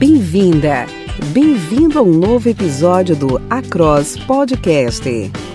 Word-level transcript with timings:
Bem-vinda! 0.00 0.86
Bem-vindo 1.30 1.98
a 1.98 2.02
um 2.02 2.10
novo 2.10 2.48
episódio 2.48 3.14
do 3.14 3.36
Across 3.50 4.16
Podcast, 4.24 5.06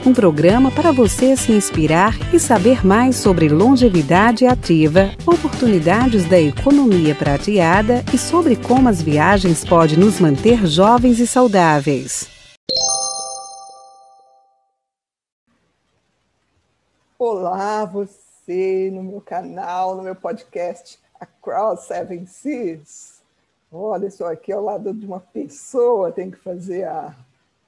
um 0.05 0.13
programa 0.13 0.69
para 0.69 0.91
você 0.91 1.35
se 1.35 1.51
inspirar 1.51 2.13
e 2.31 2.39
saber 2.39 2.85
mais 2.85 3.15
sobre 3.15 3.49
longevidade 3.49 4.45
ativa, 4.45 5.09
oportunidades 5.25 6.29
da 6.29 6.39
economia 6.39 7.15
prateada 7.15 8.05
e 8.13 8.19
sobre 8.19 8.55
como 8.55 8.87
as 8.87 9.01
viagens 9.01 9.65
podem 9.65 9.97
nos 9.97 10.19
manter 10.19 10.63
jovens 10.67 11.17
e 11.17 11.25
saudáveis. 11.25 12.29
Olá, 17.17 17.83
você 17.85 18.91
no 18.93 19.01
meu 19.01 19.21
canal, 19.21 19.95
no 19.95 20.03
meu 20.03 20.15
podcast 20.15 20.99
Across 21.19 21.87
Seven 21.87 22.27
Seas. 22.27 23.14
Olha 23.77 24.09
só, 24.09 24.31
aqui 24.31 24.53
ao 24.53 24.63
lado 24.63 24.93
de 24.93 25.05
uma 25.05 25.19
pessoa 25.19 26.09
tem 26.09 26.31
que 26.31 26.37
fazer 26.37 26.85
a, 26.85 27.13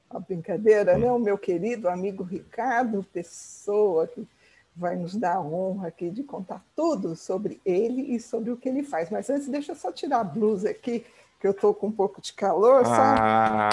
a 0.10 0.20
brincadeira, 0.20 0.98
né? 0.98 1.12
O 1.12 1.20
meu 1.20 1.38
querido 1.38 1.90
amigo 1.90 2.24
Ricardo 2.24 3.04
Pessoa, 3.12 4.08
que 4.08 4.26
vai 4.74 4.96
nos 4.96 5.16
dar 5.16 5.36
a 5.36 5.42
honra 5.42 5.90
aqui 5.90 6.10
de 6.10 6.24
contar 6.24 6.64
tudo 6.74 7.14
sobre 7.14 7.60
ele 7.66 8.16
e 8.16 8.22
sobre 8.22 8.52
o 8.52 8.58
que 8.58 8.70
ele 8.70 8.84
faz. 8.84 9.10
Mas 9.10 9.30
antes, 9.30 9.50
deixa 9.50 9.74
eu 9.74 9.76
só 9.76 9.92
tirar 9.92 10.22
a 10.22 10.24
blusa 10.24 10.70
aqui, 10.70 11.06
que 11.42 11.46
eu 11.46 11.52
estou 11.52 11.74
com 11.74 11.88
um 11.88 11.92
pouco 11.92 12.22
de 12.22 12.32
calor, 12.32 12.86
sabe? 12.86 13.20
Ah, 13.22 13.70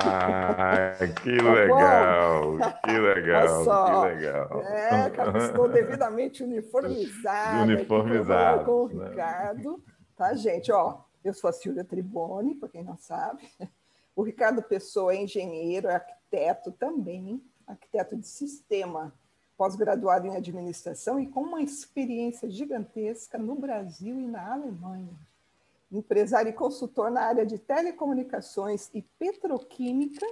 tá? 0.00 1.06
que 1.22 1.36
tá 1.36 1.52
legal, 1.52 2.56
que 2.84 2.92
legal, 3.00 3.64
só, 3.64 4.00
que 4.00 4.14
legal. 4.14 4.62
É, 4.62 5.12
estou 5.44 5.68
devidamente 5.68 6.44
uniformizada. 6.44 7.62
Uniformizado. 7.72 8.64
Com 8.64 8.84
o 8.84 8.88
né? 8.88 9.08
Ricardo, 9.08 9.82
tá, 10.16 10.34
gente? 10.34 10.70
Ó, 10.70 11.03
eu 11.24 11.34
sou 11.34 11.48
a 11.48 11.52
Silvia 11.52 11.84
Triboni, 11.84 12.54
para 12.54 12.68
quem 12.68 12.84
não 12.84 12.96
sabe. 12.98 13.48
O 14.14 14.22
Ricardo 14.22 14.62
Pessoa 14.62 15.12
é 15.12 15.22
engenheiro, 15.22 15.88
é 15.88 15.94
arquiteto 15.94 16.70
também, 16.70 17.42
arquiteto 17.66 18.16
de 18.16 18.28
sistema, 18.28 19.12
pós-graduado 19.56 20.26
em 20.26 20.36
administração 20.36 21.18
e 21.18 21.26
com 21.26 21.40
uma 21.40 21.62
experiência 21.62 22.48
gigantesca 22.48 23.38
no 23.38 23.56
Brasil 23.56 24.20
e 24.20 24.26
na 24.26 24.52
Alemanha. 24.52 25.12
Empresário 25.90 26.50
e 26.50 26.52
consultor 26.52 27.10
na 27.10 27.22
área 27.22 27.44
de 27.44 27.58
telecomunicações 27.58 28.88
e 28.94 29.02
petroquímica, 29.02 30.26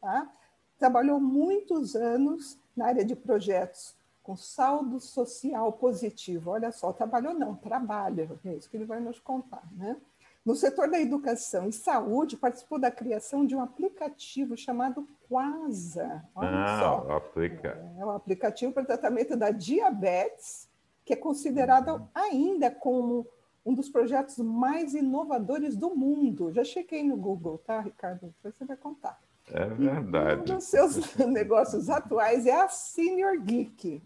tá? 0.00 0.30
trabalhou 0.78 1.18
muitos 1.20 1.96
anos 1.96 2.58
na 2.76 2.86
área 2.86 3.04
de 3.04 3.16
projetos 3.16 3.94
com 4.22 4.36
saldo 4.36 5.00
social 5.00 5.72
positivo. 5.72 6.50
Olha 6.50 6.70
só, 6.70 6.92
trabalhou 6.92 7.34
não, 7.34 7.54
trabalha, 7.54 8.30
é 8.44 8.54
isso 8.54 8.70
que 8.70 8.76
ele 8.76 8.84
vai 8.84 9.00
nos 9.00 9.18
contar, 9.18 9.66
né? 9.72 10.00
No 10.48 10.56
setor 10.56 10.88
da 10.88 10.98
educação 10.98 11.68
e 11.68 11.72
saúde, 11.74 12.34
participou 12.34 12.78
da 12.78 12.90
criação 12.90 13.44
de 13.44 13.54
um 13.54 13.60
aplicativo 13.60 14.56
chamado 14.56 15.06
Quasa. 15.28 16.24
Olha 16.34 16.64
ah, 16.64 16.78
só. 16.80 17.16
Aplica. 17.16 17.78
É 17.98 18.06
um 18.06 18.08
aplicativo 18.12 18.72
para 18.72 18.82
tratamento 18.82 19.36
da 19.36 19.50
diabetes, 19.50 20.66
que 21.04 21.12
é 21.12 21.16
considerado 21.16 21.88
uhum. 21.88 22.08
ainda 22.14 22.70
como 22.70 23.26
um 23.62 23.74
dos 23.74 23.90
projetos 23.90 24.38
mais 24.38 24.94
inovadores 24.94 25.76
do 25.76 25.94
mundo. 25.94 26.50
Já 26.50 26.64
chequei 26.64 27.02
no 27.02 27.18
Google, 27.18 27.58
tá, 27.58 27.82
Ricardo? 27.82 28.28
Depois 28.28 28.56
você 28.56 28.64
vai 28.64 28.78
contar. 28.78 29.20
É 29.52 29.66
verdade. 29.66 30.50
E 30.50 30.54
um 30.54 30.56
dos 30.56 30.64
seus 30.64 31.14
negócios 31.28 31.90
atuais 31.90 32.46
é 32.46 32.58
a 32.58 32.68
Senior 32.70 33.38
Geek. 33.38 34.02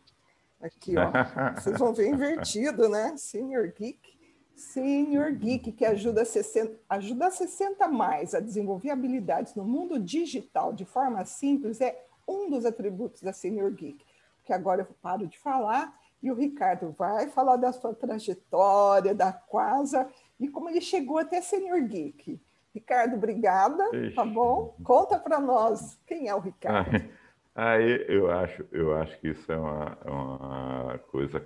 Aqui, 0.60 0.96
ó. 0.98 1.12
Vocês 1.54 1.78
vão 1.78 1.94
ver 1.94 2.08
invertido, 2.08 2.88
né? 2.88 3.16
Senior 3.16 3.72
Geek. 3.72 4.11
Senior 4.54 5.32
Geek, 5.32 5.72
que 5.72 5.84
ajuda 5.84 6.24
60, 6.24 6.78
ajuda 6.88 7.30
60 7.30 7.88
mais 7.88 8.34
a 8.34 8.40
desenvolver 8.40 8.90
habilidades 8.90 9.54
no 9.54 9.64
mundo 9.64 9.98
digital 9.98 10.72
de 10.72 10.84
forma 10.84 11.24
simples, 11.24 11.80
é 11.80 12.06
um 12.26 12.50
dos 12.50 12.64
atributos 12.64 13.22
da 13.22 13.32
Senior 13.32 13.70
Geek. 13.72 14.04
Que 14.44 14.52
agora 14.52 14.82
eu 14.82 14.96
paro 15.00 15.26
de 15.26 15.38
falar 15.38 15.92
e 16.22 16.30
o 16.30 16.34
Ricardo 16.34 16.94
vai 16.96 17.28
falar 17.28 17.56
da 17.56 17.72
sua 17.72 17.94
trajetória, 17.94 19.14
da 19.14 19.32
Quasa 19.32 20.08
e 20.38 20.48
como 20.48 20.68
ele 20.68 20.80
chegou 20.80 21.18
até 21.18 21.40
Senior 21.40 21.82
Geek. 21.82 22.40
Ricardo, 22.74 23.16
obrigada, 23.16 23.84
Ixi. 23.94 24.14
tá 24.14 24.24
bom? 24.24 24.74
Conta 24.82 25.18
para 25.18 25.38
nós 25.38 25.98
quem 26.06 26.28
é 26.28 26.34
o 26.34 26.40
Ricardo. 26.40 26.90
Aí 27.54 28.06
eu 28.08 28.30
acho, 28.30 28.64
eu 28.72 28.94
acho 28.94 29.20
que 29.20 29.28
isso 29.28 29.52
é 29.52 29.56
uma, 29.58 29.98
uma 30.06 30.98
coisa, 31.10 31.44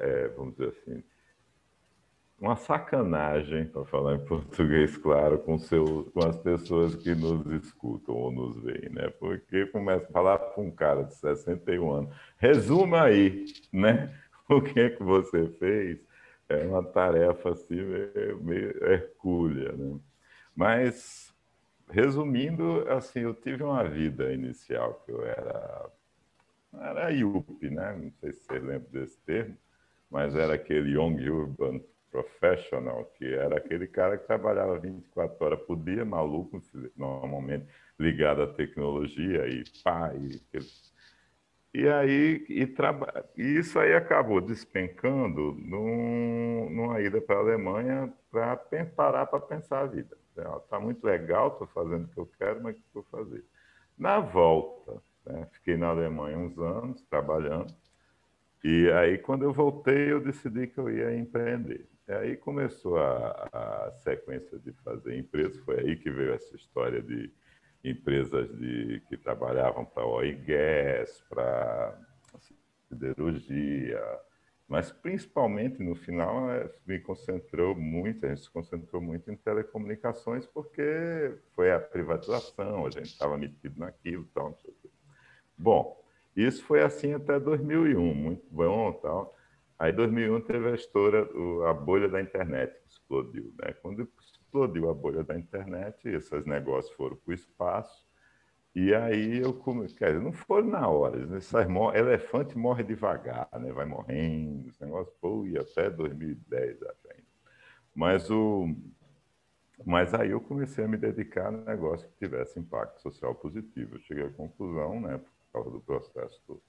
é, 0.00 0.28
vamos 0.28 0.56
dizer 0.56 0.70
assim, 0.70 1.04
uma 2.40 2.56
sacanagem, 2.56 3.66
para 3.66 3.84
falar 3.84 4.16
em 4.16 4.24
português 4.24 4.96
claro, 4.96 5.38
com, 5.38 5.58
seu, 5.58 6.10
com 6.12 6.26
as 6.26 6.36
pessoas 6.38 6.94
que 6.96 7.14
nos 7.14 7.46
escutam 7.64 8.14
ou 8.14 8.32
nos 8.32 8.60
veem, 8.62 8.90
né? 8.90 9.08
Porque 9.18 9.66
começa 9.66 10.04
a 10.06 10.12
falar 10.12 10.38
com 10.38 10.66
um 10.66 10.70
cara 10.70 11.04
de 11.04 11.14
61 11.14 11.90
anos, 11.90 12.14
resuma 12.36 13.02
aí, 13.02 13.46
né? 13.72 14.14
O 14.46 14.60
que 14.60 14.78
é 14.78 14.90
que 14.90 15.02
você 15.02 15.48
fez? 15.58 15.98
É 16.50 16.66
uma 16.66 16.82
tarefa 16.84 17.52
assim 17.52 17.76
meio, 17.76 18.44
meio 18.44 18.84
hercúlea, 18.84 19.72
né? 19.72 19.98
Mas, 20.54 21.34
resumindo, 21.88 22.86
assim, 22.90 23.20
eu 23.20 23.32
tive 23.32 23.62
uma 23.62 23.82
vida 23.84 24.30
inicial 24.34 25.02
que 25.06 25.12
eu 25.12 25.24
era, 25.24 25.90
era 26.74 27.10
IUP, 27.10 27.70
né? 27.70 27.96
Não 27.96 28.12
sei 28.20 28.32
se 28.32 28.44
você 28.44 28.58
lembra 28.58 28.88
desse 28.90 29.18
termo, 29.22 29.56
mas 30.10 30.36
era 30.36 30.52
aquele 30.52 30.90
Young 30.90 31.26
Urban 31.26 31.80
que 33.16 33.24
era 33.24 33.56
aquele 33.56 33.86
cara 33.86 34.18
que 34.18 34.26
trabalhava 34.26 34.78
24 34.78 35.44
horas 35.44 35.60
por 35.62 35.76
dia, 35.76 36.04
maluco, 36.04 36.62
normalmente 36.96 37.66
ligado 37.98 38.42
à 38.42 38.46
tecnologia 38.46 39.46
e 39.48 39.64
pai. 39.82 40.40
E 41.72 41.88
aí, 41.88 42.46
e, 42.48 42.66
traba... 42.66 43.28
e 43.36 43.42
isso 43.42 43.78
aí 43.80 43.94
acabou 43.94 44.40
despencando 44.40 45.56
num, 45.58 46.70
numa 46.70 47.00
ida 47.00 47.20
para 47.20 47.36
a 47.36 47.40
Alemanha 47.40 48.12
para 48.30 48.56
parar 48.94 49.26
para 49.26 49.40
pensar 49.40 49.80
a 49.80 49.86
vida. 49.86 50.16
Está 50.36 50.78
muito 50.78 51.04
legal, 51.04 51.48
estou 51.48 51.66
fazendo 51.68 52.04
o 52.04 52.08
que 52.08 52.18
eu 52.18 52.26
quero, 52.38 52.62
mas 52.62 52.76
o 52.76 52.78
que 52.78 52.84
vou 52.92 53.04
fazer? 53.04 53.44
Na 53.98 54.20
volta, 54.20 55.00
né, 55.26 55.46
fiquei 55.52 55.76
na 55.76 55.88
Alemanha 55.88 56.38
uns 56.38 56.58
anos 56.58 57.02
trabalhando, 57.02 57.72
e 58.62 58.90
aí 58.92 59.18
quando 59.18 59.44
eu 59.44 59.52
voltei 59.52 60.12
eu 60.12 60.20
decidi 60.20 60.66
que 60.66 60.78
eu 60.78 60.90
ia 60.90 61.16
empreender. 61.16 61.88
Aí 62.06 62.36
começou 62.36 62.98
a, 62.98 63.48
a 63.52 63.92
sequência 63.92 64.58
de 64.58 64.72
fazer 64.84 65.16
empresas, 65.16 65.56
foi 65.64 65.80
aí 65.80 65.96
que 65.96 66.10
veio 66.10 66.34
essa 66.34 66.54
história 66.54 67.00
de 67.00 67.32
empresas 67.82 68.48
de, 68.58 69.00
que 69.08 69.16
trabalhavam 69.16 69.84
para 69.84 70.26
e 70.26 70.34
gás, 70.34 71.24
para 71.28 71.98
siderurgia, 72.88 74.02
mas 74.66 74.90
principalmente 74.90 75.82
no 75.82 75.94
final 75.94 76.50
é, 76.50 76.70
me 76.86 76.98
concentrou 76.98 77.74
muito, 77.74 78.24
a 78.24 78.30
gente 78.30 78.42
se 78.42 78.50
concentrou 78.50 79.00
muito 79.00 79.30
em 79.30 79.36
telecomunicações, 79.36 80.46
porque 80.46 81.36
foi 81.52 81.70
a 81.70 81.78
privatização, 81.78 82.86
a 82.86 82.90
gente 82.90 83.06
estava 83.06 83.36
metido 83.36 83.78
naquilo 83.78 84.24
tal. 84.34 84.58
Bom, 85.56 86.02
isso 86.34 86.64
foi 86.64 86.82
assim 86.82 87.12
até 87.12 87.38
2001, 87.38 88.14
muito 88.14 88.46
bom 88.50 88.92
tal. 88.92 89.33
Aí, 89.78 89.92
em 89.92 89.96
2001, 89.96 90.40
teve 90.42 90.68
a 90.68 90.74
a 91.68 91.74
bolha 91.74 92.08
da 92.08 92.20
internet 92.20 92.72
que 92.80 92.88
explodiu. 92.88 93.52
Né? 93.60 93.72
Quando 93.82 94.08
explodiu 94.20 94.88
a 94.88 94.94
bolha 94.94 95.24
da 95.24 95.36
internet, 95.36 96.08
esses 96.08 96.46
negócios 96.46 96.94
foram 96.94 97.16
para 97.16 97.30
o 97.30 97.34
espaço. 97.34 98.06
E 98.74 98.94
aí 98.94 99.38
eu 99.38 99.52
comecei, 99.52 99.96
quer 99.96 100.12
dizer, 100.12 100.22
não 100.22 100.32
foram 100.32 100.68
na 100.68 100.88
hora, 100.88 101.24
né? 101.26 101.38
elefante 101.94 102.58
morre 102.58 102.82
devagar, 102.82 103.48
né? 103.52 103.72
vai 103.72 103.84
morrendo, 103.84 104.68
esse 104.68 104.84
negócio 104.84 105.12
foi 105.20 105.56
até 105.56 105.90
2010, 105.90 106.82
acho 106.82 107.08
ainda. 107.10 107.24
Mas, 107.94 108.28
o, 108.30 108.74
mas 109.84 110.12
aí 110.12 110.30
eu 110.30 110.40
comecei 110.40 110.84
a 110.84 110.88
me 110.88 110.96
dedicar 110.96 111.48
a 111.48 111.52
negócio 111.52 112.08
que 112.08 112.16
tivesse 112.16 112.58
impacto 112.58 113.00
social 113.00 113.34
positivo. 113.36 113.94
Eu 113.94 114.00
cheguei 114.00 114.24
à 114.24 114.30
conclusão, 114.30 115.00
né, 115.00 115.18
por 115.18 115.52
causa 115.52 115.70
do 115.70 115.80
processo 115.80 116.42
todo, 116.44 116.62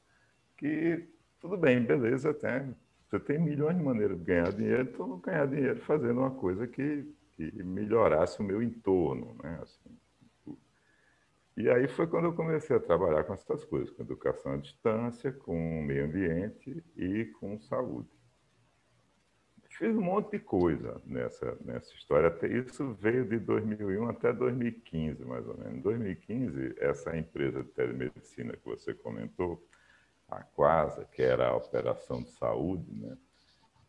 que 0.57 1.10
tudo 1.40 1.57
bem, 1.57 1.84
beleza, 1.84 2.30
até 2.30 2.68
você 3.07 3.19
tem 3.19 3.40
milhões 3.40 3.78
de 3.78 3.84
maneiras 3.84 4.18
de 4.18 4.24
ganhar 4.24 4.52
dinheiro, 4.52 4.90
então 4.94 5.19
ganhar 5.19 5.46
dinheiro 5.48 5.80
fazendo 5.81 6.19
uma 6.19 6.31
coisa 6.31 6.68
que, 6.68 7.06
que 7.34 7.63
melhorasse 7.63 8.40
o 8.40 8.44
meu 8.44 8.62
entorno, 8.62 9.36
né? 9.42 9.60
Assim, 9.62 9.96
e 11.57 11.69
aí 11.69 11.88
foi 11.88 12.06
quando 12.06 12.25
eu 12.25 12.34
comecei 12.34 12.75
a 12.75 12.80
trabalhar 12.81 13.24
com 13.24 13.34
essas 13.34 13.63
coisas, 13.63 13.90
com 13.90 14.04
educação 14.04 14.54
à 14.54 14.57
distância, 14.57 15.31
com 15.31 15.81
meio 15.84 16.06
ambiente 16.06 16.84
e 16.98 17.25
com 17.40 17.57
saúde. 17.62 18.10
Fiz 19.69 19.96
um 19.96 20.02
monte 20.02 20.31
de 20.31 20.40
coisa 20.40 21.02
nessa, 21.06 21.57
nessa 21.63 21.94
história. 21.94 22.28
Até 22.28 22.48
isso 22.48 22.94
veio 22.94 23.25
de 23.25 23.40
2001 23.40 24.07
até 24.10 24.34
2015, 24.34 25.24
mais 25.25 25.48
ou 25.48 25.57
menos. 25.57 25.75
Em 25.75 25.81
2015, 25.81 26.75
essa 26.78 27.18
empresa 27.18 27.63
de 27.63 27.69
telemedicina 27.69 28.56
que 28.56 28.66
você 28.66 28.94
comentou, 28.94 29.66
a 30.30 30.42
Quasa, 30.42 31.06
que 31.06 31.22
era 31.22 31.50
a 31.50 31.56
operação 31.56 32.22
de 32.22 32.30
saúde, 32.31 32.92
né? 32.94 33.18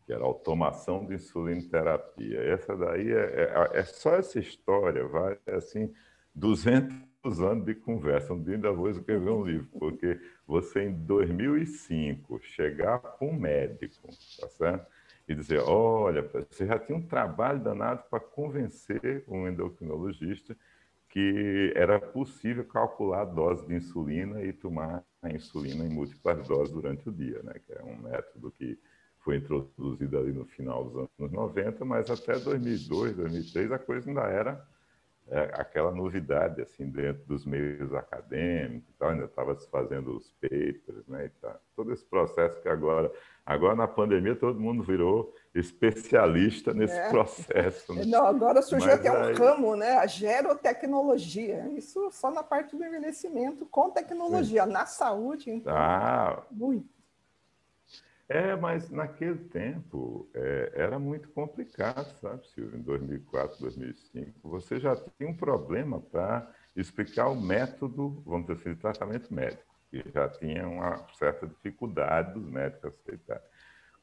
que 0.05 0.13
era 0.13 0.23
automação 0.23 1.05
de 1.05 1.15
insulinoterapia. 1.15 2.39
Essa 2.41 2.75
daí 2.77 3.11
é, 3.11 3.51
é, 3.73 3.79
é 3.79 3.83
só 3.83 4.15
essa 4.15 4.39
história, 4.39 5.05
vai 5.05 5.37
assim 5.47 5.93
200 6.33 7.41
anos 7.41 7.65
de 7.65 7.75
conversa. 7.75 8.33
Um 8.33 8.41
dia 8.41 8.55
ainda 8.55 8.71
vou 8.71 8.89
escrever 8.89 9.29
um 9.29 9.43
livro, 9.43 9.67
porque 9.77 10.17
você 10.47 10.83
em 10.83 10.93
2005 10.93 12.39
chegar 12.41 12.99
com 12.99 13.31
um 13.31 13.39
médico, 13.39 14.07
tá 14.39 14.47
certo? 14.47 14.87
E 15.27 15.35
dizer, 15.35 15.59
olha, 15.59 16.21
você 16.21 16.65
já 16.65 16.79
tinha 16.79 16.97
um 16.97 17.05
trabalho 17.05 17.59
danado 17.59 18.03
para 18.09 18.21
convencer 18.21 19.25
um 19.27 19.45
endocrinologista 19.45 20.55
que 21.09 21.73
era 21.75 21.99
possível 21.99 22.63
calcular 22.63 23.21
a 23.21 23.25
dose 23.25 23.65
de 23.67 23.75
insulina 23.75 24.41
e 24.41 24.53
tomar 24.53 25.03
a 25.21 25.29
insulina 25.29 25.83
em 25.83 25.89
múltiplas 25.89 26.47
doses 26.47 26.73
durante 26.73 27.07
o 27.09 27.11
dia, 27.11 27.41
né? 27.43 27.53
Que 27.65 27.73
é 27.73 27.83
um 27.83 27.97
método 27.97 28.51
que 28.51 28.79
foi 29.19 29.37
introduzido 29.37 30.17
ali 30.17 30.31
no 30.31 30.45
final 30.45 30.85
dos 30.85 31.09
anos 31.19 31.31
90, 31.31 31.83
mas 31.83 32.09
até 32.09 32.39
2002, 32.39 33.15
2003 33.15 33.71
a 33.71 33.79
coisa 33.79 34.09
ainda 34.09 34.21
era 34.21 34.65
é, 35.29 35.51
aquela 35.55 35.91
novidade 35.91 36.61
assim 36.61 36.89
dentro 36.89 37.25
dos 37.25 37.45
meios 37.45 37.93
acadêmicos, 37.93 38.95
tal, 38.97 39.09
ainda 39.09 39.25
estava 39.25 39.55
se 39.55 39.69
fazendo 39.69 40.15
os 40.15 40.31
papers, 40.39 41.05
né? 41.07 41.25
E 41.25 41.29
tá. 41.41 41.59
Todo 41.75 41.91
esse 41.91 42.05
processo 42.05 42.61
que 42.61 42.69
agora, 42.69 43.11
agora 43.45 43.75
na 43.75 43.87
pandemia 43.87 44.35
todo 44.35 44.59
mundo 44.59 44.83
virou 44.83 45.33
especialista 45.59 46.73
nesse 46.73 46.97
é. 46.97 47.09
processo. 47.09 47.93
Né? 47.93 48.05
Não, 48.05 48.25
agora 48.25 48.61
surgiu 48.61 48.89
Mas 48.89 48.99
até 48.99 49.09
aí... 49.09 49.33
um 49.33 49.35
ramo, 49.35 49.75
né? 49.75 49.97
A 49.97 50.07
gerotecnologia. 50.07 51.67
Isso 51.75 52.09
só 52.11 52.31
na 52.31 52.43
parte 52.43 52.75
do 52.75 52.83
envelhecimento 52.83 53.65
com 53.65 53.89
tecnologia, 53.89 54.65
Sim. 54.65 54.71
na 54.71 54.85
saúde, 54.85 55.49
então. 55.49 55.75
Ah, 55.75 56.43
muito. 56.51 56.97
É, 58.29 58.57
mas 58.57 58.89
naquele 58.89 59.37
tempo 59.37 60.29
é, 60.33 60.73
era 60.75 60.99
muito 60.99 61.29
complicado, 61.29 62.13
sabe, 62.19 62.45
Silvio? 62.47 62.77
Em 62.77 62.81
2004, 62.81 63.57
2005, 63.61 64.49
você 64.49 64.79
já 64.79 64.95
tinha 64.95 65.29
um 65.29 65.35
problema 65.35 66.01
para 66.01 66.51
explicar 66.75 67.29
o 67.29 67.39
método, 67.39 68.21
vamos 68.25 68.47
dizer 68.47 68.59
assim, 68.59 68.73
de 68.73 68.81
tratamento 68.81 69.33
médico, 69.33 69.73
que 69.89 70.03
já 70.13 70.27
tinha 70.27 70.67
uma 70.67 71.07
certa 71.17 71.47
dificuldade 71.47 72.33
dos 72.33 72.43
médicos 72.43 72.93
aceitarem. 72.99 73.43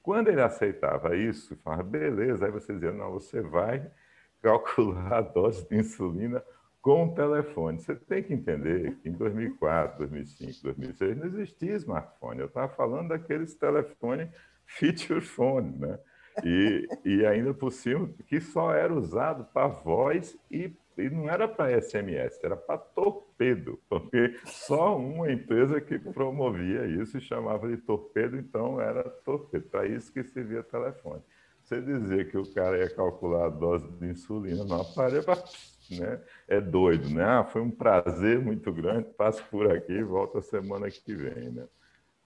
Quando 0.04 0.28
ele 0.28 0.42
aceitava 0.42 1.16
isso, 1.16 1.56
falava, 1.64 1.82
beleza, 1.82 2.44
aí 2.44 2.52
você 2.52 2.74
dizia, 2.74 2.92
não, 2.92 3.10
você 3.10 3.40
vai 3.40 3.90
calcular 4.42 5.14
a 5.14 5.20
dose 5.22 5.66
de 5.66 5.76
insulina 5.76 6.44
com 6.82 7.06
o 7.06 7.14
telefone. 7.14 7.80
Você 7.80 7.94
tem 7.96 8.22
que 8.22 8.34
entender 8.34 8.96
que 8.96 9.08
em 9.08 9.12
2004, 9.12 9.96
2005, 10.00 10.62
2006 10.62 11.16
não 11.16 11.26
existia 11.26 11.74
smartphone. 11.76 12.40
Eu 12.40 12.46
estava 12.48 12.68
falando 12.68 13.08
daqueles 13.08 13.54
telefones 13.54 14.28
feature 14.66 15.22
phone, 15.22 15.74
né? 15.78 15.98
E, 16.44 16.86
e 17.02 17.24
ainda 17.24 17.54
por 17.54 17.72
cima, 17.72 18.06
que 18.26 18.42
só 18.42 18.74
era 18.74 18.92
usado 18.92 19.46
para 19.54 19.68
voz 19.68 20.36
e, 20.50 20.76
e 20.96 21.10
não 21.10 21.28
era 21.28 21.48
para 21.48 21.80
SMS, 21.80 22.38
era 22.42 22.56
para 22.56 22.78
torpedo, 22.78 23.80
porque 23.88 24.36
só 24.44 24.96
uma 24.96 25.30
empresa 25.30 25.80
que 25.80 25.98
promovia 25.98 26.86
isso 26.86 27.20
chamava 27.20 27.68
de 27.68 27.76
torpedo, 27.78 28.36
então 28.36 28.80
era 28.80 29.02
torpedo, 29.02 29.66
para 29.68 29.86
isso 29.86 30.12
que 30.12 30.22
servia 30.22 30.62
telefone. 30.62 31.22
Você 31.62 31.80
dizer 31.80 32.30
que 32.30 32.36
o 32.36 32.54
cara 32.54 32.78
ia 32.78 32.94
calcular 32.94 33.46
a 33.46 33.50
dose 33.50 33.90
de 33.92 34.06
insulina 34.06 34.64
no 34.64 34.82
aparelho, 34.82 35.24
né? 35.90 36.20
é 36.46 36.60
doido, 36.60 37.08
né? 37.08 37.24
Ah, 37.24 37.44
foi 37.44 37.62
um 37.62 37.70
prazer 37.70 38.38
muito 38.38 38.70
grande, 38.70 39.08
passo 39.16 39.42
por 39.50 39.70
aqui 39.70 39.92
e 39.92 40.02
volto 40.02 40.38
a 40.38 40.42
semana 40.42 40.90
que 40.90 41.14
vem, 41.14 41.50
né? 41.50 41.66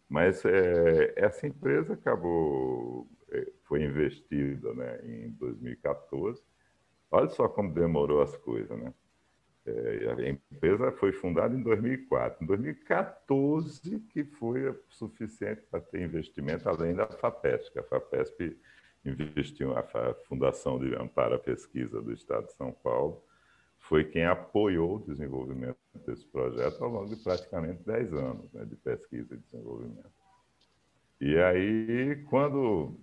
Mas 0.09 0.45
é, 0.45 1.13
essa 1.17 1.47
empresa 1.47 1.93
acabou, 1.93 3.07
é, 3.31 3.47
foi 3.65 3.85
investida 3.85 4.73
né, 4.73 5.01
em 5.05 5.31
2014. 5.33 6.43
Olha 7.11 7.29
só 7.31 7.49
como 7.49 7.73
demorou 7.73 8.23
as 8.23 8.37
coisas, 8.37 8.79
né? 8.79 8.93
É, 9.67 10.15
a 10.17 10.31
empresa 10.31 10.93
foi 10.93 11.13
fundada 11.13 11.55
em 11.55 11.63
2004. 11.63 12.43
Em 12.43 12.47
2014 12.47 14.01
que 14.01 14.25
foi 14.25 14.75
suficiente 14.89 15.63
para 15.71 15.81
ter 15.81 16.03
investimento, 16.03 16.69
além 16.69 16.95
da 16.95 17.07
FAPESP, 17.07 17.79
a 17.79 17.83
FAPESP 17.83 18.59
investiu, 19.05 19.77
a 19.77 19.83
Fundação 20.27 20.79
de 20.79 20.95
Amparo 20.95 21.35
à 21.35 21.39
Pesquisa 21.39 22.01
do 22.01 22.13
Estado 22.13 22.47
de 22.47 22.55
São 22.55 22.73
Paulo, 22.73 23.23
foi 23.79 24.05
quem 24.05 24.25
apoiou 24.25 24.97
o 24.97 25.05
desenvolvimento 25.07 25.77
desse 26.07 26.27
projeto 26.27 26.83
ao 26.83 26.91
longo 26.91 27.15
de 27.15 27.23
praticamente 27.23 27.83
10 27.85 28.13
anos 28.13 28.53
né, 28.53 28.65
de 28.65 28.77
pesquisa 28.77 29.35
e 29.35 29.39
desenvolvimento. 29.39 30.11
E 31.21 31.37
aí, 31.39 32.25
quando, 32.29 32.99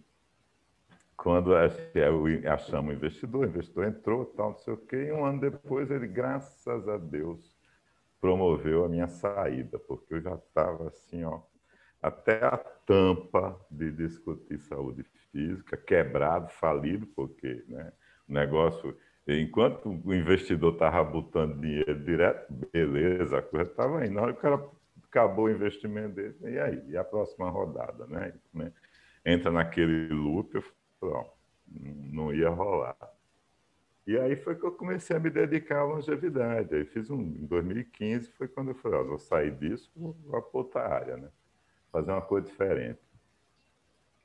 quando 1.17 1.55
achamos 1.55 2.93
o 2.93 2.97
investidor, 2.97 3.45
o 3.45 3.49
investidor 3.49 3.85
entrou, 3.85 4.25
tal, 4.25 4.51
não 4.51 4.57
sei 4.57 4.73
o 4.73 4.77
quê, 4.77 5.07
e 5.07 5.11
um 5.11 5.25
ano 5.25 5.39
depois 5.39 5.89
ele, 5.89 6.07
graças 6.07 6.87
a 6.87 6.97
Deus, 6.97 7.55
promoveu 8.19 8.85
a 8.85 8.89
minha 8.89 9.07
saída, 9.07 9.79
porque 9.79 10.15
eu 10.15 10.21
já 10.21 10.35
estava 10.35 10.87
assim, 10.87 11.23
ó, 11.23 11.41
até 12.01 12.43
a 12.45 12.57
tampa 12.57 13.59
de 13.69 13.91
discutir 13.91 14.59
saúde 14.59 15.03
física, 15.31 15.77
quebrado, 15.77 16.49
falido, 16.51 17.07
porque 17.07 17.63
né, 17.67 17.91
o 18.27 18.33
negócio 18.33 18.95
Enquanto 19.27 19.89
o 19.89 20.13
investidor 20.13 20.73
estava 20.73 21.03
botando 21.03 21.59
dinheiro 21.59 21.99
direto, 22.03 22.45
beleza, 22.71 23.39
a 23.39 23.41
coisa 23.41 23.71
estava 23.71 24.05
indo. 24.05 24.13
Na 24.13 24.21
hora 24.21 24.33
que 24.33 24.39
o 24.39 24.41
cara 24.41 24.69
acabou 25.09 25.45
o 25.45 25.49
investimento 25.49 26.15
dele, 26.15 26.35
e 26.43 26.59
aí? 26.59 26.83
E 26.89 26.97
a 26.97 27.03
próxima 27.03 27.49
rodada, 27.49 28.05
né? 28.05 28.33
né? 28.53 28.71
Entra 29.25 29.49
naquele 29.49 30.09
loop, 30.09 30.53
eu 30.53 30.63
ó, 31.01 31.25
não 31.67 32.33
ia 32.33 32.49
rolar. 32.49 32.97
E 34.07 34.17
aí 34.17 34.35
foi 34.35 34.55
que 34.55 34.63
eu 34.63 34.71
comecei 34.71 35.15
a 35.15 35.19
me 35.19 35.29
dedicar 35.29 35.79
à 35.79 35.83
longevidade. 35.83 36.75
Aí 36.75 36.85
fiz 36.85 37.09
um, 37.09 37.21
em 37.21 37.45
2015 37.45 38.31
foi 38.33 38.47
quando 38.47 38.69
eu 38.69 38.75
falei, 38.75 38.99
ó, 38.99 39.03
vou 39.03 39.17
sair 39.17 39.51
disso, 39.51 39.91
vou 39.95 40.13
para 40.13 40.43
outra 40.53 40.87
área, 40.87 41.17
né? 41.17 41.29
Fazer 41.91 42.11
uma 42.11 42.21
coisa 42.21 42.45
diferente. 42.47 42.99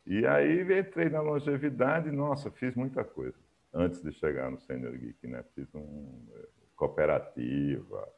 E 0.06 0.26
aí 0.26 0.60
entrei 0.78 1.08
na 1.08 1.20
longevidade, 1.20 2.10
nossa, 2.10 2.50
fiz 2.50 2.74
muita 2.74 3.04
coisa 3.04 3.38
antes 3.72 4.02
de 4.02 4.12
chegar 4.12 4.50
no 4.50 4.58
Senior 4.58 4.92
Geek, 4.92 5.26
né? 5.26 5.44
Fiz 5.54 5.72
uma 5.72 5.84
é, 6.34 6.48
cooperativa, 6.76 8.08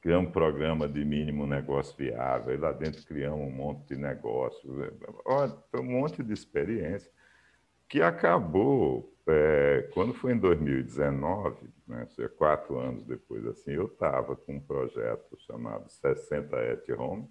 criamos 0.00 0.28
um 0.28 0.32
programa 0.32 0.88
de 0.88 1.04
mínimo 1.04 1.46
negócio 1.46 1.96
viável, 1.96 2.54
e 2.54 2.58
lá 2.58 2.72
dentro 2.72 3.04
criamos 3.06 3.40
um 3.40 3.50
monte 3.50 3.86
de 3.88 3.96
negócios. 3.96 4.70
Olha, 5.24 5.56
foi 5.70 5.80
um 5.80 6.00
monte 6.00 6.22
de 6.22 6.32
experiência 6.32 7.10
que 7.88 8.02
acabou, 8.02 9.14
é, 9.26 9.88
quando 9.94 10.14
foi 10.14 10.32
em 10.32 10.38
2019, 10.38 11.68
né, 11.86 12.06
quatro 12.36 12.78
anos 12.78 13.04
depois, 13.04 13.44
assim, 13.46 13.72
eu 13.72 13.86
estava 13.86 14.36
com 14.36 14.56
um 14.56 14.60
projeto 14.60 15.36
chamado 15.46 15.88
60 15.88 16.56
at 16.56 16.88
Home, 16.90 17.28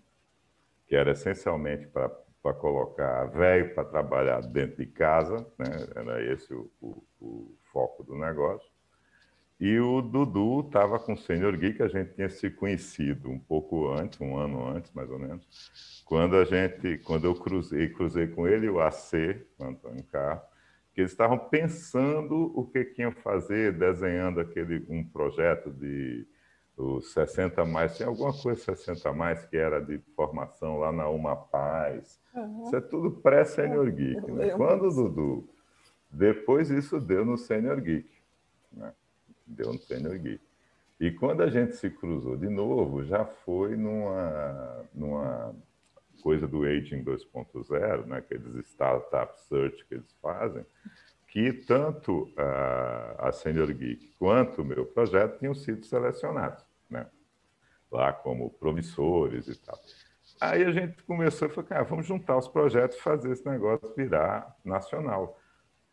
que 0.87 0.95
era 0.95 1.11
essencialmente 1.11 1.87
para 1.87 2.09
para 2.45 2.53
colocar 2.53 3.25
velho 3.31 3.73
para 3.73 3.83
trabalhar 3.85 4.39
dentro 4.41 4.77
de 4.77 4.85
casa, 4.85 5.37
né? 5.57 5.87
era 5.95 6.31
esse 6.31 6.53
o, 6.53 6.71
o, 6.79 7.03
o, 7.19 7.57
foco 7.71 8.03
do 8.03 8.15
negócio. 8.15 8.69
E 9.65 9.79
o 9.79 9.99
Dudu 9.99 10.59
estava 10.59 10.99
com 10.99 11.13
o 11.13 11.17
Senior 11.17 11.57
Geek, 11.57 11.81
a 11.81 11.87
gente 11.87 12.13
tinha 12.13 12.29
se 12.29 12.51
conhecido 12.51 13.31
um 13.31 13.39
pouco 13.39 13.87
antes, 13.87 14.21
um 14.21 14.37
ano 14.37 14.67
antes, 14.67 14.91
mais 14.91 15.09
ou 15.09 15.17
menos, 15.17 16.03
quando 16.05 16.35
a 16.35 16.45
gente, 16.45 16.99
quando 16.99 17.25
eu 17.25 17.33
cruzei, 17.33 17.89
cruzei 17.89 18.27
com 18.27 18.47
ele 18.47 18.69
o 18.69 18.79
AC, 18.79 19.43
o 19.57 19.63
Antônio 19.63 20.03
Carlos, 20.03 20.43
que 20.93 21.01
eles 21.01 21.09
estavam 21.09 21.39
pensando 21.39 22.53
o 22.55 22.63
que, 22.67 22.85
que 22.85 23.01
iam 23.01 23.11
fazer, 23.11 23.73
desenhando 23.73 24.39
aquele 24.39 24.85
um 24.87 25.03
projeto 25.03 25.71
de 25.71 26.27
os 26.77 27.11
60 27.13 27.65
mais, 27.65 27.97
tinha 27.97 28.07
alguma 28.07 28.33
coisa 28.39 28.61
60 28.61 29.11
mais 29.13 29.47
que 29.47 29.57
era 29.57 29.79
de 29.79 29.97
formação 30.15 30.77
lá 30.77 30.91
na 30.91 31.09
Uma 31.09 31.35
Paz. 31.35 32.21
Uhum. 32.35 32.65
Isso 32.65 32.75
é 32.75 32.81
tudo 32.81 33.09
pré-Senior 33.09 33.91
Geek. 33.91 34.31
Né? 34.31 34.49
Quando 34.49 34.89
o 34.89 34.93
Dudu, 34.93 35.49
depois 36.11 36.69
isso 36.69 36.99
deu 37.01 37.25
no 37.25 37.35
Senior 37.35 37.81
Geek. 37.81 38.07
Né? 38.71 38.93
Deu 39.45 39.73
no 39.73 39.79
Senior 39.79 40.17
Geek. 40.17 40.41
E 40.99 41.11
quando 41.11 41.43
a 41.43 41.49
gente 41.49 41.75
se 41.75 41.89
cruzou 41.89 42.37
de 42.37 42.47
novo, 42.47 43.03
já 43.03 43.25
foi 43.25 43.75
numa, 43.75 44.85
numa 44.93 45.53
coisa 46.21 46.47
do 46.47 46.63
Aging 46.63 47.03
2.0, 47.03 48.05
né? 48.05 48.17
aqueles 48.17 48.55
startup 48.67 49.39
search 49.41 49.85
que 49.85 49.95
eles 49.95 50.11
fazem, 50.21 50.65
que 51.27 51.51
tanto 51.51 52.31
a, 52.37 53.27
a 53.27 53.31
Senior 53.31 53.71
Geek 53.73 54.13
quanto 54.17 54.61
o 54.61 54.65
meu 54.65 54.85
projeto 54.85 55.39
tinham 55.39 55.53
sido 55.53 55.85
selecionados, 55.85 56.63
né? 56.89 57.07
lá 57.91 58.13
como 58.13 58.49
promissores 58.51 59.47
e 59.47 59.55
tal. 59.59 59.77
Aí 60.39 60.63
a 60.63 60.71
gente 60.71 61.01
começou 61.03 61.47
e 61.47 61.51
falou, 61.51 61.69
cara, 61.69 61.83
vamos 61.83 62.05
juntar 62.05 62.37
os 62.37 62.47
projetos 62.47 62.97
e 62.97 63.01
fazer 63.01 63.31
esse 63.31 63.45
negócio 63.45 63.93
virar 63.95 64.55
nacional. 64.63 65.39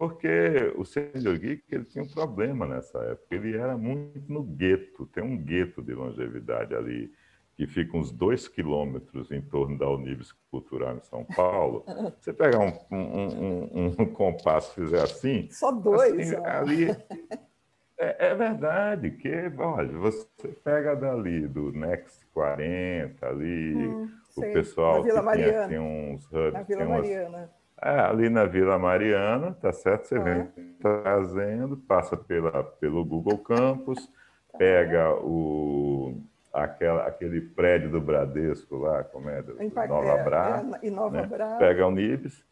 Porque 0.02 0.74
o 0.74 0.84
Senior 0.84 1.38
Geek 1.38 1.62
ele 1.70 1.84
tinha 1.84 2.02
um 2.02 2.08
problema 2.08 2.66
nessa 2.66 2.98
época, 3.04 3.36
ele 3.36 3.56
era 3.56 3.78
muito 3.78 4.20
no 4.32 4.42
gueto, 4.42 5.06
tem 5.06 5.22
um 5.22 5.36
gueto 5.36 5.80
de 5.80 5.94
longevidade 5.94 6.74
ali, 6.74 7.12
que 7.54 7.68
fica 7.68 7.96
uns 7.96 8.10
dois 8.10 8.48
quilômetros 8.48 9.30
em 9.30 9.40
torno 9.40 9.78
da 9.78 9.88
Unibis 9.88 10.32
Cultural 10.50 10.96
em 10.96 11.02
São 11.02 11.24
Paulo, 11.24 11.84
você 12.20 12.32
pegar 12.32 12.58
um, 12.58 12.72
um, 12.90 13.68
um, 13.78 13.94
um 14.00 14.06
compasso 14.06 14.72
e 14.72 14.84
fizer 14.86 15.02
assim... 15.02 15.48
Só 15.52 15.70
dois? 15.70 16.32
Assim, 16.32 16.46
ali, 16.46 16.90
é, 17.96 18.26
é, 18.26 18.34
verdade, 18.34 19.08
que, 19.12 19.30
olha, 19.56 19.98
você 19.98 20.26
pega 20.64 20.96
dali 20.96 21.46
do 21.46 21.70
Next 21.70 22.26
40, 22.34 23.24
ali, 23.24 23.76
hum, 23.76 24.10
o 24.36 24.40
sei. 24.40 24.52
pessoal 24.52 24.96
na 24.96 25.02
Vila 25.02 25.20
que 25.20 25.24
Mariana. 25.26 25.68
Tinha, 25.68 25.80
uns 25.80 26.26
hubs... 26.26 26.52
Na 26.54 26.62
Vila 26.64 26.84
Mariana. 26.86 27.61
É, 27.84 27.98
ali 27.98 28.30
na 28.30 28.44
Vila 28.44 28.78
Mariana, 28.78 29.56
tá 29.60 29.72
certo? 29.72 30.06
Você 30.06 30.18
vem 30.18 30.46
trazendo, 30.80 31.76
passa 31.76 32.16
pela, 32.16 32.62
pelo 32.62 33.04
Google 33.04 33.38
Campus, 33.38 34.06
tá. 34.52 34.58
pega 34.58 35.12
o, 35.16 36.16
aquela, 36.52 37.06
aquele 37.08 37.40
prédio 37.40 37.90
do 37.90 38.00
Bradesco 38.00 38.76
lá, 38.76 39.02
como 39.02 39.28
é? 39.28 39.42
Do, 39.42 39.56
Nova 39.88 40.16
Bra, 40.22 40.64
é, 40.80 40.90
Nova 40.90 41.22
né? 41.22 41.26
Bra. 41.26 41.56
Pega 41.56 41.84
o 41.84 41.90
NIBS. 41.90 42.44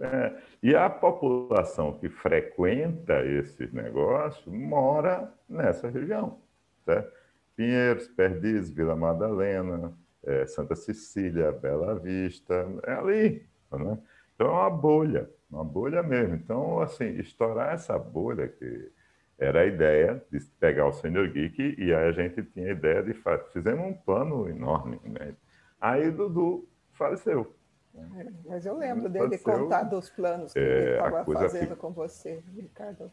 É, 0.00 0.32
e 0.60 0.74
a 0.74 0.90
população 0.90 1.92
que 1.92 2.08
frequenta 2.08 3.24
esse 3.24 3.72
negócio 3.72 4.50
mora 4.52 5.32
nessa 5.48 5.88
região. 5.88 6.40
Certo? 6.84 7.12
Pinheiros, 7.54 8.08
Perdizes, 8.08 8.70
Vila 8.70 8.96
Madalena, 8.96 9.92
é, 10.24 10.46
Santa 10.46 10.74
Cecília, 10.74 11.52
Bela 11.52 11.94
Vista, 11.94 12.66
é 12.82 12.92
ali. 12.92 13.46
Né? 13.70 13.98
Então 14.34 14.48
é 14.48 14.50
uma 14.50 14.70
bolha, 14.70 15.30
uma 15.50 15.64
bolha 15.64 16.02
mesmo. 16.02 16.34
Então, 16.34 16.80
assim, 16.80 17.18
estourar 17.18 17.74
essa 17.74 17.98
bolha 17.98 18.48
que 18.48 18.92
era 19.38 19.60
a 19.60 19.66
ideia 19.66 20.22
de 20.30 20.40
pegar 20.58 20.86
o 20.86 20.92
Senior 20.92 21.28
Geek 21.28 21.76
e 21.78 21.94
aí 21.94 22.08
a 22.08 22.12
gente 22.12 22.42
tinha 22.42 22.68
a 22.68 22.72
ideia 22.72 23.02
de 23.02 23.14
fazer. 23.14 23.44
Fizemos 23.52 23.86
um 23.86 23.94
plano 23.94 24.48
enorme. 24.48 25.00
Né? 25.04 25.34
Aí 25.80 26.10
Dudu 26.10 26.68
faleceu. 26.92 27.54
É, 27.96 28.26
mas 28.44 28.66
eu 28.66 28.76
lembro 28.76 29.08
dele 29.08 29.38
faleceu, 29.38 29.64
contar 29.64 29.84
dos 29.84 30.10
planos 30.10 30.52
que 30.52 30.58
é, 30.58 30.62
ele 30.62 30.90
estava 30.90 31.24
fazendo 31.24 31.76
com 31.76 31.92
você, 31.92 32.42
Ricardo. 32.56 33.10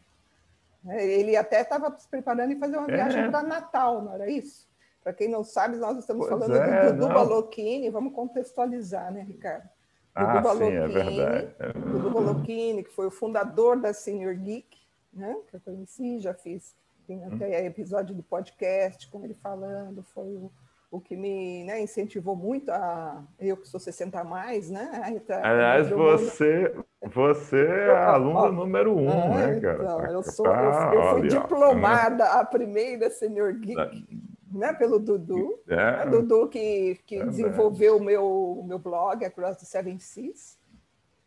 É, 0.88 1.06
ele 1.06 1.36
até 1.36 1.60
estava 1.60 1.96
se 1.96 2.08
preparando 2.08 2.52
e 2.52 2.58
fazer 2.58 2.76
uma 2.76 2.88
viagem 2.88 3.22
é. 3.22 3.30
para 3.30 3.42
Natal, 3.44 4.02
não 4.02 4.14
era 4.14 4.28
isso? 4.28 4.68
Para 5.02 5.12
quem 5.12 5.28
não 5.28 5.44
sabe, 5.44 5.76
nós 5.76 5.98
estamos 5.98 6.26
pois 6.26 6.40
falando 6.40 6.56
é, 6.56 6.86
do 6.86 6.98
Dudu 6.98 7.08
Balocchini, 7.14 7.90
vamos 7.90 8.12
contextualizar, 8.12 9.12
né, 9.12 9.22
Ricardo? 9.22 9.68
Ah, 10.14 10.40
Dudu 10.40 10.58
sim, 10.58 10.72
é 10.72 10.88
verdade. 10.88 11.54
Dudu 11.86 12.10
Balocchini, 12.10 12.84
que 12.84 12.92
foi 12.92 13.06
o 13.06 13.10
fundador 13.10 13.80
da 13.80 13.94
Senior 13.94 14.34
Geek, 14.34 14.78
né? 15.12 15.36
que 15.48 15.56
eu 15.56 15.60
conheci, 15.60 16.20
já 16.20 16.34
fiz, 16.34 16.74
tem 17.06 17.18
hum. 17.18 17.30
até 17.32 17.64
episódio 17.64 18.14
do 18.14 18.22
podcast 18.22 19.08
com 19.08 19.24
ele 19.24 19.34
falando, 19.34 20.02
foi 20.02 20.36
o, 20.36 20.52
o 20.90 21.00
que 21.00 21.16
me 21.16 21.64
né, 21.64 21.80
incentivou 21.80 22.36
muito 22.36 22.70
a 22.70 23.24
eu 23.40 23.56
que 23.56 23.66
sou 23.66 23.80
60 23.80 24.20
a 24.20 24.24
mais, 24.24 24.70
né? 24.70 25.20
Tá, 25.26 25.40
Aliás, 25.42 25.88
você, 25.88 26.74
você 27.02 27.66
é 27.66 27.96
aluna 28.04 28.52
número 28.52 28.94
um, 28.96 29.10
ah, 29.10 29.28
né, 29.28 29.60
cara? 29.60 29.82
Então, 29.82 30.06
eu, 30.06 30.22
sou, 30.22 30.46
eu, 30.46 30.92
eu 30.92 31.10
fui 31.10 31.28
diplomada, 31.28 32.24
a 32.32 32.44
primeira 32.44 33.08
Senior 33.08 33.54
Geek 33.54 34.31
né, 34.52 34.72
pelo 34.72 34.98
Dudu. 34.98 35.60
É, 35.68 36.06
Dudu 36.06 36.48
que, 36.48 36.98
que 37.06 37.16
é 37.16 37.26
desenvolveu 37.26 37.96
o 37.96 38.04
meu, 38.04 38.64
meu 38.66 38.78
blog, 38.78 39.24
Across 39.24 39.58
the 39.58 39.64
Seven 39.64 39.98
Seas. 39.98 40.60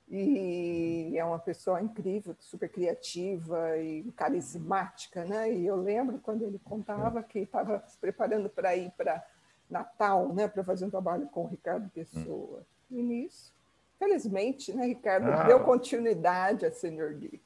E 0.08 1.13
é 1.17 1.25
uma 1.25 1.39
pessoa 1.39 1.82
incrível, 1.82 2.36
super 2.39 2.70
criativa 2.70 3.75
e 3.79 4.03
carismática, 4.12 5.25
né? 5.25 5.51
E 5.51 5.65
eu 5.65 5.75
lembro 5.75 6.20
quando 6.20 6.44
ele 6.44 6.60
contava 6.63 7.24
que 7.24 7.39
estava 7.39 7.84
se 7.88 7.98
preparando 7.98 8.48
para 8.48 8.75
ir 8.75 8.91
para 8.96 9.25
Natal, 9.70 10.32
né, 10.32 10.48
para 10.48 10.63
fazer 10.63 10.86
um 10.86 10.91
trabalho 10.91 11.27
com 11.27 11.46
o 11.46 11.48
Ricardo 11.48 11.89
Pessoa. 11.89 12.63
E 12.89 13.01
nisso, 13.01 13.51
felizmente, 13.98 14.72
né, 14.74 14.86
Ricardo, 14.86 15.27
ah. 15.27 15.44
deu 15.44 15.62
continuidade 15.62 16.65
a 16.65 16.72
Senior 16.72 17.13
Geek. 17.15 17.41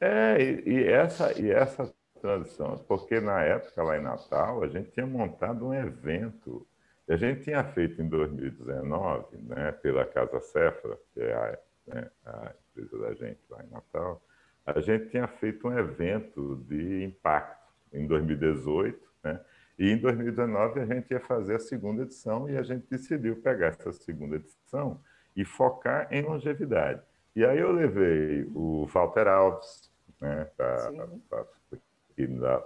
É, 0.00 0.42
e, 0.42 0.68
e 0.68 0.84
essa, 0.88 1.40
e 1.40 1.50
essa 1.50 1.94
transição, 2.22 2.78
porque 2.86 3.20
na 3.20 3.42
época 3.42 3.82
lá 3.82 3.98
em 3.98 4.02
Natal 4.02 4.62
a 4.62 4.68
gente 4.68 4.92
tinha 4.92 5.06
montado 5.06 5.66
um 5.66 5.74
evento, 5.74 6.64
a 7.08 7.16
gente 7.16 7.42
tinha 7.42 7.62
feito 7.64 8.00
em 8.00 8.08
2019, 8.08 9.36
né, 9.38 9.72
pela 9.72 10.06
Casa 10.06 10.40
Cefra, 10.40 10.96
que 11.12 11.20
é 11.20 11.34
a, 11.34 11.58
né, 11.88 12.10
a 12.24 12.52
empresa 12.70 12.98
da 12.98 13.12
gente 13.14 13.40
lá 13.50 13.62
em 13.64 13.70
Natal, 13.70 14.22
a 14.64 14.80
gente 14.80 15.08
tinha 15.10 15.26
feito 15.26 15.66
um 15.66 15.76
evento 15.76 16.64
de 16.68 17.02
impacto 17.02 17.68
em 17.92 18.06
2018, 18.06 18.98
né, 19.24 19.40
e 19.76 19.90
em 19.90 19.98
2019 19.98 20.80
a 20.80 20.86
gente 20.86 21.10
ia 21.10 21.20
fazer 21.20 21.56
a 21.56 21.58
segunda 21.58 22.02
edição 22.02 22.48
e 22.48 22.56
a 22.56 22.62
gente 22.62 22.86
decidiu 22.88 23.36
pegar 23.36 23.68
essa 23.68 23.92
segunda 23.92 24.36
edição 24.36 25.00
e 25.34 25.44
focar 25.44 26.06
em 26.10 26.22
longevidade. 26.22 27.02
E 27.34 27.44
aí 27.44 27.58
eu 27.58 27.72
levei 27.72 28.44
o 28.54 28.86
Walter 28.86 29.26
Alves 29.26 29.90
né, 30.20 30.46
para 30.56 30.92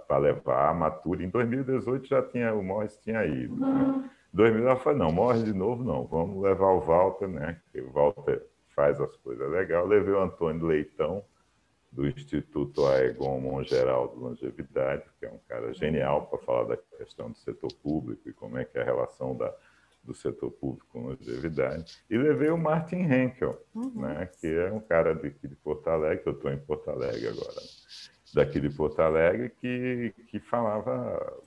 para 0.07 0.17
levar 0.17 0.69
a 0.69 0.73
Mature. 0.73 1.23
Em 1.23 1.29
2018 1.29 2.07
já 2.07 2.21
tinha, 2.21 2.53
o 2.53 2.63
Morris 2.63 2.97
tinha 2.97 3.25
ido. 3.25 3.55
Né? 3.55 4.09
Em 4.33 4.37
2009 4.37 4.81
falei, 4.81 4.99
não, 4.99 5.11
Morris 5.11 5.43
de 5.43 5.53
novo 5.53 5.83
não, 5.83 6.05
vamos 6.05 6.41
levar 6.41 6.71
o 6.71 6.79
Walter, 6.79 7.27
né? 7.27 7.59
Porque 7.63 7.81
o 7.81 7.91
Walter 7.91 8.45
faz 8.75 8.99
as 8.99 9.15
coisas 9.17 9.49
legais. 9.49 9.87
Levei 9.87 10.13
o 10.13 10.21
Antônio 10.21 10.65
Leitão, 10.65 11.23
do 11.91 12.07
Instituto 12.07 12.85
Aegon 12.85 13.39
Mongeral 13.39 14.09
de 14.09 14.19
Longevidade, 14.19 15.03
que 15.19 15.25
é 15.25 15.31
um 15.31 15.39
cara 15.47 15.73
genial 15.73 16.27
para 16.27 16.37
falar 16.39 16.63
da 16.65 16.77
questão 16.77 17.31
do 17.31 17.37
setor 17.37 17.71
público 17.81 18.29
e 18.29 18.33
como 18.33 18.57
é 18.57 18.65
que 18.65 18.77
é 18.77 18.81
a 18.81 18.85
relação 18.85 19.35
da, 19.35 19.53
do 20.03 20.13
setor 20.13 20.51
público 20.51 20.85
com 20.89 21.07
longevidade. 21.07 21.97
E 22.09 22.17
levei 22.17 22.49
o 22.49 22.57
Martin 22.57 22.97
Henkel, 22.97 23.59
uhum. 23.73 24.01
né, 24.01 24.29
que 24.39 24.47
é 24.47 24.71
um 24.71 24.79
cara 24.79 25.15
de, 25.15 25.29
de 25.29 25.55
Porto 25.55 25.87
Alegre, 25.87 26.23
eu 26.25 26.33
estou 26.33 26.51
em 26.51 26.59
Porto 26.59 26.89
Alegre 26.89 27.29
agora. 27.29 27.61
Daqui 28.33 28.59
de 28.59 28.69
Porto 28.69 28.99
Alegre 28.99 29.49
que, 29.49 30.13
que 30.27 30.39
falava 30.39 31.41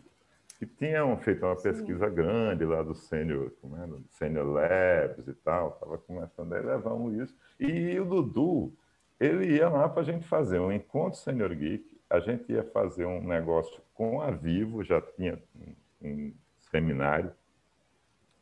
que 0.60 0.66
tinham 0.66 1.16
feito 1.16 1.44
uma 1.44 1.56
pesquisa 1.56 2.08
Sim. 2.08 2.14
grande 2.14 2.66
lá 2.66 2.82
do 2.82 2.94
Senior, 2.94 3.50
como 3.62 3.76
do 3.87 4.04
Senior 4.10 4.46
Labs 4.46 5.26
e 5.26 5.32
tal, 5.32 5.70
estava 5.70 5.96
começando, 5.96 6.52
aí 6.52 6.62
levamos 6.62 7.14
isso. 7.14 7.34
E 7.58 7.99
o 7.99 8.04
Dudu, 8.04 8.70
ele 9.18 9.56
ia 9.56 9.70
lá 9.70 9.88
para 9.88 10.02
a 10.02 10.04
gente 10.04 10.26
fazer 10.26 10.58
um 10.58 10.70
encontro 10.70 11.18
Senior 11.18 11.54
Geek, 11.54 11.99
a 12.10 12.20
gente 12.20 12.52
ia 12.52 12.62
fazer 12.62 13.06
um 13.06 13.22
negócio 13.22 13.80
com 13.94 14.20
a 14.20 14.30
Vivo, 14.30 14.84
já 14.84 15.00
tinha 15.00 15.42
um, 15.56 15.75
um 16.02 16.34
seminário 16.70 17.32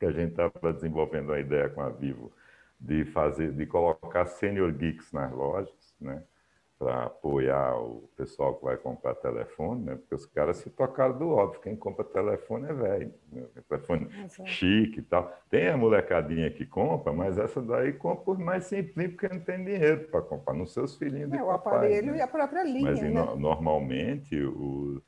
que 0.00 0.06
a 0.06 0.10
gente 0.10 0.30
estava 0.30 0.72
desenvolvendo 0.72 1.32
a 1.32 1.38
ideia 1.38 1.68
com 1.68 1.82
a 1.82 1.88
Vivo 1.88 2.32
de 2.80 3.04
fazer, 3.04 3.52
de 3.52 3.64
colocar 3.64 4.26
Senior 4.26 4.72
Geeks 4.72 5.12
nas 5.12 5.32
lojas, 5.32 5.94
né? 6.00 6.22
Para 6.78 7.06
apoiar 7.06 7.76
o 7.76 8.08
pessoal 8.16 8.54
que 8.54 8.64
vai 8.64 8.76
comprar 8.76 9.16
telefone, 9.16 9.84
né? 9.84 9.94
Porque 9.96 10.14
os 10.14 10.24
caras 10.26 10.58
se 10.58 10.70
tocaram 10.70 11.18
do 11.18 11.30
óbvio, 11.30 11.60
quem 11.60 11.74
compra 11.74 12.04
telefone 12.04 12.68
é 12.68 12.72
velho, 12.72 13.14
né? 13.32 13.46
telefone 13.68 14.08
Exato. 14.24 14.48
chique 14.48 15.00
e 15.00 15.02
tal. 15.02 15.32
Tem 15.50 15.68
a 15.68 15.76
molecadinha 15.76 16.48
que 16.50 16.64
compra, 16.64 17.12
mas 17.12 17.36
essa 17.36 17.60
daí 17.60 17.92
compra 17.92 18.24
por 18.24 18.38
mais 18.38 18.64
simples, 18.64 19.08
porque 19.08 19.28
não 19.28 19.40
tem 19.40 19.64
dinheiro 19.64 20.08
para 20.08 20.22
comprar 20.22 20.54
nos 20.54 20.72
seus 20.72 20.96
filhinhos 20.96 21.30
de 21.30 21.36
é, 21.36 21.42
o 21.42 21.50
aparelho 21.50 22.12
né? 22.12 22.18
e 22.18 22.20
a 22.20 22.28
própria 22.28 22.62
linha, 22.62 22.90
Mas 22.92 23.02
né? 23.02 23.10
no, 23.10 23.36
normalmente 23.36 24.40
o 24.40 25.02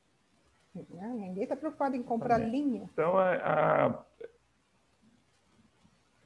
ninguém 0.75 1.43
está 1.43 1.57
preocupado 1.57 1.97
em 1.97 2.03
comprar 2.03 2.39
linha. 2.39 2.89
Então 2.93 3.17
a, 3.19 3.35
a... 3.35 4.05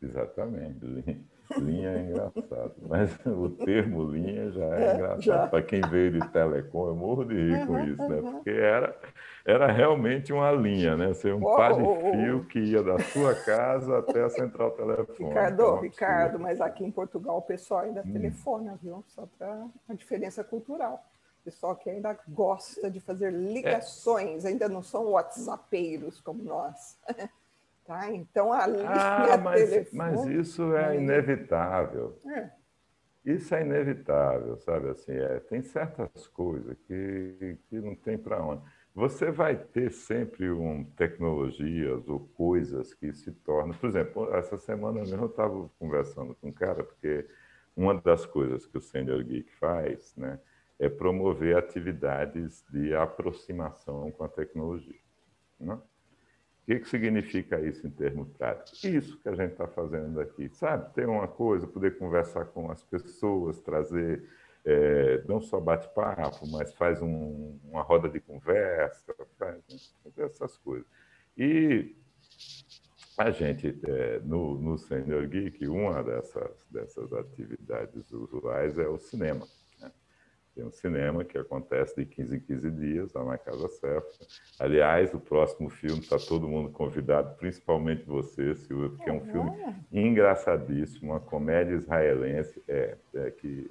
exatamente 0.03 0.85
Linha 0.85 1.34
é 1.57 2.01
engraçado, 2.01 2.75
mas 2.89 3.11
o 3.27 3.51
termo 3.51 4.05
linha 4.05 4.51
já 4.51 4.65
é, 4.65 4.85
é 4.85 4.95
engraçado. 4.95 5.51
Para 5.51 5.63
quem 5.63 5.81
veio 5.83 6.13
de 6.13 6.29
telecom, 6.29 6.89
eu 6.89 6.97
morro 6.97 7.25
de 7.25 7.35
rir 7.35 7.67
com 7.67 7.79
isso, 7.81 8.09
né? 8.09 8.21
Porque 8.21 8.51
era, 8.51 8.97
era 9.45 9.73
realmente 9.73 10.33
uma 10.33 10.51
linha, 10.53 10.97
né? 10.97 11.13
Ser 11.15 11.35
um 11.35 11.45
oh, 11.45 11.57
par 11.57 11.75
de 11.75 11.83
oh, 11.83 12.13
fio 12.13 12.45
que 12.47 12.59
ia 12.59 12.83
da 12.83 12.99
sua 12.99 13.35
casa 13.35 13.99
até 13.99 14.23
a 14.23 14.31
central 14.31 14.73
telefônica. 14.73 15.29
Ricardo, 15.29 15.55
então, 15.55 15.81
Ricardo, 15.81 16.39
mas 16.39 16.61
aqui 16.61 16.85
em 16.85 16.91
Portugal 16.91 17.39
o 17.39 17.43
pessoal 17.43 17.81
ainda 17.81 18.01
hum. 18.01 18.13
telefona, 18.13 18.79
viu? 18.83 19.05
Só 19.09 19.27
para 19.39 19.67
a 19.89 19.95
diferença 19.95 20.43
cultural. 20.43 21.05
O 21.41 21.45
pessoal 21.45 21.77
que 21.77 21.91
ainda 21.91 22.19
gosta 22.29 22.91
de 22.91 23.01
fazer 23.01 23.31
ligações, 23.31 24.45
é. 24.45 24.49
ainda 24.49 24.67
não 24.67 24.83
são 24.83 25.11
whatsappeiros 25.11 26.21
como 26.21 26.43
nós. 26.43 26.99
Tá? 27.85 28.11
Então, 28.11 28.53
a 28.53 28.67
linha 28.67 28.89
ah, 28.89 29.37
mas, 29.43 29.93
mas 29.93 30.27
isso 30.27 30.75
é 30.75 30.97
inevitável. 30.97 32.19
É. 32.27 32.51
Isso 33.25 33.55
é 33.55 33.63
inevitável, 33.63 34.57
sabe? 34.59 34.91
Assim, 34.91 35.13
é, 35.13 35.41
tem 35.41 35.63
certas 35.63 36.27
coisas 36.29 36.77
que, 36.87 37.59
que 37.69 37.81
não 37.81 37.95
tem 37.95 38.19
para 38.19 38.43
onde. 38.43 38.63
Você 38.95 39.31
vai 39.31 39.57
ter 39.57 39.91
sempre 39.91 40.51
um, 40.51 40.85
tecnologias 40.85 42.09
ou 42.09 42.21
coisas 42.21 42.95
que 42.95 43.13
se 43.13 43.33
tornam. 43.33 43.77
Por 43.77 43.89
exemplo, 43.89 44.33
essa 44.35 44.57
semana 44.57 45.01
mesmo 45.01 45.23
eu 45.23 45.27
estava 45.27 45.69
conversando 45.79 46.35
com 46.37 46.49
um 46.49 46.53
cara, 46.53 46.85
porque 46.85 47.27
uma 47.77 48.01
das 48.01 48.25
coisas 48.25 48.67
que 48.67 48.79
o 48.79 48.81
Senior 48.81 49.25
Geek 49.25 49.53
faz 49.57 50.15
né, 50.17 50.39
é 50.79 50.89
promover 50.89 51.57
atividades 51.57 52.65
de 52.71 52.95
aproximação 52.95 54.11
com 54.13 54.25
a 54.25 54.29
tecnologia. 54.29 55.01
Né? 55.59 55.79
O 56.65 56.67
que, 56.67 56.81
que 56.81 56.89
significa 56.89 57.61
isso 57.61 57.87
em 57.87 57.91
termos 57.91 58.27
práticos? 58.39 58.83
Isso 58.83 59.19
que 59.19 59.29
a 59.29 59.35
gente 59.35 59.53
está 59.53 59.67
fazendo 59.69 60.19
aqui, 60.19 60.49
sabe? 60.49 60.95
Ter 60.95 61.07
uma 61.07 61.29
coisa, 61.29 61.67
poder 61.67 61.99
conversar 61.99 62.47
com 62.47 62.71
as 62.71 62.83
pessoas, 62.83 63.61
trazer 63.61 64.25
é, 64.65 65.23
não 65.29 65.43
só 65.43 65.61
bate-papo, 65.61 66.49
mas 66.49 66.73
faz 66.73 67.03
um, 67.03 67.59
uma 67.65 67.83
roda 67.83 68.09
de 68.09 68.19
conversa, 68.19 69.15
faz, 69.39 69.63
essas 70.17 70.57
coisas. 70.57 70.87
E 71.37 71.95
a 73.19 73.31
gente, 73.31 73.79
é, 73.87 74.21
no, 74.21 74.59
no 74.59 74.79
Senior 74.79 75.27
Geek, 75.29 75.69
uma 75.69 76.03
dessas, 76.03 76.67
dessas 76.71 77.13
atividades 77.13 78.11
usuais 78.11 78.79
é 78.79 78.89
o 78.89 78.99
cinema. 78.99 79.47
Tem 80.55 80.65
um 80.65 80.71
cinema 80.71 81.25
que 81.25 81.37
acontece 81.37 81.97
de 81.97 82.07
15 82.07 82.37
em 82.37 82.41
15 82.41 82.71
dias 82.71 83.13
lá 83.13 83.25
na 83.25 83.37
Casa 83.37 83.69
Cefa. 83.69 84.07
Aliás, 84.61 85.13
o 85.13 85.19
próximo 85.19 85.69
filme 85.69 86.01
está 86.01 86.17
todo 86.17 86.49
mundo 86.49 86.71
convidado, 86.71 87.37
principalmente 87.37 88.05
você, 88.05 88.55
Silvia, 88.55 88.91
porque 88.91 89.11
é 89.11 89.13
um 89.13 89.21
filme 89.21 89.51
engraçadíssimo, 89.93 91.11
uma 91.11 91.21
comédia 91.21 91.75
israelense 91.75 92.63
é, 92.69 92.97
é 93.15 93.31
que 93.33 93.69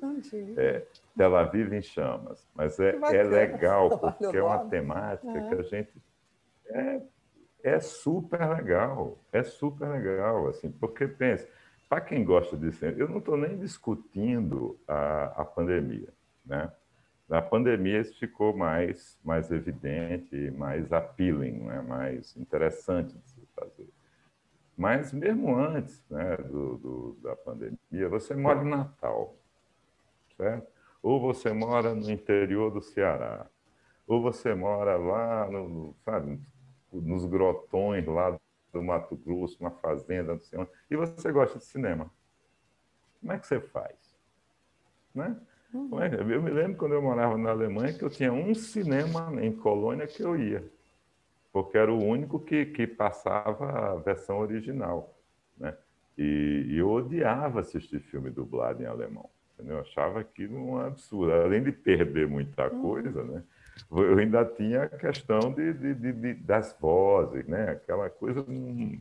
é 0.58 0.86
Tel 1.16 1.36
Aviv 1.38 1.72
em 1.74 1.82
chamas. 1.82 2.46
Mas 2.54 2.78
é, 2.80 2.98
é 3.13 3.24
legal, 3.24 3.98
porque 3.98 4.36
é 4.36 4.44
uma 4.44 4.66
temática 4.66 5.32
é. 5.32 5.48
que 5.48 5.56
a 5.56 5.63
gente 5.63 5.94
é, 6.66 7.02
é 7.63 7.80
super 7.80 8.46
legal, 8.50 9.18
é 9.32 9.42
super 9.42 9.88
legal, 9.88 10.50
assim, 10.50 10.70
porque 10.70 11.08
pensa, 11.08 11.48
para 11.88 12.02
quem 12.02 12.25
gosta 12.25 12.58
de 12.58 12.74
cinema, 12.74 12.98
eu 12.98 13.08
não 13.08 13.20
estou 13.20 13.38
nem 13.38 13.58
discutindo 13.58 14.78
a, 14.86 15.42
a 15.42 15.46
pandemia. 15.46 16.10
Né? 16.46 16.72
Pandemia 17.50 18.02
isso 18.02 18.18
ficou 18.20 18.56
mais, 18.56 19.20
mais 19.24 19.52
evidente, 19.52 20.52
mais 20.52 20.92
appealing, 20.92 21.64
né? 21.64 21.82
mais 21.82 22.36
interessante 22.38 23.18
de 23.18 23.30
se 23.30 23.48
fazer. 23.56 23.90
Mas 24.78 25.14
mesmo 25.14 25.56
antes 25.56 26.04
né, 26.10 26.38
do, 26.38 26.78
do, 26.78 27.18
da 27.22 27.36
pandemia, 27.36 28.10
você 28.10 28.36
mora 28.36 28.64
em 28.64 28.70
Natal, 28.70 29.36
certo? 30.36 30.68
Ou 31.02 31.22
você 31.22 31.52
mora 31.54 31.94
no 31.94 32.10
interior 32.10 32.72
do 32.72 32.82
Ceará, 32.82 33.46
ou 34.08 34.22
você 34.22 34.56
mora 34.56 34.98
lá 34.98 35.50
no, 35.50 35.96
sabe, 36.04 36.40
nos 36.92 37.26
grotões 37.26 38.06
lá 38.08 38.38
do 38.72 38.82
Mato 38.82 39.16
Grosso, 39.16 39.58
uma 39.60 39.72
fazenda, 39.72 40.34
não 40.34 40.42
sei 40.42 40.60
onde, 40.60 40.72
e 40.90 40.96
você 40.96 41.32
gosta 41.32 41.60
de 41.60 41.66
cinema. 41.66 42.10
Como 43.20 43.32
é 43.32 43.40
que 43.40 43.46
você 43.46 43.60
faz? 43.60 43.96
Né? 45.14 45.40
Uhum. 45.74 46.00
Eu 46.30 46.42
me 46.42 46.51
lembro 46.51 46.77
quando 46.77 46.94
eu 46.94 47.01
morava 47.01 47.38
na 47.38 47.50
Alemanha 47.50 47.94
que 47.94 48.03
eu 48.03 48.10
tinha 48.10 48.32
um 48.32 48.53
cinema 48.53 49.34
em 49.44 49.51
Colônia 49.51 50.06
que 50.06 50.22
eu 50.22 50.38
ia, 50.38 50.63
porque 51.51 51.77
era 51.77 51.92
o 51.92 52.03
único 52.03 52.39
que, 52.39 52.65
que 52.68 52.86
passava 52.86 53.94
a 53.94 53.96
versão 53.96 54.39
original. 54.39 55.18
Né? 55.58 55.75
E, 56.18 56.65
e 56.68 56.77
eu 56.77 56.89
odiava 56.89 57.62
assistir 57.62 58.00
filme 58.00 58.30
dublado 58.30 58.84
em 58.84 58.86
alemão. 58.86 59.30
Entendeu? 59.53 59.77
Eu 59.77 59.82
achava 59.82 60.20
aquilo 60.20 60.58
um 60.58 60.77
absurdo. 60.77 61.34
Além 61.34 61.63
de 61.63 61.72
perder 61.72 62.27
muita 62.27 62.72
uhum. 62.72 62.82
coisa, 62.82 63.24
né? 63.24 63.44
eu 63.92 64.18
ainda 64.18 64.46
tinha 64.46 64.84
a 64.84 64.89
questão 64.89 65.51
de, 65.51 65.74
de, 65.74 65.96
de, 65.96 66.12
de 66.12 66.34
das 66.36 66.77
vozes, 66.80 67.46
né? 67.48 67.72
aquela 67.72 68.10
coisa 68.10 68.42
hum, 68.48 69.00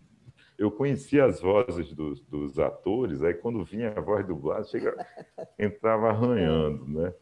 eu 0.58 0.70
conhecia 0.70 1.24
as 1.24 1.40
vozes 1.40 1.92
dos, 1.92 2.20
dos, 2.20 2.58
atores, 2.58 3.22
aí 3.22 3.34
quando 3.34 3.64
vinha 3.64 3.92
a 3.96 4.00
voz 4.00 4.26
dublada, 4.26 4.64
chega, 4.64 4.94
entrava 5.58 6.10
arranhando, 6.10 6.86
né? 6.86 7.14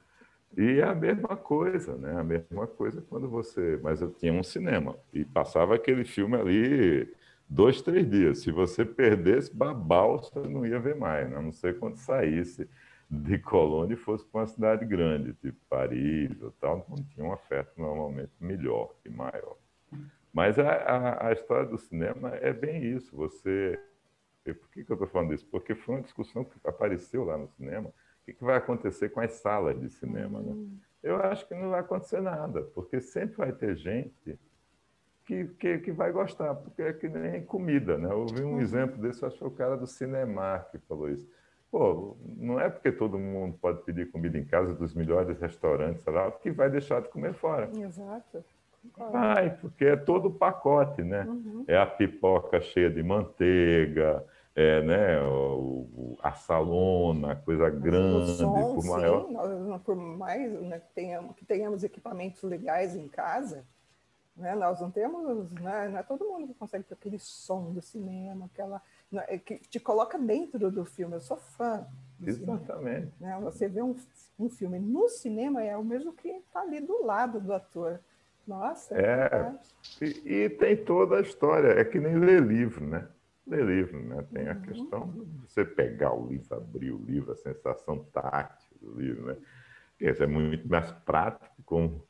E 0.57 0.81
é 0.81 0.85
a 0.85 0.95
mesma 0.95 1.37
coisa, 1.37 1.97
né? 1.97 2.19
A 2.19 2.25
mesma 2.25 2.67
coisa 2.67 3.01
quando 3.09 3.29
você. 3.29 3.79
Mas 3.83 4.03
eu 4.03 4.11
tinha 4.11 4.33
um 4.33 4.43
cinema 4.43 4.97
e 5.13 5.25
passava 5.25 5.77
aquele 5.77 6.05
filme 6.05 6.37
ali 6.37 7.09
dois, 7.49 7.81
três 7.83 8.09
dias. 8.09 8.41
Se 8.41 8.51
você 8.51 8.85
perdesse 8.85 9.55
babau, 9.55 10.19
você 10.19 10.41
não 10.41 10.67
ia 10.67 10.81
ver 10.81 10.97
mais, 10.97 11.31
né? 11.31 11.37
a 11.37 11.43
não 11.43 11.53
ser 11.53 11.79
quando 11.79 11.97
saísse 11.97 12.69
de 13.11 13.39
Colônia 13.39 13.95
e 13.95 13.97
fosse 13.97 14.25
para 14.25 14.41
uma 14.43 14.47
cidade 14.47 14.87
grande, 14.87 15.33
tipo 15.35 15.59
Paris 15.69 16.41
ou 16.41 16.53
tal, 16.53 16.87
não 16.89 16.97
tinha 16.97 17.25
uma 17.25 17.35
oferta 17.35 17.73
normalmente 17.77 18.31
melhor 18.41 18.95
e 19.05 19.09
maior. 19.09 19.57
Mas 20.33 20.59
a, 20.59 20.71
a, 20.71 21.29
a, 21.29 21.33
história 21.33 21.67
do 21.67 21.79
cinema 21.79 22.31
é 22.37 22.53
bem 22.53 22.85
isso. 22.85 23.14
Você. 23.16 23.79
Por 24.45 24.71
que, 24.71 24.85
que 24.85 24.90
eu 24.90 24.95
estou 24.95 25.09
falando 25.09 25.35
isso? 25.35 25.47
Porque 25.47 25.75
foi 25.75 25.97
uma 25.97 26.03
discussão 26.03 26.45
que 26.45 26.57
apareceu 26.64 27.25
lá 27.25 27.37
no 27.37 27.49
cinema. 27.49 27.88
O 27.88 28.25
que, 28.25 28.33
que 28.33 28.45
vai 28.45 28.57
acontecer 28.57 29.11
com 29.11 29.21
as 29.21 29.33
salas 29.33 29.79
de 29.79 29.88
cinema? 29.90 30.40
Né? 30.40 30.53
Hum. 30.53 30.79
Eu 31.03 31.16
acho 31.16 31.47
que 31.47 31.55
não 31.55 31.71
vai 31.71 31.81
acontecer 31.81 32.21
nada, 32.21 32.62
porque 32.75 33.01
sempre 33.01 33.37
vai 33.37 33.53
ter 33.53 33.75
gente 33.77 34.38
que, 35.25 35.47
que, 35.47 35.79
que 35.79 35.93
vai 35.93 36.11
gostar, 36.11 36.55
porque 36.55 36.83
é 36.83 36.93
que 36.93 37.09
nem 37.09 37.45
comida. 37.45 37.97
Né? 37.97 38.11
Eu 38.11 38.27
vi 38.27 38.43
um 38.43 38.55
uhum. 38.55 38.61
exemplo 38.61 39.01
desse, 39.01 39.25
acho 39.25 39.35
que 39.35 39.38
foi 39.38 39.49
o 39.49 39.53
cara 39.53 39.77
do 39.77 39.87
Cinemark 39.87 40.71
que 40.71 40.79
falou 40.79 41.09
isso. 41.09 41.29
Pô, 41.71 42.16
não 42.37 42.59
é 42.59 42.69
porque 42.69 42.90
todo 42.90 43.16
mundo 43.16 43.57
pode 43.59 43.83
pedir 43.85 44.11
comida 44.11 44.37
em 44.37 44.45
casa 44.45 44.75
dos 44.75 44.93
melhores 44.93 45.38
restaurantes, 45.38 46.05
lá, 46.05 46.31
que 46.33 46.51
vai 46.51 46.69
deixar 46.69 47.01
de 47.01 47.09
comer 47.09 47.33
fora. 47.33 47.71
Exato. 47.79 48.45
Vai, 48.97 49.57
porque 49.57 49.85
é 49.85 49.97
todo 49.97 50.29
o 50.29 50.35
pacote, 50.35 51.03
né? 51.03 51.25
Uhum. 51.25 51.64
É 51.66 51.77
a 51.77 51.87
pipoca 51.87 52.61
cheia 52.61 52.90
de 52.90 53.03
manteiga, 53.03 54.25
é, 54.55 54.83
né, 54.83 55.23
o, 55.23 56.19
a 56.23 56.33
salona, 56.33 57.37
coisa 57.37 57.71
grande, 57.71 58.33
som, 58.33 58.75
por 58.75 58.85
maior. 58.85 59.27
Sim, 59.27 59.33
nós, 59.33 59.83
por 59.83 59.97
mais 59.97 60.53
né, 60.61 60.81
que, 60.81 60.93
tenhamos, 60.95 61.37
que 61.37 61.45
tenhamos 61.45 61.85
equipamentos 61.85 62.43
legais 62.43 62.97
em 62.97 63.09
casa, 63.09 63.64
né, 64.37 64.55
nós 64.55 64.81
não 64.81 64.90
temos, 64.90 65.51
né, 65.53 65.88
não 65.88 65.99
é 65.99 66.03
todo 66.03 66.27
mundo 66.27 66.49
que 66.49 66.55
consegue 66.55 66.85
ter 66.85 66.95
aquele 66.95 67.19
som 67.19 67.73
do 67.73 67.81
cinema, 67.81 68.47
aquela 68.47 68.83
né, 69.11 69.25
é 69.29 69.38
que 69.38 69.59
te 69.59 69.79
coloca 69.81 70.19
dentro 70.19 70.71
do 70.71 70.85
filme. 70.85 71.14
Eu 71.14 71.21
sou 71.21 71.37
fã. 71.37 71.87
Exatamente. 72.23 73.12
Cinema, 73.16 73.38
né? 73.38 73.40
Você 73.45 73.69
vê 73.69 73.83
um, 73.83 73.97
um 74.38 74.49
filme 74.49 74.79
no 74.79 75.09
cinema 75.09 75.62
é 75.62 75.77
o 75.77 75.85
mesmo 75.85 76.12
que 76.12 76.29
está 76.29 76.61
ali 76.61 76.81
do 76.81 77.05
lado 77.05 77.40
do 77.40 77.53
ator. 77.53 78.01
Nossa, 78.51 78.97
é. 78.97 79.55
E, 80.03 80.45
e, 80.45 80.51
tem 80.51 80.77
toda 80.77 81.19
a 81.19 81.21
história. 81.21 81.69
É 81.69 81.85
que 81.85 82.01
nem 82.01 82.17
ler 82.19 82.43
livro, 82.43 82.85
né? 82.85 83.07
Ler 83.47 83.65
livro, 83.65 84.03
né? 84.03 84.27
Tem 84.33 84.49
a 84.49 84.55
uhum. 84.55 84.63
questão 84.63 85.09
de 85.09 85.47
você 85.47 85.65
pegar 85.65 86.13
o 86.13 86.27
livro, 86.27 86.57
abrir 86.57 86.91
o 86.91 86.99
livro, 86.99 87.31
a 87.31 87.37
sensação 87.37 88.05
tátil 88.13 88.77
do 88.83 89.01
livro, 89.01 89.27
né? 89.27 89.37
Isso 90.01 90.21
é 90.21 90.27
muito 90.27 90.69
mais 90.69 90.91
prático 90.91 91.55
como 91.65 92.05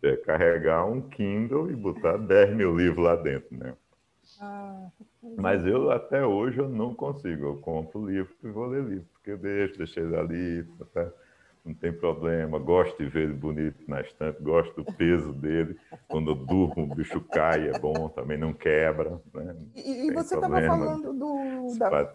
é, 0.00 0.14
carregar 0.18 0.86
um 0.86 1.08
Kindle 1.08 1.68
e 1.72 1.74
botar 1.74 2.18
10 2.22 2.54
mil 2.54 2.76
livros 2.76 3.04
lá 3.04 3.16
dentro, 3.16 3.56
né? 3.56 3.74
Ah, 4.40 4.88
Mas 5.36 5.66
eu 5.66 5.90
até 5.90 6.24
hoje 6.24 6.58
eu 6.58 6.68
não 6.68 6.94
consigo. 6.94 7.46
Eu 7.46 7.56
compro 7.56 8.06
livro 8.06 8.32
e 8.44 8.48
vou 8.48 8.66
ler 8.66 8.84
livro, 8.84 9.08
porque 9.12 9.32
eu 9.32 9.38
deixo, 9.38 9.76
deixei 9.76 10.04
ali, 10.14 10.62
tá? 10.94 11.10
Não 11.70 11.74
tem 11.74 11.92
problema. 11.92 12.58
Gosto 12.58 12.96
de 12.98 13.08
ver 13.08 13.24
ele 13.24 13.34
bonito 13.34 13.78
na 13.86 14.00
estante, 14.00 14.42
gosto 14.42 14.82
do 14.82 14.92
peso 14.92 15.32
dele. 15.32 15.76
Quando 16.08 16.32
eu 16.32 16.34
durmo, 16.34 16.84
o 16.84 16.94
bicho 16.94 17.20
cai, 17.20 17.68
é 17.68 17.78
bom, 17.78 18.08
também 18.08 18.36
não 18.36 18.52
quebra. 18.52 19.20
Né? 19.32 19.56
E, 19.76 20.08
e 20.08 20.12
você 20.12 20.34
estava 20.34 20.60
falando 20.60 21.12
do. 21.12 21.78
Da, 21.78 22.12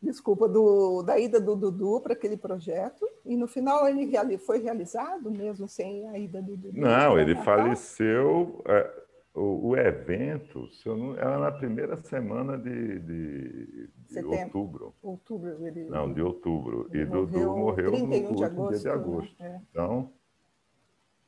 desculpa, 0.00 0.48
do, 0.48 1.02
da 1.02 1.18
ida 1.18 1.40
do 1.40 1.56
Dudu 1.56 2.00
para 2.00 2.12
aquele 2.12 2.36
projeto, 2.36 3.06
e 3.24 3.36
no 3.36 3.48
final 3.48 3.86
ele 3.88 4.38
foi 4.38 4.58
realizado 4.60 5.30
mesmo 5.30 5.68
sem 5.68 6.08
a 6.08 6.18
ida 6.18 6.40
do 6.40 6.56
Dudu? 6.56 6.80
Não, 6.80 7.18
ele 7.18 7.34
faleceu. 7.36 8.62
É, 8.66 9.01
o, 9.34 9.68
o, 9.68 9.76
evento 9.76 10.68
não, 10.84 11.16
era 11.16 11.38
na 11.38 11.50
primeira 11.50 11.96
semana 11.96 12.58
de, 12.58 12.98
de, 12.98 13.90
de 14.10 14.24
outubro. 14.24 14.94
Outubro, 15.02 15.66
ele. 15.66 15.84
Não, 15.84 16.12
de 16.12 16.20
outubro. 16.20 16.88
e 16.92 17.04
Dudu 17.04 17.56
morreu 17.56 17.92
no 17.92 18.04
último 18.04 18.36
de 18.36 18.44
agosto, 18.44 18.70
dia 18.70 18.78
de 18.78 18.88
agosto. 18.88 19.42
Né? 19.42 19.62
Então, 19.70 20.12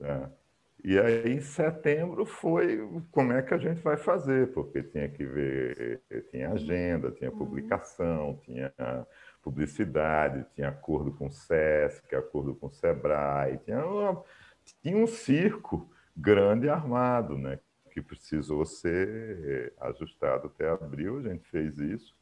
é. 0.01 0.29
E 0.85 0.99
aí, 0.99 1.33
em 1.33 1.41
setembro, 1.41 2.27
foi 2.27 2.87
como 3.11 3.33
é 3.33 3.41
que 3.41 3.55
a 3.55 3.59
gente 3.59 3.81
vai 3.81 3.97
fazer, 3.97 4.53
porque 4.53 4.83
tinha 4.83 5.09
que 5.09 5.25
ver, 5.25 6.03
tinha 6.31 6.51
agenda, 6.51 7.11
tinha 7.11 7.31
uhum. 7.31 7.39
publicação, 7.39 8.29
uhum. 8.29 8.37
tinha 8.37 8.73
publicidade, 9.43 10.45
tinha 10.55 10.69
acordo 10.69 11.11
com 11.11 11.29
o 11.29 11.31
SESC, 11.31 12.15
acordo 12.15 12.55
com 12.55 12.67
o 12.67 12.71
SEBRAE, 12.71 13.61
tinha, 13.65 13.83
uma, 13.87 14.23
tinha 14.83 14.99
um 14.99 15.07
circo 15.07 15.91
grande 16.15 16.69
armado, 16.69 17.39
né? 17.39 17.59
Que 17.95 18.03
precisou 18.03 18.67
ser 18.67 19.73
ajustado 19.81 20.49
até 20.49 20.69
abril, 20.69 21.19
a 21.19 21.23
gente 21.23 21.47
fez 21.47 21.79
isso. 21.79 22.13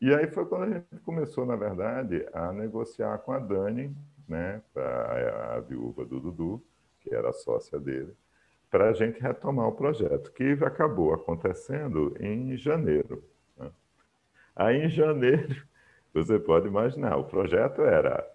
E 0.00 0.14
aí 0.14 0.26
foi 0.26 0.46
quando 0.46 0.62
a 0.62 0.68
gente 0.78 1.04
começou, 1.04 1.44
na 1.44 1.56
verdade, 1.56 2.26
a 2.32 2.50
negociar 2.50 3.18
com 3.18 3.32
a 3.32 3.38
Dani, 3.38 3.94
né, 4.26 4.62
a, 4.74 5.56
a 5.56 5.60
viúva 5.60 6.06
do 6.06 6.18
Dudu, 6.18 6.64
que 7.00 7.14
era 7.14 7.34
sócia 7.34 7.78
dele, 7.78 8.16
para 8.70 8.88
a 8.88 8.92
gente 8.94 9.20
retomar 9.20 9.68
o 9.68 9.72
projeto, 9.72 10.32
que 10.32 10.52
acabou 10.64 11.12
acontecendo 11.12 12.16
em 12.18 12.56
janeiro. 12.56 13.22
Né? 13.58 13.70
Aí, 14.56 14.86
em 14.86 14.88
janeiro, 14.88 15.62
você 16.14 16.38
pode 16.38 16.66
imaginar, 16.66 17.18
o 17.18 17.24
projeto 17.24 17.82
era 17.82 18.26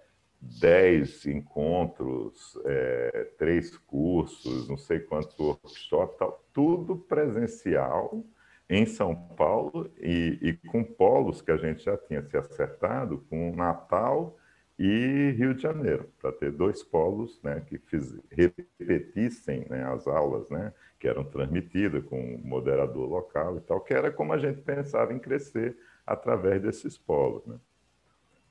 dez 0.41 1.25
encontros, 1.25 2.57
é, 2.65 3.31
três 3.37 3.77
cursos, 3.77 4.67
não 4.67 4.77
sei 4.77 4.99
quantos 4.99 5.37
workshops, 5.39 6.17
tal, 6.17 6.45
tudo 6.53 6.95
presencial, 6.95 8.23
em 8.69 8.85
São 8.85 9.15
Paulo 9.15 9.91
e, 9.99 10.39
e, 10.41 10.53
com 10.69 10.83
polos 10.83 11.41
que 11.41 11.51
a 11.51 11.57
gente 11.57 11.83
já 11.83 11.97
tinha 11.97 12.23
se 12.23 12.35
acertado 12.35 13.23
com 13.29 13.55
Natal 13.55 14.37
e 14.77 15.33
Rio 15.37 15.53
de 15.53 15.61
Janeiro, 15.61 16.09
para 16.19 16.31
ter 16.31 16.51
dois 16.51 16.83
polos 16.83 17.41
né, 17.41 17.61
que 17.61 17.77
fiz, 17.77 18.17
repetissem 18.29 19.65
né, 19.69 19.85
as 19.85 20.05
aulas, 20.07 20.49
né, 20.49 20.73
que 20.99 21.07
eram 21.07 21.23
transmitidas 21.23 22.03
com 22.05 22.19
um 22.19 22.41
moderador 22.43 23.07
local 23.07 23.57
e 23.57 23.61
tal, 23.61 23.79
que 23.81 23.93
era 23.93 24.11
como 24.11 24.33
a 24.33 24.37
gente 24.37 24.61
pensava 24.61 25.13
em 25.13 25.19
crescer 25.19 25.77
através 26.05 26.61
desses 26.61 26.97
polos. 26.97 27.45
Né? 27.45 27.57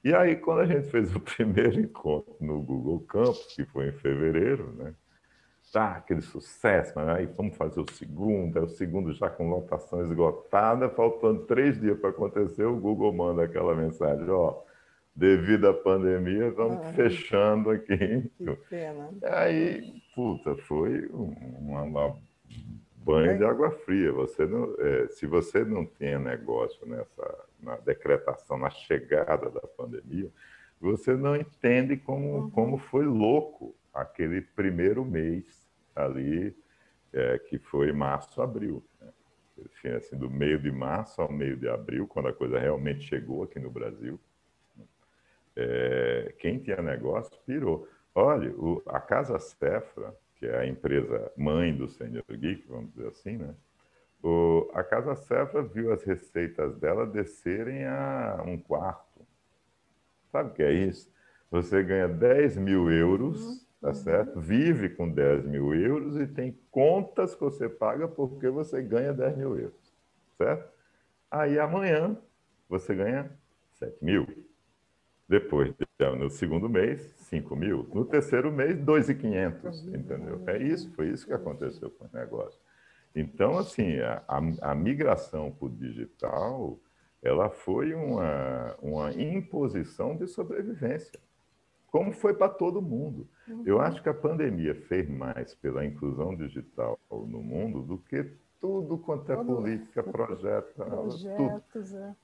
E 0.04 0.14
aí, 0.14 0.36
quando 0.36 0.60
a 0.60 0.66
gente 0.66 0.86
fez 0.90 1.16
o 1.16 1.18
primeiro 1.20 1.80
encontro 1.80 2.36
no 2.38 2.60
Google 2.60 3.00
Campus, 3.00 3.46
que 3.54 3.64
foi 3.64 3.88
em 3.88 3.92
fevereiro, 3.92 4.70
né, 4.74 4.92
tá 5.72 5.92
aquele 5.92 6.20
sucesso, 6.20 6.92
mas 6.94 7.08
aí 7.08 7.26
vamos 7.26 7.56
fazer 7.56 7.80
o 7.80 7.90
segundo, 7.90 8.58
é 8.58 8.62
o 8.62 8.68
segundo 8.68 9.12
já 9.12 9.30
com 9.30 9.48
lotação 9.48 10.02
esgotada, 10.02 10.90
faltando 10.90 11.46
três 11.46 11.80
dias 11.80 11.98
para 11.98 12.10
acontecer, 12.10 12.64
o 12.64 12.76
Google 12.76 13.14
manda 13.14 13.42
aquela 13.42 13.74
mensagem, 13.74 14.28
ó, 14.28 14.62
devido 15.16 15.68
à 15.68 15.72
pandemia, 15.72 16.48
estamos 16.48 16.76
ah, 16.76 16.92
fechando 16.92 17.70
aqui. 17.70 18.30
Que 18.38 18.56
pena. 18.68 19.10
Aí, 19.22 20.02
puta, 20.14 20.54
foi 20.56 21.08
uma, 21.08 21.82
uma 21.82 22.16
banho 23.04 23.38
de 23.38 23.44
água 23.44 23.70
fria. 23.70 24.12
Você 24.12 24.46
não, 24.46 24.74
é, 24.78 25.08
se 25.08 25.26
você 25.26 25.64
não 25.64 25.86
tinha 25.86 26.18
negócio 26.18 26.86
nessa 26.86 27.44
na 27.64 27.76
decretação, 27.76 28.58
na 28.58 28.70
chegada 28.70 29.50
da 29.50 29.60
pandemia, 29.60 30.30
você 30.80 31.14
não 31.14 31.34
entende 31.34 31.96
como, 31.96 32.28
uhum. 32.28 32.50
como 32.50 32.78
foi 32.78 33.06
louco 33.06 33.74
aquele 33.92 34.42
primeiro 34.42 35.04
mês 35.04 35.66
ali, 35.94 36.54
é, 37.12 37.38
que 37.38 37.58
foi 37.58 37.92
março, 37.92 38.42
abril. 38.42 38.84
Né? 39.00 39.08
Enfim, 39.58 39.88
assim, 39.88 40.16
do 40.16 40.28
meio 40.28 40.58
de 40.58 40.70
março 40.70 41.22
ao 41.22 41.32
meio 41.32 41.56
de 41.56 41.68
abril, 41.68 42.06
quando 42.06 42.28
a 42.28 42.32
coisa 42.32 42.58
realmente 42.58 43.02
chegou 43.02 43.44
aqui 43.44 43.58
no 43.58 43.70
Brasil, 43.70 44.18
é, 45.56 46.34
quem 46.38 46.58
tinha 46.58 46.82
negócio 46.82 47.38
pirou. 47.46 47.88
Olha, 48.14 48.50
o, 48.50 48.82
a 48.86 49.00
Casa 49.00 49.38
Cefra, 49.38 50.14
que 50.36 50.46
é 50.46 50.58
a 50.58 50.66
empresa 50.66 51.32
mãe 51.36 51.74
do 51.74 51.88
Senior 51.88 52.24
Geek, 52.28 52.66
vamos 52.68 52.90
dizer 52.92 53.08
assim, 53.08 53.36
né? 53.36 53.54
O, 54.26 54.70
a 54.72 54.82
Casa 54.82 55.14
Cefra 55.14 55.62
viu 55.62 55.92
as 55.92 56.02
receitas 56.02 56.74
dela 56.78 57.06
descerem 57.06 57.84
a 57.84 58.42
um 58.46 58.56
quarto. 58.56 59.20
Sabe 60.32 60.48
o 60.48 60.52
que 60.54 60.62
é 60.62 60.72
isso? 60.72 61.12
Você 61.50 61.82
ganha 61.82 62.08
10 62.08 62.56
mil 62.56 62.90
euros, 62.90 63.68
tá 63.82 63.92
certo? 63.92 64.40
Vive 64.40 64.88
com 64.88 65.10
10 65.10 65.44
mil 65.44 65.74
euros 65.74 66.16
e 66.16 66.26
tem 66.26 66.58
contas 66.70 67.34
que 67.34 67.42
você 67.42 67.68
paga 67.68 68.08
porque 68.08 68.48
você 68.48 68.80
ganha 68.80 69.12
10 69.12 69.36
mil 69.36 69.58
euros, 69.58 69.94
certo? 70.38 70.72
Aí 71.30 71.58
amanhã 71.58 72.16
você 72.66 72.94
ganha 72.94 73.30
7 73.74 74.02
mil. 74.02 74.26
Depois, 75.28 75.74
no 76.18 76.30
segundo 76.30 76.66
mês, 76.66 77.02
5 77.18 77.54
mil. 77.54 77.86
No 77.92 78.06
terceiro 78.06 78.50
mês, 78.50 78.78
2,500, 78.78 79.86
entendeu? 79.88 80.42
É 80.46 80.56
isso, 80.56 80.90
foi 80.94 81.08
isso 81.08 81.26
que 81.26 81.32
aconteceu 81.34 81.90
com 81.90 82.06
o 82.06 82.10
negócio. 82.10 82.58
Então, 83.14 83.58
assim, 83.58 83.98
a, 84.00 84.24
a 84.60 84.74
migração 84.74 85.52
para 85.52 85.66
o 85.66 85.70
digital, 85.70 86.78
ela 87.22 87.48
foi 87.48 87.94
uma, 87.94 88.76
uma 88.82 89.12
imposição 89.12 90.16
de 90.16 90.26
sobrevivência, 90.26 91.20
como 91.86 92.12
foi 92.12 92.34
para 92.34 92.48
todo 92.48 92.82
mundo. 92.82 93.28
Eu 93.64 93.80
acho 93.80 94.02
que 94.02 94.08
a 94.08 94.14
pandemia 94.14 94.74
fez 94.74 95.08
mais 95.08 95.54
pela 95.54 95.84
inclusão 95.84 96.34
digital 96.34 96.98
no 97.10 97.40
mundo 97.40 97.82
do 97.82 97.98
que 97.98 98.36
tudo 98.60 98.98
quanto 98.98 99.30
é 99.30 99.36
política, 99.36 100.02
projeto, 100.02 100.74
Projetos, 100.74 101.70
tudo. 101.72 101.96
É. 101.96 102.14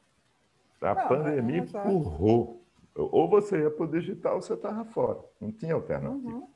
A 0.80 0.94
Não, 0.94 1.08
pandemia 1.08 1.56
é 1.56 1.58
empurrou 1.58 2.64
ou 2.94 3.28
você 3.28 3.60
ia 3.62 3.70
para 3.70 3.84
o 3.84 3.90
digital 3.90 4.36
ou 4.36 4.42
você 4.42 4.54
estava 4.54 4.84
fora. 4.86 5.20
Não 5.40 5.52
tinha 5.52 5.74
alternativa. 5.74 6.28
Uhum. 6.28 6.48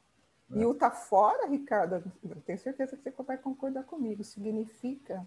E 0.55 0.64
o 0.64 0.75
tá 0.75 0.90
fora, 0.90 1.47
Ricardo, 1.47 2.03
eu 2.23 2.37
tenho 2.47 2.59
certeza 2.59 2.97
que 2.97 3.03
você 3.11 3.23
vai 3.23 3.37
concordar 3.37 3.85
comigo, 3.85 4.23
significa 4.23 5.27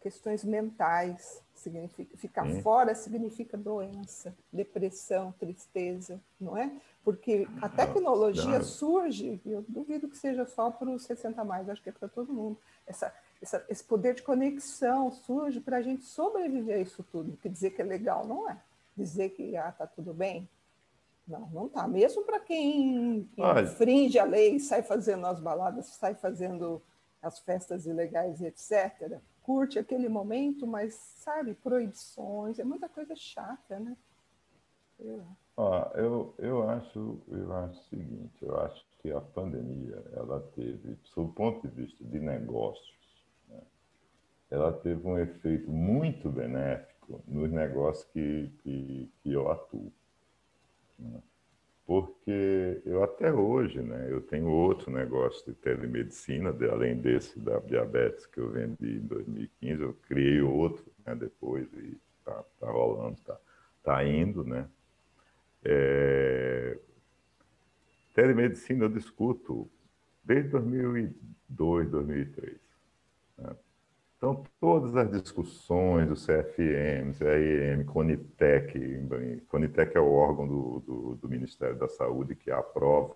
questões 0.00 0.44
mentais, 0.44 1.42
significa 1.54 2.16
ficar 2.16 2.46
fora 2.62 2.94
significa 2.94 3.56
doença, 3.56 4.34
depressão, 4.52 5.32
tristeza, 5.32 6.20
não 6.40 6.56
é? 6.56 6.70
Porque 7.02 7.48
a 7.60 7.68
tecnologia 7.68 8.58
não. 8.58 8.64
surge, 8.64 9.40
eu 9.44 9.64
duvido 9.68 10.08
que 10.08 10.16
seja 10.16 10.46
só 10.46 10.70
para 10.70 10.88
os 10.90 11.02
60 11.04 11.42
mais, 11.44 11.68
acho 11.68 11.82
que 11.82 11.88
é 11.88 11.92
para 11.92 12.08
todo 12.08 12.32
mundo. 12.32 12.56
Essa, 12.86 13.12
essa, 13.42 13.64
esse 13.68 13.82
poder 13.82 14.14
de 14.14 14.22
conexão 14.22 15.10
surge 15.10 15.60
para 15.60 15.78
a 15.78 15.82
gente 15.82 16.04
sobreviver 16.04 16.76
a 16.76 16.80
isso 16.80 17.02
tudo, 17.02 17.36
que 17.38 17.48
dizer 17.48 17.70
que 17.70 17.82
é 17.82 17.84
legal 17.84 18.26
não 18.26 18.48
é 18.48 18.56
dizer 18.98 19.30
que 19.30 19.56
ah, 19.56 19.70
tá 19.70 19.86
tudo 19.86 20.12
bem? 20.12 20.48
Não, 21.28 21.48
não 21.50 21.68
tá. 21.68 21.86
Mesmo 21.86 22.24
para 22.24 22.40
quem, 22.40 23.28
quem 23.34 23.44
infringe 23.62 24.18
a 24.18 24.24
lei, 24.24 24.58
sai 24.58 24.82
fazendo 24.82 25.26
as 25.26 25.38
baladas, 25.38 25.86
sai 25.86 26.14
fazendo 26.14 26.82
as 27.20 27.38
festas 27.40 27.86
ilegais, 27.86 28.40
etc. 28.40 29.20
Curte 29.42 29.78
aquele 29.78 30.08
momento, 30.08 30.66
mas 30.66 30.94
sabe, 30.94 31.54
proibições, 31.54 32.58
é 32.58 32.64
muita 32.64 32.88
coisa 32.88 33.14
chata, 33.14 33.78
né? 33.78 33.96
Eu... 34.98 35.22
Ah, 35.56 35.90
eu, 35.94 36.34
eu, 36.38 36.68
acho, 36.68 37.20
eu 37.28 37.52
acho 37.52 37.80
o 37.80 37.84
seguinte, 37.84 38.42
eu 38.42 38.58
acho 38.60 38.86
que 39.00 39.10
a 39.10 39.20
pandemia, 39.20 40.02
ela 40.14 40.40
teve, 40.54 40.96
sob 41.04 41.30
o 41.30 41.32
ponto 41.32 41.66
de 41.66 41.74
vista 41.74 42.04
de 42.04 42.20
negócios, 42.20 42.96
né, 43.48 43.60
ela 44.50 44.72
teve 44.72 45.06
um 45.06 45.18
efeito 45.18 45.70
muito 45.70 46.30
benéfico 46.30 47.20
nos 47.26 47.50
negócios 47.50 48.04
que, 48.12 48.52
que, 48.62 49.10
que 49.20 49.32
eu 49.32 49.50
atuo. 49.50 49.92
Porque 51.86 52.82
eu 52.84 53.02
até 53.02 53.32
hoje, 53.32 53.80
né, 53.80 54.08
eu 54.10 54.20
tenho 54.20 54.46
outro 54.48 54.90
negócio 54.90 55.46
de 55.46 55.54
telemedicina, 55.58 56.52
de, 56.52 56.68
além 56.68 56.98
desse 56.98 57.40
da 57.40 57.58
diabetes 57.60 58.26
que 58.26 58.38
eu 58.38 58.50
vendi 58.50 58.98
em 58.98 59.06
2015, 59.06 59.82
eu 59.82 59.94
criei 60.06 60.42
outro 60.42 60.84
né, 61.06 61.14
depois 61.14 61.66
e 61.72 61.96
está 62.18 62.44
tá 62.60 62.70
rolando, 62.70 63.14
está 63.14 63.38
tá 63.82 64.04
indo, 64.04 64.44
né? 64.44 64.68
É... 65.64 66.78
Telemedicina 68.14 68.84
eu 68.84 68.90
discuto 68.90 69.70
desde 70.22 70.50
2002, 70.50 71.88
2003. 71.88 72.67
Então, 74.18 74.42
todas 74.60 74.96
as 74.96 75.08
discussões 75.08 76.08
do 76.08 76.14
CFM, 76.16 77.16
CRM, 77.16 77.84
Conitec, 77.86 79.06
Conitec 79.46 79.96
é 79.96 80.00
o 80.00 80.10
órgão 80.10 80.46
do, 80.46 80.80
do, 80.80 81.14
do, 81.14 81.28
Ministério 81.28 81.76
da 81.76 81.88
Saúde 81.88 82.34
que 82.34 82.50
aprova 82.50 83.14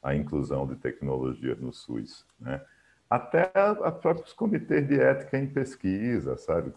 a 0.00 0.14
inclusão 0.14 0.64
de 0.64 0.76
tecnologia 0.76 1.56
no 1.56 1.72
SUS, 1.72 2.24
né? 2.38 2.62
até 3.10 3.50
os 4.22 4.32
comitês 4.32 4.86
de 4.86 5.00
ética 5.00 5.36
em 5.38 5.46
pesquisa, 5.48 6.36
sabe, 6.36 6.72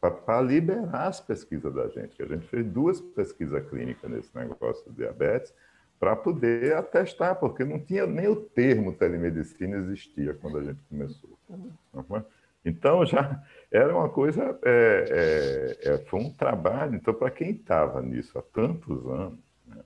para 0.00 0.40
liberar 0.40 1.08
as 1.08 1.20
pesquisas 1.20 1.74
da 1.74 1.88
gente, 1.88 2.22
a 2.22 2.26
gente 2.26 2.46
fez 2.46 2.64
duas 2.64 2.98
pesquisas 2.98 3.68
clínicas 3.68 4.10
nesse 4.10 4.34
negócio 4.34 4.90
de 4.90 4.96
diabetes, 4.96 5.52
para 5.98 6.14
poder 6.14 6.74
atestar, 6.76 7.36
porque 7.36 7.64
não 7.64 7.78
tinha 7.78 8.06
nem 8.06 8.28
o 8.28 8.36
termo 8.36 8.92
telemedicina 8.92 9.76
existia 9.76 10.34
quando 10.34 10.58
a 10.58 10.62
gente 10.62 10.80
começou. 10.88 11.38
Uhum. 11.48 12.22
Então 12.66 13.06
já 13.06 13.40
era 13.70 13.96
uma 13.96 14.08
coisa, 14.08 14.58
é, 14.64 15.78
é, 15.84 15.92
é, 15.92 15.98
foi 16.06 16.20
um 16.20 16.32
trabalho. 16.32 16.96
Então, 16.96 17.14
para 17.14 17.30
quem 17.30 17.52
estava 17.52 18.02
nisso 18.02 18.36
há 18.38 18.42
tantos 18.42 19.06
anos, 19.06 19.38
né, 19.66 19.82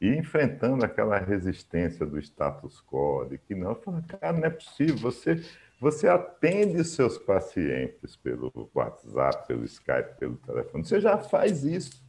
e 0.00 0.08
enfrentando 0.16 0.84
aquela 0.84 1.18
resistência 1.18 2.04
do 2.04 2.18
status 2.18 2.82
quo, 2.82 3.26
de 3.30 3.38
que 3.38 3.54
não, 3.54 3.76
falando, 3.76 4.06
cara, 4.06 4.32
não 4.32 4.44
é 4.44 4.50
possível, 4.50 4.96
você, 4.96 5.40
você 5.80 6.08
atende 6.08 6.82
seus 6.84 7.16
pacientes 7.16 8.16
pelo 8.16 8.52
WhatsApp, 8.74 9.46
pelo 9.46 9.64
Skype, 9.64 10.18
pelo 10.18 10.36
telefone, 10.36 10.84
você 10.84 11.00
já 11.00 11.18
faz 11.18 11.64
isso. 11.64 12.04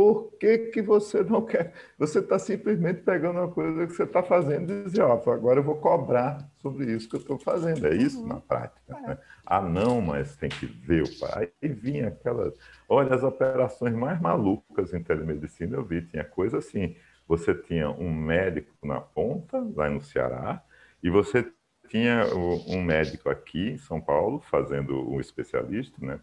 Por 0.00 0.32
que, 0.38 0.56
que 0.70 0.80
você 0.80 1.22
não 1.22 1.44
quer? 1.44 1.74
Você 1.98 2.20
está 2.20 2.38
simplesmente 2.38 3.02
pegando 3.02 3.38
uma 3.38 3.50
coisa 3.50 3.86
que 3.86 3.92
você 3.92 4.04
está 4.04 4.22
fazendo 4.22 4.72
e 4.72 4.84
dizer, 4.84 5.02
ó, 5.02 5.12
agora 5.30 5.60
eu 5.60 5.62
vou 5.62 5.76
cobrar 5.76 6.38
sobre 6.56 6.90
isso 6.90 7.06
que 7.06 7.16
eu 7.16 7.20
estou 7.20 7.38
fazendo. 7.38 7.86
É 7.86 7.94
isso 7.94 8.18
uhum. 8.22 8.28
na 8.28 8.40
prática. 8.40 8.80
Né? 8.88 9.18
Ah, 9.44 9.60
não, 9.60 10.00
mas 10.00 10.34
tem 10.36 10.48
que 10.48 10.64
ver 10.64 11.02
o 11.02 11.18
pai. 11.18 11.50
E 11.60 11.68
vinha 11.68 12.08
aquelas. 12.08 12.54
Olha, 12.88 13.14
as 13.14 13.22
operações 13.22 13.94
mais 13.94 14.18
malucas 14.18 14.94
em 14.94 15.02
telemedicina 15.02 15.76
eu 15.76 15.84
vi. 15.84 16.00
Tinha 16.00 16.24
coisa 16.24 16.56
assim: 16.56 16.96
você 17.28 17.52
tinha 17.52 17.90
um 17.90 18.10
médico 18.10 18.72
na 18.82 19.02
ponta, 19.02 19.62
lá 19.76 19.90
no 19.90 20.00
Ceará, 20.00 20.62
e 21.02 21.10
você 21.10 21.44
tinha 21.90 22.24
um 22.34 22.80
médico 22.82 23.28
aqui 23.28 23.72
em 23.72 23.76
São 23.76 24.00
Paulo, 24.00 24.40
fazendo 24.40 25.10
um 25.10 25.20
especialista, 25.20 25.94
né? 26.00 26.18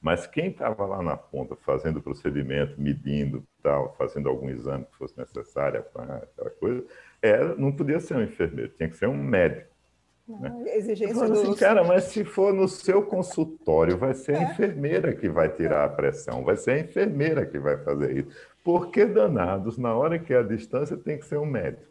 Mas 0.00 0.26
quem 0.26 0.48
estava 0.48 0.86
lá 0.86 1.02
na 1.02 1.16
ponta 1.16 1.54
fazendo 1.56 1.98
o 1.98 2.02
procedimento, 2.02 2.80
medindo, 2.80 3.44
tal, 3.62 3.94
fazendo 3.98 4.28
algum 4.28 4.48
exame 4.48 4.86
que 4.86 4.96
fosse 4.96 5.16
necessário, 5.18 5.84
aquela 5.94 6.50
coisa, 6.50 6.84
era, 7.20 7.54
não 7.56 7.70
podia 7.70 8.00
ser 8.00 8.16
um 8.16 8.22
enfermeiro, 8.22 8.72
tinha 8.76 8.88
que 8.88 8.96
ser 8.96 9.08
um 9.08 9.16
médico. 9.16 9.70
Né? 10.26 10.62
Exigência 10.76 11.24
assim, 11.24 11.50
dos... 11.50 11.58
cara, 11.58 11.82
mas 11.82 12.04
se 12.04 12.24
for 12.24 12.52
no 12.52 12.68
seu 12.68 13.02
consultório, 13.02 13.98
vai 13.98 14.14
ser 14.14 14.36
a 14.36 14.40
é. 14.40 14.44
enfermeira 14.44 15.14
que 15.14 15.28
vai 15.28 15.48
tirar 15.48 15.84
a 15.84 15.88
pressão, 15.88 16.44
vai 16.44 16.56
ser 16.56 16.70
a 16.70 16.78
enfermeira 16.78 17.44
que 17.44 17.58
vai 17.58 17.76
fazer 17.78 18.16
isso. 18.16 18.28
Por 18.62 18.90
que 18.90 19.04
danados, 19.04 19.76
na 19.76 19.94
hora 19.94 20.18
que 20.18 20.32
é 20.32 20.38
a 20.38 20.42
distância, 20.42 20.96
tem 20.96 21.18
que 21.18 21.26
ser 21.26 21.38
um 21.38 21.46
médico? 21.46 21.89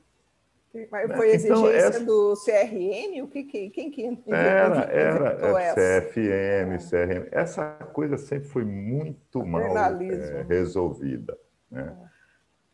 Foi 0.72 1.08
né? 1.08 1.28
exigência 1.28 1.48
então, 1.48 1.68
essa... 1.68 2.06
do 2.06 2.36
CRM? 2.36 3.24
O 3.24 3.28
que, 3.28 3.44
que, 3.44 3.70
quem 3.72 3.90
que 3.90 4.06
Era, 4.28 4.84
era 4.84 5.74
é, 5.76 6.02
CFM, 6.02 6.78
CRM. 6.90 7.28
Essa 7.32 7.72
coisa 7.92 8.18
sempre 8.18 8.48
foi 8.48 8.64
muito 8.64 9.44
mal 9.44 9.76
é, 9.76 10.44
resolvida. 10.48 11.38
Né? 11.72 11.98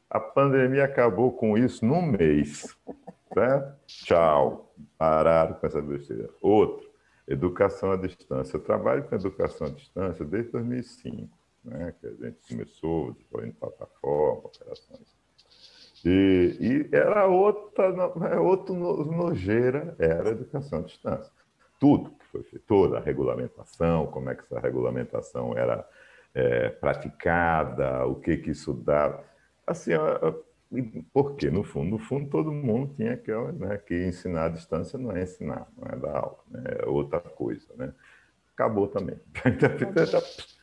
A 0.09 0.19
pandemia 0.19 0.83
acabou 0.83 1.31
com 1.31 1.57
isso 1.57 1.85
num 1.85 2.01
mês. 2.01 2.75
Né? 3.35 3.75
Tchau. 3.85 4.73
Pararam 4.97 5.53
com 5.53 5.65
essa 5.65 5.81
besteira. 5.81 6.29
Outro, 6.41 6.89
educação 7.25 7.91
à 7.91 7.95
distância. 7.95 8.57
Eu 8.57 8.61
trabalho 8.61 9.03
com 9.03 9.15
educação 9.15 9.67
à 9.67 9.69
distância 9.69 10.25
desde 10.25 10.51
2005, 10.51 11.29
né? 11.63 11.93
que 11.99 12.07
a 12.07 12.11
gente 12.11 12.37
começou 12.49 13.13
desenvolvendo 13.13 13.53
plataforma, 13.55 14.41
operações. 14.45 15.14
E, 16.05 16.57
e 16.59 16.95
era 16.95 17.25
outra, 17.25 17.85
é 18.31 18.39
outro 18.39 18.75
nojeira, 18.75 19.95
era 19.97 20.29
a 20.29 20.31
educação 20.31 20.79
à 20.79 20.81
distância. 20.83 21.31
Tudo 21.79 22.11
que 22.11 22.25
foi 22.27 22.43
feito, 22.43 22.63
toda 22.67 22.99
a 22.99 23.01
regulamentação, 23.01 24.05
como 24.07 24.29
é 24.29 24.35
que 24.35 24.43
essa 24.43 24.59
regulamentação 24.59 25.57
era 25.57 25.83
é, 26.35 26.69
praticada, 26.69 28.05
o 28.05 28.15
que 28.15 28.37
que 28.37 28.51
isso 28.51 28.71
dava. 28.71 29.23
Assim, 29.65 29.93
porque 31.11 31.49
no 31.49 31.63
fundo, 31.63 31.91
no 31.91 31.99
fundo, 31.99 32.29
todo 32.29 32.51
mundo 32.51 32.93
tinha 32.95 33.17
que, 33.17 33.31
né, 33.31 33.77
que 33.77 34.05
ensinar 34.05 34.45
à 34.45 34.49
distância 34.49 34.99
não 34.99 35.11
é 35.11 35.23
ensinar, 35.23 35.67
não 35.75 35.87
é 35.91 35.95
dar 35.95 36.17
aula, 36.17 36.39
né, 36.51 36.63
é 36.83 36.87
outra 36.87 37.19
coisa, 37.19 37.67
né? 37.75 37.91
Acabou 38.53 38.87
também. 38.87 39.19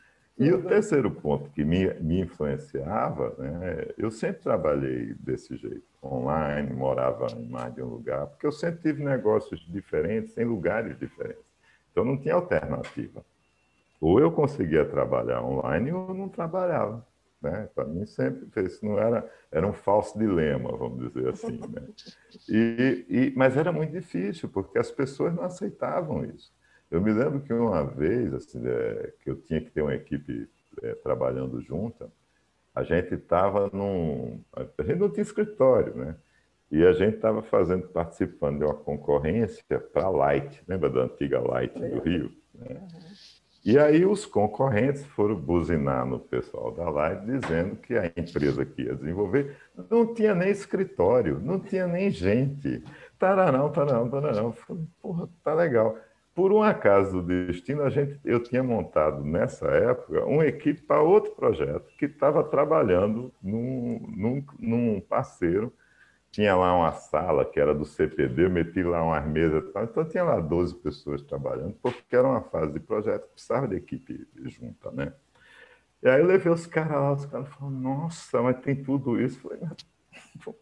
E 0.43 0.51
o 0.51 0.61
terceiro 0.61 1.09
ponto 1.09 1.49
que 1.51 1.63
me, 1.63 1.93
me 2.01 2.19
influenciava, 2.19 3.33
né, 3.37 3.87
eu 3.97 4.11
sempre 4.11 4.41
trabalhei 4.41 5.13
desse 5.13 5.55
jeito, 5.55 5.85
online, 6.03 6.73
morava 6.73 7.27
em 7.37 7.47
mais 7.47 7.73
de 7.73 7.81
um 7.81 7.87
lugar, 7.87 8.27
porque 8.27 8.45
eu 8.45 8.51
sempre 8.51 8.81
tive 8.81 9.01
negócios 9.01 9.61
diferentes, 9.69 10.37
em 10.37 10.43
lugares 10.43 10.99
diferentes. 10.99 11.45
Então 11.91 12.03
não 12.03 12.17
tinha 12.17 12.33
alternativa. 12.33 13.23
Ou 14.01 14.19
eu 14.19 14.33
conseguia 14.33 14.83
trabalhar 14.83 15.41
online 15.41 15.93
ou 15.93 16.13
não 16.13 16.27
trabalhava. 16.27 17.07
Né? 17.41 17.69
Para 17.73 17.85
mim 17.85 18.05
sempre 18.05 18.65
isso 18.65 18.85
não 18.85 18.99
era 18.99 19.29
era 19.49 19.65
um 19.65 19.73
falso 19.73 20.17
dilema, 20.19 20.75
vamos 20.75 21.07
dizer 21.07 21.29
assim. 21.29 21.57
Né? 21.57 21.87
E, 22.49 23.05
e, 23.07 23.33
mas 23.37 23.55
era 23.55 23.71
muito 23.71 23.91
difícil 23.91 24.49
porque 24.49 24.77
as 24.77 24.91
pessoas 24.91 25.33
não 25.33 25.43
aceitavam 25.43 26.25
isso. 26.25 26.51
Eu 26.93 27.01
me 27.01 27.11
lembro 27.11 27.41
que 27.41 27.51
uma 27.51 27.83
vez, 27.83 28.31
assim, 28.35 28.61
é, 28.67 29.13
que 29.23 29.31
eu 29.31 29.35
tinha 29.35 29.59
que 29.59 29.71
ter 29.71 29.81
uma 29.81 29.95
equipe 29.95 30.47
é, 30.83 30.93
trabalhando 30.93 31.59
junta, 31.59 32.07
a 32.75 32.83
gente 32.83 33.15
estava 33.15 33.67
num. 33.73 34.39
A 34.55 34.83
gente 34.83 34.99
não 34.99 35.09
tinha 35.09 35.23
escritório, 35.23 35.95
né? 35.95 36.15
E 36.69 36.85
a 36.85 36.93
gente 36.93 37.15
estava 37.15 37.41
fazendo, 37.41 37.87
participando 37.87 38.59
de 38.59 38.65
uma 38.65 38.75
concorrência 38.75 39.79
para 39.91 40.03
a 40.03 40.09
Light, 40.09 40.63
lembra 40.67 40.87
da 40.87 41.01
antiga 41.01 41.39
Light 41.39 41.73
do 41.73 41.99
Rio? 41.99 42.31
Né? 42.53 42.87
E 43.65 43.79
aí 43.79 44.05
os 44.05 44.23
concorrentes 44.23 45.03
foram 45.03 45.35
buzinar 45.35 46.05
no 46.05 46.19
pessoal 46.19 46.71
da 46.71 46.87
Light 46.91 47.25
dizendo 47.25 47.75
que 47.75 47.95
a 47.97 48.05
empresa 48.05 48.65
que 48.65 48.83
ia 48.83 48.95
desenvolver 48.95 49.57
não 49.89 50.13
tinha 50.13 50.35
nem 50.35 50.51
escritório, 50.51 51.39
não 51.39 51.59
tinha 51.59 51.87
nem 51.87 52.11
gente. 52.11 52.83
Tararão, 53.17 53.71
tararão, 53.71 54.09
tararão. 54.09 54.51
Falei, 54.51 54.83
porra, 55.01 55.27
tá 55.43 55.55
legal. 55.55 55.97
Por 56.35 56.51
um 56.51 56.63
acaso 56.63 57.21
do 57.21 57.45
destino, 57.45 57.83
a 57.83 57.89
gente, 57.91 58.19
eu 58.25 58.41
tinha 58.41 58.63
montado 58.63 59.23
nessa 59.23 59.67
época 59.67 60.25
uma 60.25 60.45
equipe 60.45 60.81
para 60.81 61.01
outro 61.01 61.31
projeto 61.31 61.85
que 61.97 62.05
estava 62.05 62.43
trabalhando 62.43 63.31
num, 63.41 63.99
num, 64.09 64.45
num, 64.59 64.99
parceiro. 65.01 65.71
Tinha 66.31 66.55
lá 66.55 66.75
uma 66.75 66.91
sala 66.91 67.45
que 67.45 67.59
era 67.59 67.75
do 67.75 67.85
CPD, 67.85 68.45
eu 68.45 68.49
meti 68.49 68.81
lá 68.81 69.03
umas 69.03 69.23
mesas. 69.27 69.63
Então, 69.83 70.03
tinha 70.05 70.23
lá 70.23 70.39
12 70.39 70.73
pessoas 70.77 71.21
trabalhando, 71.21 71.75
porque 71.79 72.15
era 72.15 72.27
uma 72.27 72.41
fase 72.41 72.73
de 72.73 72.79
projeto 72.79 73.27
precisava 73.27 73.67
de 73.67 73.75
equipe 73.75 74.27
junta, 74.45 74.89
né? 74.91 75.13
E 76.01 76.09
aí 76.09 76.19
eu 76.19 76.25
levei 76.25 76.51
os 76.51 76.65
caras 76.65 76.91
lá, 76.91 77.13
os 77.13 77.25
caras 77.27 77.47
falaram, 77.49 77.79
nossa, 77.79 78.41
mas 78.41 78.59
tem 78.61 78.75
tudo 78.75 79.21
isso. 79.21 79.39
Eu 79.47 79.59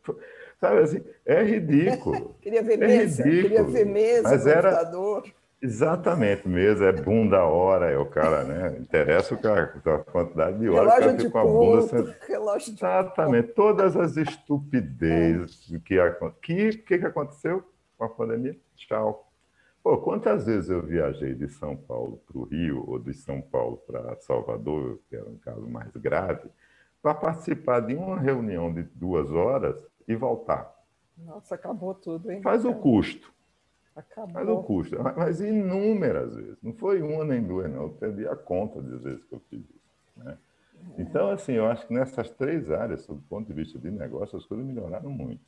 falei, 0.03 0.21
sabe 0.59 0.79
assim, 0.79 1.03
é 1.25 1.41
ridículo. 1.41 2.35
queria 2.43 2.61
ver 2.61 2.73
é 2.73 2.87
mesa, 2.87 3.23
ridículo, 3.23 3.49
queria 3.49 3.63
ver 3.63 3.85
mesa, 3.85 4.29
mas 4.29 4.43
computador. 4.43 5.23
Era, 5.25 5.40
Exatamente 5.61 6.47
mesmo, 6.47 6.83
é 6.85 6.91
bunda 6.91 7.43
hora, 7.43 7.91
é 7.91 7.97
o 7.97 8.05
cara, 8.07 8.43
né? 8.43 8.79
Interessa 8.79 9.35
o 9.35 9.37
cara, 9.37 9.79
a 9.85 9.97
quantidade 9.99 10.57
de 10.57 10.67
horas 10.67 10.95
que 10.95 11.23
fica 11.23 11.29
com 11.29 11.39
a 11.39 11.43
bunda. 11.43 11.81
Sendo... 11.83 12.15
Relógio 12.27 12.73
de 12.73 12.79
Exatamente, 12.79 13.47
ponto. 13.49 13.55
todas 13.55 13.95
as 13.95 14.17
estupidezes 14.17 15.71
é. 15.71 15.79
que, 15.79 15.97
que, 16.41 16.77
que, 16.79 16.97
que 16.97 17.05
aconteceu 17.05 17.63
com 17.95 18.05
a 18.05 18.09
pandemia? 18.09 18.57
Tchau. 18.75 19.31
Pô, 19.83 19.97
quantas 19.99 20.47
vezes 20.47 20.71
eu 20.71 20.81
viajei 20.81 21.35
de 21.35 21.47
São 21.47 21.77
Paulo 21.77 22.19
para 22.27 22.39
o 22.39 22.43
Rio 22.43 22.83
ou 22.87 22.97
de 22.97 23.13
São 23.13 23.39
Paulo 23.39 23.77
para 23.85 24.15
Salvador, 24.17 24.99
que 25.07 25.15
era 25.15 25.29
um 25.29 25.37
caso 25.37 25.67
mais 25.67 25.95
grave, 25.95 26.49
para 27.03 27.13
participar 27.13 27.81
de 27.81 27.95
uma 27.95 28.19
reunião 28.19 28.73
de 28.73 28.81
duas 28.81 29.29
horas 29.31 29.83
e 30.07 30.15
voltar. 30.15 30.71
Nossa, 31.17 31.53
acabou 31.53 31.93
tudo, 31.93 32.31
hein? 32.31 32.41
Faz 32.41 32.65
o 32.65 32.73
custo. 32.73 33.31
Acabou. 33.95 34.33
Mas 34.33 34.47
não 34.47 34.63
custa. 34.63 34.97
Mas 35.15 35.41
inúmeras 35.41 36.35
vezes. 36.35 36.57
Não 36.61 36.73
foi 36.73 37.01
uma 37.01 37.25
nem 37.25 37.43
duas, 37.43 37.69
não. 37.69 37.83
Eu 37.83 37.89
perdi 37.89 38.27
a 38.27 38.35
conta 38.35 38.81
das 38.81 39.01
vezes 39.01 39.23
que 39.25 39.33
eu 39.33 39.41
fiz 39.49 39.59
isso. 39.59 39.81
Né? 40.17 40.37
Então, 40.97 41.29
assim, 41.29 41.53
eu 41.53 41.65
acho 41.65 41.87
que 41.87 41.93
nessas 41.93 42.29
três 42.31 42.71
áreas, 42.71 43.05
do 43.05 43.17
ponto 43.29 43.47
de 43.47 43.53
vista 43.53 43.77
de 43.77 43.91
negócio, 43.91 44.37
as 44.37 44.45
coisas 44.45 44.65
melhoraram 44.65 45.09
muito. 45.09 45.41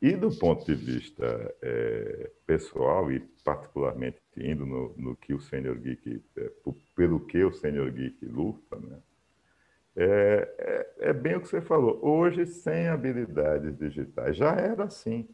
E 0.00 0.14
do 0.14 0.30
ponto 0.30 0.64
de 0.64 0.74
vista 0.74 1.24
é, 1.62 2.30
pessoal, 2.46 3.10
e 3.10 3.20
particularmente 3.42 4.20
indo 4.36 4.66
no, 4.66 4.94
no 4.96 5.16
que 5.16 5.32
o 5.32 5.40
Senior 5.40 5.76
Geek, 5.76 6.22
é, 6.36 6.52
pelo 6.94 7.20
que 7.20 7.42
o 7.42 7.52
Senior 7.52 7.90
Geek 7.90 8.24
luta, 8.26 8.76
né? 8.76 8.98
É, 9.98 10.54
é, 11.00 11.08
é, 11.08 11.12
bem 11.14 11.36
o 11.36 11.40
que 11.40 11.48
você 11.48 11.62
falou. 11.62 11.98
Hoje, 12.02 12.44
sem 12.44 12.86
habilidades 12.88 13.74
digitais, 13.78 14.36
já 14.36 14.52
era 14.52 14.84
assim 14.84 15.26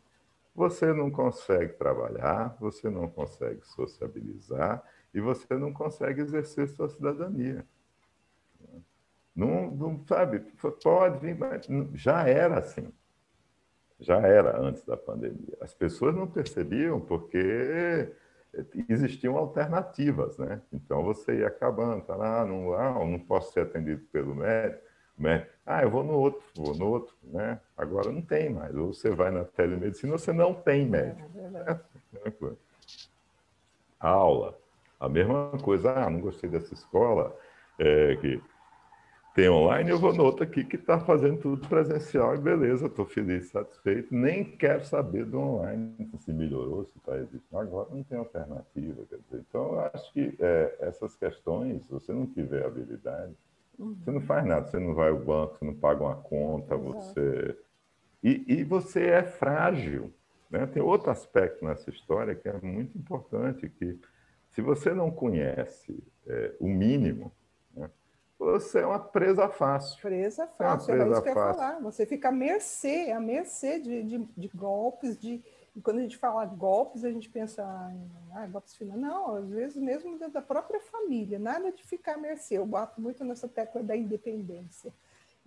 você 0.55 0.93
não 0.93 1.11
consegue 1.11 1.73
trabalhar, 1.75 2.57
você 2.61 2.91
não 2.91 3.09
consegue 3.09 3.67
sociabilizar 3.67 4.83
e 5.15 5.21
você 5.21 5.55
não 5.55 5.73
consegue 5.73 6.21
exercer 6.21 6.69
sua 6.69 6.89
cidadania. 6.89 7.67
Não, 9.35 9.71
não 9.71 10.05
sabe, 10.07 10.41
pode 10.83 11.19
vir, 11.19 11.37
mas 11.39 11.67
já 11.95 12.29
era 12.29 12.59
assim. 12.59 12.93
Já 13.99 14.19
era 14.19 14.61
antes 14.61 14.85
da 14.85 14.97
pandemia. 14.97 15.57
As 15.61 15.73
pessoas 15.73 16.15
não 16.15 16.27
percebiam 16.27 17.01
porque 17.01 18.13
existiam 18.89 19.37
alternativas, 19.37 20.37
né? 20.37 20.61
Então 20.73 21.03
você 21.03 21.39
ia 21.39 21.47
acabando, 21.47 22.05
tá 22.05 22.15
lá, 22.15 22.45
não, 22.45 22.75
ah, 22.75 22.93
não 23.07 23.19
posso 23.19 23.53
ser 23.53 23.61
atendido 23.61 24.03
pelo 24.13 24.35
médico 24.35 24.92
né? 25.23 25.47
Ah, 25.65 25.83
eu 25.83 25.91
vou 25.91 26.03
no 26.03 26.15
outro, 26.15 26.43
vou 26.57 26.75
no 26.77 26.89
outro, 26.89 27.15
né? 27.23 27.61
Agora 27.77 28.11
não 28.11 28.21
tem 28.21 28.51
mais. 28.51 28.75
Ou 28.75 28.93
você 28.93 29.11
vai 29.11 29.31
na 29.31 29.45
telemedicina, 29.45 30.19
você 30.19 30.33
não 30.33 30.53
tem 30.53 30.85
médico. 30.85 31.31
É, 31.39 32.29
é 32.29 32.57
Aula, 34.01 34.59
a 34.99 35.09
mesma 35.09 35.53
coisa. 35.63 35.93
Ah, 35.93 36.11
não 36.11 36.21
gostei 36.21 36.51
dessa 36.51 36.75
escola 36.75 37.37
é, 37.79 38.17
que 38.17 38.43
tem 39.35 39.49
online, 39.49 39.89
eu 39.89 39.99
vou 39.99 40.13
no 40.13 40.25
outro 40.25 40.45
aqui 40.45 40.63
que 40.63 40.77
está 40.77 41.01
fazendo 41.01 41.41
tudo 41.41 41.67
presencial 41.67 42.35
e 42.35 42.39
beleza, 42.39 42.87
estou 42.87 43.07
feliz, 43.07 43.49
satisfeito. 43.49 44.15
Nem 44.15 44.45
quero 44.45 44.85
saber 44.85 45.25
do 45.25 45.39
online, 45.39 46.11
se 46.19 46.33
melhorou, 46.33 46.85
se 46.85 46.99
está 46.99 47.17
existindo. 47.17 47.59
Agora 47.59 47.89
não 47.91 48.03
tem 48.03 48.19
alternativa. 48.19 49.07
Quer 49.09 49.19
dizer. 49.19 49.45
Então, 49.49 49.73
eu 49.73 49.81
acho 49.95 50.13
que 50.13 50.37
é, 50.39 50.77
essas 50.81 51.15
questões, 51.17 51.85
se 51.85 51.91
você 51.91 52.13
não 52.13 52.27
tiver 52.27 52.67
habilidade, 52.67 53.33
você 53.79 54.11
não 54.11 54.21
faz 54.21 54.45
nada, 54.45 54.69
você 54.69 54.79
não 54.79 54.95
vai 54.95 55.11
ao 55.11 55.19
banco, 55.19 55.59
você 55.59 55.65
não 55.65 55.75
paga 55.75 56.03
uma 56.03 56.17
conta, 56.17 56.77
você. 56.77 57.57
E, 58.23 58.45
e 58.47 58.65
você 58.65 59.07
é 59.07 59.23
frágil. 59.23 60.13
Né? 60.51 60.67
Tem 60.67 60.83
outro 60.83 61.11
aspecto 61.11 61.65
nessa 61.65 61.91
história 61.91 62.35
que 62.35 62.49
é 62.49 62.53
muito 62.61 62.97
importante, 62.97 63.69
que 63.69 63.99
se 64.51 64.61
você 64.61 64.93
não 64.93 65.11
conhece 65.11 66.03
é, 66.27 66.55
o 66.61 66.69
mínimo, 66.69 67.33
né? 67.75 67.91
você 68.39 68.81
é 68.81 68.87
uma 68.87 68.99
presa 68.99 69.49
fácil. 69.49 70.01
Presa 70.01 70.47
fácil, 70.47 70.95
é, 70.95 70.97
presa 70.99 71.09
é 71.09 71.13
isso 71.13 71.23
que 71.23 71.29
eu 71.29 71.33
ia 71.33 71.55
falar. 71.55 71.81
Você 71.81 72.07
fica 72.07 72.29
à 72.29 72.33
mercê, 72.33 73.11
à 73.11 73.19
mercê 73.19 73.81
de, 73.81 74.03
de, 74.03 74.29
de 74.37 74.49
golpes, 74.49 75.19
de, 75.19 75.43
e 75.75 75.81
quando 75.81 75.99
a 75.99 76.03
gente 76.03 76.19
fala 76.19 76.45
golpes, 76.45 77.03
a 77.03 77.11
gente 77.11 77.31
pensa 77.31 77.63
em 77.95 78.11
ah, 78.35 78.47
golpes 78.47 78.75
financeiros. 78.75 79.11
Não, 79.11 79.37
às 79.37 79.49
vezes 79.49 79.77
mesmo 79.77 80.19
da 80.31 80.43
própria 80.43 80.81
família, 80.81 81.39
nada 81.39 81.73
de 81.73 81.83
ficar 81.83 82.15
à 82.15 82.19
mercê. 82.19 82.59
Eu 82.59 82.67
bato 82.67 83.01
muito 83.01 83.25
nessa 83.25 83.49
tecla 83.49 83.83
da 83.83 83.97
independência. 83.97 84.93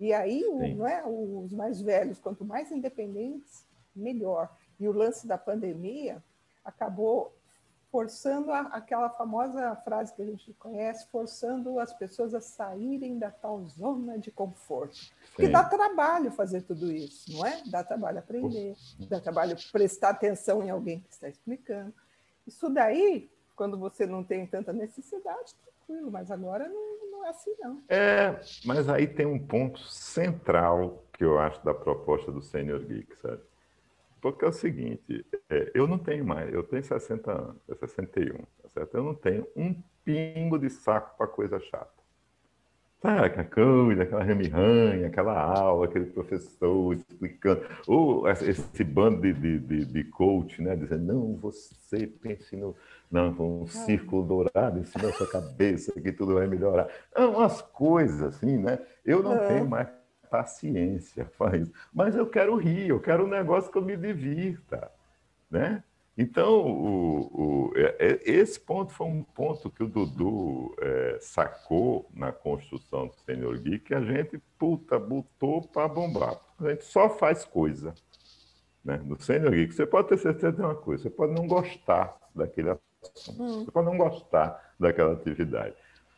E 0.00 0.12
aí, 0.12 0.44
o, 0.44 0.76
não 0.76 0.86
é, 0.86 1.02
os 1.06 1.52
mais 1.52 1.80
velhos, 1.80 2.18
quanto 2.18 2.44
mais 2.44 2.72
independentes, 2.72 3.64
melhor. 3.94 4.50
E 4.80 4.88
o 4.88 4.92
lance 4.92 5.26
da 5.26 5.38
pandemia, 5.38 6.22
acabou 6.64 7.32
forçando 7.90 8.52
a, 8.52 8.60
aquela 8.72 9.08
famosa 9.10 9.74
frase 9.76 10.14
que 10.14 10.22
a 10.22 10.26
gente 10.26 10.52
conhece, 10.54 11.06
forçando 11.10 11.78
as 11.78 11.92
pessoas 11.92 12.34
a 12.34 12.40
saírem 12.40 13.18
da 13.18 13.30
tal 13.30 13.64
zona 13.66 14.18
de 14.18 14.30
conforto. 14.30 14.98
Porque 15.30 15.46
Sim. 15.46 15.52
dá 15.52 15.64
trabalho 15.64 16.30
fazer 16.30 16.62
tudo 16.62 16.90
isso, 16.92 17.32
não 17.32 17.46
é? 17.46 17.62
Dá 17.66 17.84
trabalho 17.84 18.18
aprender, 18.18 18.74
dá 19.08 19.20
trabalho 19.20 19.56
prestar 19.72 20.10
atenção 20.10 20.62
em 20.62 20.70
alguém 20.70 21.00
que 21.00 21.10
está 21.10 21.28
explicando. 21.28 21.92
Isso 22.46 22.68
daí, 22.68 23.30
quando 23.54 23.78
você 23.78 24.06
não 24.06 24.22
tem 24.22 24.46
tanta 24.46 24.72
necessidade, 24.72 25.54
tranquilo, 25.86 26.10
mas 26.10 26.30
agora 26.30 26.68
não, 26.68 27.10
não 27.10 27.26
é 27.26 27.30
assim, 27.30 27.54
não. 27.58 27.82
É, 27.88 28.40
mas 28.64 28.88
aí 28.88 29.06
tem 29.06 29.26
um 29.26 29.38
ponto 29.38 29.80
central 29.88 31.04
que 31.12 31.24
eu 31.24 31.38
acho 31.38 31.64
da 31.64 31.72
proposta 31.72 32.30
do 32.30 32.42
Senior 32.42 32.80
Geek, 32.80 33.16
sabe? 33.16 33.40
Porque 34.20 34.44
é 34.44 34.48
o 34.48 34.52
seguinte, 34.52 35.24
é, 35.48 35.70
eu 35.74 35.86
não 35.86 35.98
tenho 35.98 36.24
mais, 36.24 36.52
eu 36.52 36.62
tenho 36.62 36.82
60 36.82 37.30
anos, 37.30 37.56
é 37.68 37.74
61, 37.74 38.38
tá 38.38 38.68
certo? 38.68 38.96
Eu 38.96 39.04
não 39.04 39.14
tenho 39.14 39.46
um 39.54 39.74
pingo 40.04 40.58
de 40.58 40.70
saco 40.70 41.16
para 41.16 41.26
coisa 41.26 41.60
chata. 41.60 41.96
Sabe, 43.02 43.26
aquela 43.26 43.44
coisa, 43.44 44.02
aquela 44.04 44.22
remirranha, 44.22 45.06
aquela 45.06 45.38
aula, 45.38 45.84
aquele 45.84 46.06
professor 46.06 46.94
explicando, 46.94 47.62
ou 47.86 48.26
esse 48.28 48.82
bando 48.82 49.20
de, 49.20 49.34
de, 49.34 49.58
de, 49.58 49.84
de 49.84 50.04
coach, 50.04 50.62
né, 50.62 50.74
dizendo, 50.74 51.04
não, 51.04 51.36
você 51.36 52.06
pense 52.06 52.56
no, 52.56 52.74
não, 53.10 53.30
um 53.38 53.66
círculo 53.66 54.24
dourado 54.24 54.78
em 54.80 54.84
cima 54.84 55.04
da 55.04 55.12
sua 55.12 55.28
cabeça, 55.28 55.92
que 56.00 56.10
tudo 56.10 56.34
vai 56.34 56.46
melhorar. 56.46 56.88
Não, 57.14 57.34
umas 57.34 57.60
coisas 57.60 58.22
assim, 58.22 58.56
né? 58.56 58.78
Eu 59.04 59.22
não 59.22 59.34
é. 59.34 59.46
tenho 59.48 59.68
mais 59.68 59.88
paciência 60.26 61.24
faz. 61.38 61.70
Mas 61.92 62.16
eu 62.16 62.26
quero 62.26 62.56
rir, 62.56 62.88
eu 62.88 63.00
quero 63.00 63.24
um 63.24 63.28
negócio 63.28 63.70
que 63.70 63.78
eu 63.78 63.82
me 63.82 63.96
divirta, 63.96 64.90
né? 65.50 65.82
Então, 66.18 66.66
o, 66.66 67.68
o, 67.68 67.72
é, 67.76 67.96
é, 67.98 68.20
esse 68.24 68.58
ponto 68.58 68.90
foi 68.92 69.06
um 69.06 69.22
ponto 69.22 69.70
que 69.70 69.82
o 69.82 69.88
Dudu 69.88 70.74
é, 70.80 71.18
sacou 71.20 72.08
na 72.14 72.32
construção 72.32 73.08
do 73.08 73.14
Senior 73.26 73.58
Geek, 73.58 73.80
que 73.80 73.94
a 73.94 74.00
gente, 74.00 74.40
puta, 74.58 74.98
botou 74.98 75.60
para 75.68 75.86
bombar. 75.86 76.40
A 76.58 76.70
gente 76.70 76.84
só 76.84 77.10
faz 77.10 77.44
coisa. 77.44 77.94
Né? 78.82 78.98
No 79.04 79.20
Senior 79.20 79.52
Geek, 79.52 79.74
você 79.74 79.84
pode 79.84 80.08
ter 80.08 80.16
certeza 80.16 80.52
de 80.52 80.62
uma 80.62 80.74
coisa, 80.74 81.02
você 81.02 81.10
pode 81.10 81.34
não 81.34 81.46
gostar 81.46 82.16
daquele 82.34 82.70
assunto, 82.70 83.42
hum. 83.42 83.64
você 83.64 83.70
pode 83.70 83.86
não 83.86 83.98
gostar 83.98 84.74
daquela 84.80 85.12
atividade. 85.12 85.74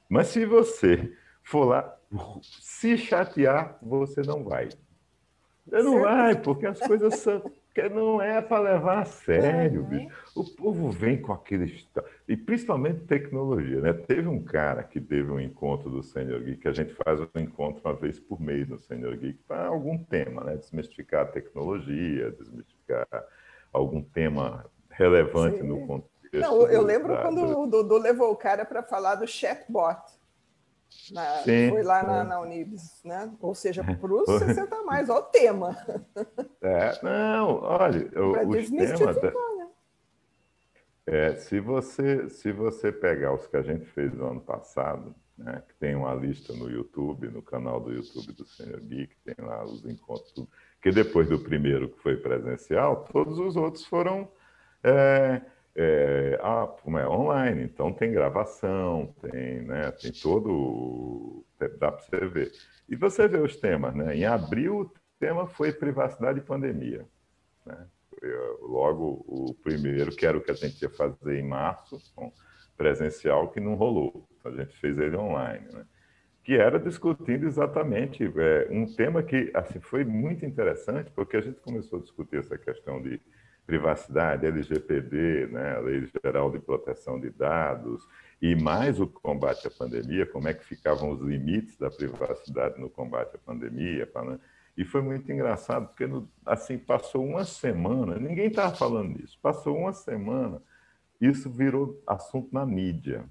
Mas 0.08 0.28
se 0.28 0.46
você 0.46 1.12
for 1.42 1.64
lá, 1.64 1.97
se 2.42 2.96
chatear, 2.96 3.78
você 3.82 4.22
não 4.22 4.42
vai. 4.44 4.68
Você 5.66 5.82
não 5.82 6.00
vai, 6.00 6.40
porque 6.40 6.66
as 6.66 6.78
coisas 6.80 7.16
são. 7.16 7.42
Que 7.74 7.88
não 7.88 8.20
é 8.20 8.40
para 8.40 8.74
levar 8.74 9.02
a 9.02 9.04
sério, 9.04 9.84
bicho. 9.84 10.08
O 10.34 10.42
povo 10.42 10.90
vem 10.90 11.20
com 11.20 11.32
aquele. 11.32 11.86
E 12.26 12.36
principalmente 12.36 13.00
tecnologia, 13.00 13.80
né? 13.80 13.92
Teve 13.92 14.26
um 14.26 14.42
cara 14.42 14.82
que 14.82 15.00
teve 15.00 15.30
um 15.30 15.38
encontro 15.38 15.88
do 15.88 16.02
Senior 16.02 16.40
Geek, 16.40 16.62
que 16.62 16.68
a 16.68 16.72
gente 16.72 16.92
faz 16.94 17.20
um 17.20 17.40
encontro 17.40 17.80
uma 17.84 17.94
vez 17.94 18.18
por 18.18 18.40
mês 18.40 18.66
no 18.68 18.78
Senior 18.78 19.16
Geek, 19.16 19.38
para 19.46 19.66
algum 19.66 19.96
tema, 19.96 20.42
né? 20.42 20.56
Desmistificar 20.56 21.22
a 21.22 21.26
tecnologia, 21.26 22.32
desmistificar 22.32 23.06
algum 23.72 24.02
tema 24.02 24.64
relevante 24.90 25.58
Sim. 25.58 25.68
no 25.68 25.86
contexto. 25.86 26.08
Não, 26.32 26.66
eu 26.66 26.82
lembro 26.82 27.14
da, 27.14 27.22
quando 27.22 27.60
o 27.60 27.66
Dudu 27.66 27.96
levou 27.98 28.32
o 28.32 28.36
cara 28.36 28.64
para 28.64 28.82
falar 28.82 29.14
do 29.14 29.26
chatbot. 29.26 30.17
Na, 31.12 31.24
foi 31.42 31.82
lá 31.82 32.02
na, 32.02 32.24
na, 32.24 32.40
Unibis, 32.40 33.00
né? 33.04 33.32
Ou 33.40 33.54
seja, 33.54 33.82
para 33.82 34.12
os 34.12 34.26
60 34.38 34.82
mais, 34.82 35.08
olha 35.08 35.20
o 35.20 35.22
tema. 35.24 35.76
É, 36.60 36.98
não, 37.02 37.60
olha, 37.62 38.10
o, 38.20 38.48
os 38.48 38.70
temas. 38.70 39.22
Né? 39.22 39.32
É, 41.06 41.34
se, 41.36 41.58
você, 41.60 42.28
se 42.28 42.52
você 42.52 42.92
pegar 42.92 43.32
os 43.32 43.46
que 43.46 43.56
a 43.56 43.62
gente 43.62 43.86
fez 43.86 44.12
no 44.12 44.30
ano 44.30 44.40
passado, 44.40 45.14
né, 45.38 45.62
que 45.66 45.74
tem 45.76 45.94
uma 45.94 46.12
lista 46.12 46.52
no 46.52 46.68
YouTube, 46.68 47.28
no 47.28 47.40
canal 47.40 47.80
do 47.80 47.92
YouTube 47.92 48.32
do 48.32 48.44
Senhor 48.44 48.80
Geek, 48.80 49.16
tem 49.24 49.34
lá 49.38 49.64
os 49.64 49.86
encontros, 49.86 50.34
que 50.82 50.90
depois 50.90 51.28
do 51.28 51.38
primeiro 51.38 51.88
que 51.88 52.02
foi 52.02 52.16
presencial, 52.16 53.04
todos 53.04 53.38
os 53.38 53.56
outros 53.56 53.86
foram. 53.86 54.28
É, 54.82 55.40
é, 55.80 56.36
ah, 56.42 56.68
é 56.98 57.08
online, 57.08 57.62
então 57.62 57.92
tem 57.92 58.10
gravação, 58.10 59.14
tem, 59.22 59.62
né, 59.62 59.92
tem 59.92 60.10
todo. 60.10 61.44
dá 61.78 61.92
para 61.92 62.00
você 62.00 62.26
ver. 62.26 62.52
E 62.88 62.96
você 62.96 63.28
vê 63.28 63.38
os 63.38 63.54
temas, 63.56 63.94
né? 63.94 64.16
Em 64.16 64.24
abril, 64.24 64.80
o 64.80 64.92
tema 65.20 65.46
foi 65.46 65.72
privacidade 65.72 66.40
e 66.40 66.42
pandemia. 66.42 67.06
Né? 67.64 67.86
Logo, 68.60 69.24
o 69.28 69.54
primeiro, 69.62 70.10
que 70.10 70.26
era 70.26 70.36
o 70.36 70.40
que 70.40 70.50
a 70.50 70.54
gente 70.54 70.82
ia 70.82 70.90
fazer 70.90 71.38
em 71.38 71.46
março, 71.46 71.96
presencial, 72.76 73.48
que 73.50 73.60
não 73.60 73.76
rolou. 73.76 74.28
A 74.44 74.50
gente 74.50 74.76
fez 74.78 74.98
ele 74.98 75.16
online, 75.16 75.64
né? 75.72 75.86
que 76.42 76.56
era 76.56 76.80
discutindo 76.80 77.46
exatamente 77.46 78.24
é, 78.24 78.68
um 78.70 78.84
tema 78.84 79.22
que 79.22 79.52
assim, 79.54 79.78
foi 79.78 80.04
muito 80.04 80.44
interessante, 80.44 81.08
porque 81.14 81.36
a 81.36 81.40
gente 81.40 81.60
começou 81.60 82.00
a 82.00 82.02
discutir 82.02 82.38
essa 82.38 82.58
questão 82.58 83.00
de 83.00 83.20
privacidade, 83.68 84.46
LGPD, 84.46 85.48
né, 85.48 85.78
Lei 85.80 86.08
Geral 86.24 86.50
de 86.50 86.58
Proteção 86.58 87.20
de 87.20 87.28
Dados, 87.28 88.02
e 88.40 88.56
mais 88.56 88.98
o 88.98 89.06
combate 89.06 89.66
à 89.66 89.70
pandemia, 89.70 90.24
como 90.24 90.48
é 90.48 90.54
que 90.54 90.64
ficavam 90.64 91.10
os 91.10 91.20
limites 91.20 91.76
da 91.76 91.90
privacidade 91.90 92.80
no 92.80 92.88
combate 92.88 93.36
à 93.36 93.38
pandemia. 93.38 94.08
E 94.74 94.86
foi 94.86 95.02
muito 95.02 95.30
engraçado, 95.30 95.86
porque 95.88 96.08
assim 96.46 96.78
passou 96.78 97.22
uma 97.26 97.44
semana, 97.44 98.18
ninguém 98.18 98.46
estava 98.46 98.74
falando 98.74 99.18
disso, 99.18 99.38
passou 99.42 99.76
uma 99.76 99.92
semana, 99.92 100.62
isso 101.20 101.50
virou 101.50 102.02
assunto 102.06 102.48
na 102.50 102.64
mídia, 102.64 103.22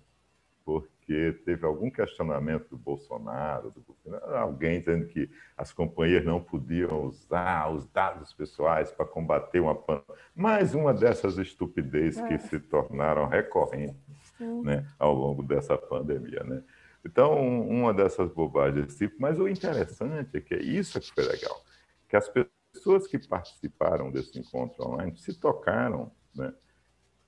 porque 0.63 0.87
porque 1.07 1.31
teve 1.45 1.65
algum 1.65 1.89
questionamento 1.89 2.67
do 2.67 2.77
Bolsonaro, 2.77 3.71
do, 3.71 4.15
alguém 4.35 4.79
dizendo 4.79 5.07
que 5.07 5.31
as 5.55 5.71
companhias 5.71 6.25
não 6.25 6.43
podiam 6.43 7.05
usar 7.05 7.71
os 7.71 7.87
dados 7.87 8.33
pessoais 8.33 8.91
para 8.91 9.05
combater 9.05 9.61
uma 9.61 9.73
pandemia. 9.73 10.15
Mais 10.35 10.75
uma 10.75 10.93
dessas 10.93 11.37
estupidez 11.37 12.19
que 12.19 12.33
é. 12.33 12.37
se 12.37 12.59
tornaram 12.59 13.25
recorrentes 13.25 13.95
né, 14.37 14.85
ao 14.99 15.13
longo 15.13 15.41
dessa 15.41 15.77
pandemia. 15.77 16.43
Né? 16.43 16.61
Então, 17.05 17.39
uma 17.39 17.93
dessas 17.93 18.29
bobagens 18.33 18.87
desse 18.87 18.97
tipo. 18.97 19.15
Mas 19.17 19.39
o 19.39 19.47
interessante 19.47 20.35
é 20.35 20.41
que 20.41 20.55
é 20.55 20.61
isso 20.61 20.99
que 20.99 21.13
foi 21.13 21.23
legal, 21.23 21.63
que 22.09 22.17
as 22.17 22.29
pessoas 22.29 23.07
que 23.07 23.17
participaram 23.17 24.11
desse 24.11 24.37
encontro 24.37 24.85
online 24.85 25.15
se 25.15 25.33
tocaram 25.39 26.11
né, 26.35 26.53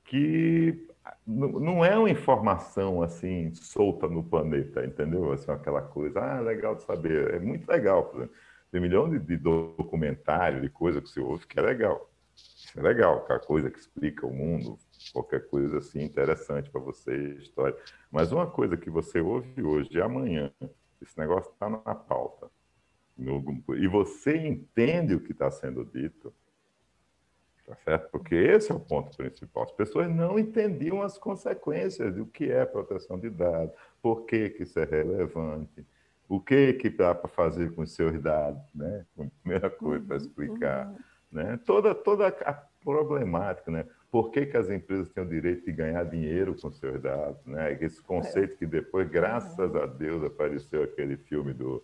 que 0.04 0.86
não 1.26 1.84
é 1.84 1.98
uma 1.98 2.10
informação 2.10 3.02
assim 3.02 3.54
solta 3.54 4.08
no 4.08 4.24
planeta, 4.24 4.86
entendeu? 4.86 5.32
Assim, 5.32 5.52
aquela 5.52 5.82
coisa, 5.82 6.19
ah, 6.19 6.39
legal 6.39 6.76
de 6.76 6.84
saber, 6.84 7.34
é 7.36 7.39
muito 7.39 7.67
legal. 7.67 8.06
Por 8.06 8.17
exemplo. 8.17 8.36
Tem 8.72 8.80
milhão 8.80 9.10
de, 9.10 9.19
de 9.19 9.38
de 9.38 10.69
coisa 10.69 11.02
que 11.02 11.10
você 11.10 11.19
ouve 11.19 11.48
que 11.48 11.60
é 11.60 11.62
legal. 11.62 12.10
Isso 12.36 12.80
é 12.80 12.84
legal, 12.84 13.17
aquela 13.17 13.39
coisa 13.39 13.69
que 13.69 13.80
explica 13.80 14.28
o 14.28 14.34
mundo, 14.34 14.78
qualquer 15.12 15.48
coisa 15.50 15.80
assim 15.80 16.04
interessante 16.04 16.69
para 16.69 16.80
você, 16.80 17.34
história. 17.39 17.76
Mas 18.12 18.32
uma 18.32 18.45
coisa 18.45 18.78
que 18.78 18.89
você 18.89 19.19
ouve 19.19 19.62
hoje 19.62 19.89
e 19.91 20.02
amanhã, 20.02 20.52
esse 21.02 21.17
negócio 21.17 21.52
está 21.52 21.67
na 21.67 21.95
pauta, 21.95 22.50
no, 23.17 23.43
e 23.76 23.88
você 23.88 24.38
entende 24.38 25.15
o 25.15 25.19
que 25.19 25.32
está 25.32 25.50
sendo 25.50 25.84
dito, 25.84 26.34
Tá 27.69 27.75
certo? 27.75 28.10
Porque 28.10 28.34
esse 28.34 28.71
é 28.71 28.75
o 28.75 28.79
ponto 28.79 29.15
principal. 29.15 29.62
As 29.62 29.71
pessoas 29.71 30.10
não 30.10 30.39
entendiam 30.39 31.03
as 31.03 31.19
consequências 31.19 32.15
do 32.15 32.25
que 32.25 32.51
é 32.51 32.65
proteção 32.65 33.19
de 33.19 33.29
dados, 33.29 33.75
por 34.01 34.25
que, 34.25 34.49
que 34.49 34.63
isso 34.63 34.79
é 34.79 34.86
relevante, 34.86 35.86
o 36.27 36.39
que, 36.39 36.73
que 36.73 36.89
dá 36.89 37.13
para 37.13 37.29
fazer 37.29 37.71
com 37.75 37.84
os 37.84 37.93
seus 37.93 38.19
dados, 38.19 38.60
né? 38.73 39.05
Primeira 39.43 39.69
coisa 39.69 40.03
para 40.03 40.17
explicar. 40.17 40.88
Uhum. 40.88 40.97
Né? 41.32 41.60
Toda, 41.63 41.93
toda 41.93 42.27
a 42.29 42.53
problemática, 42.84 43.69
né? 43.69 43.86
Por 44.10 44.32
que, 44.32 44.47
que 44.47 44.58
as 44.58 44.71
empresas 44.71 45.08
têm 45.10 45.23
o 45.23 45.29
direito 45.29 45.63
de 45.63 45.71
ganhar 45.71 46.03
dinheiro 46.05 46.55
com 46.60 46.71
seus 46.71 46.99
dados? 46.99 47.45
Né? 47.45 47.77
Esse 47.79 48.01
conceito 48.01 48.58
que 48.58 48.65
depois, 48.65 49.08
graças 49.08 49.75
a 49.75 49.86
Deus, 49.86 50.23
apareceu 50.23 50.82
aquele 50.82 51.17
filme 51.17 51.53
do, 51.53 51.84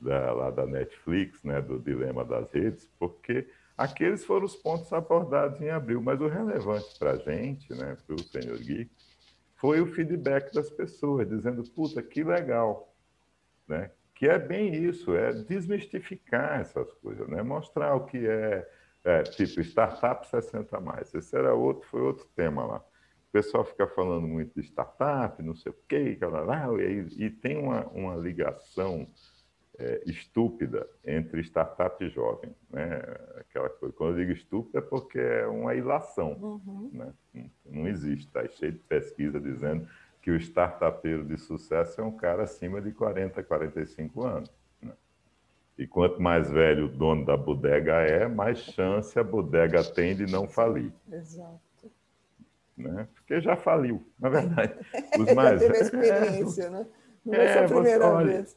da, 0.00 0.32
lá 0.32 0.50
da 0.50 0.64
Netflix, 0.64 1.44
né? 1.44 1.60
do 1.60 1.78
Dilema 1.78 2.24
das 2.24 2.50
Redes, 2.52 2.90
porque 2.98 3.46
Aqueles 3.76 4.24
foram 4.24 4.46
os 4.46 4.56
pontos 4.56 4.90
abordados 4.92 5.60
em 5.60 5.68
abril, 5.68 6.00
mas 6.00 6.18
o 6.20 6.28
relevante 6.28 6.98
para 6.98 7.12
a 7.12 7.16
gente, 7.16 7.74
né, 7.74 7.96
para 8.06 8.14
o 8.14 8.22
Senhor 8.22 8.56
Gui, 8.58 8.90
foi 9.56 9.80
o 9.80 9.86
feedback 9.86 10.52
das 10.52 10.70
pessoas, 10.70 11.28
dizendo, 11.28 11.62
puta, 11.62 12.02
que 12.02 12.24
legal, 12.24 12.94
né? 13.68 13.90
Que 14.14 14.28
é 14.28 14.38
bem 14.38 14.74
isso, 14.74 15.14
é 15.14 15.32
desmistificar 15.32 16.60
essas 16.60 16.90
coisas, 16.94 17.28
né? 17.28 17.42
Mostrar 17.42 17.94
o 17.94 18.06
que 18.06 18.26
é, 18.26 18.66
é 19.04 19.22
tipo, 19.22 19.60
startup 19.60 20.26
60 20.26 20.80
mais. 20.80 21.14
Esse 21.14 21.36
era 21.36 21.54
outro, 21.54 21.86
foi 21.88 22.00
outro 22.00 22.26
tema 22.34 22.64
lá. 22.64 22.78
O 22.78 23.32
pessoal 23.32 23.64
fica 23.64 23.86
falando 23.86 24.26
muito 24.26 24.58
de 24.58 24.66
startup, 24.66 25.42
não 25.42 25.54
sei 25.54 25.72
o 25.72 25.76
quê, 25.86 26.18
e, 26.18 27.24
e 27.24 27.30
tem 27.30 27.58
uma, 27.58 27.86
uma 27.88 28.16
ligação 28.16 29.06
é, 29.78 30.02
estúpida 30.06 30.86
entre 31.04 31.40
startup 31.42 32.02
e 32.02 32.08
jovem. 32.08 32.54
Né? 32.70 33.00
Aquela 33.40 33.68
coisa. 33.68 33.94
Quando 33.94 34.12
eu 34.12 34.24
digo 34.24 34.32
estúpida 34.32 34.78
é 34.78 34.82
porque 34.82 35.18
é 35.18 35.46
uma 35.46 35.74
ilação. 35.74 36.32
Uhum. 36.32 36.90
Né? 36.92 37.12
Não 37.64 37.86
existe. 37.86 38.26
Está 38.26 38.46
cheio 38.48 38.72
de 38.72 38.78
pesquisa 38.78 39.40
dizendo 39.40 39.86
que 40.22 40.30
o 40.30 40.36
startupeiro 40.36 41.24
de 41.24 41.38
sucesso 41.38 42.00
é 42.00 42.04
um 42.04 42.16
cara 42.16 42.44
acima 42.44 42.80
de 42.80 42.90
40, 42.92 43.42
45 43.42 44.24
anos. 44.24 44.50
Né? 44.82 44.92
E 45.78 45.86
quanto 45.86 46.20
mais 46.20 46.50
velho 46.50 46.86
o 46.86 46.88
dono 46.88 47.24
da 47.24 47.36
bodega 47.36 47.94
é, 48.02 48.26
mais 48.26 48.58
chance 48.58 49.18
a 49.18 49.22
bodega 49.22 49.84
tem 49.84 50.16
de 50.16 50.26
não 50.26 50.48
falir. 50.48 50.92
Exato. 51.10 51.60
Né? 52.76 53.08
Porque 53.14 53.40
já 53.40 53.56
faliu, 53.56 54.06
na 54.18 54.28
verdade. 54.28 54.74
Os 55.18 55.32
mais... 55.32 55.60
já 55.60 55.66
teve 55.66 55.78
experiência, 55.78 56.70
né? 56.70 56.86
Não 57.24 57.34
é, 57.34 57.58
a 57.58 57.68
primeira 57.68 58.06
olha, 58.06 58.26
vez. 58.26 58.56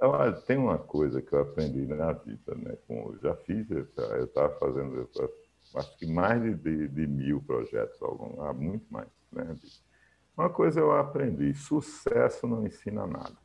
Olha, 0.00 0.32
tem 0.32 0.58
uma 0.58 0.78
coisa 0.78 1.22
que 1.22 1.32
eu 1.32 1.40
aprendi 1.40 1.86
na 1.86 2.12
vida, 2.12 2.54
né? 2.54 2.76
Com, 2.86 3.16
já 3.22 3.34
fiz, 3.34 3.70
eu 3.70 3.82
estava 4.24 4.50
fazendo, 4.58 5.08
acho 5.74 5.96
que 5.96 6.06
mais 6.06 6.42
de, 6.42 6.54
de, 6.54 6.88
de 6.88 7.06
mil 7.06 7.42
projetos, 7.42 8.00
algum, 8.02 8.42
ah, 8.42 8.52
muito 8.52 8.84
mais, 8.90 9.08
né? 9.32 9.56
Uma 10.36 10.50
coisa 10.50 10.80
eu 10.80 10.92
aprendi: 10.92 11.54
sucesso 11.54 12.46
não 12.46 12.66
ensina 12.66 13.06
nada. 13.06 13.36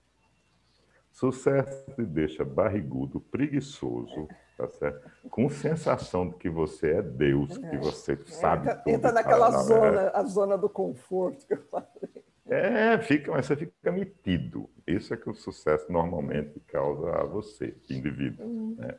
Sucesso 1.11 1.91
te 1.95 2.03
deixa 2.05 2.43
barrigudo, 2.43 3.19
preguiçoso, 3.19 4.27
tá 4.57 4.67
certo? 4.67 5.11
Com 5.29 5.49
sensação 5.49 6.29
de 6.29 6.35
que 6.35 6.49
você 6.49 6.95
é 6.95 7.01
Deus, 7.01 7.57
que 7.57 7.77
você 7.77 8.17
sabe 8.25 8.63
entra, 8.63 8.75
tudo. 8.77 8.93
Entra 8.93 9.11
naquela 9.11 9.51
zona, 9.51 10.11
a 10.13 10.23
zona 10.23 10.57
do 10.57 10.69
conforto 10.69 11.45
que 11.45 11.53
eu 11.53 11.63
falei. 11.63 11.87
É, 12.51 12.97
fica, 12.97 13.31
mas 13.31 13.45
você 13.45 13.55
fica 13.55 13.91
metido. 13.93 14.69
Isso 14.85 15.13
é 15.13 15.17
que 15.17 15.29
o 15.29 15.33
sucesso 15.33 15.89
normalmente 15.89 16.59
causa 16.67 17.09
a 17.11 17.23
você, 17.23 17.73
indivíduo. 17.89 18.45
Uhum. 18.45 18.75
Né? 18.77 18.93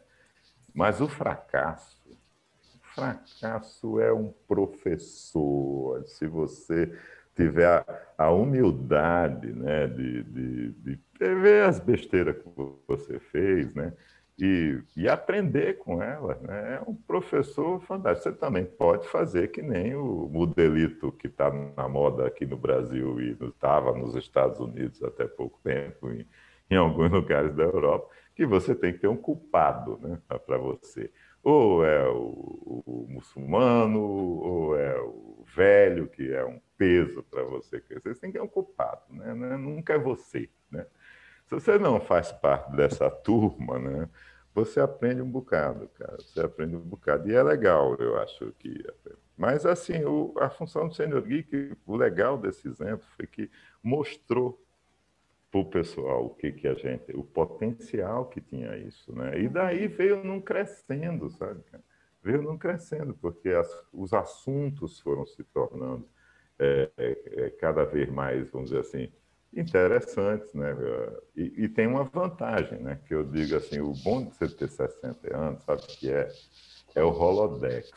Mas 0.75 1.03
o 1.03 1.07
fracasso, 1.07 2.01
o 2.11 2.95
fracasso 2.95 4.01
é 4.01 4.11
um 4.11 4.33
professor. 4.49 6.03
Se 6.07 6.27
você 6.27 6.99
tiver 7.37 7.67
a, 7.67 7.85
a 8.17 8.31
humildade 8.31 9.53
né, 9.53 9.87
de, 9.87 10.23
de, 10.23 10.71
de 10.71 11.01
ver 11.19 11.67
as 11.67 11.79
besteiras 11.79 12.37
que 12.39 12.49
você 12.89 13.19
fez, 13.19 13.75
né? 13.75 13.93
E, 14.39 14.83
e, 14.97 15.09
aprender 15.09 15.79
com 15.79 16.03
ela. 16.03 16.39
Né? 16.41 16.77
É 16.77 16.91
um 16.91 16.95
professor 16.95 17.81
fantástico. 17.83 18.31
Você 18.31 18.35
também 18.35 18.65
pode 18.65 19.07
fazer 19.09 19.49
que 19.49 19.61
nem 19.61 19.95
o 19.95 20.29
modelito 20.29 21.13
que 21.13 21.27
está 21.27 21.51
na 21.77 21.89
moda 21.89 22.27
aqui 22.27 22.47
no 22.47 22.57
Brasil 22.57 23.21
e 23.21 23.37
estava 23.47 23.93
nos 23.93 24.15
Estados 24.17 24.59
Unidos 24.59 25.03
até 25.03 25.27
pouco 25.27 25.61
tempo, 25.63 26.11
em, 26.11 26.27
em, 26.71 26.77
alguns 26.77 27.11
lugares 27.13 27.55
da 27.55 27.63
Europa, 27.63 28.09
que 28.35 28.47
você 28.47 28.75
tem 28.75 28.93
que 28.93 29.01
ter 29.01 29.09
um 29.09 29.17
culpado 29.17 29.99
né, 30.03 30.19
para 30.47 30.57
você. 30.57 31.11
Ou 31.43 31.85
é 31.85 32.09
o, 32.09 32.83
o, 32.87 33.07
muçulmano, 33.11 34.01
ou 34.01 34.77
é 34.79 34.99
o 35.01 35.45
velho, 35.55 36.07
que 36.09 36.33
é 36.33 36.45
um 36.45 36.61
peso 36.79 37.23
para 37.25 37.43
você 37.43 37.81
crescer. 37.81 38.15
Você 38.15 38.21
tem 38.21 38.33
que 38.33 38.39
ter 38.39 38.45
um 38.45 38.49
culpado, 38.49 39.03
né? 39.11 39.35
nunca 39.57 39.95
é 39.95 39.99
você. 39.99 40.49
Né? 40.71 40.87
Se 41.47 41.55
você 41.55 41.79
não 41.79 42.01
faz 42.01 42.33
parte 42.33 42.75
dessa 42.75 43.11
turma, 43.11 43.79
né, 43.79 44.09
você 44.55 44.81
aprende 44.81 45.23
um 45.23 45.31
bocado, 45.31 45.89
cara. 45.89 46.17
Você 46.19 46.41
aprende 46.41 46.77
um 46.77 46.81
bocado. 46.81 47.29
E 47.29 47.35
é 47.35 47.43
legal, 47.43 47.95
eu 47.97 48.19
acho 48.19 48.53
que. 48.59 48.85
Mas, 49.37 49.65
assim, 49.65 50.05
o, 50.05 50.35
a 50.39 50.51
função 50.51 50.89
do 50.89 50.95
Senior 50.95 51.23
Geek, 51.23 51.77
o 51.87 51.97
legal 51.97 52.37
desse 52.37 52.69
exemplo 52.69 53.05
foi 53.17 53.27
que 53.27 53.51
mostrou 53.83 54.63
para 55.51 55.61
o 55.61 55.65
pessoal 55.65 56.27
o 56.27 56.31
que, 56.31 56.53
que 56.53 56.69
a 56.69 56.75
gente. 56.75 57.17
o 57.17 57.25
potencial 57.25 58.27
que 58.27 58.41
tinha 58.41 58.77
isso, 58.77 59.15
né? 59.15 59.39
E 59.41 59.49
daí 59.49 59.89
veio 59.89 60.23
num 60.23 60.41
crescendo, 60.41 61.31
sabe? 61.31 61.63
Veio 62.23 62.43
num 62.43 62.59
crescendo, 62.59 63.15
porque 63.15 63.49
as, 63.51 63.85
os 63.93 64.13
assuntos 64.13 65.01
foram 65.01 65.27
se 65.27 65.43
tornando 65.45 66.07
é, 66.59 66.91
é, 66.97 67.51
cada 67.59 67.85
vez 67.85 68.09
mais, 68.11 68.49
vamos 68.51 68.71
dizer 68.71 68.81
assim, 68.81 69.11
interessantes, 69.55 70.53
né? 70.55 70.75
E, 71.37 71.65
e, 71.65 71.69
tem 71.69 71.87
uma 71.87 72.05
vantagem, 72.05 72.79
né? 72.79 72.99
Que 73.07 73.15
eu 73.15 73.25
digo 73.25 73.57
assim, 73.57 73.81
o 73.81 73.93
bom 74.03 74.25
de 74.25 74.35
você 74.35 74.49
ter 74.49 74.69
60 74.69 75.37
anos, 75.37 75.63
sabe 75.63 75.83
o 75.83 75.87
que 75.87 76.11
é? 76.11 76.29
É 76.95 77.03
o 77.03 77.09
Holodex. 77.09 77.91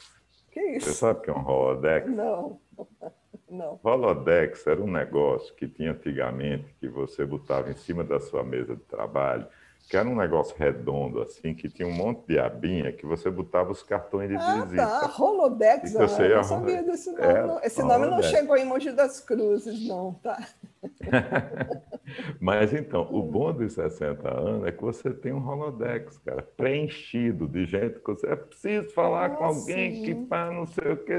Que 0.52 0.60
isso? 0.78 0.88
Você 0.88 0.94
sabe 0.94 1.20
o 1.20 1.22
que 1.22 1.30
é 1.30 1.34
um 1.34 1.46
Holodex? 1.46 2.10
Não, 2.10 2.60
não. 3.50 3.80
Holodex 3.84 4.68
era 4.68 4.82
um 4.82 4.92
negócio 4.92 5.54
que 5.56 5.68
tinha 5.68 5.92
antigamente, 5.92 6.74
que 6.80 6.88
você 6.88 7.26
botava 7.26 7.70
em 7.70 7.76
cima 7.76 8.04
da 8.04 8.20
sua 8.20 8.44
mesa 8.44 8.76
de 8.76 8.84
trabalho, 8.84 9.48
que 9.88 9.96
era 9.96 10.10
um 10.10 10.16
negócio 10.16 10.56
redondo, 10.58 11.22
assim, 11.22 11.54
que 11.54 11.70
tinha 11.70 11.88
um 11.88 11.94
monte 11.94 12.26
de 12.28 12.40
abinha 12.40 12.92
que 12.92 13.06
você 13.06 13.30
botava 13.30 13.72
os 13.72 13.84
cartões 13.84 14.30
de 14.30 14.36
ah, 14.36 14.62
visita. 14.62 14.84
Ah, 14.84 15.08
tá. 15.08 15.24
Holodex, 15.24 15.96
ah, 15.96 16.00
eu 16.24 16.36
não 16.38 16.44
sabia 16.44 16.84
desse 16.84 17.12
nome. 17.12 17.24
É, 17.24 17.68
Esse 17.68 17.82
nome 17.84 18.06
Holodex. 18.06 18.32
não 18.32 18.40
chegou 18.40 18.58
em 18.58 18.66
Mogi 18.66 18.92
das 18.92 19.20
Cruzes, 19.20 19.88
não, 19.88 20.14
tá? 20.16 20.44
Mas 22.42 22.74
então, 22.74 23.08
o 23.12 23.22
bom 23.22 23.54
dos 23.54 23.74
60 23.74 24.28
anos 24.28 24.68
é 24.68 24.72
que 24.72 24.82
você 24.82 25.12
tem 25.12 25.32
um 25.32 25.48
Holodex, 25.48 26.18
cara, 26.20 26.42
preenchido 26.42 27.48
de 27.48 27.66
gente 27.66 28.00
que 28.00 28.08
você 28.08 28.28
é 28.28 28.36
preciso 28.36 28.90
falar 28.90 29.26
ah, 29.26 29.30
com 29.30 29.44
alguém 29.44 29.98
sim. 29.98 30.04
que 30.04 30.16
pá, 30.16 30.50
não 30.50 30.66
sei 30.66 30.94
o 30.94 30.98
que, 30.98 31.14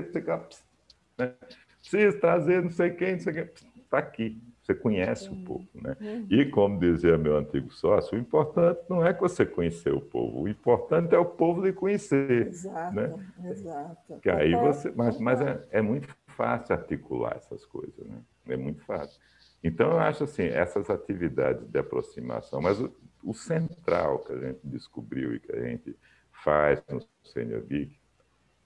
né? 1.18 1.32
preciso 1.80 2.18
trazer 2.18 2.62
não 2.62 2.70
sei 2.70 2.90
quem, 2.90 3.12
não 3.12 3.20
sei 3.20 3.32
quem, 3.32 3.48
está 3.84 3.98
aqui. 3.98 4.42
Você 4.66 4.74
conhece 4.74 5.28
o 5.28 5.36
povo, 5.44 5.68
né? 5.76 5.96
Uhum. 6.00 6.26
E 6.28 6.44
como 6.46 6.80
dizia 6.80 7.16
meu 7.16 7.36
antigo 7.36 7.72
sócio, 7.72 8.18
o 8.18 8.20
importante 8.20 8.80
não 8.90 9.06
é 9.06 9.14
que 9.14 9.20
você 9.20 9.46
conhecer 9.46 9.94
o 9.94 10.00
povo, 10.00 10.40
o 10.40 10.48
importante 10.48 11.14
é 11.14 11.18
o 11.18 11.24
povo 11.24 11.64
lhe 11.64 11.72
conhecer. 11.72 12.48
Exato, 12.48 12.96
né? 12.96 13.14
exato. 13.44 14.18
Que 14.20 14.28
aí 14.28 14.56
você, 14.56 14.92
mas, 14.96 15.20
mas 15.20 15.40
é, 15.40 15.64
é 15.70 15.80
muito 15.80 16.08
fácil 16.26 16.74
articular 16.74 17.36
essas 17.36 17.64
coisas, 17.64 18.04
né? 18.04 18.18
É 18.48 18.56
muito 18.56 18.84
fácil. 18.84 19.20
Então, 19.62 19.92
eu 19.92 19.98
acho 20.00 20.24
assim, 20.24 20.46
essas 20.46 20.90
atividades 20.90 21.64
de 21.68 21.78
aproximação, 21.78 22.60
mas 22.60 22.80
o, 22.80 22.92
o 23.22 23.32
central 23.32 24.18
que 24.18 24.32
a 24.32 24.38
gente 24.38 24.58
descobriu 24.64 25.32
e 25.32 25.38
que 25.38 25.52
a 25.52 25.60
gente 25.60 25.96
faz 26.42 26.82
no 26.90 27.00
Senior 27.22 27.62
Geek 27.62 27.96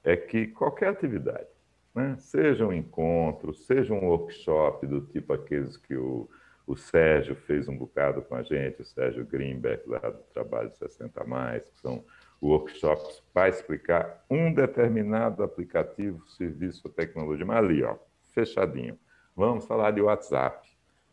é 0.03 0.17
que 0.17 0.47
qualquer 0.47 0.89
atividade, 0.89 1.47
né? 1.95 2.17
seja 2.19 2.67
um 2.67 2.73
encontro, 2.73 3.55
seja 3.55 3.93
um 3.93 4.07
workshop 4.07 4.87
do 4.87 5.01
tipo 5.01 5.33
aqueles 5.33 5.77
que 5.77 5.95
o, 5.95 6.29
o 6.67 6.77
Sérgio 6.77 7.35
fez 7.35 7.69
um 7.69 7.77
bocado 7.77 8.23
com 8.23 8.35
a 8.35 8.43
gente, 8.43 8.83
o 8.83 8.85
Sérgio 8.85 9.25
Greenberg, 9.25 9.83
lá 9.87 9.99
do 9.99 10.23
Trabalho 10.33 10.71
60 10.73 11.25
Mais, 11.25 11.69
que 11.69 11.81
são 11.81 12.05
workshops 12.43 13.23
para 13.35 13.49
explicar 13.49 14.25
um 14.31 14.53
determinado 14.53 15.43
aplicativo, 15.43 16.27
serviço 16.29 16.83
ou 16.85 16.93
tecnologia, 16.93 17.45
mas 17.45 17.59
ali, 17.59 17.83
ó, 17.83 17.97
fechadinho. 18.33 18.99
Vamos 19.37 19.67
falar 19.67 19.91
de 19.91 20.01
WhatsApp, 20.01 20.69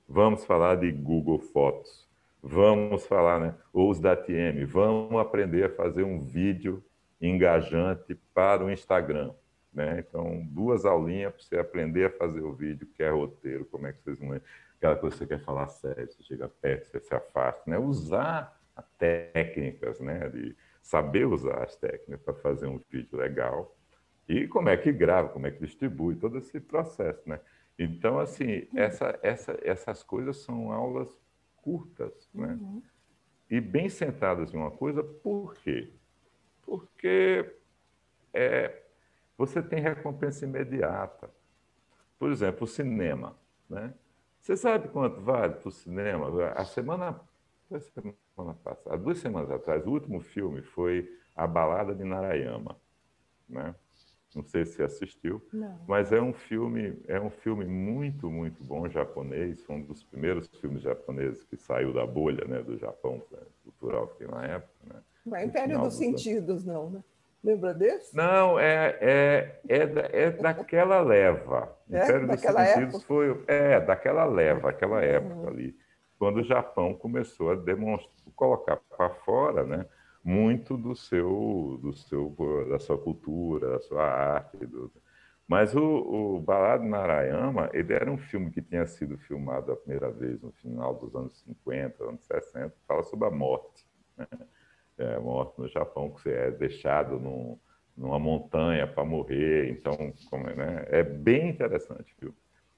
vamos 0.07 0.45
falar 0.45 0.75
de 0.75 0.91
Google 0.91 1.39
Fotos, 1.39 2.07
vamos 2.41 3.05
falar, 3.05 3.39
né, 3.39 3.55
os 3.73 3.99
da 3.99 4.15
TM, 4.15 4.63
vamos 4.65 5.19
aprender 5.19 5.65
a 5.65 5.69
fazer 5.69 6.03
um 6.03 6.19
vídeo 6.19 6.83
engajante 7.21 8.15
para 8.33 8.63
o 8.63 8.71
Instagram. 8.71 9.31
Né? 9.77 9.99
Então, 9.99 10.43
duas 10.49 10.85
aulinhas 10.85 11.31
para 11.31 11.43
você 11.43 11.59
aprender 11.59 12.05
a 12.05 12.09
fazer 12.09 12.41
o 12.41 12.51
vídeo, 12.51 12.87
que 12.87 13.03
é 13.03 13.11
roteiro, 13.11 13.63
como 13.65 13.85
é 13.85 13.93
que 13.93 14.01
vocês 14.01 14.17
vão. 14.17 14.41
Aquela 14.75 14.95
coisa 14.95 15.15
que 15.15 15.23
você 15.23 15.27
quer 15.27 15.39
falar 15.39 15.67
sério, 15.67 16.11
você 16.11 16.23
chega 16.23 16.49
perto, 16.49 16.87
você 16.87 16.99
se 16.99 17.13
afasta. 17.13 17.61
Né? 17.69 17.77
Usar 17.77 18.59
técnicas, 18.97 19.99
né? 19.99 20.29
de 20.29 20.55
saber 20.81 21.25
usar 21.27 21.63
as 21.63 21.75
técnicas 21.75 22.19
para 22.21 22.33
fazer 22.33 22.65
um 22.65 22.81
vídeo 22.89 23.19
legal. 23.19 23.77
E 24.27 24.47
como 24.47 24.67
é 24.67 24.75
que 24.75 24.91
grava, 24.91 25.29
como 25.29 25.45
é 25.45 25.51
que 25.51 25.59
distribui, 25.59 26.15
todo 26.15 26.39
esse 26.39 26.59
processo. 26.59 27.21
Né? 27.29 27.39
Então, 27.77 28.17
assim, 28.17 28.67
essa, 28.75 29.19
essa, 29.21 29.59
essas 29.61 30.01
coisas 30.01 30.37
são 30.37 30.71
aulas 30.71 31.07
curtas, 31.57 32.27
né? 32.33 32.57
Uhum. 32.59 32.81
E 33.47 33.61
bem 33.61 33.89
sentadas 33.89 34.51
em 34.51 34.57
uma 34.57 34.71
coisa, 34.71 35.03
por 35.03 35.53
quê? 35.55 35.93
Porque 36.63 37.53
é, 38.33 38.86
você 39.37 39.61
tem 39.61 39.79
recompensa 39.79 40.45
imediata. 40.45 41.29
Por 42.17 42.31
exemplo, 42.31 42.63
o 42.63 42.67
cinema. 42.67 43.35
Né? 43.69 43.93
Você 44.41 44.57
sabe 44.57 44.87
quanto 44.87 45.21
vale 45.21 45.55
para 45.55 45.69
o 45.69 45.71
cinema? 45.71 46.51
A 46.53 46.65
semana, 46.65 47.21
a 47.71 47.79
semana 47.79 48.53
passada, 48.63 48.97
duas 48.97 49.19
semanas 49.19 49.51
atrás, 49.51 49.85
o 49.85 49.91
último 49.91 50.19
filme 50.19 50.61
foi 50.61 51.07
A 51.35 51.45
Balada 51.45 51.93
de 51.93 52.03
Narayama. 52.03 52.75
Né? 53.47 53.75
Não 54.35 54.43
sei 54.43 54.65
se 54.65 54.83
assistiu, 54.83 55.41
Não. 55.53 55.79
mas 55.87 56.11
é 56.11 56.21
um 56.21 56.33
filme, 56.33 57.01
é 57.07 57.19
um 57.19 57.29
filme 57.29 57.65
muito, 57.65 58.29
muito 58.29 58.63
bom 58.63 58.87
japonês. 58.89 59.63
Foi 59.63 59.77
um 59.77 59.81
dos 59.81 60.03
primeiros 60.03 60.47
filmes 60.59 60.81
japoneses 60.81 61.43
que 61.43 61.55
saiu 61.55 61.93
da 61.93 62.05
bolha, 62.05 62.45
né, 62.45 62.61
do 62.61 62.77
Japão 62.77 63.23
né, 63.31 63.39
cultural 63.63 64.07
que 64.09 64.19
tem 64.19 64.27
na 64.27 64.45
época. 64.45 64.93
Né? 64.93 65.01
Não 65.25 65.37
é 65.37 65.45
Império 65.45 65.79
dos 65.79 65.95
Sentidos, 65.95 66.63
não, 66.65 66.89
né? 66.89 67.03
Lembra 67.43 67.73
desse? 67.73 68.15
Não, 68.15 68.59
é, 68.59 68.97
é, 68.99 69.61
é, 69.69 70.25
é 70.25 70.31
daquela 70.31 71.01
leva. 71.01 71.75
É? 71.89 72.03
Império 72.03 72.27
dos 72.27 72.43
época? 72.43 72.99
foi. 73.07 73.43
É, 73.47 73.79
daquela 73.79 74.25
leva, 74.25 74.71
aquela 74.71 75.01
época 75.01 75.35
uhum. 75.35 75.47
ali. 75.47 75.73
quando 76.19 76.41
o 76.41 76.43
Japão 76.43 76.93
começou 76.93 77.51
a 77.51 77.55
demonstrar, 77.55 78.11
colocar 78.35 78.75
para 78.75 79.09
fora, 79.09 79.63
né, 79.63 79.85
muito 80.21 80.75
do 80.75 80.93
seu, 80.93 81.79
do 81.81 81.93
seu, 81.93 82.35
da 82.69 82.77
sua 82.77 82.97
cultura, 82.97 83.69
da 83.69 83.79
sua 83.79 84.03
arte. 84.03 84.57
Do... 84.57 84.91
Mas 85.47 85.73
o, 85.73 85.81
o 85.81 86.41
Balado 86.41 86.83
Narayama, 86.83 87.69
ele 87.71 87.93
era 87.93 88.11
um 88.11 88.17
filme 88.17 88.51
que 88.51 88.61
tinha 88.61 88.85
sido 88.85 89.17
filmado 89.17 89.71
a 89.71 89.77
primeira 89.77 90.11
vez 90.11 90.41
no 90.41 90.51
final 90.51 90.93
dos 90.93 91.15
anos 91.15 91.39
50, 91.43 92.03
anos 92.03 92.25
60, 92.25 92.73
fala 92.85 93.03
sobre 93.03 93.29
a 93.29 93.31
morte. 93.31 93.85
Né? 94.17 94.27
É, 94.97 95.19
morte 95.19 95.59
no 95.59 95.67
Japão, 95.67 96.09
que 96.09 96.21
você 96.21 96.31
é 96.31 96.51
deixado 96.51 97.19
num, 97.19 97.59
numa 97.95 98.19
montanha 98.19 98.87
para 98.87 99.05
morrer. 99.05 99.69
Então, 99.69 99.95
como, 100.29 100.47
é, 100.49 100.55
né? 100.55 100.85
é 100.87 101.03
bem 101.03 101.49
interessante? 101.49 102.15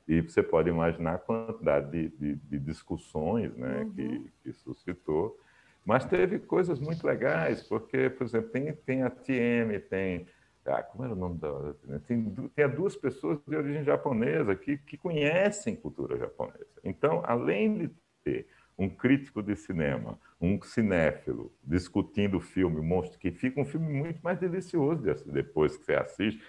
E 0.07 0.21
você 0.21 0.41
pode 0.41 0.69
imaginar 0.69 1.15
a 1.15 1.17
quantidade 1.19 1.91
de, 1.91 2.09
de, 2.17 2.35
de 2.35 2.59
discussões 2.59 3.55
né, 3.55 3.83
uhum. 3.83 3.91
que, 3.91 4.31
que 4.43 4.53
suscitou. 4.53 5.39
Mas 5.85 6.05
teve 6.05 6.39
coisas 6.39 6.79
muito 6.79 7.05
legais, 7.05 7.63
porque, 7.63 8.09
por 8.09 8.25
exemplo, 8.25 8.49
tem, 8.49 8.73
tem 8.73 9.03
a 9.03 9.09
TM, 9.09 9.79
tem. 9.79 10.27
Ah, 10.65 10.83
como 10.83 11.03
era 11.03 11.13
o 11.13 11.15
nome 11.15 11.39
da. 11.39 11.73
Tem, 12.05 12.23
tem 12.55 12.69
duas 12.69 12.95
pessoas 12.95 13.39
de 13.47 13.55
origem 13.55 13.83
japonesa 13.83 14.55
que, 14.55 14.77
que 14.77 14.97
conhecem 14.97 15.75
cultura 15.75 16.17
japonesa. 16.17 16.67
Então, 16.83 17.23
além 17.25 17.77
de 17.77 17.91
ter 18.23 18.47
um 18.79 18.89
crítico 18.89 19.43
de 19.43 19.55
cinema, 19.57 20.17
um 20.39 20.59
cinéfilo 20.61 21.51
discutindo 21.61 22.37
o 22.37 22.39
filme, 22.39 22.81
monstro, 22.81 23.19
que 23.19 23.29
fica 23.29 23.59
um 23.59 23.65
filme 23.65 23.91
muito 23.91 24.21
mais 24.23 24.39
delicioso 24.39 25.03
depois 25.25 25.75
que 25.75 25.83
você 25.83 25.95
assiste. 25.95 26.41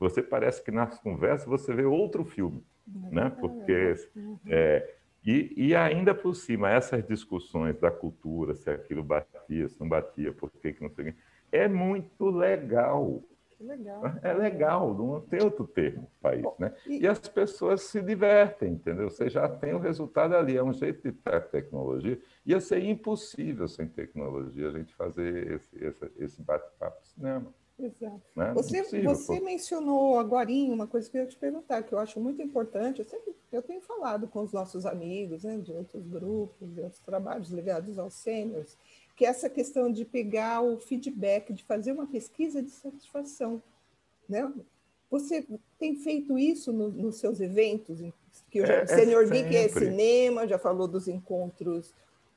Você 0.00 0.22
parece 0.22 0.64
que 0.64 0.70
nas 0.70 0.98
conversas 0.98 1.46
você 1.46 1.74
vê 1.74 1.84
outro 1.84 2.24
filme, 2.24 2.64
né? 2.86 3.30
Porque 3.38 3.94
é, 4.48 4.94
e, 5.24 5.52
e, 5.56 5.74
ainda 5.74 6.14
por 6.14 6.34
cima 6.34 6.70
essas 6.70 7.06
discussões 7.06 7.78
da 7.78 7.90
cultura, 7.90 8.54
se 8.54 8.70
aquilo 8.70 9.02
batia, 9.02 9.68
se 9.68 9.78
não 9.78 9.88
batia, 9.88 10.32
por 10.32 10.50
que 10.50 10.72
que 10.72 10.82
não 10.82 10.90
sei, 10.90 11.14
é 11.52 11.68
muito 11.68 12.30
legal. 12.30 13.22
Legal. 13.60 14.02
É 14.22 14.32
legal, 14.32 14.94
não 14.94 15.20
tem 15.20 15.42
outro 15.42 15.66
termo 15.66 16.10
para 16.20 16.36
isso, 16.36 16.54
né? 16.58 16.74
E... 16.86 17.02
e... 17.02 17.06
as 17.06 17.18
pessoas 17.28 17.82
se 17.82 18.02
divertem, 18.02 18.72
entendeu? 18.72 19.10
Você 19.10 19.28
já 19.28 19.48
tem 19.48 19.74
o 19.74 19.78
resultado 19.78 20.34
ali, 20.34 20.56
é 20.56 20.62
um 20.62 20.72
jeito 20.72 21.02
de 21.02 21.12
ter 21.12 21.48
tecnologia. 21.48 22.20
Ia 22.44 22.60
ser 22.60 22.82
impossível 22.84 23.68
sem 23.68 23.86
tecnologia 23.86 24.68
a 24.68 24.72
gente 24.72 24.94
fazer 24.94 25.52
esse, 25.52 25.84
esse, 25.84 26.12
esse 26.18 26.42
bate-papo 26.42 27.04
cinema. 27.06 27.52
Exato. 27.78 28.22
Né? 28.36 28.52
Você, 28.54 29.02
você 29.02 29.40
mencionou 29.40 30.18
agora 30.18 30.48
uma 30.50 30.86
coisa 30.86 31.10
que 31.10 31.16
eu 31.16 31.22
ia 31.22 31.28
te 31.28 31.36
perguntar, 31.36 31.82
que 31.82 31.92
eu 31.92 31.98
acho 31.98 32.20
muito 32.20 32.40
importante. 32.40 33.00
Eu, 33.00 33.04
sempre, 33.04 33.34
eu 33.50 33.62
tenho 33.62 33.80
falado 33.80 34.28
com 34.28 34.42
os 34.42 34.52
nossos 34.52 34.86
amigos 34.86 35.42
né, 35.42 35.58
de 35.58 35.72
outros 35.72 36.06
grupos, 36.06 36.72
de 36.72 36.80
outros 36.80 37.00
trabalhos 37.00 37.50
ligados 37.50 37.98
aos 37.98 38.14
sêniores, 38.14 38.78
que 39.16 39.24
é 39.24 39.28
essa 39.28 39.48
questão 39.48 39.90
de 39.90 40.04
pegar 40.04 40.60
o 40.62 40.78
feedback, 40.78 41.52
de 41.52 41.62
fazer 41.64 41.92
uma 41.92 42.06
pesquisa 42.06 42.62
de 42.62 42.70
satisfação. 42.70 43.62
Né? 44.28 44.50
Você 45.10 45.46
tem 45.78 45.96
feito 45.96 46.38
isso 46.38 46.72
no, 46.72 46.88
nos 46.88 47.16
seus 47.16 47.40
eventos? 47.40 48.00
Que 48.50 48.60
o 48.60 48.64
é, 48.64 48.86
Senior 48.86 49.24
é 49.24 49.30
Geek 49.30 49.56
é 49.56 49.68
cinema, 49.68 50.46
já 50.46 50.58
falou 50.58 50.88
dos 50.88 51.06
encontros 51.06 51.94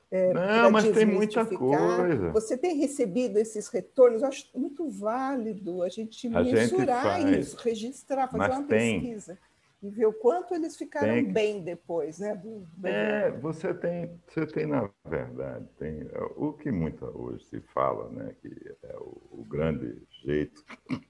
é, 0.09 0.32
Não, 0.34 0.71
mas 0.71 0.89
tem 0.89 1.05
muita 1.05 1.45
coisa. 1.45 2.32
Você 2.32 2.57
tem 2.57 2.78
recebido 2.78 3.38
esses 3.38 3.67
retornos? 3.67 4.21
Eu 4.21 4.28
acho 4.30 4.47
muito 4.55 4.89
válido 4.89 5.84
a 5.84 5.89
gente 5.89 6.28
a 6.28 6.43
mensurar 6.43 7.21
gente 7.21 7.39
isso, 7.39 7.57
registrar, 7.57 8.30
fazer 8.30 8.53
uma 8.53 8.63
tem. 8.63 9.01
pesquisa 9.01 9.38
e 9.82 9.89
ver 9.89 10.07
o 10.07 10.13
quanto 10.13 10.53
eles 10.55 10.75
ficaram 10.75 11.13
tem. 11.13 11.32
bem 11.32 11.61
depois, 11.61 12.19
né? 12.19 12.36
Do, 12.36 12.67
do 12.75 12.88
é, 12.88 13.32
você 13.32 13.73
tem, 13.73 14.19
você 14.28 14.45
tem 14.45 14.65
na 14.65 14.89
verdade, 15.05 15.67
tem 15.78 16.09
o 16.36 16.53
que 16.53 16.71
muito 16.71 17.05
hoje 17.05 17.45
se 17.45 17.61
fala, 17.73 18.09
né? 18.09 18.36
Que 18.41 18.75
é 18.84 18.95
o, 18.97 19.21
o 19.32 19.45
grande 19.47 20.01
jeito 20.23 20.63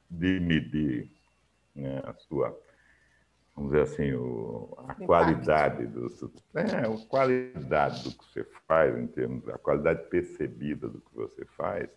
de 0.10 0.40
medir 0.40 1.10
né, 1.76 2.02
a 2.04 2.14
sua 2.14 2.58
vamos 3.56 3.72
dizer 3.72 3.84
assim, 3.84 4.14
o, 4.14 4.72
a 4.88 4.94
qualidade 4.94 5.88
do 5.88 6.08
é, 6.54 6.86
a 6.86 7.08
qualidade 7.08 8.04
do 8.04 8.12
que 8.12 8.26
você 8.26 8.44
faz 8.68 8.96
em 8.96 9.08
termos 9.08 9.44
da 9.46 9.58
qualidade 9.58 10.08
percebida 10.10 10.88
do 10.88 11.02
que 11.02 11.16
você 11.16 11.44
faz 11.58 11.90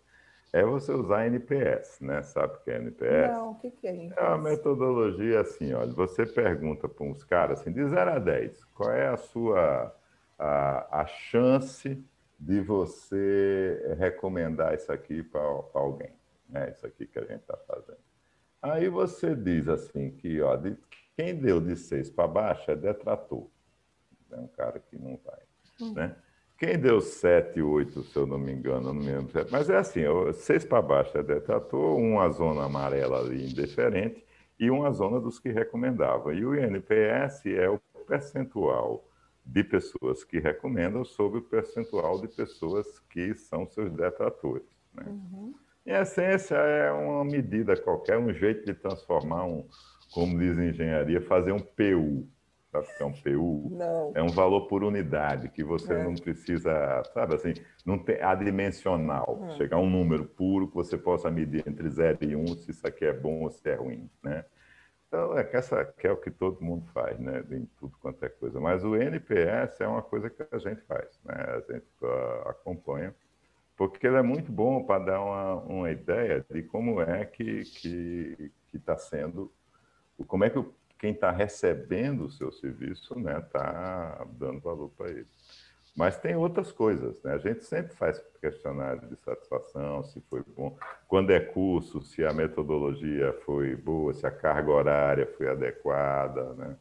é 0.53 0.65
você 0.65 0.93
usar 0.93 1.27
NPS, 1.27 2.01
né? 2.01 2.23
Sabe 2.23 2.55
o 2.55 2.59
que 2.59 2.71
é 2.71 2.77
NPS? 2.77 3.33
Não, 3.33 3.51
o 3.53 3.55
que 3.55 3.87
é 3.87 3.91
NPS? 3.91 4.19
É 4.19 4.29
uma 4.29 4.39
metodologia 4.39 5.41
assim, 5.41 5.73
olha, 5.73 5.93
você 5.93 6.27
pergunta 6.27 6.89
para 6.89 7.05
uns 7.05 7.23
caras 7.23 7.61
assim, 7.61 7.73
de 7.73 7.87
0 7.87 8.11
a 8.11 8.19
10, 8.19 8.65
qual 8.75 8.91
é 8.91 9.09
a 9.09 9.17
sua 9.17 9.95
a, 10.39 11.03
a 11.03 11.07
chance 11.07 12.03
de 12.39 12.61
você 12.63 13.95
recomendar 13.99 14.75
isso 14.75 14.91
aqui 14.91 15.23
para 15.23 15.43
alguém, 15.75 16.13
né? 16.49 16.71
Isso 16.71 16.87
aqui 16.87 17.07
que 17.07 17.19
a 17.19 17.25
gente 17.25 17.43
está 17.43 17.57
fazendo. 17.59 17.99
Aí 18.63 18.89
você 18.89 19.35
diz 19.35 19.69
assim 19.69 20.11
que, 20.11 20.41
ó, 20.41 20.57
de 20.57 20.77
quem 21.17 21.35
deu 21.35 21.61
de 21.61 21.77
seis 21.77 22.11
para 22.11 22.27
baixo 22.27 22.71
é 22.71 22.77
detrator. 22.77 23.47
É 24.33 24.37
um 24.37 24.49
cara 24.49 24.79
que 24.79 24.97
não 24.97 25.19
vai. 25.23 25.41
Uhum. 25.81 25.95
Né? 25.95 26.17
Quem 26.61 26.79
deu 26.79 27.01
sete, 27.01 27.63
oito, 27.63 28.03
se 28.03 28.15
eu 28.15 28.27
não 28.27 28.39
me 28.39 28.53
engano, 28.53 28.93
não 28.93 28.95
me 28.95 29.07
lembro. 29.07 29.33
Mas 29.51 29.71
é 29.71 29.79
assim, 29.79 30.03
seis 30.35 30.63
para 30.63 30.83
baixo 30.83 31.17
é 31.17 31.23
detrator, 31.23 31.97
uma 31.97 32.29
zona 32.29 32.65
amarela 32.65 33.19
ali 33.19 33.47
indiferente 33.47 34.23
e 34.59 34.71
uma 34.71 34.93
zona 34.93 35.19
dos 35.19 35.39
que 35.39 35.49
recomendavam. 35.49 36.35
E 36.35 36.45
o 36.45 36.55
INPS 36.55 37.47
é 37.47 37.67
o 37.71 37.81
percentual 38.07 39.09
de 39.43 39.65
pessoas 39.65 40.23
que 40.23 40.39
recomendam 40.39 41.03
sobre 41.03 41.39
o 41.39 41.43
percentual 41.43 42.21
de 42.21 42.29
pessoas 42.29 42.99
que 43.09 43.35
são 43.35 43.67
seus 43.67 43.91
detratores. 43.91 44.69
Né? 44.93 45.05
Uhum. 45.07 45.55
Em 45.87 45.93
essência, 45.93 46.57
é 46.57 46.93
uma 46.93 47.25
medida 47.25 47.75
qualquer, 47.75 48.19
um 48.19 48.35
jeito 48.35 48.67
de 48.67 48.75
transformar 48.75 49.47
um, 49.47 49.67
como 50.13 50.39
diz 50.39 50.59
a 50.59 50.65
engenharia, 50.67 51.23
fazer 51.23 51.53
um 51.53 51.59
PU. 51.59 52.29
Sabe 52.71 52.87
o 52.87 52.97
que 52.97 53.03
é 53.03 53.07
um 53.07 53.13
PU? 53.13 53.69
Não. 53.71 54.13
É 54.15 54.23
um 54.23 54.29
valor 54.29 54.69
por 54.69 54.85
unidade, 54.85 55.49
que 55.49 55.65
você 55.65 55.93
é. 55.93 56.05
não 56.05 56.15
precisa, 56.15 57.03
sabe 57.13 57.35
assim, 57.35 57.53
não 57.85 57.99
tem 57.99 58.23
adimensional. 58.23 59.39
Hum. 59.43 59.51
Chegar 59.57 59.77
a 59.77 59.81
um 59.81 59.91
número 59.91 60.25
puro 60.25 60.69
que 60.69 60.75
você 60.75 60.97
possa 60.97 61.31
medir 61.31 61.67
entre 61.67 61.89
0 61.91 62.19
e 62.21 62.37
1 62.37 62.41
um, 62.41 62.47
se 62.57 62.71
isso 62.71 62.87
aqui 62.87 63.05
é 63.05 63.13
bom 63.13 63.43
ou 63.43 63.51
se 63.51 63.69
é 63.69 63.75
ruim, 63.75 64.09
né? 64.23 64.45
Então, 65.09 65.37
é 65.37 65.43
que, 65.43 65.57
essa, 65.57 65.85
que 65.85 66.07
é 66.07 66.13
o 66.13 66.17
que 66.17 66.31
todo 66.31 66.63
mundo 66.63 66.87
faz, 66.95 67.19
né? 67.19 67.45
Em 67.51 67.67
tudo 67.77 67.97
quanto 68.01 68.25
é 68.25 68.29
coisa. 68.29 68.61
Mas 68.61 68.85
o 68.85 68.95
NPS 68.95 69.81
é 69.81 69.89
uma 69.89 70.03
coisa 70.03 70.31
que 70.31 70.47
a 70.49 70.59
gente 70.59 70.81
faz, 70.83 71.21
né? 71.25 71.35
A 71.35 71.73
gente 71.73 71.87
acompanha, 72.47 73.13
porque 73.77 74.07
ele 74.07 74.17
é 74.17 74.23
muito 74.23 74.53
bom 74.53 74.85
para 74.85 75.05
dar 75.05 75.21
uma, 75.21 75.55
uma 75.55 75.91
ideia 75.91 76.47
de 76.49 76.63
como 76.63 77.01
é 77.03 77.25
que 77.25 77.43
está 77.43 77.81
que, 77.81 78.53
que 78.69 78.79
tá 78.79 78.97
sendo 78.97 79.53
como 80.27 80.45
é 80.45 80.51
que 80.51 80.63
quem 81.01 81.13
está 81.13 81.31
recebendo 81.31 82.27
o 82.27 82.31
seu 82.31 82.53
serviço 82.53 83.19
está 83.19 83.33
né, 83.33 83.41
tá 83.51 84.27
dando 84.33 84.61
valor 84.61 84.91
para 84.91 85.09
ele. 85.09 85.27
Mas 85.97 86.19
tem 86.19 86.37
outras 86.37 86.71
coisas, 86.71 87.21
né? 87.23 87.33
A 87.35 87.39
gente 87.39 87.65
sempre 87.65 87.95
faz 87.95 88.23
questionário 88.41 89.09
de 89.09 89.17
satisfação, 89.17 90.05
se 90.05 90.21
foi 90.29 90.43
bom, 90.57 90.77
quando 91.09 91.31
é 91.31 91.41
curso, 91.41 92.01
se 92.03 92.25
a 92.25 92.33
metodologia 92.33 93.33
foi 93.45 93.75
boa, 93.75 94.13
se 94.13 94.27
a 94.27 94.31
carga 94.31 94.71
horária 94.71 95.27
foi 95.37 95.49
adequada, 95.49 96.53
né? 96.55 96.77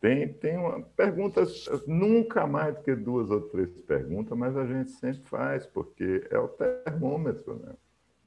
Tem, 0.00 0.32
tem 0.32 0.56
uma, 0.56 0.82
perguntas, 0.82 1.68
nunca 1.86 2.46
mais 2.46 2.74
do 2.74 2.82
que 2.82 2.94
duas 2.94 3.30
ou 3.30 3.40
três 3.42 3.70
perguntas, 3.82 4.36
mas 4.36 4.56
a 4.56 4.66
gente 4.66 4.90
sempre 4.90 5.22
faz, 5.28 5.64
porque 5.66 6.26
é 6.30 6.38
o 6.38 6.48
termômetro, 6.48 7.58
né? 7.58 7.72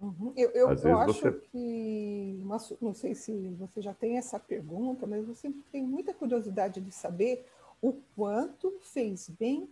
Uhum. 0.05 0.33
Eu, 0.35 0.49
eu, 0.51 0.69
eu 0.69 0.99
acho 0.99 1.19
você... 1.19 1.31
que, 1.51 2.39
não 2.79 2.93
sei 2.93 3.15
se 3.15 3.31
você 3.57 3.81
já 3.81 3.93
tem 3.93 4.17
essa 4.17 4.39
pergunta, 4.39 5.07
mas 5.07 5.27
eu 5.27 5.33
sempre 5.33 5.63
tenho 5.71 5.87
muita 5.87 6.13
curiosidade 6.13 6.79
de 6.79 6.91
saber 6.91 7.43
o 7.81 7.93
quanto 8.15 8.77
fez 8.81 9.29
bem 9.29 9.67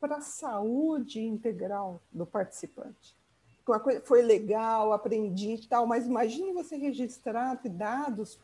para 0.00 0.16
a 0.16 0.20
saúde 0.20 1.20
integral 1.20 2.00
do 2.10 2.26
participante. 2.26 3.16
Uma 3.66 3.78
coisa, 3.78 4.00
foi 4.00 4.22
legal, 4.22 4.92
aprendi 4.92 5.54
e 5.54 5.66
tal, 5.66 5.86
mas 5.86 6.06
imagine 6.06 6.52
você 6.52 6.76
registrar 6.76 7.60
dados 7.64 8.38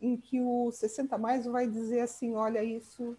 em 0.00 0.16
que 0.16 0.40
o 0.40 0.70
60 0.70 1.18
mais 1.18 1.46
vai 1.46 1.66
dizer 1.66 2.00
assim, 2.00 2.34
olha, 2.34 2.62
isso 2.62 3.16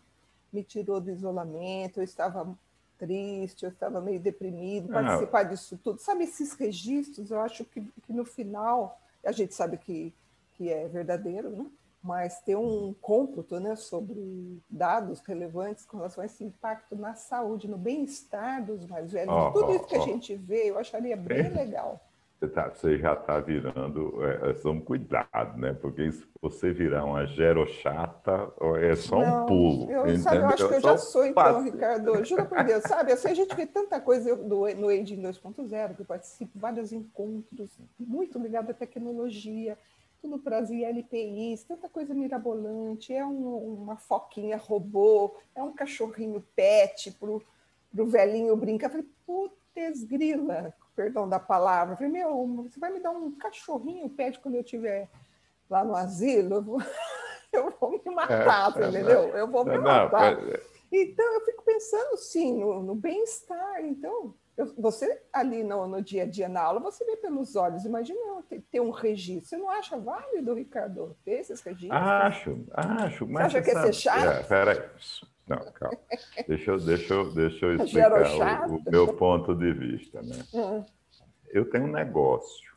me 0.54 0.64
tirou 0.64 1.02
do 1.02 1.12
isolamento, 1.12 2.00
eu 2.00 2.04
estava 2.04 2.58
triste, 2.98 3.64
eu 3.64 3.70
estava 3.70 4.02
meio 4.02 4.20
deprimido, 4.20 4.90
ah. 4.92 5.02
participar 5.02 5.44
disso 5.44 5.80
tudo. 5.84 6.00
Sabe, 6.00 6.24
esses 6.24 6.54
registros, 6.54 7.32
eu 7.32 7.40
acho 7.40 7.64
que, 7.66 7.82
que 7.82 8.14
no 8.14 8.26
final, 8.26 9.00
a 9.26 9.32
gente 9.32 9.54
sabe 9.54 9.78
que, 9.78 10.14
que 10.56 10.70
é 10.72 10.88
verdadeiro, 10.88 11.50
né? 11.50 11.66
mas 12.02 12.40
ter 12.40 12.56
um 12.56 12.96
cômputo 13.02 13.60
né, 13.60 13.76
sobre 13.76 14.62
dados 14.70 15.20
relevantes 15.20 15.86
com 15.86 15.98
relação 15.98 16.24
a 16.24 16.26
esse 16.26 16.44
impacto 16.44 16.96
na 16.96 17.16
saúde, 17.16 17.68
no 17.68 17.78
bem-estar 17.78 18.66
dos 18.66 18.86
mais 18.86 19.12
velhos, 19.12 19.34
oh, 19.34 19.52
tudo 19.52 19.72
oh, 19.72 19.76
isso 19.76 19.86
que 19.86 19.96
a 19.96 20.02
gente 20.02 20.36
vê, 20.36 20.70
eu 20.70 20.78
acharia 20.78 21.18
bem 21.18 21.50
legal. 21.50 22.07
Você, 22.40 22.48
tá, 22.48 22.70
você 22.70 22.98
já 23.00 23.14
está 23.14 23.40
virando. 23.40 24.24
É, 24.24 24.52
é 24.52 24.70
um 24.70 24.80
cuidado, 24.80 25.58
né? 25.58 25.74
Porque 25.74 26.12
se 26.12 26.24
você 26.40 26.72
virar 26.72 27.04
uma 27.04 27.26
gerochata, 27.26 28.54
é 28.80 28.96
só 28.96 29.20
não, 29.20 29.44
um 29.44 29.46
pulo. 29.48 29.92
Eu, 29.92 30.18
sabe, 30.20 30.38
eu 30.38 30.46
acho 30.46 30.68
que 30.68 30.76
eu 30.76 30.82
já 30.82 30.98
sou, 30.98 31.26
então, 31.26 31.64
Ricardo. 31.64 32.24
Juro 32.24 32.46
por 32.46 32.64
Deus, 32.64 32.84
sabe? 32.84 33.12
Assim, 33.12 33.30
a 33.30 33.34
gente 33.34 33.56
vê 33.56 33.66
tanta 33.66 34.00
coisa 34.00 34.36
do, 34.36 34.68
no 34.76 34.90
Aging 34.90 35.22
2.0, 35.22 35.96
que 35.96 36.02
eu 36.02 36.06
participo 36.06 36.52
de 36.54 36.60
vários 36.60 36.94
encontros, 36.94 37.72
muito 38.00 38.38
ligado 38.38 38.70
à 38.70 38.74
tecnologia, 38.74 39.76
tudo 40.22 40.38
para 40.38 40.60
as 40.60 40.70
ILPIs, 40.70 41.64
tanta 41.64 41.90
coisa 41.90 42.14
mirabolante. 42.14 43.14
É 43.14 43.26
um, 43.26 43.82
uma 43.82 43.98
foquinha 43.98 44.58
robô, 44.58 45.36
é 45.56 45.64
um 45.64 45.74
cachorrinho 45.74 46.44
pet 46.56 47.12
para 47.14 47.30
o 47.30 48.06
velhinho 48.06 48.56
brincar. 48.56 48.88
Eu 48.88 48.92
falei, 48.92 49.08
putz, 49.26 50.04
grila, 50.04 50.72
perdão 50.98 51.30
da 51.30 51.40
palavra. 51.40 51.94
Eu 51.94 51.98
falei, 51.98 52.12
meu, 52.12 52.64
você 52.64 52.80
vai 52.80 52.92
me 52.92 53.00
dar 53.00 53.12
um 53.12 53.32
cachorrinho 53.32 54.10
pet 54.10 54.40
quando 54.40 54.56
eu 54.56 54.62
estiver 54.62 55.08
lá 55.70 55.86
no 55.86 55.96
asilo? 55.96 56.56
Eu 56.56 56.62
vou, 56.64 56.82
eu 57.54 57.74
vou 57.80 57.92
me 57.92 58.16
matar, 58.16 58.76
é, 58.76 58.88
entendeu? 58.88 59.30
Eu 59.30 59.48
vou 59.48 59.64
me 59.64 59.76
não, 59.76 59.84
matar. 59.84 60.36
Não, 60.36 60.54
então, 60.92 61.34
eu 61.36 61.42
fico 61.42 61.64
pensando, 61.64 62.18
sim, 62.18 62.60
no, 62.60 62.82
no 62.82 62.96
bem-estar. 62.96 63.86
Então, 63.86 64.34
eu, 64.58 64.74
você 64.78 65.22
ali 65.32 65.64
no, 65.64 65.88
no, 65.88 66.02
dia 66.02 66.24
a 66.24 66.26
dia 66.26 66.50
na 66.50 66.62
aula, 66.62 66.80
você 66.80 67.06
vê 67.06 67.16
pelos 67.18 67.56
olhos. 67.56 67.86
Imagina 67.86 68.20
ter, 68.50 68.62
ter, 68.72 68.80
um 68.80 68.90
registro. 68.90 69.50
Você 69.50 69.58
não 69.58 69.70
acha 69.70 69.98
válido, 70.00 70.56
Ricardo, 70.56 71.16
ter 71.24 71.42
esses 71.42 71.62
registros? 71.62 72.02
Acho, 72.02 72.66
acho. 72.74 73.28
Mas 73.28 73.52
você 73.52 73.58
acha 73.60 73.62
que 73.62 73.78
é 73.78 73.82
ser 73.82 73.94
chato? 73.94 74.26
É, 74.26 74.44
peraí. 74.44 74.82
Não, 75.48 75.60
calma. 75.74 75.98
Deixa 76.48 76.72
eu, 76.72 76.80
deixa 76.80 77.14
eu, 77.14 77.32
deixa 77.34 77.66
eu 77.66 77.76
explicar 77.84 78.70
o, 78.70 78.76
o, 78.76 78.84
meu 78.92 79.14
ponto 79.14 79.56
de 79.56 79.72
vista. 79.74 80.22
Né? 80.22 80.44
Uhum. 80.54 80.86
Eu 81.50 81.70
tenho 81.70 81.86
um 81.86 81.92
negócio, 81.92 82.70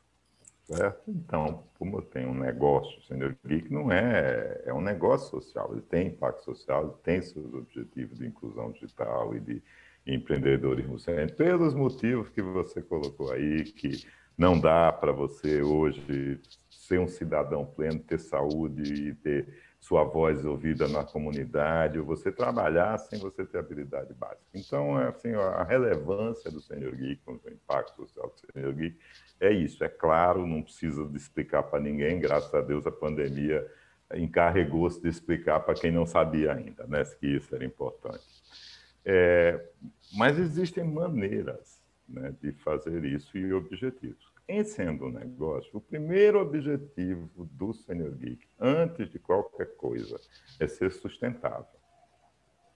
certo? 0.64 1.02
Então, 1.08 1.64
como 1.78 1.98
eu 1.98 2.02
tenho 2.02 2.28
um 2.28 2.38
negócio, 2.38 2.98
o 2.98 3.02
Senior 3.02 3.34
Geek 3.44 3.72
não 3.72 3.90
é, 3.90 4.62
é 4.64 4.72
um 4.72 4.80
negócio 4.80 5.30
social, 5.30 5.72
ele 5.72 5.82
tem 5.82 6.08
impacto 6.08 6.44
social, 6.44 6.84
ele 6.84 6.94
tem 7.02 7.20
seus 7.20 7.52
objetivos 7.52 8.18
de 8.18 8.26
inclusão 8.26 8.70
digital 8.70 9.34
e 9.34 9.40
de 9.40 9.62
empreendedorismo 10.06 10.98
centro, 10.98 11.36
pelos 11.36 11.74
motivos 11.74 12.28
que 12.28 12.40
você 12.40 12.80
colocou 12.80 13.32
aí, 13.32 13.64
que 13.64 14.06
não 14.38 14.58
dá 14.58 14.90
para 14.92 15.12
você 15.12 15.60
hoje 15.60 16.40
ser 16.70 16.98
um 16.98 17.08
cidadão 17.08 17.66
pleno, 17.66 17.98
ter 18.00 18.18
saúde 18.18 19.10
e 19.10 19.14
ter 19.14 19.46
sua 19.80 20.04
voz 20.04 20.44
ouvida 20.44 20.86
na 20.86 21.02
comunidade, 21.02 21.98
ou 21.98 22.04
você 22.04 22.30
trabalhar 22.30 22.98
sem 22.98 23.18
você 23.18 23.44
ter 23.46 23.58
habilidade 23.58 24.12
básica. 24.12 24.44
Então, 24.54 25.00
é 25.00 25.08
assim, 25.08 25.34
a 25.34 25.64
relevância 25.64 26.50
do 26.50 26.60
Senior 26.60 26.94
Geek, 26.94 27.22
o 27.26 27.40
impacto 27.50 27.96
social 27.96 28.28
do 28.28 28.52
Senior 28.52 28.74
Geek, 28.74 28.98
é 29.40 29.50
isso. 29.50 29.82
É 29.82 29.88
claro, 29.88 30.46
não 30.46 30.62
precisa 30.62 31.02
explicar 31.14 31.62
para 31.62 31.80
ninguém, 31.80 32.20
graças 32.20 32.52
a 32.54 32.60
Deus 32.60 32.86
a 32.86 32.92
pandemia 32.92 33.66
encarregou-se 34.14 35.00
de 35.00 35.08
explicar 35.08 35.60
para 35.60 35.74
quem 35.74 35.90
não 35.90 36.04
sabia 36.04 36.52
ainda, 36.52 36.86
né, 36.86 37.02
que 37.18 37.26
isso 37.26 37.54
era 37.54 37.64
importante. 37.64 38.24
É, 39.04 39.64
mas 40.14 40.38
existem 40.38 40.84
maneiras 40.84 41.80
né, 42.08 42.34
de 42.42 42.52
fazer 42.52 43.04
isso 43.04 43.38
e 43.38 43.52
objetivos. 43.52 44.29
Em 44.52 44.64
sendo 44.64 45.04
um 45.06 45.12
negócio, 45.12 45.70
o 45.78 45.80
primeiro 45.80 46.40
objetivo 46.40 47.48
do 47.52 47.72
Senior 47.72 48.10
Geek, 48.16 48.48
antes 48.58 49.08
de 49.08 49.16
qualquer 49.16 49.76
coisa, 49.76 50.20
é 50.58 50.66
ser 50.66 50.90
sustentável. 50.90 51.78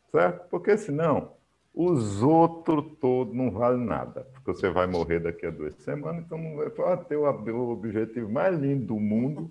Certo? 0.08 0.48
Porque 0.50 0.78
senão, 0.78 1.36
os 1.74 2.22
outros 2.22 2.84
todos 3.00 3.34
não 3.34 3.50
valem 3.50 3.84
nada. 3.84 4.26
Porque 4.32 4.52
você 4.52 4.70
vai 4.70 4.86
morrer 4.86 5.18
daqui 5.18 5.44
a 5.44 5.50
duas 5.50 5.74
semanas, 5.76 6.24
então 6.24 6.38
não 6.38 6.56
vai 6.56 6.70
ter 7.04 7.16
o 7.16 7.68
objetivo 7.68 8.30
mais 8.30 8.56
lindo 8.56 8.86
do 8.86 9.00
mundo, 9.00 9.50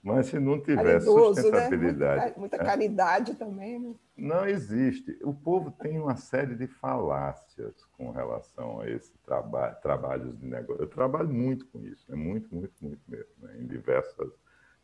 mas 0.00 0.26
se 0.26 0.38
não 0.38 0.60
tiver 0.60 1.00
Caridoso, 1.00 1.42
sustentabilidade. 1.42 2.16
Né? 2.16 2.22
Muita, 2.24 2.40
muita 2.40 2.56
é. 2.56 2.64
caridade 2.64 3.34
também, 3.34 3.80
né? 3.80 3.94
Não 4.16 4.46
existe. 4.46 5.18
O 5.22 5.34
povo 5.34 5.72
tem 5.72 5.98
uma 5.98 6.14
série 6.14 6.54
de 6.54 6.68
falácias 6.68 7.74
com 7.96 8.10
relação 8.12 8.80
a 8.80 8.88
esse 8.88 9.12
trabalho, 9.24 9.74
trabalhos 9.82 10.38
de 10.38 10.46
negócio. 10.46 10.82
Eu 10.82 10.88
trabalho 10.88 11.28
muito 11.28 11.66
com 11.66 11.80
isso, 11.80 12.04
né? 12.08 12.16
muito, 12.16 12.54
muito, 12.54 12.72
muito 12.80 13.02
mesmo, 13.08 13.32
né? 13.42 13.56
em 13.58 13.66
diversas, 13.66 14.30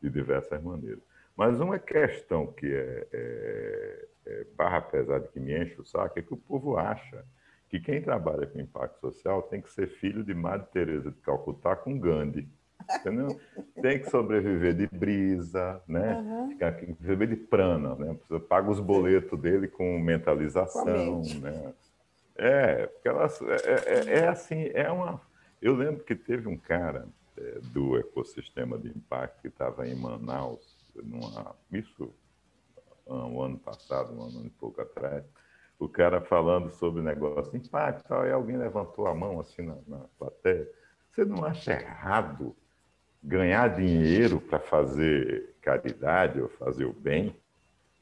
de 0.03 0.11
diversas 0.11 0.61
maneiras. 0.61 1.05
Mas 1.37 1.61
uma 1.61 1.79
questão 1.79 2.47
que 2.47 2.67
é, 2.67 3.07
é, 3.13 4.09
é 4.27 4.47
barra 4.57 4.81
pesada 4.81 5.27
que 5.29 5.41
me 5.41 5.57
enche 5.57 5.81
o 5.81 5.85
saco 5.85 6.19
é 6.19 6.23
que 6.23 6.35
o 6.35 6.37
povo 6.37 6.77
acha 6.77 7.25
que 7.69 7.79
quem 7.79 8.03
trabalha 8.03 8.47
com 8.47 8.61
impacto 8.61 9.01
social 9.01 9.43
tem 9.43 9.61
que 9.61 9.71
ser 9.71 9.89
filho 9.89 10.25
de 10.25 10.35
Madre 10.35 10.67
Teresa 10.73 11.11
de 11.11 11.21
Calcutá 11.21 11.77
com 11.77 11.99
Gandhi. 11.99 12.49
Entendeu? 12.99 13.41
Tem 13.81 14.01
que 14.01 14.11
sobreviver 14.11 14.75
de 14.75 14.87
brisa, 14.87 15.81
né? 15.87 16.17
Uhum. 16.17 16.59
Viver 16.99 17.29
de 17.29 17.37
prana, 17.37 17.95
né? 17.95 18.17
Paga 18.49 18.71
os 18.71 18.81
boletos 18.81 19.39
dele 19.39 19.69
com 19.69 19.99
mentalização, 20.01 21.23
né? 21.41 21.73
É, 22.37 22.87
porque 22.87 23.09
elas, 23.09 23.41
é, 23.43 23.55
é, 23.55 24.19
é, 24.21 24.29
assim, 24.29 24.71
é 24.73 24.91
uma... 24.91 25.21
Eu 25.61 25.75
lembro 25.75 26.03
que 26.03 26.15
teve 26.15 26.49
um 26.49 26.57
cara 26.57 27.07
é, 27.37 27.59
do 27.65 27.99
ecossistema 27.99 28.79
de 28.79 28.89
impacto 28.89 29.43
que 29.43 29.49
estava 29.49 29.87
em 29.87 29.95
Manaus, 29.95 30.70
numa, 31.03 31.55
isso 31.73 32.13
um 33.07 33.43
ano 33.43 33.59
passado, 33.59 34.13
um 34.13 34.23
ano 34.23 34.47
e 34.47 34.51
pouco 34.51 34.81
atrás, 34.81 35.25
o 35.79 35.89
cara 35.89 36.21
falando 36.21 36.71
sobre 36.71 37.03
negócio 37.03 37.51
de 37.53 37.67
impacto, 37.67 38.07
tal, 38.07 38.27
e 38.27 38.31
alguém 38.31 38.57
levantou 38.57 39.07
a 39.07 39.15
mão 39.15 39.41
assim 39.41 39.63
na, 39.63 39.77
na 39.87 40.05
plateia. 40.19 40.69
Você 41.11 41.25
não 41.25 41.45
acha 41.45 41.73
errado 41.73 42.55
ganhar 43.23 43.69
dinheiro 43.75 44.41
para 44.41 44.61
fazer 44.61 45.57
caridade 45.61 46.41
ou 46.41 46.49
fazer 46.49 46.85
o 46.85 46.93
bem, 46.93 47.35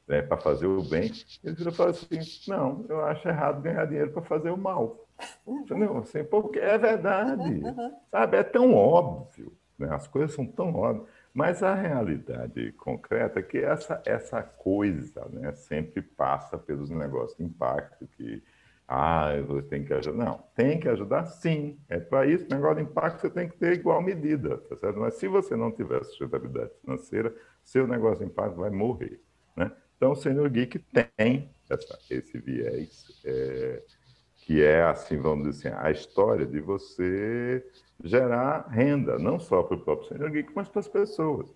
né, 0.07 0.21
para 0.21 0.37
fazer 0.37 0.65
o 0.65 0.83
bem, 0.83 1.11
ele 1.43 1.55
virou 1.55 1.73
e 1.87 2.17
assim, 2.17 2.49
não, 2.49 2.85
eu 2.89 3.05
acho 3.05 3.27
errado 3.27 3.61
ganhar 3.61 3.85
dinheiro 3.85 4.11
para 4.11 4.23
fazer 4.23 4.49
o 4.49 4.57
mal. 4.57 5.05
Entendeu? 5.45 5.97
Assim, 5.97 6.23
porque 6.23 6.59
é 6.59 6.77
verdade, 6.77 7.61
sabe? 8.09 8.37
É 8.37 8.43
tão 8.43 8.73
óbvio, 8.73 9.51
né? 9.77 9.93
as 9.93 10.07
coisas 10.07 10.33
são 10.33 10.45
tão 10.47 10.73
óbvias, 10.73 11.07
mas 11.33 11.61
a 11.61 11.73
realidade 11.73 12.71
concreta 12.73 13.39
é 13.39 13.43
que 13.43 13.57
essa, 13.57 14.01
essa 14.05 14.41
coisa 14.41 15.25
né, 15.29 15.51
sempre 15.53 16.01
passa 16.01 16.57
pelos 16.57 16.89
negócios 16.89 17.37
de 17.37 17.43
impacto 17.43 18.07
que 18.07 18.43
ah, 18.91 19.39
você 19.45 19.61
tem 19.67 19.85
que 19.85 19.93
ajudar. 19.93 20.17
Não, 20.17 20.43
tem 20.55 20.79
que 20.79 20.89
ajudar 20.89 21.25
sim. 21.27 21.79
É 21.87 21.99
para 21.99 22.25
isso, 22.25 22.47
negócio 22.49 22.77
de 22.77 22.89
impacto, 22.89 23.21
você 23.21 23.29
tem 23.29 23.47
que 23.47 23.55
ter 23.55 23.73
igual 23.73 24.01
medida, 24.01 24.57
tá 24.57 24.75
certo? 24.77 24.99
Mas 24.99 25.13
se 25.13 25.27
você 25.27 25.55
não 25.55 25.71
tiver 25.71 26.03
sustentabilidade 26.03 26.71
financeira, 26.81 27.31
seu 27.63 27.87
negócio 27.87 28.25
de 28.25 28.31
impacto 28.31 28.55
vai 28.55 28.71
morrer. 28.71 29.21
Né? 29.55 29.71
Então, 29.95 30.13
o 30.13 30.15
Senior 30.15 30.49
Geek 30.49 30.79
tem 30.79 31.51
essa, 31.69 31.99
esse 32.09 32.39
viés, 32.39 33.21
é, 33.23 33.83
que 34.37 34.63
é, 34.63 34.81
assim, 34.81 35.17
vamos 35.17 35.47
dizer 35.47 35.67
assim, 35.67 35.77
a 35.79 35.91
história 35.91 36.47
de 36.47 36.59
você 36.59 37.63
gerar 38.03 38.67
renda, 38.69 39.17
não 39.19 39.39
só 39.39 39.63
para 39.63 39.75
o 39.75 39.81
próprio 39.81 40.07
Senior 40.07 40.31
Geek, 40.31 40.51
mas 40.55 40.69
para 40.69 40.79
as 40.79 40.87
pessoas. 40.87 41.53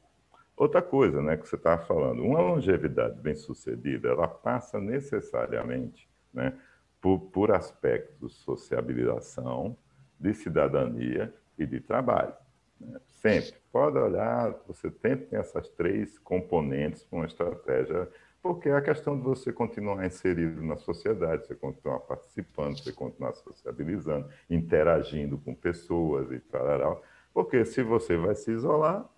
Outra 0.56 0.82
coisa 0.82 1.22
né, 1.22 1.36
que 1.38 1.48
você 1.48 1.56
estava 1.56 1.84
falando, 1.86 2.24
uma 2.24 2.40
longevidade 2.40 3.20
bem 3.20 3.36
sucedida, 3.36 4.10
ela 4.10 4.28
passa 4.28 4.80
necessariamente 4.80 6.08
né, 6.34 6.54
por, 7.02 7.20
por 7.32 7.52
aspectos 7.52 8.32
de 8.32 8.38
sociabilização, 8.44 9.76
de 10.20 10.34
cidadania 10.34 11.34
e 11.58 11.66
de 11.66 11.80
trabalho. 11.80 12.34
Né? 12.80 13.00
Sempre. 13.06 13.56
Pode 13.72 13.98
olhar, 13.98 14.54
você 14.68 14.92
sempre 14.92 15.26
tem 15.26 15.40
essas 15.40 15.68
três 15.70 16.20
componentes 16.20 17.04
para 17.04 17.18
uma 17.18 17.26
estratégia, 17.26 18.08
porque 18.44 18.70
é 18.70 18.76
a 18.76 18.82
questão 18.82 19.18
de 19.18 19.24
você 19.24 19.52
continuar 19.52 20.06
inserido 20.06 20.62
na 20.62 20.76
sociedade, 20.76 21.48
você 21.48 21.56
continuar 21.56 22.00
participando, 22.02 22.78
você 22.78 22.92
continuar 22.92 23.34
sociabilizando, 23.34 24.28
interagindo 24.50 25.38
com 25.40 25.56
pessoas 25.56 26.32
e 26.32 26.40
tal. 26.40 27.02
Porque 27.34 27.66
se 27.66 27.82
você 27.82 28.16
vai 28.18 28.36
se 28.36 28.52
isolar, 28.52 29.10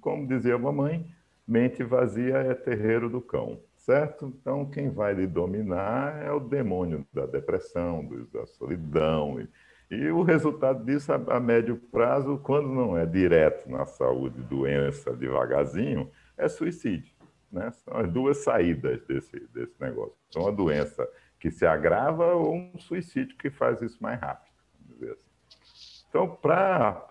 como 0.00 0.26
dizia 0.26 0.56
a 0.56 0.58
mamãe, 0.58 1.08
mente 1.46 1.82
vazia 1.82 2.38
é 2.38 2.52
terreiro 2.52 3.08
do 3.08 3.20
cão 3.22 3.60
certo? 3.84 4.32
Então, 4.40 4.64
quem 4.64 4.90
vai 4.90 5.12
lhe 5.12 5.26
dominar 5.26 6.22
é 6.22 6.32
o 6.32 6.40
demônio 6.40 7.06
da 7.12 7.26
depressão, 7.26 8.08
da 8.32 8.46
solidão. 8.46 9.38
E, 9.38 9.94
e 9.94 10.10
o 10.10 10.22
resultado 10.22 10.82
disso, 10.84 11.12
a, 11.12 11.16
a, 11.36 11.38
médio 11.38 11.76
prazo, 11.92 12.40
quando 12.42 12.68
não 12.68 12.96
é 12.96 13.04
direto 13.04 13.70
na 13.70 13.84
saúde, 13.84 14.40
doença, 14.42 15.14
devagarzinho, 15.14 16.10
é 16.36 16.48
suicídio. 16.48 17.13
Né? 17.54 17.70
São 17.70 17.96
as 17.96 18.10
duas 18.10 18.38
saídas 18.38 19.00
desse, 19.06 19.38
desse 19.52 19.74
negócio. 19.80 20.14
São 20.30 20.42
uma 20.42 20.52
doença 20.52 21.08
que 21.38 21.50
se 21.50 21.64
agrava 21.64 22.34
ou 22.34 22.54
um 22.54 22.78
suicídio 22.78 23.36
que 23.36 23.50
faz 23.50 23.80
isso 23.80 24.02
mais 24.02 24.20
rápido. 24.20 24.52
Assim. 25.02 25.14
Então, 26.08 26.28
para 26.28 27.06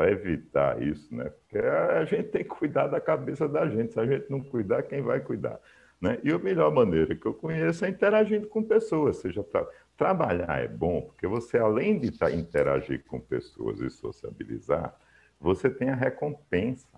evitar 0.00 0.80
isso, 0.82 1.14
né? 1.14 1.30
Porque 1.30 1.58
a 1.58 2.04
gente 2.04 2.28
tem 2.28 2.42
que 2.42 2.50
cuidar 2.50 2.86
da 2.86 3.00
cabeça 3.00 3.48
da 3.48 3.68
gente. 3.68 3.92
Se 3.92 4.00
a 4.00 4.06
gente 4.06 4.30
não 4.30 4.40
cuidar, 4.40 4.82
quem 4.82 5.02
vai 5.02 5.20
cuidar? 5.20 5.60
Né? 6.00 6.18
E 6.22 6.30
a 6.32 6.38
melhor 6.38 6.72
maneira 6.72 7.14
que 7.14 7.26
eu 7.26 7.34
conheço 7.34 7.84
é 7.84 7.88
interagindo 7.88 8.46
com 8.48 8.62
pessoas, 8.62 9.16
seja 9.16 9.42
pra, 9.42 9.66
trabalhar 9.96 10.62
é 10.62 10.68
bom 10.68 11.02
porque 11.02 11.26
você, 11.26 11.56
além 11.56 11.98
de 11.98 12.10
tá, 12.10 12.30
interagir 12.30 13.04
com 13.04 13.20
pessoas 13.20 13.80
e 13.80 13.88
sociabilizar, 13.90 14.94
você 15.40 15.70
tem 15.70 15.90
a 15.90 15.94
recompensa. 15.94 16.88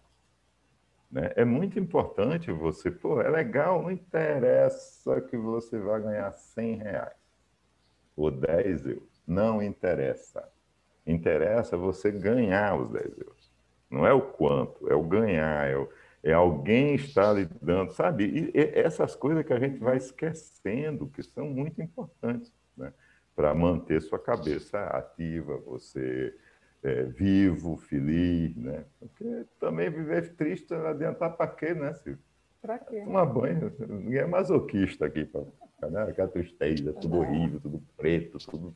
Né? 1.11 1.33
É 1.37 1.45
muito 1.45 1.79
importante 1.79 2.51
você, 2.51 2.91
pô, 2.91 3.21
é 3.21 3.29
legal, 3.29 3.83
não 3.83 3.91
interessa 3.91 5.21
que 5.23 5.37
você 5.37 5.79
vai 5.79 6.01
ganhar 6.03 6.33
100 6.33 6.77
reais 6.77 7.27
ou 8.17 8.31
10 8.31 8.87
euros. 8.87 9.23
Não 9.27 9.63
interessa. 9.63 10.49
Interessa 11.07 11.77
você 11.77 12.11
ganhar 12.11 12.81
os 12.81 12.91
10 12.91 13.19
euros. 13.19 13.51
Não 13.91 14.07
é 14.07 14.13
o 14.13 14.21
quanto, 14.21 14.91
é 14.91 14.95
o 14.95 15.03
ganhar, 15.03 15.69
é, 15.69 15.77
o, 15.77 15.89
é 16.23 16.33
alguém 16.33 16.97
estar 16.97 17.33
lhe 17.33 17.47
dando, 17.63 17.93
sabe? 17.93 18.25
E, 18.25 18.59
e 18.59 18.81
essas 18.81 19.15
coisas 19.15 19.45
que 19.45 19.53
a 19.53 19.61
gente 19.61 19.79
vai 19.79 19.97
esquecendo, 19.97 21.07
que 21.07 21.23
são 21.23 21.47
muito 21.47 21.81
importantes, 21.81 22.53
né? 22.77 22.93
Para 23.35 23.55
manter 23.55 24.01
sua 24.01 24.19
cabeça 24.19 24.79
ativa, 24.87 25.59
você 25.59 26.35
é, 26.87 27.05
vivo, 27.05 27.77
feliz, 27.77 28.57
né? 28.57 28.85
Porque 28.99 29.45
também 29.59 29.91
viver 29.91 30.35
triste 30.35 30.73
não 30.73 30.87
adianta 30.87 31.29
para 31.29 31.51
quê, 31.51 31.75
né, 31.75 31.95
Silvio? 31.95 32.19
Para 32.63 32.79
quê? 32.79 33.01
Tomar 33.01 33.27
banho. 33.27 33.73
Ninguém 33.89 34.21
é 34.21 34.27
masoquista 34.27 35.07
aqui, 35.07 35.25
pra, 35.25 35.43
né? 35.91 36.03
Aquela 36.05 36.29
tristeza, 36.29 36.93
tudo 36.95 37.19
horrível, 37.19 37.61
tudo 37.61 37.83
preto, 37.97 38.39
tudo... 38.39 38.75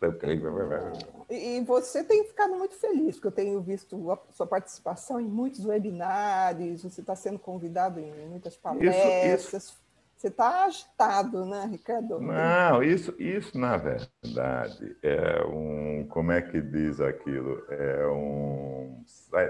E 1.29 1.61
você 1.63 2.05
tem 2.05 2.25
ficado 2.25 2.55
muito 2.57 2.75
feliz, 2.75 3.17
porque 3.17 3.29
eu 3.29 3.33
tenho 3.33 3.61
visto 3.61 4.11
a 4.11 4.19
sua 4.33 4.47
participação 4.47 5.21
em 5.21 5.27
muitos 5.27 5.65
webinários, 5.65 6.83
você 6.83 7.01
está 7.01 7.17
sendo 7.17 7.39
convidado 7.39 7.99
em 8.01 8.29
muitas 8.29 8.57
palestras. 8.57 9.45
Isso, 9.45 9.57
isso 9.57 9.90
você 10.21 10.29
está 10.29 10.67
agitado, 10.67 11.47
né, 11.47 11.67
Ricardo? 11.71 12.21
Não, 12.21 12.83
isso, 12.83 13.15
isso 13.19 13.57
na 13.59 13.79
verdade 13.79 14.95
é 15.03 15.43
um, 15.47 16.07
como 16.11 16.31
é 16.31 16.43
que 16.43 16.61
diz 16.61 17.01
aquilo? 17.01 17.65
É 17.71 18.07
um, 18.07 19.03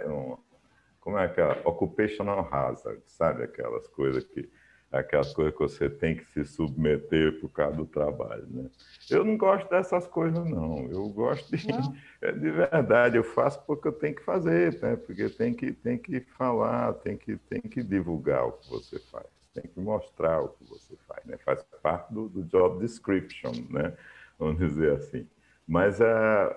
um 0.07 0.37
como 1.01 1.19
é 1.19 1.27
que 1.27 1.41
é? 1.41 1.63
Occupational 1.65 2.49
hazard, 2.53 3.03
sabe? 3.07 3.43
Aquelas 3.43 3.89
coisas 3.89 4.23
que 4.23 4.49
aquelas 4.93 5.33
coisas 5.33 5.53
que 5.55 5.59
você 5.59 5.91
tem 5.91 6.17
que 6.17 6.25
se 6.27 6.45
submeter 6.45 7.41
por 7.41 7.49
causa 7.49 7.77
do 7.77 7.87
trabalho, 7.87 8.47
né? 8.49 8.71
Eu 9.11 9.25
não 9.25 9.37
gosto 9.37 9.69
dessas 9.71 10.07
coisas, 10.07 10.49
não. 10.49 10.89
Eu 10.89 11.09
gosto 11.09 11.51
de, 11.57 11.67
de 12.23 12.51
verdade, 12.51 13.17
eu 13.17 13.25
faço 13.25 13.61
porque 13.67 13.89
eu 13.89 13.93
tenho 13.93 14.15
que 14.15 14.23
fazer, 14.23 14.81
né? 14.81 14.95
Porque 14.95 15.29
tem 15.29 15.53
que, 15.53 15.73
tem 15.73 15.99
que 15.99 16.21
falar, 16.21 16.93
tem 16.95 17.17
que, 17.17 17.37
tem 17.37 17.61
que 17.61 17.83
divulgar 17.83 18.47
o 18.47 18.53
que 18.53 18.71
você 18.71 19.01
faz 19.11 19.40
tem 19.53 19.65
que 19.65 19.81
mostrar 19.81 20.41
o 20.41 20.51
que 20.51 20.65
você 20.65 20.97
faz, 21.09 21.25
né? 21.25 21.37
faz 21.39 21.63
parte 21.83 22.13
do, 22.13 22.29
do 22.29 22.45
job 22.45 22.81
description, 22.81 23.53
né? 23.69 23.97
vamos 24.39 24.59
dizer 24.59 24.93
assim. 24.93 25.29
Mas 25.67 26.01
uh, 26.01 26.55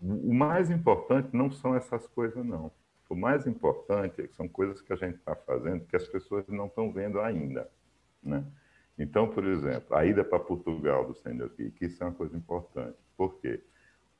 o 0.00 0.32
mais 0.32 0.70
importante 0.70 1.28
não 1.32 1.50
são 1.50 1.74
essas 1.74 2.06
coisas, 2.06 2.44
não. 2.44 2.70
O 3.08 3.16
mais 3.16 3.46
importante 3.46 4.20
é 4.20 4.28
são 4.28 4.46
coisas 4.46 4.80
que 4.82 4.92
a 4.92 4.96
gente 4.96 5.16
está 5.16 5.34
fazendo 5.34 5.86
que 5.86 5.96
as 5.96 6.06
pessoas 6.06 6.46
não 6.48 6.66
estão 6.66 6.92
vendo 6.92 7.20
ainda. 7.20 7.70
Né? 8.22 8.44
Então, 8.98 9.28
por 9.28 9.44
exemplo, 9.44 9.96
a 9.96 10.04
ida 10.04 10.24
para 10.24 10.38
Portugal 10.38 11.06
do 11.06 11.14
Senior 11.14 11.50
Geek, 11.56 11.84
isso 11.84 12.02
é 12.02 12.06
uma 12.06 12.14
coisa 12.14 12.36
importante. 12.36 12.98
Por 13.16 13.38
quê? 13.40 13.62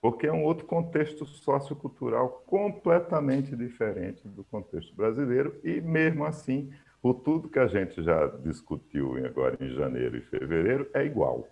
Porque 0.01 0.27
é 0.27 0.33
um 0.33 0.45
outro 0.45 0.65
contexto 0.65 1.27
sociocultural 1.27 2.45
completamente 2.47 3.57
diferente 3.57 4.27
do 4.29 4.45
contexto 4.45 4.95
brasileiro 4.95 5.59
e, 5.65 5.81
mesmo 5.81 6.25
assim, 6.25 6.73
por 7.01 7.15
tudo 7.15 7.49
que 7.49 7.59
a 7.59 7.67
gente 7.67 8.03
já 8.03 8.27
discutiu 8.43 9.15
agora 9.25 9.57
em 9.61 9.71
janeiro 9.71 10.17
e 10.17 10.21
fevereiro, 10.23 10.89
é 10.93 11.05
igual. 11.05 11.49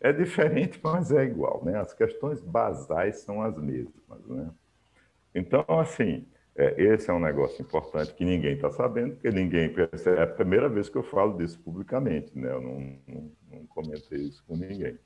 É 0.00 0.12
diferente, 0.12 0.78
mas 0.82 1.10
é 1.10 1.24
igual. 1.24 1.64
Né? 1.64 1.78
As 1.78 1.92
questões 1.92 2.40
basais 2.40 3.20
são 3.20 3.42
as 3.42 3.58
mesmas. 3.58 4.24
Né? 4.26 4.50
Então, 5.34 5.64
assim, 5.68 6.26
é, 6.54 6.80
esse 6.80 7.10
é 7.10 7.12
um 7.12 7.18
negócio 7.18 7.60
importante 7.60 8.14
que 8.14 8.24
ninguém 8.24 8.54
está 8.54 8.70
sabendo, 8.70 9.14
porque 9.14 9.30
ninguém. 9.30 9.74
É 10.16 10.22
a 10.22 10.26
primeira 10.26 10.68
vez 10.68 10.88
que 10.88 10.96
eu 10.96 11.02
falo 11.02 11.36
disso 11.36 11.58
publicamente, 11.60 12.36
né? 12.38 12.52
eu 12.52 12.60
não, 12.60 12.98
não, 13.08 13.32
não 13.50 13.66
comentei 13.66 14.20
isso 14.20 14.44
com 14.46 14.56
ninguém. 14.56 14.96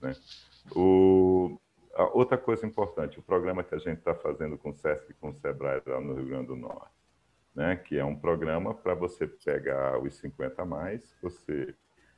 Né? 0.00 0.12
O, 0.76 1.58
outra 2.12 2.38
coisa 2.38 2.64
importante, 2.64 3.18
o 3.18 3.22
programa 3.22 3.64
que 3.64 3.74
a 3.74 3.78
gente 3.78 3.98
está 3.98 4.14
fazendo 4.14 4.56
com 4.56 4.70
o 4.70 4.74
SESC 4.74 5.10
e 5.10 5.14
com 5.14 5.30
o 5.30 5.34
SEBRAE 5.34 5.82
lá 5.86 6.00
no 6.00 6.14
Rio 6.14 6.26
Grande 6.26 6.46
do 6.46 6.56
Norte 6.56 7.01
né, 7.54 7.76
que 7.76 7.98
é 7.98 8.04
um 8.04 8.16
programa 8.16 8.74
para 8.74 8.94
você 8.94 9.26
pegar 9.26 9.98
os 9.98 10.14
50 10.16 10.62
a 10.62 10.64
mais, 10.64 11.14
você 11.22 11.74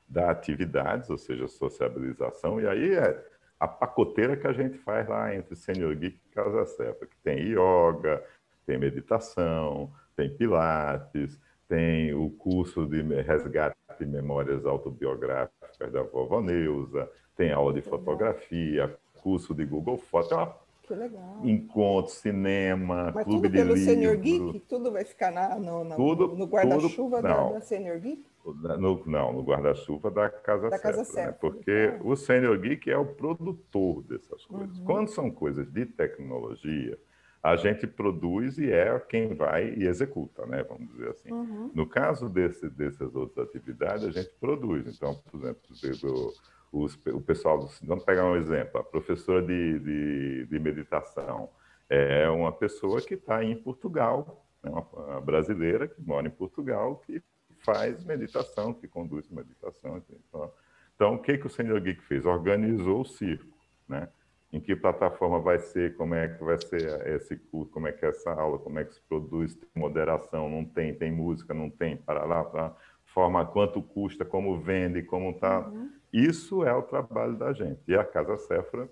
dá 0.08 0.30
atividades, 0.30 1.10
ou 1.10 1.18
seja, 1.18 1.48
sociabilização, 1.48 2.60
e 2.60 2.66
aí 2.66 2.94
é 2.94 3.26
a 3.58 3.66
pacoteira 3.66 4.36
que 4.36 4.46
a 4.46 4.52
gente 4.52 4.78
faz 4.78 5.08
lá 5.08 5.34
entre 5.34 5.56
Senior 5.56 5.94
Geek 5.96 6.16
e 6.16 6.34
Casa 6.34 6.66
Cepa, 6.66 7.06
que 7.06 7.16
tem 7.18 7.52
yoga, 7.52 8.22
tem 8.66 8.78
meditação, 8.78 9.92
tem 10.16 10.28
pilates, 10.28 11.40
tem 11.68 12.14
o 12.14 12.30
curso 12.30 12.86
de 12.86 13.02
resgate 13.22 13.76
de 13.98 14.06
memórias 14.06 14.66
autobiográficas 14.66 15.92
da 15.92 16.02
vovó 16.02 16.40
Neuza, 16.40 17.10
tem 17.36 17.52
aula 17.52 17.72
de 17.72 17.80
fotografia, 17.80 18.96
curso 19.22 19.54
de 19.54 19.64
Google 19.64 19.96
Fotos, 19.96 20.32
é 20.32 20.34
uma 20.34 20.54
que 20.86 20.94
legal. 20.94 21.40
Encontro, 21.42 22.12
cinema, 22.12 23.10
Mas 23.14 23.24
clube 23.24 23.48
tudo 23.48 23.52
pelo 23.52 23.76
Senior 23.76 24.16
Geek? 24.16 24.60
Tudo 24.68 24.92
vai 24.92 25.04
ficar 25.04 25.30
na, 25.30 25.58
no, 25.58 25.96
tudo, 25.96 26.36
no 26.36 26.46
guarda-chuva 26.46 27.22
da, 27.22 27.52
da, 27.52 27.60
Senior 27.60 27.98
Geek? 27.98 28.24
No, 28.44 29.02
não, 29.06 29.32
no 29.32 29.42
guarda-chuva 29.42 30.10
da 30.10 30.28
Casa 30.28 30.68
da 30.68 30.78
Casa 30.78 31.04
certa, 31.04 31.30
né? 31.30 31.36
Porque 31.40 31.94
ah. 31.94 32.00
o 32.04 32.14
Senior 32.14 32.58
Geek 32.58 32.90
é 32.90 32.98
o 32.98 33.06
produtor 33.06 34.02
dessas 34.02 34.44
coisas. 34.44 34.78
Uhum. 34.78 34.84
Quando 34.84 35.08
são 35.08 35.30
coisas 35.30 35.70
de 35.72 35.86
tecnologia, 35.86 36.98
a 37.42 37.56
gente 37.56 37.86
produz 37.86 38.58
e 38.58 38.70
é 38.70 38.98
quem 39.00 39.34
vai 39.34 39.74
e 39.74 39.86
executa, 39.86 40.46
né? 40.46 40.62
Vamos 40.62 40.90
dizer 40.92 41.10
assim. 41.10 41.32
Uhum. 41.32 41.70
No 41.74 41.86
caso 41.86 42.28
desse, 42.28 42.68
dessas 42.68 43.14
outras 43.14 43.48
atividades, 43.48 44.04
a 44.04 44.10
gente 44.10 44.30
produz. 44.40 44.86
Então, 44.94 45.14
por 45.30 45.40
exemplo, 45.40 46.32
os, 46.74 46.98
o 47.06 47.20
pessoal, 47.20 47.68
vamos 47.82 48.04
pegar 48.04 48.26
um 48.26 48.36
exemplo, 48.36 48.80
a 48.80 48.84
professora 48.84 49.40
de, 49.40 49.78
de, 49.78 50.46
de 50.46 50.58
meditação 50.58 51.48
é 51.88 52.28
uma 52.28 52.50
pessoa 52.50 53.00
que 53.00 53.14
está 53.14 53.44
em 53.44 53.54
Portugal, 53.54 54.44
né, 54.62 54.70
uma 54.70 55.20
brasileira 55.20 55.86
que 55.86 56.00
mora 56.02 56.26
em 56.26 56.30
Portugal, 56.30 56.96
que 57.06 57.22
faz 57.64 58.04
meditação, 58.04 58.74
que 58.74 58.88
conduz 58.88 59.28
meditação. 59.30 60.02
Então, 60.28 60.52
então 60.94 61.14
o 61.14 61.18
que, 61.18 61.38
que 61.38 61.46
o 61.46 61.50
Senhor 61.50 61.80
Geek 61.80 62.02
fez? 62.02 62.26
Organizou 62.26 63.02
o 63.02 63.04
circo, 63.04 63.56
né? 63.88 64.08
Em 64.52 64.60
que 64.60 64.76
plataforma 64.76 65.40
vai 65.40 65.58
ser, 65.58 65.96
como 65.96 66.14
é 66.14 66.28
que 66.28 66.44
vai 66.44 66.56
ser 66.58 67.06
esse 67.08 67.36
curso, 67.36 67.72
como 67.72 67.88
é 67.88 67.92
que 67.92 68.04
é 68.04 68.08
essa 68.08 68.32
aula, 68.32 68.58
como 68.58 68.78
é 68.78 68.84
que 68.84 68.94
se 68.94 69.00
produz, 69.08 69.54
tem 69.54 69.68
moderação, 69.74 70.48
não 70.48 70.64
tem, 70.64 70.94
tem 70.94 71.10
música, 71.10 71.52
não 71.52 71.68
tem, 71.68 71.96
para 71.96 72.24
lá, 72.24 72.44
para 72.44 72.76
forma 73.14 73.46
quanto 73.46 73.80
custa, 73.80 74.24
como 74.24 74.60
vende, 74.60 75.02
como 75.02 75.30
está. 75.30 75.60
Uhum. 75.60 75.88
Isso 76.12 76.64
é 76.64 76.74
o 76.74 76.82
trabalho 76.82 77.36
da 77.36 77.52
gente. 77.52 77.80
E 77.86 77.94
a 77.94 78.04
Casa 78.04 78.36
Cefra 78.36 78.88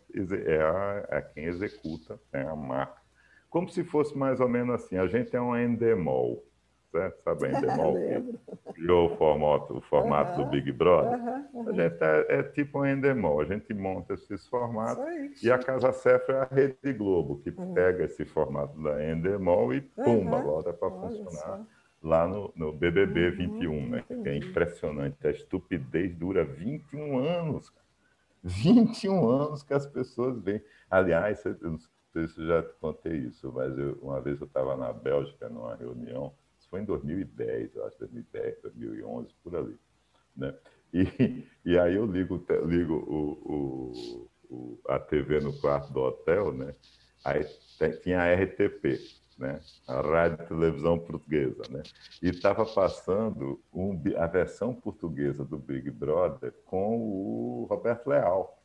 é, 0.46 0.62
a, 0.62 1.06
é 1.10 1.20
quem 1.20 1.44
executa, 1.44 2.18
é 2.32 2.40
a 2.42 2.54
marca. 2.54 3.02
Como 3.50 3.68
se 3.68 3.84
fosse 3.84 4.16
mais 4.16 4.40
ou 4.40 4.48
menos 4.48 4.76
assim, 4.76 4.96
a 4.96 5.06
gente 5.06 5.36
é 5.36 5.40
um 5.40 5.56
endemol, 5.56 6.42
certo? 6.90 7.22
Sabe 7.22 7.46
a 7.46 7.50
endemol? 7.58 7.96
criou 8.72 9.12
o 9.12 9.16
formato, 9.16 9.76
o 9.76 9.80
formato 9.82 10.40
uhum. 10.40 10.44
do 10.46 10.50
Big 10.50 10.72
Brother? 10.72 11.18
Uhum. 11.52 11.68
A 11.68 11.72
gente 11.72 12.02
é, 12.02 12.26
é, 12.28 12.42
tipo 12.44 12.80
um 12.80 12.86
endemol, 12.86 13.40
a 13.40 13.44
gente 13.44 13.74
monta 13.74 14.14
esses 14.14 14.46
formatos 14.48 15.42
e 15.42 15.50
a 15.50 15.58
Casa 15.58 15.92
Cefra 15.92 16.36
é 16.36 16.40
a 16.40 16.44
Rede 16.44 16.92
Globo, 16.92 17.40
que 17.40 17.50
uhum. 17.50 17.74
pega 17.74 18.04
esse 18.04 18.24
formato 18.24 18.80
da 18.82 19.04
endemol 19.04 19.74
e 19.74 19.80
pumba, 19.80 20.40
bota 20.40 20.72
para 20.72 20.90
funcionar. 20.90 21.58
Só 21.58 21.81
lá 22.02 22.26
no, 22.26 22.52
no 22.56 22.72
BBB 22.72 23.30
21, 23.30 23.70
uhum, 23.70 23.88
né? 23.88 24.04
Que 24.08 24.28
é 24.28 24.36
impressionante. 24.36 25.26
A 25.26 25.30
estupidez 25.30 26.14
dura 26.16 26.44
21 26.44 27.18
anos. 27.18 27.72
21 28.42 29.28
anos 29.28 29.62
que 29.62 29.72
as 29.72 29.86
pessoas 29.86 30.42
vêm. 30.42 30.60
Aliás, 30.90 31.44
eu 31.44 31.56
não 31.62 31.78
sei 31.78 32.26
se 32.26 32.40
eu 32.40 32.46
já 32.46 32.62
te 32.62 32.74
contei 32.80 33.16
isso, 33.18 33.52
mas 33.52 33.78
eu, 33.78 33.98
uma 34.02 34.20
vez 34.20 34.40
eu 34.40 34.46
estava 34.46 34.76
na 34.76 34.92
Bélgica 34.92 35.48
numa 35.48 35.76
reunião, 35.76 36.34
isso 36.58 36.68
foi 36.68 36.80
em 36.80 36.84
2010, 36.84 37.76
eu 37.76 37.86
acho, 37.86 37.98
2010, 38.00 38.60
2011, 38.62 39.34
por 39.42 39.56
ali. 39.56 39.78
Né? 40.36 40.54
E, 40.92 41.46
e 41.64 41.78
aí 41.78 41.94
eu 41.94 42.04
ligo, 42.04 42.44
ligo 42.66 42.94
o, 42.94 43.32
o, 43.44 44.30
o, 44.50 44.80
a 44.88 44.98
TV 44.98 45.40
no 45.40 45.58
quarto 45.60 45.92
do 45.92 46.00
hotel, 46.00 46.52
né? 46.52 46.74
Aí 47.24 47.46
tinha 48.02 48.20
a 48.20 48.34
RTP, 48.34 48.98
né? 49.38 49.60
a 49.86 50.00
rádio 50.00 50.44
e 50.44 50.46
televisão 50.46 50.98
portuguesa, 50.98 51.62
né? 51.70 51.82
e 52.22 52.28
estava 52.28 52.64
passando 52.64 53.60
um, 53.72 54.00
a 54.16 54.26
versão 54.26 54.74
portuguesa 54.74 55.44
do 55.44 55.58
Big 55.58 55.90
Brother 55.90 56.52
com 56.64 56.98
o 56.98 57.66
Roberto 57.68 58.08
Leal. 58.08 58.62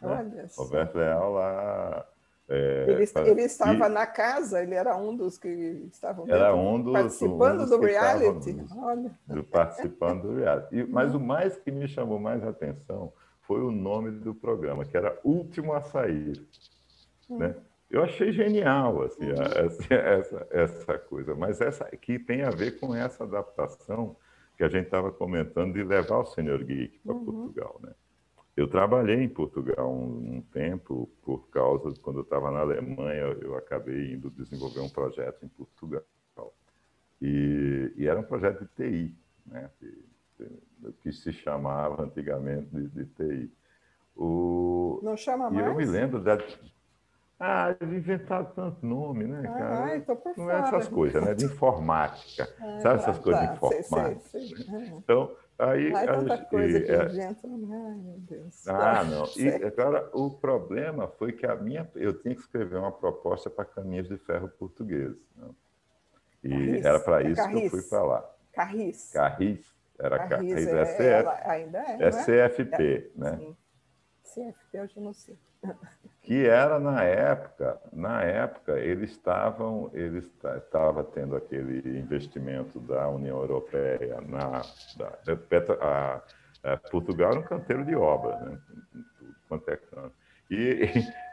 Né? 0.00 0.08
Olha 0.08 0.48
só. 0.48 0.62
Roberto 0.64 0.94
Leal 0.96 1.32
lá. 1.32 2.06
É, 2.52 2.86
ele, 2.88 3.08
ele, 3.30 3.42
estava 3.42 3.86
e, 3.86 3.88
na 3.88 4.06
casa, 4.08 4.60
ele 4.60 4.74
era 4.74 4.96
um 4.96 5.16
dos 5.16 5.38
que 5.38 5.48
estavam 5.92 6.28
era 6.28 6.52
um 6.52 6.82
dos, 6.82 6.92
participando 6.92 7.54
um 7.54 7.58
dos 7.58 7.70
do 7.70 7.80
reality. 7.80 8.56
Olha. 8.76 9.18
Do, 9.28 9.44
participando 9.44 10.22
do 10.22 10.34
reality. 10.34 10.76
E, 10.76 10.84
mas 10.84 11.14
o 11.14 11.20
mais 11.20 11.56
que 11.56 11.70
me 11.70 11.86
chamou 11.86 12.18
mais 12.18 12.42
atenção 12.42 13.12
foi 13.42 13.60
o 13.62 13.70
nome 13.70 14.10
do 14.10 14.34
programa, 14.34 14.84
que 14.84 14.96
era 14.96 15.16
Último 15.22 15.72
a 15.72 15.80
Sair. 15.80 16.44
Hum. 17.28 17.38
Né? 17.38 17.54
Eu 17.90 18.04
achei 18.04 18.30
genial 18.30 19.02
assim, 19.02 19.28
essa, 19.90 20.46
essa, 20.50 20.98
coisa, 20.98 21.34
mas 21.34 21.60
essa 21.60 21.84
que 21.96 22.20
tem 22.20 22.42
a 22.42 22.50
ver 22.50 22.78
com 22.78 22.94
essa 22.94 23.24
adaptação 23.24 24.16
que 24.56 24.62
a 24.62 24.68
gente 24.68 24.84
estava 24.84 25.10
comentando 25.10 25.72
de 25.72 25.82
levar 25.82 26.18
o 26.18 26.26
Senior 26.26 26.62
Geek 26.62 27.00
para 27.00 27.14
uhum. 27.14 27.24
Portugal. 27.24 27.80
Né? 27.82 27.92
Eu 28.56 28.68
trabalhei 28.68 29.22
em 29.22 29.28
Portugal 29.28 29.90
um, 29.90 30.36
um 30.36 30.42
tempo, 30.52 31.10
por 31.22 31.48
causa 31.48 31.90
de 31.90 31.98
quando 31.98 32.20
eu 32.20 32.22
estava 32.22 32.50
na 32.50 32.60
Alemanha, 32.60 33.36
eu 33.40 33.56
acabei 33.56 34.12
indo 34.12 34.30
desenvolver 34.30 34.80
um 34.80 34.88
projeto 34.88 35.44
em 35.44 35.48
Portugal. 35.48 36.04
E, 37.20 37.92
e 37.96 38.06
era 38.06 38.20
um 38.20 38.22
projeto 38.22 38.60
de 38.60 38.68
TI, 38.76 39.14
né? 39.46 39.68
que, 39.78 40.04
que 41.02 41.12
se 41.12 41.32
chamava 41.32 42.02
antigamente 42.02 42.68
de, 42.70 42.86
de 42.88 43.04
TI. 43.06 43.52
O, 44.16 45.00
Não 45.02 45.16
chama 45.16 45.50
mais? 45.50 45.66
E 45.66 45.68
eu 45.68 45.74
me 45.74 45.84
lembro 45.84 46.20
da, 46.20 46.38
ah, 47.42 47.74
inventaram 47.80 48.44
tanto 48.54 48.84
nome, 48.84 49.24
né, 49.24 49.42
ah, 49.48 49.52
cara? 49.58 49.84
Ai, 49.84 50.00
tô 50.02 50.14
por 50.14 50.36
não 50.36 50.44
fora. 50.44 50.58
é 50.58 50.60
essas 50.60 50.88
coisas, 50.88 51.24
né? 51.24 51.34
De 51.34 51.46
informática. 51.46 52.46
Ah, 52.60 52.80
Sabe 52.80 53.00
essas 53.00 53.16
tá, 53.16 53.22
coisas 53.22 53.48
de 53.48 53.54
informática? 53.54 54.20
Sei, 54.28 54.46
sei, 54.48 54.56
sei. 54.64 54.86
Então, 54.88 55.34
aí... 55.58 55.94
Ai, 55.94 56.06
tanta 56.06 56.38
coisa 56.44 56.78
e, 56.78 56.82
que 56.82 56.92
é... 56.92 57.04
inventam. 57.04 57.50
Ai, 57.72 57.96
meu 57.96 58.18
Deus. 58.18 58.68
Ah, 58.68 59.04
não. 59.08 59.24
E 59.38 59.64
agora, 59.64 60.10
o 60.12 60.30
problema 60.30 61.08
foi 61.08 61.32
que 61.32 61.46
a 61.46 61.56
minha... 61.56 61.90
Eu 61.94 62.12
tinha 62.20 62.34
que 62.34 62.42
escrever 62.42 62.76
uma 62.76 62.92
proposta 62.92 63.48
para 63.48 63.64
caminhos 63.64 64.06
de 64.06 64.18
ferro 64.18 64.48
portugueses. 64.48 65.18
Né? 65.34 65.48
E 66.44 66.50
Carris. 66.50 66.84
era 66.84 67.00
para 67.00 67.22
é 67.22 67.30
isso 67.30 67.40
é 67.40 67.48
que 67.48 67.64
eu 67.64 67.70
fui 67.70 67.82
para 67.82 68.02
lá. 68.02 68.30
Carris. 68.52 69.12
Carris. 69.12 69.76
Era 69.98 70.18
Carris. 70.28 70.52
Carris. 70.52 70.68
É, 70.68 70.80
é, 70.80 71.22
CF, 71.22 71.48
ainda 71.48 71.78
é, 71.78 71.96
é 72.00 72.10
CFP, 72.10 73.12
é, 73.16 73.18
né? 73.18 73.36
Sim. 74.24 74.52
CFP, 74.52 74.78
eu 74.78 74.86
já 74.88 75.00
não 75.00 75.14
sei 75.14 75.38
que 76.22 76.46
era 76.46 76.78
na 76.78 77.02
época, 77.02 77.80
na 77.92 78.22
época 78.22 78.78
eles 78.78 79.10
estavam, 79.10 79.90
eles 79.92 80.30
estava 80.56 81.02
tendo 81.02 81.34
aquele 81.34 81.98
investimento 81.98 82.78
da 82.78 83.08
União 83.08 83.38
Europeia 83.38 84.20
na 84.20 84.62
da, 84.96 85.18
a, 85.80 86.22
a, 86.62 86.76
Portugal 86.76 87.32
era 87.32 87.40
um 87.40 87.44
canteiro 87.44 87.84
de 87.84 87.94
obras, 87.96 88.40
né? 88.42 88.58
Quanto 89.48 89.68
é 89.70 89.76
canto. 89.76 90.12
E, 90.50 90.82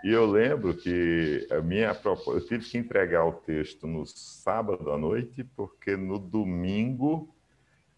e 0.03 0.11
eu 0.11 0.25
lembro 0.25 0.75
que 0.75 1.47
a 1.51 1.61
minha 1.61 1.93
proposta, 1.93 2.39
eu 2.39 2.47
tive 2.47 2.65
que 2.65 2.77
entregar 2.77 3.25
o 3.25 3.33
texto 3.33 3.85
no 3.85 4.05
sábado 4.05 4.91
à 4.91 4.97
noite, 4.97 5.43
porque 5.55 5.95
no 5.95 6.17
domingo 6.17 7.35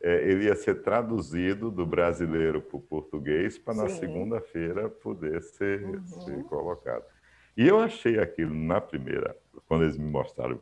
é, 0.02 0.30
ele 0.30 0.46
ia 0.46 0.56
ser 0.56 0.82
traduzido 0.82 1.70
do 1.70 1.86
brasileiro 1.86 2.62
para 2.62 2.78
o 2.78 2.82
português 2.82 3.58
para 3.58 3.74
na 3.74 3.90
segunda-feira 3.90 4.90
poder 4.90 5.42
ser, 5.42 5.84
uhum. 5.84 6.06
ser 6.06 6.44
colocado. 6.46 7.04
E 7.58 7.68
eu 7.68 7.80
achei 7.80 8.20
aquilo 8.20 8.54
na 8.54 8.80
primeira, 8.80 9.36
quando 9.68 9.84
eles 9.84 9.98
me 9.98 10.10
mostraram 10.10 10.62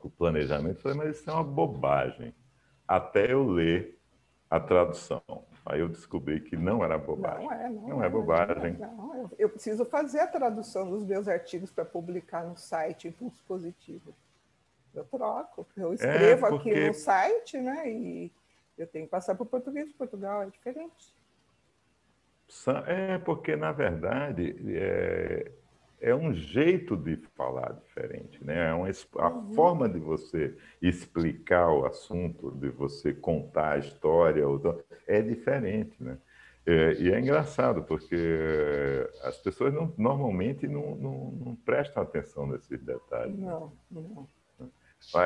o 0.00 0.10
planejamento, 0.10 0.76
eu 0.78 0.80
falei, 0.80 0.98
mas 0.98 1.18
isso 1.18 1.30
é 1.30 1.32
uma 1.32 1.44
bobagem. 1.44 2.34
Até 2.88 3.32
eu 3.32 3.46
ler 3.46 3.98
a 4.50 4.58
tradução. 4.58 5.22
Aí 5.64 5.80
eu 5.80 5.88
descobri 5.88 6.40
que 6.40 6.56
não 6.56 6.82
era 6.82 6.98
bobagem. 6.98 7.46
Não 7.46 7.52
é, 7.52 7.68
não, 7.68 7.88
não 7.88 8.02
é, 8.02 8.06
é 8.06 8.10
bobagem. 8.10 8.72
Não, 8.78 9.14
eu, 9.16 9.30
eu 9.38 9.48
preciso 9.48 9.84
fazer 9.84 10.20
a 10.20 10.26
tradução 10.26 10.90
dos 10.90 11.04
meus 11.04 11.28
artigos 11.28 11.70
para 11.70 11.84
publicar 11.84 12.44
no 12.44 12.56
site 12.56 13.06
Impulso 13.08 13.44
Positivo. 13.44 14.14
Eu 14.94 15.04
troco, 15.04 15.66
eu 15.76 15.92
é, 15.92 15.94
escrevo 15.94 16.46
é 16.46 16.48
porque... 16.50 16.70
aqui 16.70 16.86
no 16.86 16.94
site, 16.94 17.58
né? 17.58 17.90
E 17.90 18.32
eu 18.76 18.86
tenho 18.86 19.06
que 19.06 19.10
passar 19.10 19.34
para 19.34 19.42
o 19.42 19.46
português 19.46 19.88
de 19.88 19.94
Portugal, 19.94 20.42
é 20.42 20.46
diferente. 20.46 21.14
É, 22.86 23.18
porque, 23.18 23.56
na 23.56 23.72
verdade, 23.72 24.54
é, 24.76 25.50
é 26.00 26.14
um 26.14 26.34
jeito 26.34 26.96
de 26.96 27.16
falar 27.34 27.72
diferente, 27.72 28.44
né? 28.44 28.70
É 28.70 28.74
uma, 28.74 28.88
a 28.88 29.28
uhum. 29.28 29.54
forma 29.54 29.88
de 29.88 29.98
você 29.98 30.54
explicar 30.80 31.72
o 31.72 31.86
assunto, 31.86 32.50
de 32.50 32.68
você 32.68 33.14
contar 33.14 33.72
a 33.72 33.78
história, 33.78 34.44
é 35.06 35.22
diferente, 35.22 35.96
né? 36.02 36.18
É, 36.64 36.92
e 36.94 37.12
é 37.12 37.18
engraçado, 37.18 37.82
porque 37.82 38.16
as 39.24 39.36
pessoas 39.38 39.74
não, 39.74 39.92
normalmente 39.96 40.68
não, 40.68 40.94
não, 40.94 41.30
não 41.32 41.56
prestam 41.56 42.02
atenção 42.02 42.46
nesses 42.46 42.80
detalhes. 42.82 43.36
Não, 43.36 43.72
não. 43.90 44.28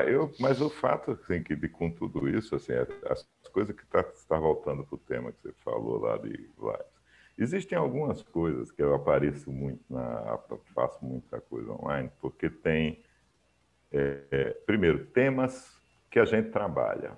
Eu, 0.08 0.32
mas 0.40 0.60
o 0.60 0.68
fato, 0.68 1.12
assim, 1.12 1.42
que 1.42 1.54
de, 1.54 1.68
com 1.68 1.90
tudo 1.90 2.28
isso, 2.28 2.54
assim, 2.56 2.72
as 3.08 3.26
coisas 3.52 3.74
que 3.74 3.82
está 3.82 4.02
tá 4.02 4.38
voltando 4.38 4.84
para 4.84 4.94
o 4.94 4.98
tema 4.98 5.32
que 5.32 5.40
você 5.42 5.52
falou 5.64 5.98
lá 5.98 6.16
de 6.18 6.28
lives, 6.28 6.50
existem 7.38 7.76
algumas 7.76 8.22
coisas 8.22 8.70
que 8.72 8.82
eu 8.82 8.94
apareço 8.94 9.50
muito, 9.52 9.82
na, 9.88 10.38
faço 10.74 11.04
muita 11.04 11.40
coisa 11.40 11.70
online, 11.72 12.10
porque 12.20 12.48
tem, 12.48 13.02
é, 13.92 14.22
é, 14.30 14.50
primeiro, 14.66 15.06
temas 15.06 15.76
que 16.10 16.18
a 16.18 16.24
gente 16.24 16.50
trabalha, 16.50 17.16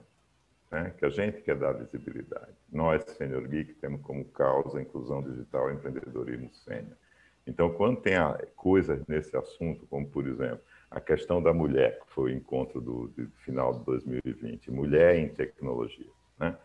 né, 0.71 0.93
que 0.99 1.05
a 1.05 1.11
gente 1.11 1.41
quer 1.41 1.57
dar 1.57 1.73
visibilidade. 1.73 2.53
Nós, 2.71 3.03
Senior 3.05 3.47
Geek, 3.49 3.75
temos 3.75 4.03
como 4.03 4.25
causa 4.27 4.79
a 4.79 4.83
inclusão 4.83 5.23
digital 5.23 5.71
e 5.71 5.75
empreendedorismo 5.75 6.53
sênior. 6.53 6.97
Então, 7.47 7.71
quando 7.71 8.01
tem 8.01 8.15
coisas 8.55 9.07
nesse 9.07 9.35
assunto, 9.35 9.87
como, 9.87 10.07
por 10.07 10.27
exemplo, 10.27 10.61
a 10.91 11.01
questão 11.01 11.43
da 11.43 11.53
mulher, 11.53 12.01
que 12.01 12.13
foi 12.13 12.33
o 12.33 12.35
encontro 12.35 12.81
do, 12.81 13.09
do 13.09 13.31
final 13.45 13.79
de 13.79 13.85
2020, 13.85 14.71
mulher 14.71 15.17
em 15.17 15.29
tecnologia, 15.29 16.11
né? 16.39 16.57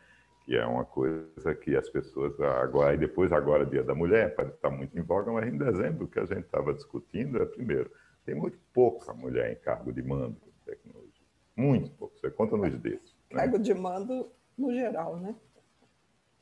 que 0.46 0.56
é 0.56 0.66
uma 0.66 0.84
coisa 0.84 1.56
que 1.56 1.76
as 1.76 1.90
pessoas 1.90 2.40
agora, 2.40 2.94
e 2.94 2.98
depois 2.98 3.32
agora 3.32 3.66
Dia 3.66 3.84
da 3.84 3.96
Mulher, 3.96 4.36
pode 4.36 4.52
estar 4.52 4.70
muito 4.70 4.98
em 4.98 5.02
voga, 5.02 5.32
mas 5.32 5.48
em 5.48 5.58
dezembro 5.58 6.06
o 6.06 6.08
que 6.08 6.20
a 6.20 6.26
gente 6.26 6.42
estava 6.42 6.74
discutindo 6.74 7.42
é, 7.42 7.46
primeiro, 7.46 7.90
tem 8.26 8.36
muito 8.36 8.58
pouca 8.74 9.14
mulher 9.14 9.52
em 9.52 9.56
cargo 9.56 9.92
de 9.92 10.02
mando 10.02 10.38
de 10.46 10.66
tecnologia. 10.66 11.26
Muito 11.56 11.92
pouco, 11.92 12.18
você 12.18 12.30
conta 12.30 12.58
nos 12.58 12.78
dedos. 12.78 13.16
Né? 13.32 13.40
Cargo 13.40 13.60
de 13.60 13.74
mando 13.74 14.30
no 14.58 14.74
geral, 14.74 15.18
né? 15.18 15.36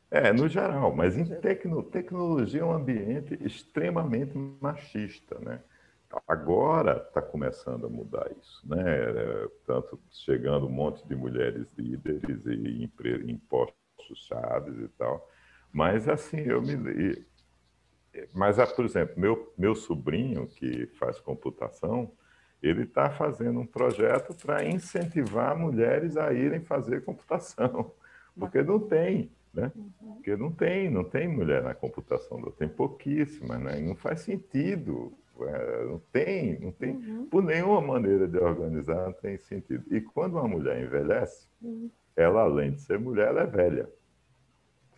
É, 0.09 0.33
no 0.33 0.47
geral, 0.47 0.93
mas 0.93 1.17
em 1.17 1.23
tecno, 1.39 1.81
tecnologia 1.83 2.61
é 2.61 2.65
um 2.65 2.73
ambiente 2.73 3.37
extremamente 3.41 4.37
machista, 4.59 5.39
né? 5.39 5.61
Agora 6.27 7.05
está 7.07 7.21
começando 7.21 7.85
a 7.85 7.89
mudar 7.89 8.29
isso, 8.39 8.61
né? 8.67 8.81
É, 8.81 9.47
tanto 9.65 9.99
chegando 10.09 10.67
um 10.67 10.71
monte 10.71 11.05
de 11.07 11.15
mulheres 11.15 11.67
líderes 11.77 12.45
e 12.45 12.89
em 13.29 13.37
postos 13.37 13.75
chaves 14.27 14.77
e 14.77 14.87
tal. 14.89 15.29
Mas 15.71 16.07
assim, 16.07 16.39
eu 16.39 16.61
me 16.61 17.25
mas 18.33 18.57
por 18.73 18.83
exemplo, 18.83 19.19
meu 19.19 19.53
meu 19.57 19.73
sobrinho 19.73 20.47
que 20.47 20.85
faz 20.99 21.19
computação, 21.19 22.11
ele 22.61 22.83
está 22.83 23.09
fazendo 23.09 23.59
um 23.59 23.65
projeto 23.65 24.35
para 24.35 24.65
incentivar 24.65 25.57
mulheres 25.57 26.17
a 26.17 26.33
irem 26.33 26.61
fazer 26.61 27.03
computação, 27.03 27.91
porque 28.37 28.61
não 28.61 28.79
tem, 28.79 29.31
né? 29.53 29.71
Porque 29.99 30.35
não 30.35 30.51
tem, 30.51 30.89
não 30.89 31.03
tem 31.03 31.27
mulher 31.27 31.63
na 31.63 31.73
computação, 31.73 32.39
tem 32.51 32.67
pouquíssima, 32.67 33.57
né? 33.57 33.79
E 33.79 33.81
não 33.81 33.95
faz 33.95 34.21
sentido 34.21 35.11
é, 35.11 35.20
não 35.45 35.99
tem, 36.11 36.59
não 36.59 36.71
tem, 36.71 36.95
uhum. 36.95 37.25
por 37.27 37.43
nenhuma 37.43 37.81
maneira 37.81 38.27
de 38.27 38.37
organizar, 38.37 39.05
não 39.05 39.13
tem 39.13 39.37
sentido. 39.37 39.83
E 39.93 40.01
quando 40.01 40.33
uma 40.33 40.47
mulher 40.47 40.81
envelhece, 40.81 41.47
uhum. 41.61 41.89
ela, 42.15 42.41
além 42.41 42.71
de 42.71 42.81
ser 42.81 42.99
mulher, 42.99 43.29
ela 43.29 43.41
é 43.41 43.47
velha, 43.47 43.89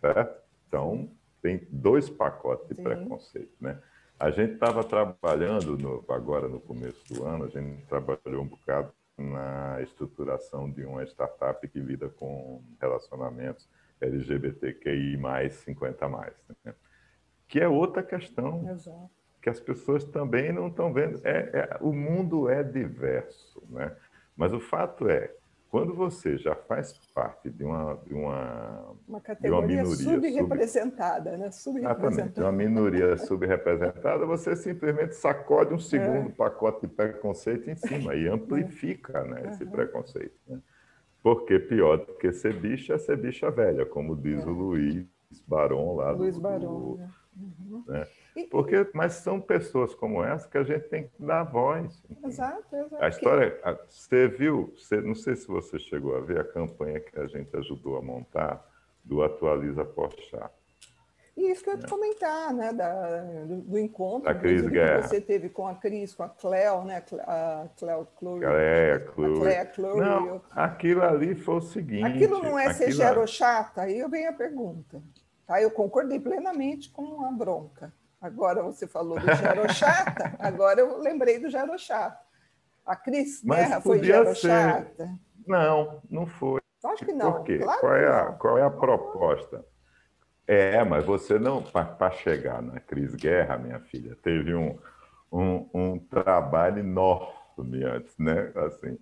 certo? 0.00 0.42
Então, 0.66 1.10
tem 1.40 1.66
dois 1.70 2.08
pacotes 2.10 2.68
de 2.68 2.74
Sim. 2.74 2.82
preconceito, 2.82 3.54
né? 3.60 3.80
A 4.18 4.30
gente 4.30 4.54
estava 4.54 4.84
trabalhando, 4.84 5.76
no, 5.76 6.04
agora 6.08 6.48
no 6.48 6.60
começo 6.60 7.02
do 7.12 7.24
ano, 7.24 7.44
a 7.44 7.48
gente 7.48 7.84
trabalhou 7.86 8.42
um 8.42 8.46
bocado 8.46 8.92
na 9.18 9.80
estruturação 9.82 10.70
de 10.70 10.84
uma 10.84 11.04
startup 11.04 11.66
que 11.68 11.78
lida 11.78 12.08
com 12.08 12.62
relacionamentos 12.80 13.68
LGBTQI+, 14.00 15.16
50+, 15.16 16.32
né? 16.64 16.74
que 17.46 17.60
é 17.60 17.68
outra 17.68 18.02
questão 18.02 18.68
Exato 18.68 19.23
que 19.44 19.50
as 19.50 19.60
pessoas 19.60 20.02
também 20.04 20.50
não 20.50 20.68
estão 20.68 20.90
vendo. 20.90 21.20
É, 21.22 21.50
é, 21.52 21.76
o 21.82 21.92
mundo 21.92 22.48
é 22.48 22.62
diverso, 22.62 23.62
né? 23.68 23.94
Mas 24.34 24.54
o 24.54 24.58
fato 24.58 25.06
é, 25.06 25.30
quando 25.68 25.92
você 25.92 26.38
já 26.38 26.54
faz 26.54 26.94
parte 27.14 27.50
de 27.50 27.62
uma 27.62 27.94
de 28.06 28.14
uma, 28.14 28.96
uma 29.06 29.20
categoria 29.20 29.84
uma 29.84 29.96
subrepresentada, 29.96 31.32
sub... 31.32 31.42
né? 31.42 31.50
Subrepresentada. 31.50 32.46
uma 32.46 32.52
minoria 32.52 33.18
subrepresentada, 33.18 34.24
você 34.24 34.56
simplesmente 34.56 35.14
sacode 35.14 35.74
um 35.74 35.78
segundo 35.78 36.30
é. 36.30 36.32
pacote 36.32 36.86
de 36.86 36.94
preconceito 36.94 37.68
em 37.68 37.76
cima 37.76 38.14
e 38.14 38.26
amplifica, 38.26 39.24
né, 39.24 39.50
esse 39.50 39.66
preconceito. 39.66 40.40
Né? 40.48 40.58
Porque 41.22 41.58
pior 41.58 41.98
do 41.98 42.14
que 42.14 42.32
ser 42.32 42.58
bicha 42.58 42.94
é 42.94 42.98
ser 42.98 43.18
bicha 43.18 43.50
velha, 43.50 43.84
como 43.84 44.16
diz 44.16 44.42
é. 44.42 44.48
o 44.48 44.52
Luiz 44.52 45.06
Baron 45.46 45.96
lá 45.96 46.12
Luiz 46.12 46.36
do, 46.36 46.40
Baron, 46.40 46.58
do, 46.60 46.96
né? 46.96 47.10
Uhum. 47.36 47.84
Né? 47.86 48.06
Porque, 48.50 48.88
mas 48.92 49.14
são 49.14 49.40
pessoas 49.40 49.94
como 49.94 50.22
essa 50.22 50.48
que 50.48 50.58
a 50.58 50.64
gente 50.64 50.88
tem 50.88 51.04
que 51.04 51.22
dar 51.22 51.44
voz. 51.44 52.02
Exato, 52.24 52.74
exato. 52.74 53.02
A 53.02 53.08
história, 53.08 53.60
você 53.88 54.26
viu, 54.26 54.74
você, 54.76 55.00
não 55.00 55.14
sei 55.14 55.36
se 55.36 55.46
você 55.46 55.78
chegou 55.78 56.16
a 56.16 56.20
ver 56.20 56.40
a 56.40 56.44
campanha 56.44 56.98
que 56.98 57.18
a 57.18 57.26
gente 57.28 57.56
ajudou 57.56 57.96
a 57.96 58.02
montar 58.02 58.68
do 59.04 59.22
Atualiza 59.22 59.84
Porchat. 59.84 60.50
E 61.36 61.50
isso 61.50 61.64
que 61.64 61.70
eu 61.70 61.74
ia 61.74 61.80
te 61.80 61.88
comentar, 61.88 62.54
né, 62.54 62.72
da, 62.72 63.20
do, 63.44 63.60
do 63.62 63.78
encontro 63.78 64.32
Cris 64.38 64.62
que 64.68 65.02
você 65.02 65.20
teve 65.20 65.48
com 65.48 65.66
a 65.66 65.74
Cris, 65.74 66.14
com 66.14 66.22
a 66.22 66.28
Cleo, 66.28 66.84
né, 66.84 67.02
a 67.22 67.68
Cleo 67.76 68.06
Clúrio. 68.16 68.48
Clea 68.48 69.66
Clúrio. 69.66 69.96
Não, 69.96 70.42
aquilo 70.50 71.02
ali 71.02 71.34
foi 71.34 71.56
o 71.56 71.60
seguinte... 71.60 72.04
Aquilo 72.04 72.40
não 72.40 72.56
é 72.56 72.72
ser 72.72 72.92
gerochata? 72.92 73.82
Aí 73.82 73.98
eu 73.98 74.08
venho 74.08 74.30
a 74.30 74.32
pergunta. 74.32 75.02
Tá? 75.44 75.60
Eu 75.60 75.72
concordei 75.72 76.20
plenamente 76.20 76.88
com 76.90 77.24
a 77.24 77.32
bronca. 77.32 77.92
Agora 78.24 78.62
você 78.62 78.86
falou 78.86 79.20
do 79.20 79.26
gerochata, 79.34 80.34
agora 80.40 80.80
eu 80.80 80.98
lembrei 80.98 81.38
do 81.38 81.50
gerochata. 81.50 82.18
A 82.86 82.96
Cris 82.96 83.42
Guerra 83.44 83.82
foi 83.82 84.02
gerochata? 84.02 84.94
Ser... 84.96 85.10
Não, 85.46 86.00
não 86.08 86.26
foi. 86.26 86.58
Acho 86.82 87.04
que 87.04 87.12
não. 87.12 87.32
Por 87.34 87.44
quê? 87.44 87.58
Claro 87.58 87.80
qual, 87.80 87.94
é 87.94 88.08
a, 88.08 88.32
qual 88.32 88.58
é 88.58 88.62
a 88.62 88.70
proposta? 88.70 89.62
É, 90.46 90.82
mas 90.84 91.04
você 91.04 91.38
não, 91.38 91.62
para 91.62 92.10
chegar 92.12 92.62
na 92.62 92.80
Cris 92.80 93.14
Guerra, 93.14 93.58
minha 93.58 93.80
filha, 93.80 94.16
teve 94.22 94.54
um, 94.54 94.78
um, 95.30 95.68
um, 95.74 95.98
trabalho 95.98 96.78
enorme 96.78 97.84
antes, 97.84 98.16
né? 98.16 98.50
Assim, 98.54 98.98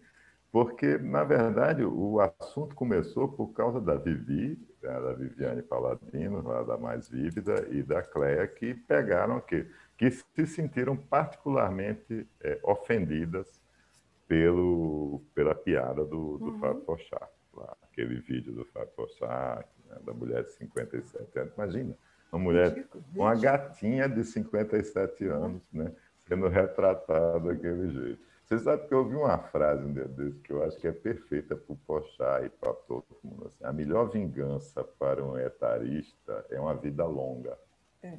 porque, 0.50 0.98
na 0.98 1.22
verdade, 1.22 1.84
o 1.84 2.18
assunto 2.18 2.74
começou 2.74 3.28
por 3.28 3.52
causa 3.52 3.80
da 3.80 3.94
Vivi, 3.94 4.58
da 4.82 5.12
Viviane 5.12 5.62
Paladino, 5.62 6.42
lá 6.42 6.62
da 6.62 6.76
Mais 6.76 7.08
Vívida, 7.08 7.66
e 7.70 7.82
da 7.82 8.02
Cleia, 8.02 8.46
que 8.46 8.74
pegaram 8.74 9.36
aqui, 9.36 9.66
que 9.96 10.10
se 10.10 10.46
sentiram 10.46 10.96
particularmente 10.96 12.26
é, 12.40 12.58
ofendidas 12.62 13.60
pelo, 14.26 15.22
pela 15.34 15.54
piada 15.54 16.04
do, 16.04 16.38
do 16.38 16.46
uhum. 16.46 16.58
Fábio 16.58 16.82
Pochá, 16.82 17.28
aquele 17.82 18.16
vídeo 18.20 18.52
do 18.52 18.64
Fábio 18.66 18.92
Pochá, 18.96 19.64
né, 19.88 19.96
da 20.04 20.12
mulher 20.12 20.44
de 20.44 20.52
57 20.52 21.38
anos. 21.38 21.52
Imagina, 21.54 21.94
uma 22.32 22.38
mulher, 22.38 22.86
uma 23.14 23.34
gatinha 23.34 24.08
de 24.08 24.24
57 24.24 25.26
anos, 25.26 25.62
né, 25.72 25.92
sendo 26.26 26.48
retratada 26.48 27.38
daquele 27.40 27.90
jeito. 27.90 28.31
Você 28.52 28.58
sabe 28.58 28.86
que 28.86 28.92
eu 28.92 28.98
ouvi 28.98 29.16
uma 29.16 29.38
frase 29.38 29.82
um 29.82 29.94
dia 29.94 30.04
desse 30.04 30.38
que 30.40 30.52
eu 30.52 30.62
acho 30.62 30.76
que 30.76 30.86
é 30.86 30.92
perfeita 30.92 31.56
para 31.56 31.72
o 31.72 31.76
Pochá 31.86 32.42
e 32.44 32.50
para 32.50 32.74
todo 32.74 33.02
mundo. 33.24 33.46
Assim, 33.46 33.64
a 33.64 33.72
melhor 33.72 34.10
vingança 34.10 34.84
para 34.84 35.24
um 35.24 35.38
etarista 35.38 36.44
é 36.50 36.60
uma 36.60 36.74
vida 36.74 37.02
longa. 37.06 37.56
É. 38.02 38.18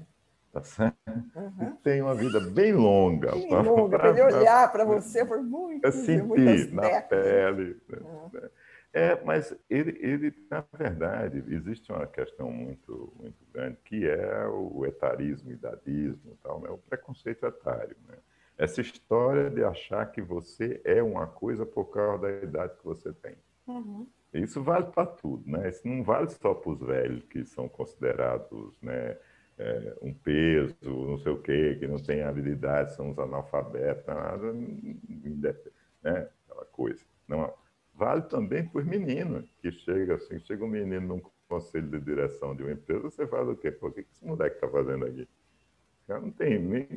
Tá 0.52 0.64
certo? 0.64 0.98
Uhum. 1.08 1.76
Tem 1.84 2.02
uma 2.02 2.16
vida 2.16 2.40
bem 2.40 2.74
longa. 2.74 3.32
Bem 3.32 3.48
longa, 3.48 4.00
para 4.00 4.10
ele 4.10 4.24
olhar 4.24 4.72
para 4.72 4.84
você 4.84 5.24
por 5.24 5.44
muito 5.44 5.92
sentir 5.92 6.74
na 6.74 7.02
pele. 7.02 7.80
Né? 7.88 8.00
Uhum. 8.02 8.50
É, 8.92 9.24
mas 9.24 9.56
ele, 9.70 10.00
ele, 10.02 10.34
na 10.50 10.64
verdade, 10.74 11.44
existe 11.48 11.92
uma 11.92 12.08
questão 12.08 12.52
muito, 12.52 13.14
muito 13.20 13.46
grande 13.54 13.78
que 13.86 14.10
é 14.10 14.48
o 14.48 14.84
etarismo, 14.84 15.52
idadismo, 15.52 16.36
tal, 16.42 16.60
né? 16.60 16.72
o 16.72 16.78
preconceito 16.80 17.46
etário. 17.46 17.96
Né? 18.08 18.16
Essa 18.58 18.82
história 18.82 19.50
de 19.50 19.64
achar 19.64 20.06
que 20.12 20.22
você 20.22 20.80
é 20.84 21.02
uma 21.02 21.28
coisa 21.28 21.66
por 21.66 21.86
causa 21.86 22.24
da 22.24 22.32
idade 22.32 22.76
que 22.78 22.86
você 22.86 23.12
tem. 23.14 23.36
Uhum. 23.68 24.08
Isso 24.34 24.62
vale 24.64 24.86
para 24.88 25.06
tudo, 25.06 25.44
né? 25.50 25.70
Isso 25.70 25.88
não 25.88 26.04
vale 26.04 26.30
só 26.30 26.54
para 26.54 26.72
os 26.72 26.80
velhos 26.80 27.24
que 27.26 27.46
são 27.46 27.70
considerados, 27.70 28.80
né? 28.82 29.18
É, 29.56 29.98
um 30.02 30.12
peso, 30.12 30.76
não 30.82 31.20
sei 31.20 31.32
o 31.32 31.42
quê, 31.42 31.78
que 31.80 31.88
não 31.88 31.98
tem 31.98 32.24
habilidade, 32.24 32.96
são 32.96 33.12
os 33.12 33.20
analfabetos, 33.20 34.04
nada, 34.08 34.52
né? 34.52 36.28
Aquela 36.48 36.66
coisa. 36.66 37.06
Não, 37.28 37.54
vale 37.94 38.24
também 38.24 38.68
para 38.68 38.80
os 38.80 38.86
meninos, 38.86 39.54
que 39.62 39.72
chega 39.72 40.16
assim, 40.16 40.40
chega 40.40 40.66
um 40.66 40.68
menino 40.68 41.08
num 41.08 41.22
conselho 41.48 41.88
de 41.88 42.00
direção 42.00 42.56
de 42.56 42.64
uma 42.64 42.72
empresa, 42.72 43.02
você 43.02 43.28
fala 43.28 43.52
o 43.52 43.56
quê? 43.56 43.72
Pô, 43.72 43.88
o 43.88 43.92
que 43.92 44.02
esse 44.02 44.26
moleque 44.26 44.56
está 44.56 44.68
fazendo 44.68 45.06
aqui? 45.06 45.28
Já 46.08 46.20
não 46.20 46.32
tem 46.32 46.60
nem. 46.60 46.88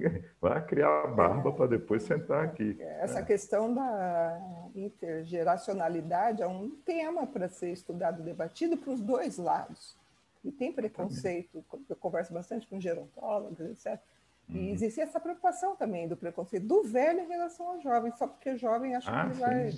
Vai 0.41 0.65
criar 0.67 1.05
a 1.05 1.07
barba 1.07 1.53
para 1.53 1.67
depois 1.67 2.03
sentar 2.03 2.45
aqui. 2.45 2.77
Essa 2.81 3.21
né? 3.21 3.27
questão 3.27 3.73
da 3.73 4.41
intergeracionalidade 4.75 6.43
é 6.43 6.47
um 6.47 6.71
tema 6.85 7.27
para 7.27 7.49
ser 7.49 7.73
estudado, 7.73 8.23
debatido 8.23 8.77
para 8.77 8.93
os 8.93 9.01
dois 9.01 9.39
lados. 9.39 9.97
E 10.45 10.51
tem 10.53 10.73
preconceito, 10.73 11.65
eu 11.89 11.97
converso 11.97 12.33
bastante 12.33 12.67
com 12.67 12.81
gerontólogos, 12.81 13.61
etc. 13.61 14.01
E 14.49 14.59
uhum. 14.59 14.69
existe 14.73 15.01
essa 15.01 15.19
preocupação 15.19 15.75
também 15.75 16.07
do 16.07 16.17
preconceito 16.17 16.67
do 16.67 16.85
velho 16.85 17.21
em 17.21 17.29
relação 17.29 17.69
ao 17.69 17.81
jovem, 17.81 18.13
só 18.13 18.29
porque 18.29 18.57
jovem 18.57 18.95
acha 18.95 19.11
ah, 19.11 19.25
que 19.25 19.33
ele 19.33 19.41
vai. 19.41 19.73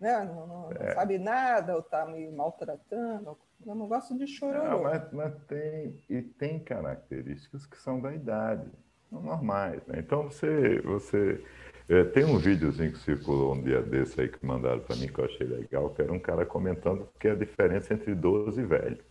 Né, 0.00 0.24
não, 0.24 0.46
não, 0.46 0.72
é. 0.72 0.86
não 0.86 0.94
sabe 0.94 1.18
nada, 1.18 1.74
ou 1.74 1.80
está 1.80 2.06
me 2.06 2.30
maltratando, 2.30 3.36
eu 3.68 3.74
não 3.74 3.86
gosto 3.86 4.16
de 4.16 4.26
chororô. 4.26 4.82
mas, 4.82 5.12
mas, 5.12 5.34
tem, 5.46 5.94
e 6.08 6.22
tem 6.22 6.58
características 6.58 7.66
que 7.66 7.76
são 7.78 8.00
da 8.00 8.14
idade, 8.14 8.70
são 9.10 9.22
normais. 9.22 9.86
Né? 9.86 9.96
Então, 9.98 10.24
você, 10.24 10.80
você 10.80 11.44
é, 11.88 12.04
tem 12.04 12.24
um 12.24 12.38
videozinho 12.38 12.92
que 12.92 12.98
circulou 12.98 13.54
um 13.54 13.62
dia 13.62 13.82
desse 13.82 14.20
aí 14.20 14.28
que 14.28 14.44
mandaram 14.44 14.80
para 14.80 14.96
mim, 14.96 15.08
que 15.08 15.18
eu 15.18 15.24
achei 15.26 15.46
legal, 15.46 15.90
que 15.90 16.00
era 16.00 16.12
um 16.12 16.18
cara 16.18 16.46
comentando 16.46 17.08
que 17.20 17.28
é 17.28 17.32
a 17.32 17.36
diferença 17.36 17.92
entre 17.92 18.12
idoso 18.12 18.58
e 18.58 18.64
velho. 18.64 19.04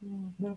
Uhum. 0.00 0.56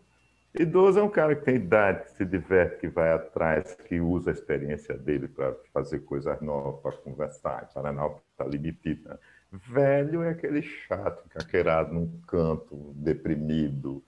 Idoso 0.59 0.99
é 0.99 1.03
um 1.03 1.09
cara 1.09 1.35
que 1.35 1.45
tem 1.45 1.55
idade, 1.55 2.05
que 2.05 2.11
se 2.11 2.25
diverte, 2.25 2.77
que 2.77 2.87
vai 2.87 3.11
atrás, 3.11 3.75
que 3.87 3.99
usa 3.99 4.31
a 4.31 4.33
experiência 4.33 4.97
dele 4.97 5.27
para 5.27 5.55
fazer 5.73 5.99
coisas 5.99 6.39
novas, 6.41 6.81
para 6.81 6.91
conversar, 6.93 7.69
para 7.73 7.91
não 7.91 8.19
estar 8.31 8.47
limitado. 8.47 9.01
Né? 9.03 9.17
Velho 9.51 10.23
é 10.23 10.29
aquele 10.29 10.61
chato, 10.61 11.27
caqueirado 11.29 11.93
num 11.93 12.19
canto, 12.27 12.93
deprimido, 12.95 14.03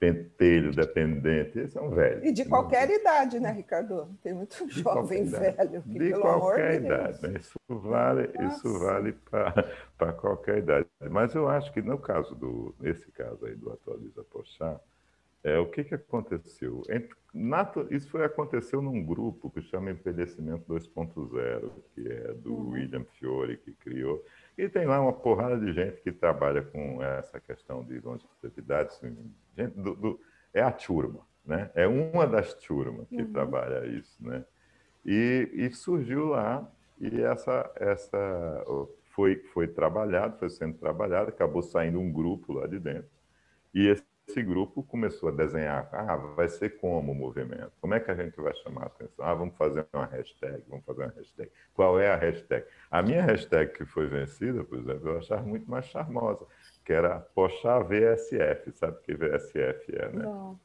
pentelho, 0.00 0.72
dependente. 0.72 1.58
Esse 1.58 1.78
é 1.78 1.80
um 1.80 1.90
velho. 1.90 2.24
E 2.24 2.32
de 2.32 2.44
qualquer 2.44 2.90
idade, 2.90 3.38
né, 3.38 3.52
Ricardo? 3.52 4.08
Tem 4.22 4.32
muito 4.32 4.66
de 4.66 4.80
jovem 4.80 5.24
velho. 5.24 5.82
Que, 5.82 5.98
de 5.98 6.12
qualquer 6.12 6.82
idade. 6.82 7.22
Né? 7.22 7.38
Isso 7.38 7.58
vale, 7.68 8.30
isso 8.48 8.78
vale 8.78 9.12
para 9.98 10.12
qualquer 10.14 10.58
idade. 10.58 10.86
Mas 11.10 11.34
eu 11.34 11.48
acho 11.48 11.72
que 11.72 11.82
no 11.82 11.98
caso 11.98 12.34
do, 12.34 12.74
nesse 12.80 13.12
caso 13.12 13.44
aí 13.46 13.54
do 13.54 13.70
Atualiza 13.70 14.24
Pochá, 14.24 14.80
é, 15.42 15.58
o 15.58 15.66
que, 15.66 15.84
que 15.84 15.94
aconteceu? 15.94 16.82
Entre, 16.88 17.14
nato, 17.32 17.86
isso 17.90 18.10
foi, 18.10 18.24
aconteceu 18.24 18.82
num 18.82 19.02
grupo 19.02 19.50
que 19.50 19.62
chama 19.62 19.90
Envelhecimento 19.90 20.64
2.0, 20.70 21.70
que 21.94 22.08
é 22.10 22.34
do 22.34 22.54
uhum. 22.54 22.70
William 22.70 23.04
Fiore, 23.18 23.56
que 23.56 23.72
criou. 23.72 24.22
E 24.60 24.68
tem 24.68 24.84
lá 24.84 25.00
uma 25.00 25.14
porrada 25.14 25.58
de 25.58 25.72
gente 25.72 26.02
que 26.02 26.12
trabalha 26.12 26.60
com 26.60 27.02
essa 27.02 27.40
questão 27.40 27.82
de 27.82 27.98
longevidade. 27.98 28.90
Assim, 28.90 29.32
gente 29.56 29.74
do, 29.74 29.96
do, 29.96 30.20
é 30.52 30.60
a 30.60 30.70
turma, 30.70 31.26
né? 31.46 31.70
É 31.74 31.86
uma 31.86 32.26
das 32.26 32.52
turmas 32.52 33.08
que 33.08 33.22
uhum. 33.22 33.32
trabalha 33.32 33.86
isso, 33.86 34.22
né? 34.22 34.44
E, 35.02 35.48
e, 35.54 35.70
surgiu 35.70 36.26
lá 36.26 36.70
e 37.00 37.22
essa 37.22 37.72
essa 37.74 38.64
foi 39.14 39.36
foi 39.54 39.66
trabalhado, 39.66 40.38
foi 40.38 40.50
sendo 40.50 40.76
trabalhado, 40.76 41.30
acabou 41.30 41.62
saindo 41.62 41.98
um 41.98 42.12
grupo 42.12 42.52
lá 42.52 42.66
de 42.66 42.78
dentro. 42.78 43.08
E 43.72 43.88
esse 43.88 44.04
esse 44.30 44.42
grupo 44.42 44.82
começou 44.84 45.28
a 45.28 45.32
desenhar, 45.32 45.88
ah, 45.92 46.16
vai 46.16 46.48
ser 46.48 46.78
como 46.78 47.10
o 47.10 47.14
movimento? 47.14 47.72
Como 47.80 47.94
é 47.94 48.00
que 48.00 48.10
a 48.10 48.14
gente 48.14 48.40
vai 48.40 48.54
chamar 48.54 48.84
a 48.84 48.86
atenção? 48.86 49.24
Ah, 49.24 49.34
vamos 49.34 49.56
fazer 49.56 49.86
uma 49.92 50.06
hashtag, 50.06 50.62
vamos 50.68 50.84
fazer 50.84 51.02
uma 51.02 51.12
hashtag. 51.16 51.50
Qual 51.74 51.98
é 51.98 52.10
a 52.10 52.16
hashtag? 52.16 52.64
A 52.90 53.02
minha 53.02 53.22
hashtag 53.22 53.72
que 53.72 53.84
foi 53.84 54.06
vencida, 54.06 54.62
por 54.62 54.78
exemplo, 54.78 55.10
eu 55.10 55.18
achava 55.18 55.42
muito 55.42 55.68
mais 55.68 55.86
charmosa, 55.86 56.46
que 56.84 56.92
era 56.92 57.18
Pochá 57.18 57.80
VSF, 57.80 58.70
sabe 58.72 58.98
o 58.98 59.00
que 59.00 59.14
VSF 59.14 59.96
é, 59.96 60.08
né? 60.10 60.22
Não. 60.22 60.58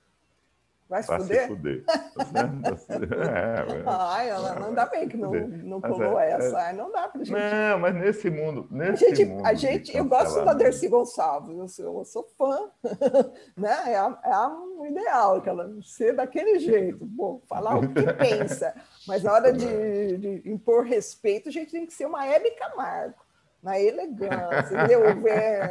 Vai 0.88 1.02
se 1.02 1.18
fuder? 1.18 1.42
Se 1.42 1.48
fuder. 1.48 1.84
é, 3.28 3.84
Ai, 3.88 4.30
ela 4.30 4.60
não 4.60 4.74
dá 4.74 4.86
bem 4.86 5.08
que 5.08 5.18
não, 5.18 5.32
não 5.32 5.82
colou 5.82 6.20
é, 6.20 6.32
essa. 6.32 6.70
É... 6.70 6.74
Não 6.74 6.92
dá 6.92 7.08
pra 7.08 7.24
gente. 7.24 7.32
Não, 7.32 7.80
mas 7.80 7.96
nesse 7.96 8.30
mundo. 8.30 8.68
Nesse 8.70 9.06
a 9.06 9.10
gente, 9.10 9.26
mundo 9.26 9.46
a 9.46 9.54
gente 9.56 9.98
eu 9.98 10.06
gosto 10.06 10.46
da 10.46 10.54
Dercy 10.54 10.88
Gonçalves, 10.88 11.58
eu 11.58 11.68
sou, 11.68 12.00
eu 12.00 12.06
sou 12.06 12.28
fã. 12.38 12.70
né? 13.58 13.76
É, 13.88 13.96
a, 13.98 14.20
é 14.24 14.32
a, 14.32 14.50
o 14.50 14.86
ideal, 14.86 15.42
que 15.42 15.50
ela 15.50 15.74
ser 15.82 16.14
daquele 16.14 16.60
jeito, 16.60 17.04
bom, 17.04 17.42
falar 17.50 17.80
o 17.80 17.90
que 17.92 18.04
pensa. 18.14 18.76
Mas 19.08 19.24
na 19.24 19.34
hora 19.34 19.52
de, 19.52 20.18
de 20.18 20.50
impor 20.52 20.84
respeito, 20.84 21.50
a 21.50 21.52
gente 21.52 21.72
tem 21.72 21.86
que 21.88 21.94
ser 21.94 22.06
uma 22.06 22.28
Hebe 22.28 22.52
Camargo 22.52 23.25
na 23.66 23.80
elegância, 23.80 24.78
entendeu? 24.78 25.02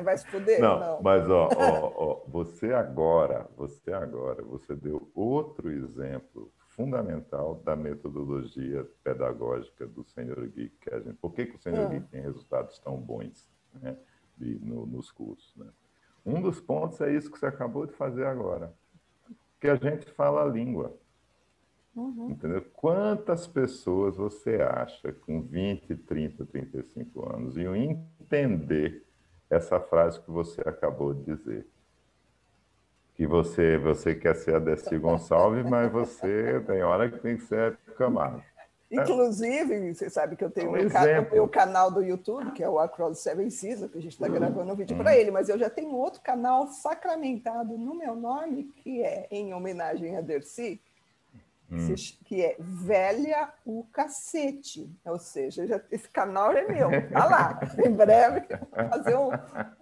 vai 0.03 0.19
se 0.19 0.27
poder? 0.27 0.59
Não, 0.59 0.81
não, 0.81 1.03
mas 1.03 1.31
ó, 1.31 1.49
ó, 1.57 1.93
ó, 1.97 2.25
você 2.27 2.73
agora, 2.73 3.49
você 3.57 3.93
agora, 3.93 4.43
você 4.43 4.75
deu 4.75 5.09
outro 5.15 5.71
exemplo 5.71 6.53
fundamental 6.71 7.63
da 7.65 7.77
metodologia 7.77 8.85
pedagógica 9.05 9.87
do 9.87 10.03
Senhor 10.03 10.45
Gui 10.49 10.71
Kessler. 10.81 11.15
Por 11.21 11.33
que, 11.33 11.47
que 11.47 11.55
o 11.55 11.63
Senhor 11.63 11.89
Gui 11.89 11.99
ah. 11.99 12.09
tem 12.11 12.21
resultados 12.21 12.81
tão 12.81 12.97
bons 12.97 13.49
né, 13.81 13.97
de, 14.37 14.59
no, 14.59 14.85
nos 14.85 15.13
cursos? 15.13 15.55
Né? 15.55 15.69
Um 16.27 16.43
dos 16.43 16.61
pontos 16.61 17.01
é 17.01 17.15
isso 17.15 17.31
que 17.31 17.39
você 17.39 17.47
acabou 17.47 17.87
de 17.87 17.93
fazer 17.93 18.27
agora, 18.27 18.75
que 19.61 19.69
a 19.69 19.77
gente 19.77 20.11
fala 20.11 20.43
a 20.43 20.47
língua. 20.47 20.93
Uhum. 21.97 22.31
Entendeu? 22.31 22.65
Quantas 22.75 23.47
pessoas 23.47 24.17
você 24.17 24.57
acha 24.57 25.13
com 25.13 25.41
20, 25.41 25.95
30, 25.95 26.45
35 26.45 27.35
anos 27.35 27.57
iam 27.57 27.77
entender 27.77 29.05
essa 29.49 29.79
frase 29.79 30.21
que 30.21 30.31
você 30.31 30.61
acabou 30.63 31.15
de 31.15 31.37
dizer? 31.37 31.67
que 33.15 33.27
você, 33.27 33.79
você 33.79 34.15
quer 34.15 34.35
ser 34.35 34.57
a 34.57 34.59
Desi 34.59 34.99
Gonçalves, 34.99 35.65
mas 35.65 35.91
você 35.91 36.61
tem 36.67 36.83
hora 36.83 37.09
que 37.09 37.19
tem 37.21 37.37
que 37.37 37.45
ser 37.45 37.79
a 37.89 37.93
Camargo. 37.93 38.43
Inclusive, 38.91 39.95
você 39.95 40.09
sabe 40.09 40.37
que 40.37 40.45
eu 40.45 40.51
tenho 40.51 40.71
um 40.71 40.75
o 40.75 41.33
meu 41.33 41.49
canal 41.49 41.91
do 41.91 42.03
YouTube, 42.03 42.53
que 42.53 42.63
é 42.63 42.69
o 42.69 42.79
Across 42.79 43.19
Seven 43.19 43.51
Seasons, 43.51 43.91
que 43.91 43.99
a 43.99 44.03
gente 44.03 44.13
está 44.13 44.29
gravando 44.29 44.73
um 44.73 44.77
vídeo 44.77 44.97
para 44.97 45.11
uhum. 45.11 45.17
ele, 45.17 45.31
mas 45.31 45.49
eu 45.49 45.59
já 45.59 45.69
tenho 45.69 45.95
outro 45.95 46.21
canal 46.21 46.69
sacramentado 46.69 47.77
no 47.77 47.95
meu 47.95 48.15
nome, 48.15 48.65
que 48.83 49.03
é 49.03 49.27
em 49.31 49.53
homenagem 49.53 50.17
a 50.17 50.21
Dercy, 50.21 50.81
hum. 51.71 51.95
que 52.25 52.43
é 52.43 52.57
Velha 52.59 53.53
o 53.65 53.85
Cacete. 53.93 54.91
Ou 55.05 55.19
seja, 55.19 55.67
já, 55.67 55.81
esse 55.91 56.09
canal 56.09 56.53
é 56.53 56.67
meu. 56.67 56.89
Tá 57.11 57.25
lá. 57.25 57.61
Em 57.85 57.93
breve, 57.93 58.47
fazer 58.91 59.17
um, 59.17 59.31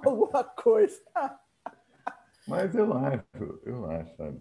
alguma 0.04 0.44
coisa. 0.44 1.00
Mas 2.46 2.74
eu 2.74 2.92
acho, 2.92 3.60
eu 3.64 3.90
acho, 3.90 4.16
sabe, 4.16 4.40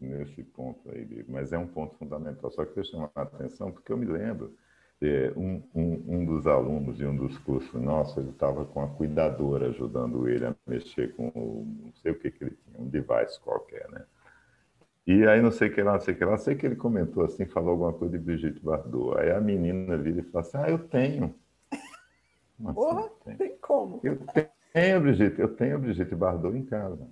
nesse 0.00 0.42
ponto 0.44 0.88
aí, 0.90 1.24
mas 1.28 1.52
é 1.52 1.58
um 1.58 1.66
ponto 1.66 1.96
fundamental. 1.96 2.50
Só 2.50 2.64
que 2.64 2.78
eu 2.78 2.84
chamo 2.84 3.10
a 3.14 3.22
atenção 3.22 3.72
porque 3.72 3.92
eu 3.92 3.96
me 3.96 4.06
lembro, 4.06 4.56
é, 5.02 5.32
um, 5.34 5.62
um, 5.74 6.04
um, 6.08 6.24
dos 6.26 6.46
alunos 6.46 6.98
de 6.98 7.06
um 7.06 7.16
dos 7.16 7.38
cursos 7.38 7.80
nossos, 7.80 8.18
ele 8.18 8.30
estava 8.30 8.64
com 8.66 8.82
a 8.82 8.88
cuidadora 8.88 9.68
ajudando 9.68 10.28
ele 10.28 10.44
a 10.44 10.54
mexer 10.66 11.14
com, 11.14 11.32
não 11.82 11.92
sei 11.94 12.12
o 12.12 12.18
que, 12.18 12.30
que 12.30 12.44
ele 12.44 12.56
tinha, 12.64 12.78
um 12.78 12.86
device 12.86 13.40
qualquer, 13.40 13.88
né? 13.90 14.04
E 15.06 15.26
aí 15.26 15.40
não 15.40 15.50
sei 15.50 15.68
o 15.68 15.74
que 15.74 15.82
lá, 15.82 15.94
não 15.94 16.00
sei 16.00 16.14
o 16.14 16.16
que 16.16 16.24
lá, 16.24 16.36
sei 16.36 16.54
que 16.54 16.66
ele 16.66 16.76
comentou 16.76 17.24
assim, 17.24 17.46
falou 17.46 17.70
alguma 17.70 17.92
coisa 17.92 18.16
de 18.16 18.24
Brigitte 18.24 18.60
Bardot. 18.60 19.18
Aí 19.18 19.30
a 19.30 19.40
menina 19.40 19.96
vira 19.96 20.20
e 20.20 20.24
fala 20.24 20.44
assim, 20.44 20.58
ah, 20.58 20.70
eu 20.70 20.78
tenho. 20.78 21.34
Assim, 22.62 22.74
Porra, 22.74 23.10
tem? 23.24 23.36
tem 23.36 23.56
como? 23.60 24.00
Eu 24.02 24.18
tenho, 24.72 25.00
Brigitte, 25.00 25.40
eu 25.40 25.48
tenho 25.48 25.78
Brigitte 25.78 26.14
Bardot 26.14 26.56
em 26.56 26.64
casa. 26.64 27.08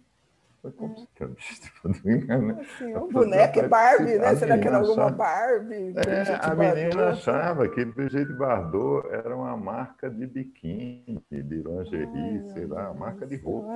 Foi 0.61 0.72
complicado. 0.72 1.36
Né? 1.84 2.61
Assim, 2.61 2.97
um 2.97 3.09
boneco 3.09 3.61
é 3.61 3.68
Barbie, 3.68 4.18
né? 4.18 4.34
Será 4.34 4.59
que 4.59 4.66
era 4.66 4.78
alguma 4.78 5.05
achava... 5.05 5.16
Barbie? 5.16 5.95
É, 5.97 6.39
a 6.41 6.55
menina 6.55 7.11
achava 7.11 7.68
que 7.68 7.84
Brigitte 7.84 8.32
Bardot 8.32 9.09
era 9.09 9.34
uma 9.36 9.57
marca 9.57 10.11
de 10.11 10.26
biquíni, 10.26 11.24
de 11.30 11.43
lingerie, 11.43 12.43
Ai, 12.43 12.49
sei 12.53 12.66
lá, 12.66 12.91
uma 12.91 13.07
marca 13.07 13.26
de 13.26 13.36
roupa. 13.36 13.68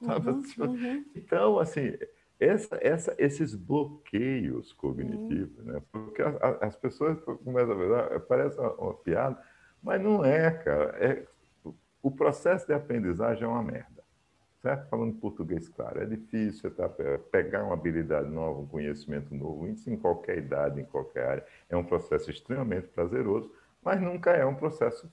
Uhum, 0.00 0.42
uhum. 0.58 1.04
Então, 1.14 1.58
assim, 1.58 1.92
essa, 2.42 2.78
essa, 2.80 3.14
esses 3.18 3.54
bloqueios 3.54 4.72
cognitivos, 4.72 5.58
uhum. 5.58 5.72
né? 5.72 5.82
Porque 5.90 6.22
as, 6.22 6.62
as 6.62 6.76
pessoas 6.76 7.20
começam 7.20 7.72
a 7.72 8.08
ver, 8.08 8.20
parece 8.20 8.58
uma, 8.58 8.72
uma 8.74 8.94
piada, 8.94 9.40
mas 9.82 10.00
não 10.00 10.24
é, 10.24 10.50
cara. 10.50 10.96
É, 10.98 11.26
o 12.02 12.10
processo 12.10 12.66
de 12.66 12.74
aprendizagem 12.74 13.44
é 13.44 13.46
uma 13.46 13.62
merda 13.62 14.02
certo? 14.62 14.88
Falando 14.88 15.14
português 15.14 15.68
claro, 15.68 16.00
é 16.00 16.06
difícil 16.06 16.70
tá? 16.70 16.88
pegar 17.30 17.64
uma 17.64 17.74
habilidade 17.74 18.30
nova, 18.30 18.60
um 18.60 18.66
conhecimento 18.66 19.34
novo, 19.34 19.68
isso 19.68 19.90
em 19.90 19.96
qualquer 19.96 20.38
idade, 20.38 20.80
em 20.80 20.84
qualquer 20.84 21.26
área. 21.26 21.46
É 21.68 21.76
um 21.76 21.84
processo 21.84 22.30
extremamente 22.30 22.86
prazeroso, 22.86 23.52
mas 23.82 24.00
nunca 24.00 24.30
é 24.30 24.46
um 24.46 24.54
processo 24.54 25.12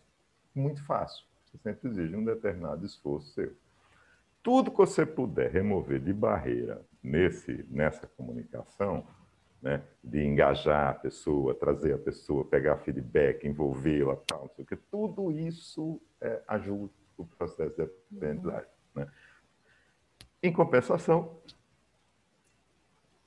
muito 0.54 0.84
fácil. 0.86 1.26
Você 1.46 1.58
sempre 1.58 1.90
exige 1.90 2.16
um 2.16 2.24
determinado 2.24 2.86
esforço 2.86 3.34
seu. 3.34 3.52
Tudo 4.44 4.70
que 4.72 4.78
você 4.78 5.06
puder 5.06 5.52
remover 5.52 6.00
de 6.00 6.14
barreira 6.14 6.82
nesse, 7.02 7.66
nessa 7.70 8.08
comunicação, 8.08 9.08
né, 9.62 9.84
de 10.04 10.24
engajar 10.24 10.90
a 10.90 10.94
pessoa, 10.94 11.54
trazer 11.54 11.94
a 11.94 11.98
pessoa, 11.98 12.46
pegar 12.46 12.78
feedback, 12.78 13.46
envolvê-la, 13.46 14.16
tal, 14.28 14.44
não 14.44 14.50
sei 14.56 14.64
o 14.64 14.68
que, 14.68 14.76
tudo 14.76 15.32
isso 15.32 16.02
é, 16.22 16.42
ajuda 16.48 16.94
o 17.18 17.26
processo 17.26 17.76
de 17.76 17.82
aprendizagem. 17.82 18.70
Né? 18.96 19.12
Em 20.42 20.54
compensação, 20.54 21.38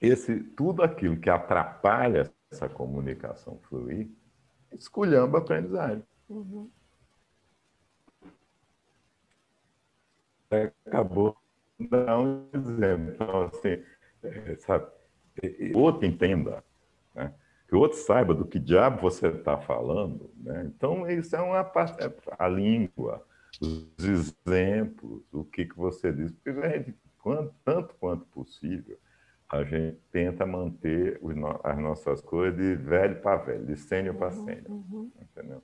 esse, 0.00 0.40
tudo 0.40 0.82
aquilo 0.82 1.18
que 1.18 1.28
atrapalha 1.28 2.32
essa 2.50 2.68
comunicação 2.68 3.58
fluir, 3.68 4.08
esculhamba 4.72 5.38
a 5.38 5.40
aprendizagem. 5.40 6.04
Uhum. 6.28 6.70
Acabou 10.86 11.36
dar 11.88 12.18
um 12.18 12.46
exemplo. 12.52 13.12
Então, 13.14 13.42
assim, 13.42 13.82
é, 14.22 14.56
sabe, 14.56 14.86
outro 15.74 16.06
entenda, 16.06 16.62
né? 17.14 17.32
que 17.68 17.74
o 17.74 17.78
outro 17.78 17.98
saiba 17.98 18.34
do 18.34 18.44
que 18.44 18.58
diabo 18.58 19.00
você 19.00 19.28
está 19.28 19.58
falando. 19.58 20.30
Né? 20.36 20.70
Então, 20.74 21.08
isso 21.08 21.34
é 21.34 21.40
uma 21.40 21.64
parte, 21.64 22.02
é 22.02 22.12
a 22.38 22.48
língua, 22.48 23.24
os 23.60 23.88
exemplos, 23.98 25.22
o 25.32 25.44
que, 25.44 25.66
que 25.66 25.76
você 25.76 26.12
diz. 26.12 26.30
Porque 26.32 26.50
a 26.50 26.68
gente 26.78 26.94
quanto, 27.22 27.54
tanto 27.64 27.94
quanto 27.94 28.26
possível, 28.26 28.98
a 29.48 29.62
gente 29.64 29.98
tenta 30.10 30.44
manter 30.44 31.20
as 31.62 31.78
nossas 31.78 32.20
coisas 32.20 32.58
de 32.58 32.74
velho 32.74 33.20
para 33.20 33.36
velho, 33.36 33.64
de 33.64 33.76
sênior 33.76 34.16
para 34.16 34.34
uhum, 34.34 34.44
sênior. 34.44 34.70
Uhum. 34.70 35.10
Entendeu? 35.20 35.62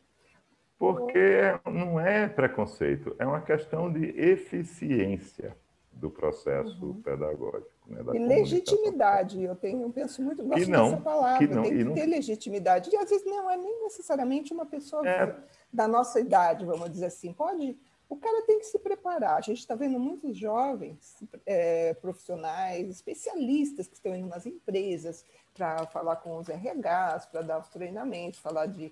Porque 0.79 1.59
não 1.66 1.99
é 1.99 2.29
preconceito, 2.29 3.16
é 3.19 3.27
uma 3.27 3.41
questão 3.41 3.93
de 3.93 4.05
eficiência 4.19 5.57
do 5.99 6.11
processo 6.11 6.85
uhum. 6.85 7.03
pedagógico. 7.03 7.71
Né, 7.87 8.01
e 8.15 8.19
legitimidade, 8.19 9.43
eu 9.43 9.57
tenho, 9.57 9.83
eu 9.83 9.91
penso 9.91 10.23
muito, 10.23 10.45
gosto 10.45 10.71
não, 10.71 10.91
dessa 10.91 11.03
palavra, 11.03 11.39
que 11.39 11.53
não, 11.53 11.63
tem 11.63 11.77
que 11.77 11.85
não... 11.85 11.95
ter 11.95 12.07
legitimidade. 12.07 12.91
E 12.93 12.97
às 12.97 13.11
vezes 13.11 13.27
não 13.27 13.51
é 13.51 13.57
nem 13.57 13.83
necessariamente 13.83 14.53
uma 14.53 14.65
pessoa 14.65 15.07
é... 15.09 15.37
da 15.73 15.89
nossa 15.89 16.21
idade, 16.21 16.65
vamos 16.65 16.91
dizer 16.91 17.07
assim. 17.07 17.33
Pode 17.33 17.77
o 18.09 18.17
cara 18.17 18.43
tem 18.47 18.59
que 18.59 18.65
se 18.65 18.79
preparar. 18.79 19.37
A 19.37 19.41
gente 19.43 19.59
está 19.59 19.75
vendo 19.75 19.99
muitos 19.99 20.35
jovens 20.37 21.23
é, 21.45 21.93
profissionais, 21.95 22.89
especialistas 22.89 23.87
que 23.87 23.95
estão 23.95 24.17
indo 24.17 24.29
nas 24.29 24.47
empresas 24.47 25.25
para 25.53 25.87
falar 25.87 26.17
com 26.17 26.39
os 26.39 26.49
RHs, 26.49 27.27
para 27.27 27.43
dar 27.43 27.59
os 27.59 27.69
treinamentos, 27.69 28.41
falar 28.41 28.67
de, 28.67 28.91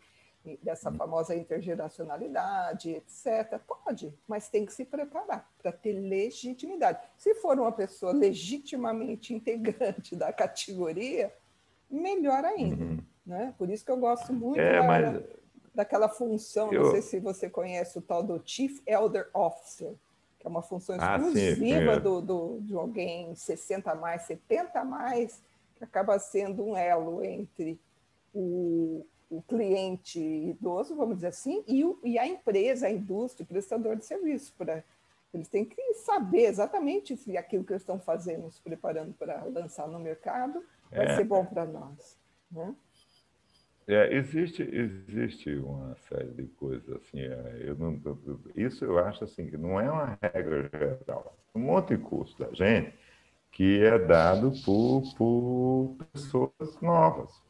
dessa 0.63 0.93
famosa 0.93 1.35
intergeracionalidade, 1.35 2.91
etc. 2.91 3.59
Pode, 3.67 4.15
mas 4.29 4.49
tem 4.49 4.65
que 4.65 4.73
se 4.73 4.85
preparar 4.85 5.51
para 5.61 5.73
ter 5.73 5.93
legitimidade. 5.93 7.01
Se 7.17 7.35
for 7.37 7.59
uma 7.59 7.73
pessoa 7.73 8.13
legitimamente 8.13 9.35
integrante 9.35 10.15
da 10.15 10.33
categoria, 10.33 11.33
melhor 11.91 12.45
ainda. 12.45 12.85
Uhum. 12.85 12.99
Né? 13.27 13.55
Por 13.59 13.71
isso 13.71 13.85
que 13.85 13.91
eu 13.91 13.97
gosto 13.97 14.33
muito 14.33 14.61
é, 14.61 14.81
da, 14.81 14.83
mas 14.85 15.23
daquela 15.75 16.09
função, 16.09 16.73
eu... 16.73 16.85
não 16.85 16.91
sei 16.93 17.03
se 17.03 17.21
você 17.21 17.51
conhece 17.51 17.99
o 17.99 18.03
tal 18.03 18.23
do 18.23 18.41
Chief 18.45 18.81
Elder 18.87 19.29
Officer, 19.35 19.93
que 20.39 20.47
é 20.47 20.49
uma 20.49 20.63
função 20.63 20.97
exclusiva 20.97 21.93
ah, 21.95 21.99
do, 21.99 22.21
do, 22.21 22.59
de 22.61 22.75
alguém 22.75 23.35
60 23.35 23.91
a 23.91 23.95
mais, 23.95 24.23
70 24.23 24.79
a 24.79 24.85
mais, 24.85 25.43
que 25.75 25.85
acaba 25.85 26.19
sendo 26.19 26.65
um 26.65 26.77
elo 26.77 27.23
entre 27.23 27.79
o, 28.33 29.05
o 29.29 29.43
cliente 29.43 30.21
idoso, 30.21 30.95
vamos 30.95 31.17
dizer 31.17 31.29
assim, 31.29 31.65
e, 31.67 31.85
o, 31.85 31.99
e 32.05 32.19
a 32.19 32.27
empresa, 32.27 32.87
a 32.87 32.91
indústria, 32.91 33.45
o 33.45 33.47
prestador 33.47 33.97
de 33.97 34.05
serviço. 34.05 34.55
Pra, 34.57 34.83
eles 35.35 35.49
têm 35.49 35.65
que 35.65 35.95
saber 35.95 36.45
exatamente 36.45 37.17
se 37.17 37.37
aquilo 37.37 37.65
que 37.65 37.73
eles 37.73 37.83
estão 37.83 37.99
fazendo, 37.99 38.51
se 38.51 38.61
preparando 38.61 39.13
para 39.15 39.45
lançar 39.45 39.89
no 39.89 39.99
mercado, 39.99 40.63
vai 40.91 41.07
é. 41.07 41.17
ser 41.17 41.25
bom 41.25 41.45
para 41.45 41.65
nós. 41.65 42.19
Né? 42.51 42.75
É, 43.89 44.17
existe, 44.17 44.63
existe 44.63 45.55
uma 45.57 45.97
série 46.09 46.33
de 46.33 46.45
coisas 46.49 46.89
assim. 46.97 47.21
É, 47.21 47.63
eu 47.65 47.77
não, 47.77 48.01
isso 48.57 48.85
eu 48.85 48.99
acho 48.99 49.25
assim 49.25 49.47
que 49.47 49.57
não 49.57 49.81
é 49.81 49.91
uma 49.91 50.19
regra 50.21 50.69
geral. 50.99 51.37
Um 51.55 51.61
monte 51.61 51.97
de 51.97 52.03
curso 52.03 52.37
da 52.39 52.53
gente 52.53 52.93
que 53.53 53.83
é 53.83 53.99
dado 53.99 54.53
por, 54.65 55.03
por 55.17 55.97
pessoas 56.13 56.81
novas. 56.83 57.46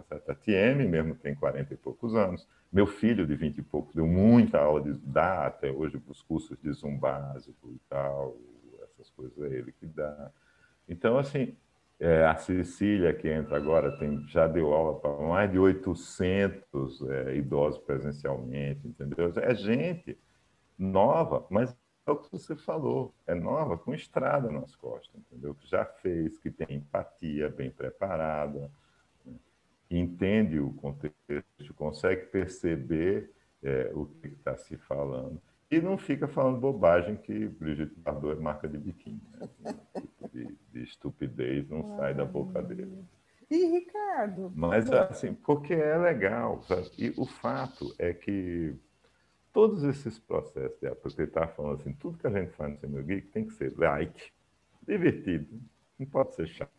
Certo? 0.00 0.30
A 0.30 0.34
TM 0.34 0.88
mesmo 0.88 1.14
tem 1.14 1.34
40 1.34 1.74
e 1.74 1.76
poucos 1.76 2.14
anos. 2.14 2.46
Meu 2.72 2.86
filho 2.86 3.26
de 3.26 3.34
20 3.34 3.58
e 3.58 3.62
poucos 3.62 3.94
deu 3.94 4.06
muita 4.06 4.58
aula 4.58 4.80
de 4.80 4.92
dá 5.00 5.46
até 5.46 5.70
hoje 5.70 5.98
para 5.98 6.12
os 6.12 6.22
cursos 6.22 6.56
de 6.62 6.72
Zoom 6.72 6.96
básico 6.96 7.70
e 7.70 7.78
tal, 7.88 8.36
essas 8.84 9.10
coisas 9.10 9.38
é 9.42 9.54
ele 9.54 9.72
que 9.72 9.86
dá. 9.86 10.30
Então, 10.88 11.18
assim, 11.18 11.54
é, 12.00 12.24
a 12.24 12.34
Cecília, 12.36 13.12
que 13.12 13.28
entra 13.28 13.56
agora, 13.56 13.96
tem, 13.98 14.26
já 14.28 14.46
deu 14.46 14.72
aula 14.72 14.98
para 14.98 15.16
mais 15.26 15.50
de 15.50 15.58
800 15.58 17.02
é, 17.08 17.36
idosos 17.36 17.80
presencialmente, 17.82 18.88
entendeu? 18.88 19.32
É 19.36 19.54
gente 19.54 20.18
nova, 20.78 21.46
mas 21.50 21.76
é 22.06 22.10
o 22.10 22.16
que 22.16 22.30
você 22.32 22.56
falou, 22.56 23.14
é 23.26 23.34
nova 23.34 23.78
com 23.78 23.94
estrada 23.94 24.50
nas 24.50 24.74
costas, 24.74 25.14
entendeu? 25.14 25.54
Que 25.54 25.68
já 25.68 25.84
fez, 25.84 26.38
que 26.38 26.50
tem 26.50 26.76
empatia, 26.76 27.48
bem 27.48 27.70
preparada? 27.70 28.70
Entende 29.96 30.58
o 30.58 30.72
contexto, 30.74 31.74
consegue 31.74 32.26
perceber 32.26 33.32
é, 33.62 33.90
o 33.94 34.06
que 34.06 34.28
está 34.28 34.56
se 34.56 34.76
falando 34.76 35.40
e 35.72 35.80
não 35.80 35.96
fica 35.96 36.28
falando 36.28 36.60
bobagem 36.60 37.16
que 37.16 37.48
Brigitte 37.48 37.98
Bardot 37.98 38.38
é 38.38 38.42
marca 38.42 38.68
de 38.68 38.76
biquíni. 38.76 39.22
Né? 39.58 39.74
tipo 39.98 40.28
de, 40.28 40.58
de, 40.70 40.82
estupidez 40.82 41.66
não 41.66 41.96
sai 41.96 42.12
da 42.12 42.26
boca 42.26 42.60
dele. 42.60 43.02
E 43.50 43.64
Ricardo? 43.78 44.52
Mas 44.54 44.92
assim, 44.92 45.32
porque 45.32 45.72
é 45.72 45.96
legal. 45.96 46.62
Sabe? 46.64 46.90
E 46.98 47.14
o 47.16 47.24
fato 47.24 47.94
é 47.98 48.12
que 48.12 48.74
todos 49.50 49.82
esses 49.82 50.18
processos, 50.18 50.78
de, 50.78 50.94
porque 50.96 51.22
ele 51.22 51.28
está 51.28 51.48
falando 51.48 51.80
assim, 51.80 51.94
tudo 51.94 52.18
que 52.18 52.26
a 52.26 52.30
gente 52.30 52.52
faz 52.52 52.74
no 52.74 52.78
Senior 52.78 53.04
Geek 53.04 53.28
tem 53.28 53.46
que 53.46 53.54
ser 53.54 53.72
light, 53.78 54.30
divertido, 54.86 55.58
Não 55.98 56.06
pode 56.06 56.34
ser 56.34 56.46
chato. 56.48 56.70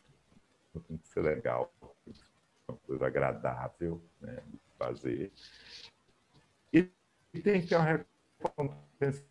Tem 0.88 0.98
que 0.98 1.08
ser 1.08 1.22
legal. 1.22 1.74
Uma 2.68 2.78
coisa 2.88 3.08
agradável 3.08 4.02
né, 4.22 4.42
de 4.48 4.60
fazer. 4.78 5.32
E 6.72 6.90
tem 7.42 7.62
que 7.62 7.68
ter 7.68 7.76
uma 7.76 7.86
recompensa 7.86 9.24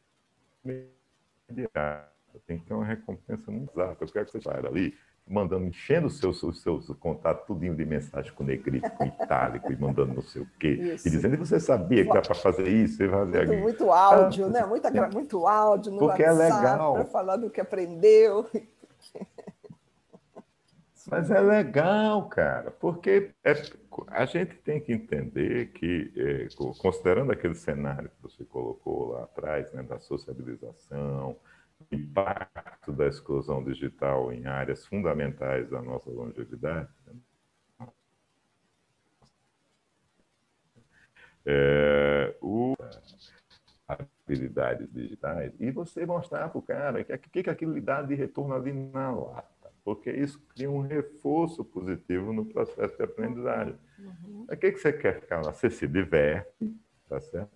imediata. 0.65 2.13
Tem 2.47 2.59
que 2.59 2.65
ter 2.65 2.75
uma 2.75 2.85
recompensa 2.85 3.51
muito 3.51 3.71
exata. 3.73 4.05
Eu 4.05 4.09
quero 4.09 4.27
que 4.27 4.33
você 4.33 4.41
saia 4.41 4.67
ali 4.67 4.97
mandando, 5.27 5.67
enchendo 5.67 6.09
os 6.09 6.19
seus, 6.19 6.43
os 6.43 6.61
seus 6.61 6.89
contatos, 6.99 7.47
tudinho 7.47 7.75
de 7.75 7.85
mensagem 7.85 8.33
com 8.33 8.43
negrito, 8.43 8.91
com 8.91 9.07
itálico, 9.07 9.73
e 9.73 9.77
mandando 9.77 10.15
não 10.15 10.23
sei 10.23 10.43
o 10.43 10.49
quê. 10.59 10.69
Isso. 10.69 11.07
E 11.07 11.11
dizendo, 11.11 11.37
você 11.37 11.61
sabia 11.61 12.05
que 12.05 12.13
dá 12.13 12.21
para 12.21 12.35
fazer 12.35 12.67
isso? 12.67 12.97
Você 12.97 13.09
fazer 13.09 13.47
muito, 13.47 13.63
muito 13.63 13.91
áudio, 13.91 14.47
ah, 14.47 14.49
né? 14.49 14.67
Muita, 14.67 14.91
muito 15.11 15.47
áudio 15.47 15.93
no 15.93 15.99
Porque 15.99 16.23
WhatsApp, 16.23 16.43
é 16.43 16.55
legal. 16.57 16.95
para 16.95 17.05
falar 17.05 17.37
do 17.37 17.51
que 17.51 17.61
aprendeu. 17.61 18.47
Mas 21.11 21.31
é 21.31 21.41
legal, 21.41 22.29
cara, 22.29 22.71
porque 22.71 23.33
é, 23.45 23.53
a 24.09 24.25
gente 24.25 24.55
tem 24.57 24.81
que 24.81 24.93
entender 24.93 25.73
que, 25.73 26.13
é, 26.17 26.49
considerando 26.79 27.33
aquele 27.33 27.55
cenário 27.55 28.09
que 28.11 28.23
você 28.23 28.45
colocou 28.45 29.13
lá 29.13 29.25
atrás, 29.25 29.73
né, 29.73 29.83
da 29.83 29.99
sociabilização, 29.99 31.37
impacto 31.91 32.93
da 32.93 33.07
exclusão 33.07 33.63
digital 33.65 34.33
em 34.33 34.47
áreas 34.47 34.87
fundamentais 34.87 35.69
da 35.71 35.83
nossa 35.83 36.11
longevidade, 36.11 36.89
né? 37.07 37.15
é, 41.45 42.37
o, 42.41 42.75
habilidades 43.89 44.91
digitais, 44.93 45.53
e 45.59 45.71
você 45.71 46.07
mostrar 46.07 46.49
para 46.49 46.59
o 46.59 46.63
cara 46.63 47.05
que, 47.05 47.19
que, 47.19 47.43
que 47.43 47.51
aquilo 47.51 47.75
lhe 47.75 47.81
dá 47.81 48.03
de 48.03 48.15
retorno 48.15 48.55
ali 48.55 48.73
na 48.73 49.11
lata, 49.11 49.62
porque 49.85 50.11
isso 50.11 50.41
cria 50.55 50.71
um 50.71 50.81
reforço 50.81 51.65
positivo 51.65 52.33
no 52.33 52.45
processo 52.45 52.97
de 52.97 53.03
aprendizagem. 53.03 53.77
Uhum. 53.99 54.47
O 54.51 54.57
que, 54.57 54.73
que 54.73 54.79
você 54.79 54.93
quer 54.93 55.21
ficar 55.21 55.45
lá? 55.45 55.53
Você 55.53 55.71
se 55.71 55.87
diverte, 55.89 56.75
tá 57.09 57.21
certo? 57.21 57.51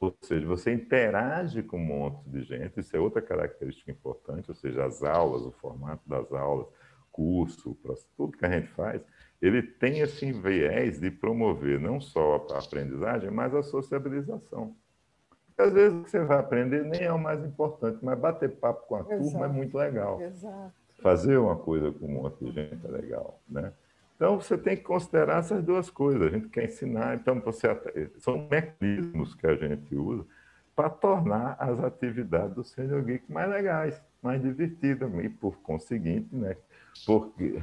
Ou 0.00 0.16
seja, 0.20 0.46
você 0.46 0.72
interage 0.72 1.62
com 1.62 1.76
um 1.76 1.84
monte 1.84 2.28
de 2.28 2.42
gente, 2.42 2.80
isso 2.80 2.96
é 2.96 2.98
outra 2.98 3.22
característica 3.22 3.90
importante, 3.90 4.50
ou 4.50 4.54
seja, 4.54 4.84
as 4.84 5.02
aulas, 5.02 5.42
o 5.42 5.52
formato 5.52 6.02
das 6.08 6.32
aulas, 6.32 6.66
curso, 7.12 7.78
tudo 8.16 8.36
que 8.36 8.44
a 8.44 8.50
gente 8.50 8.68
faz, 8.68 9.00
ele 9.40 9.62
tem 9.62 10.00
esse 10.00 10.32
viés 10.32 10.98
de 10.98 11.10
promover 11.10 11.78
não 11.78 12.00
só 12.00 12.46
a 12.50 12.58
aprendizagem, 12.58 13.30
mas 13.30 13.54
a 13.54 13.62
sociabilização. 13.62 14.74
Porque 15.46 15.62
às 15.62 15.72
vezes 15.72 16.00
o 16.00 16.02
que 16.04 16.10
você 16.10 16.24
vai 16.24 16.38
aprender 16.38 16.84
nem 16.84 17.02
é 17.02 17.12
o 17.12 17.18
mais 17.18 17.44
importante, 17.44 17.98
mas 18.02 18.18
bater 18.18 18.56
papo 18.56 18.86
com 18.86 18.96
a 18.96 19.00
Exato. 19.00 19.22
turma 19.22 19.44
é 19.44 19.48
muito 19.48 19.76
legal. 19.76 20.20
Exato. 20.20 20.81
Fazer 21.02 21.36
uma 21.36 21.56
coisa 21.56 21.90
com 21.92 22.06
um 22.06 22.22
monte 22.22 22.44
de 22.44 22.52
gente 22.52 22.86
é 22.86 22.88
legal, 22.88 23.40
né? 23.48 23.72
Então, 24.16 24.40
você 24.40 24.56
tem 24.56 24.76
que 24.76 24.84
considerar 24.84 25.40
essas 25.40 25.64
duas 25.64 25.90
coisas. 25.90 26.22
A 26.22 26.28
gente 26.30 26.48
quer 26.48 26.66
ensinar, 26.66 27.16
então, 27.16 27.40
você, 27.40 27.68
são 28.18 28.46
mecanismos 28.48 29.34
que 29.34 29.46
a 29.46 29.56
gente 29.56 29.96
usa 29.96 30.24
para 30.76 30.88
tornar 30.88 31.56
as 31.58 31.82
atividades 31.82 32.54
do 32.54 32.62
Senior 32.62 33.02
Geek 33.02 33.30
mais 33.30 33.50
legais, 33.50 34.00
mais 34.22 34.40
divertidas, 34.40 35.12
e, 35.22 35.28
por 35.28 35.56
conseguinte, 35.58 36.34
né, 36.34 36.56
porque 37.04 37.56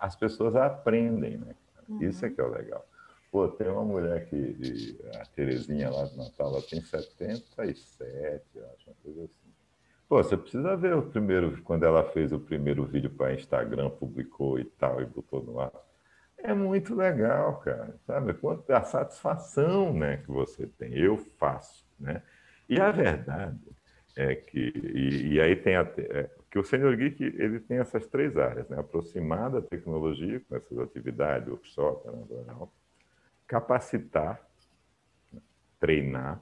as 0.00 0.16
pessoas 0.16 0.56
aprendem. 0.56 1.38
Né? 1.38 1.54
Uhum. 1.88 2.02
Isso 2.02 2.26
é 2.26 2.30
que 2.30 2.40
é 2.40 2.44
o 2.44 2.50
legal. 2.50 2.84
Pô, 3.30 3.48
tem 3.48 3.68
uma 3.68 3.84
mulher 3.84 4.28
que, 4.28 4.98
a 5.14 5.24
Terezinha 5.24 5.88
lá 5.88 6.04
de 6.04 6.16
Natal, 6.16 6.48
ela 6.52 6.62
tem 6.62 6.82
77, 6.82 8.44
eu 8.54 8.66
acho, 8.66 8.90
uma 8.90 8.96
coisa 9.02 9.24
assim. 9.24 9.41
Pô, 10.12 10.22
você 10.22 10.36
precisa 10.36 10.76
ver 10.76 10.94
o 10.94 11.00
primeiro, 11.00 11.62
quando 11.62 11.84
ela 11.84 12.04
fez 12.04 12.32
o 12.32 12.38
primeiro 12.38 12.84
vídeo 12.84 13.08
para 13.08 13.32
Instagram, 13.32 13.88
publicou 13.88 14.58
e 14.58 14.64
tal, 14.66 15.00
e 15.00 15.06
botou 15.06 15.42
no 15.42 15.58
ar. 15.58 15.72
É 16.36 16.52
muito 16.52 16.94
legal, 16.94 17.60
cara. 17.60 17.96
Sabe? 18.06 18.34
Quanto 18.34 18.70
a 18.70 18.82
satisfação 18.82 19.94
né, 19.94 20.18
que 20.18 20.30
você 20.30 20.66
tem. 20.66 20.92
Eu 20.92 21.16
faço. 21.16 21.86
Né? 21.98 22.22
E 22.68 22.78
a 22.78 22.90
verdade 22.90 23.58
é 24.14 24.34
que. 24.34 24.58
E, 24.58 25.32
e 25.32 25.40
aí 25.40 25.56
tem 25.56 25.76
a, 25.76 25.90
é, 25.96 26.28
que 26.50 26.58
o 26.58 26.62
Senior 26.62 26.94
Geek 26.94 27.24
ele 27.24 27.58
tem 27.60 27.78
essas 27.78 28.06
três 28.06 28.36
áreas: 28.36 28.68
né? 28.68 28.78
aproximar 28.78 29.48
da 29.48 29.62
tecnologia, 29.62 30.42
com 30.46 30.56
essas 30.56 30.78
atividades, 30.78 31.48
workshop, 31.48 32.10
né? 32.10 32.68
capacitar, 33.46 34.46
treinar. 35.80 36.38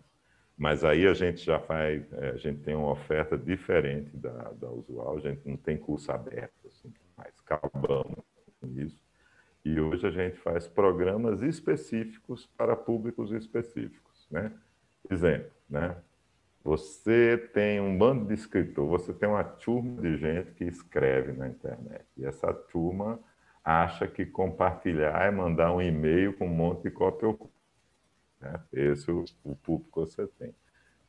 Mas 0.61 0.85
aí 0.85 1.07
a 1.07 1.15
gente 1.15 1.43
já 1.43 1.59
faz, 1.59 2.12
é, 2.12 2.32
a 2.32 2.37
gente 2.37 2.61
tem 2.61 2.74
uma 2.74 2.91
oferta 2.91 3.39
diferente 3.39 4.15
da, 4.15 4.53
da 4.53 4.69
usual, 4.69 5.16
a 5.16 5.20
gente 5.20 5.41
não 5.49 5.57
tem 5.57 5.78
curso 5.78 6.12
aberto, 6.12 6.66
assim, 6.66 6.93
mas 7.16 7.32
acabamos 7.43 8.23
com 8.61 8.66
isso. 8.77 9.03
E 9.65 9.81
hoje 9.81 10.07
a 10.07 10.11
gente 10.11 10.37
faz 10.37 10.69
programas 10.69 11.41
específicos 11.41 12.45
para 12.59 12.77
públicos 12.77 13.32
específicos. 13.32 14.28
Né? 14.31 14.53
Exemplo, 15.11 15.51
né? 15.66 15.97
você 16.62 17.39
tem 17.55 17.81
um 17.81 17.97
bando 17.97 18.27
de 18.27 18.35
escritor, 18.35 18.87
você 18.87 19.15
tem 19.15 19.31
uma 19.31 19.43
turma 19.43 20.03
de 20.03 20.19
gente 20.19 20.53
que 20.53 20.65
escreve 20.65 21.32
na 21.32 21.49
internet. 21.49 22.05
E 22.19 22.27
essa 22.27 22.53
turma 22.53 23.19
acha 23.65 24.07
que 24.07 24.27
compartilhar 24.27 25.24
é 25.24 25.31
mandar 25.31 25.73
um 25.73 25.81
e-mail 25.81 26.35
com 26.35 26.45
um 26.45 26.55
monte 26.55 26.82
de 26.82 26.91
cópia 26.91 27.31
oculta. 27.31 27.60
Né? 28.41 28.61
Esse 28.73 29.11
é 29.11 29.12
o, 29.12 29.25
o 29.45 29.57
público 29.57 29.91
que 29.93 30.11
você 30.11 30.27
tem. 30.27 30.55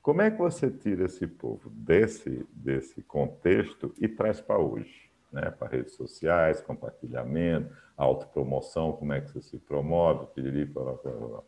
Como 0.02 0.22
é 0.22 0.32
que 0.32 0.38
você 0.38 0.70
tira 0.70 1.06
esse 1.06 1.28
povo 1.28 1.70
desse, 1.70 2.46
desse 2.52 3.02
contexto 3.04 3.94
e 4.00 4.08
traz 4.08 4.42
para 4.42 4.58
hoje? 4.58 5.12
Né? 5.32 5.50
Para 5.52 5.70
redes 5.70 5.94
sociais, 5.94 6.60
compartilhamento, 6.62 7.76
autopromoção, 7.96 8.94
como 8.94 9.14
é 9.14 9.22
que 9.22 9.32
você 9.32 9.42
se 9.42 9.60
promove, 9.60 10.28
piriri, 10.34 10.66
blá, 10.66 10.94
blá, 10.94 11.12
blá. 11.12 11.44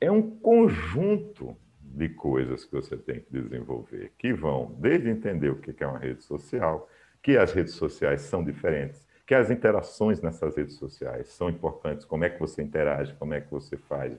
É 0.00 0.10
um 0.10 0.38
conjunto 0.38 1.56
de 1.80 2.08
coisas 2.08 2.64
que 2.64 2.72
você 2.72 2.96
tem 2.96 3.20
que 3.20 3.30
desenvolver, 3.30 4.12
que 4.18 4.32
vão 4.32 4.74
desde 4.78 5.08
entender 5.08 5.50
o 5.50 5.60
que 5.60 5.82
é 5.82 5.86
uma 5.86 5.98
rede 5.98 6.24
social, 6.24 6.88
que 7.22 7.38
as 7.38 7.52
redes 7.52 7.74
sociais 7.74 8.22
são 8.22 8.44
diferentes, 8.44 9.03
que 9.26 9.34
as 9.34 9.50
interações 9.50 10.20
nessas 10.20 10.56
redes 10.56 10.74
sociais 10.74 11.28
são 11.28 11.48
importantes, 11.48 12.04
como 12.04 12.24
é 12.24 12.30
que 12.30 12.38
você 12.38 12.62
interage, 12.62 13.14
como 13.14 13.34
é 13.34 13.40
que 13.40 13.50
você 13.50 13.76
faz, 13.76 14.18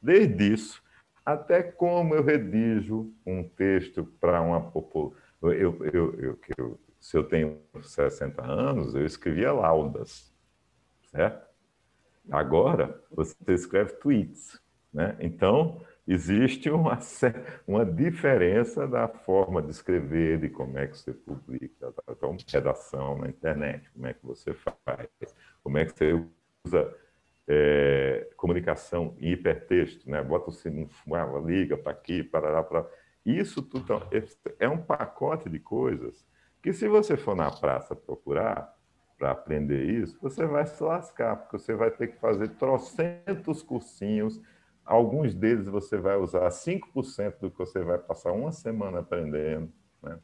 desde 0.00 0.52
isso 0.52 0.82
até 1.24 1.62
como 1.62 2.14
eu 2.14 2.22
redijo 2.22 3.12
um 3.24 3.44
texto 3.44 4.04
para 4.20 4.40
uma 4.40 4.60
população. 4.60 5.18
Eu, 5.42 5.84
eu, 5.84 6.14
eu, 6.14 6.38
eu, 6.58 6.80
se 7.00 7.16
eu 7.16 7.24
tenho 7.24 7.60
60 7.80 8.44
anos, 8.44 8.94
eu 8.94 9.04
escrevia 9.04 9.52
laudas, 9.52 10.32
certo? 11.10 11.48
Agora, 12.30 13.02
você 13.10 13.34
escreve 13.48 13.94
tweets, 13.94 14.60
né? 14.92 15.16
Então, 15.18 15.80
existe 16.06 16.70
uma, 16.70 16.98
uma 17.66 17.84
diferença 17.84 18.86
da 18.86 19.08
forma 19.08 19.62
de 19.62 19.70
escrever, 19.70 20.38
de 20.38 20.48
como 20.48 20.78
é 20.78 20.86
que 20.86 20.98
você 20.98 21.12
publica, 21.12 21.92
tá? 21.92 22.02
então, 22.10 22.36
redação 22.48 23.18
na 23.18 23.28
internet, 23.28 23.90
como 23.92 24.06
é 24.06 24.14
que 24.14 24.24
você 24.24 24.52
faz, 24.54 25.08
como 25.62 25.78
é 25.78 25.84
que 25.84 25.92
você 25.92 26.24
usa 26.64 26.94
é, 27.48 28.28
comunicação 28.36 29.16
em 29.18 29.32
hipertexto, 29.32 30.08
né? 30.08 30.22
Bota 30.22 30.50
o 30.50 30.52
sininho, 30.52 30.88
liga 31.44 31.76
para 31.76 31.92
aqui, 31.92 32.22
para 32.22 32.50
lá, 32.50 32.62
para 32.62 32.86
Isso 33.26 33.62
tudo 33.62 33.86
é 34.58 34.68
um 34.68 34.78
pacote 34.78 35.48
de 35.48 35.58
coisas 35.58 36.24
que 36.62 36.72
se 36.72 36.86
você 36.86 37.16
for 37.16 37.34
na 37.34 37.50
praça 37.50 37.96
procurar 37.96 38.72
para 39.18 39.32
aprender 39.32 39.84
isso, 39.84 40.18
você 40.20 40.46
vai 40.46 40.66
se 40.66 40.82
lascar, 40.82 41.36
porque 41.36 41.58
você 41.58 41.74
vai 41.74 41.90
ter 41.90 42.08
que 42.08 42.18
fazer 42.18 42.48
trocentos 42.50 43.62
cursinhos, 43.62 44.40
alguns 44.84 45.34
deles 45.34 45.66
você 45.66 45.96
vai 45.96 46.16
usar 46.16 46.48
5% 46.48 47.38
do 47.40 47.50
que 47.50 47.58
você 47.58 47.82
vai 47.82 47.98
passar 47.98 48.32
uma 48.32 48.52
semana 48.52 49.00
aprendendo. 49.00 49.72
Né? 50.02 50.18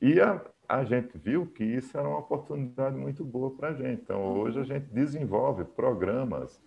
E 0.00 0.20
a, 0.20 0.40
a 0.68 0.84
gente 0.84 1.16
viu 1.16 1.46
que 1.46 1.64
isso 1.64 1.96
era 1.96 2.08
uma 2.08 2.18
oportunidade 2.18 2.96
muito 2.96 3.24
boa 3.24 3.50
para 3.50 3.68
a 3.68 3.74
gente. 3.74 4.02
Então, 4.02 4.22
hoje 4.38 4.60
a 4.60 4.64
gente 4.64 4.86
desenvolve 4.86 5.64
programas 5.64 6.60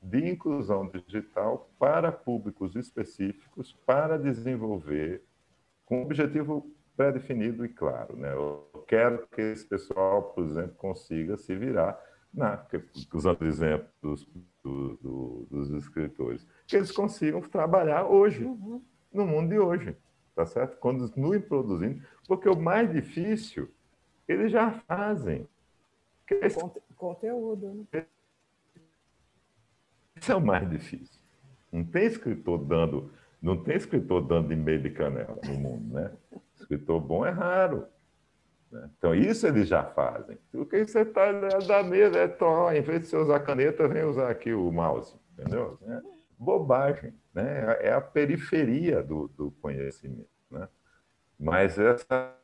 de 0.00 0.30
inclusão 0.30 0.88
digital 0.88 1.70
para 1.78 2.12
públicos 2.12 2.76
específicos 2.76 3.72
para 3.84 4.18
desenvolver 4.18 5.22
com 5.84 6.02
objetivo 6.02 6.70
pré-definido 6.96 7.64
e 7.64 7.68
claro. 7.68 8.16
Né? 8.16 8.32
Eu 8.32 8.84
quero 8.86 9.26
que 9.28 9.40
esse 9.40 9.66
pessoal, 9.66 10.22
por 10.34 10.44
exemplo, 10.44 10.74
consiga 10.76 11.36
se 11.36 11.54
virar, 11.54 11.98
na, 12.32 12.64
usando 13.12 13.42
o 13.42 13.46
exemplo 13.46 13.88
dos, 14.02 14.28
do, 14.62 14.96
do, 14.96 15.46
dos 15.50 15.70
escritores, 15.70 16.46
que 16.66 16.76
eles 16.76 16.90
consigam 16.90 17.40
trabalhar 17.40 18.04
hoje, 18.04 18.44
uhum. 18.44 18.82
no 19.12 19.26
mundo 19.26 19.48
de 19.50 19.58
hoje, 19.58 19.96
tá 20.34 20.46
certo? 20.46 20.78
Continuem 20.78 21.40
produzindo, 21.40 22.02
porque 22.26 22.48
o 22.48 22.56
mais 22.56 22.92
difícil 22.92 23.68
eles 24.28 24.52
já 24.52 24.70
fazem. 24.70 25.48
Esse, 26.30 26.58
conteúdo. 26.94 27.86
Né? 27.92 28.04
Esse 30.14 30.30
é 30.30 30.34
o 30.36 30.40
mais 30.40 30.68
difícil. 30.68 31.18
Não 31.72 31.84
tem 31.84 32.06
escritor 32.06 32.58
dando, 32.64 33.10
não 33.40 33.62
tem 33.62 33.76
escritor 33.76 34.26
dando 34.26 34.52
e-mail 34.52 34.82
de 34.82 34.90
canela 34.90 35.38
no 35.46 35.54
mundo, 35.54 35.94
né? 35.94 36.12
Escritor 36.54 37.00
bom 37.00 37.24
é 37.24 37.30
raro. 37.30 37.86
Né? 38.70 38.90
Então, 38.98 39.14
isso 39.14 39.46
eles 39.46 39.68
já 39.68 39.84
fazem. 39.84 40.38
O 40.52 40.64
que 40.64 40.86
você 40.86 41.00
está 41.00 41.32
da 41.66 41.82
mesa 41.82 42.18
é, 42.18 42.28
tó, 42.28 42.72
em 42.72 42.82
vez 42.82 43.02
de 43.02 43.06
você 43.06 43.16
usar 43.16 43.40
caneta, 43.40 43.88
vem 43.88 44.04
usar 44.04 44.30
aqui 44.30 44.52
o 44.52 44.70
mouse. 44.70 45.16
Entendeu? 45.32 45.78
É 45.86 46.18
bobagem. 46.38 47.12
Né? 47.34 47.76
É 47.80 47.92
a 47.92 48.00
periferia 48.00 49.02
do, 49.02 49.28
do 49.28 49.50
conhecimento. 49.50 50.28
Né? 50.50 50.68
Mas 51.38 51.78
essa. 51.78 52.34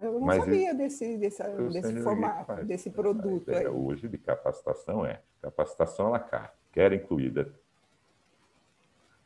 Eu 0.00 0.20
não 0.20 0.30
sabia 0.30 0.74
desse, 0.74 1.16
desse, 1.16 1.42
desse 1.70 2.02
formato, 2.02 2.44
faz, 2.44 2.66
desse 2.66 2.90
produto. 2.90 3.50
É, 3.50 3.70
hoje, 3.70 4.08
de 4.08 4.18
capacitação, 4.18 5.06
é. 5.06 5.22
Capacitação 5.40 6.08
à 6.08 6.10
la 6.10 6.18
carte. 6.18 6.56
Quer 6.72 6.92
incluída. 6.92 7.54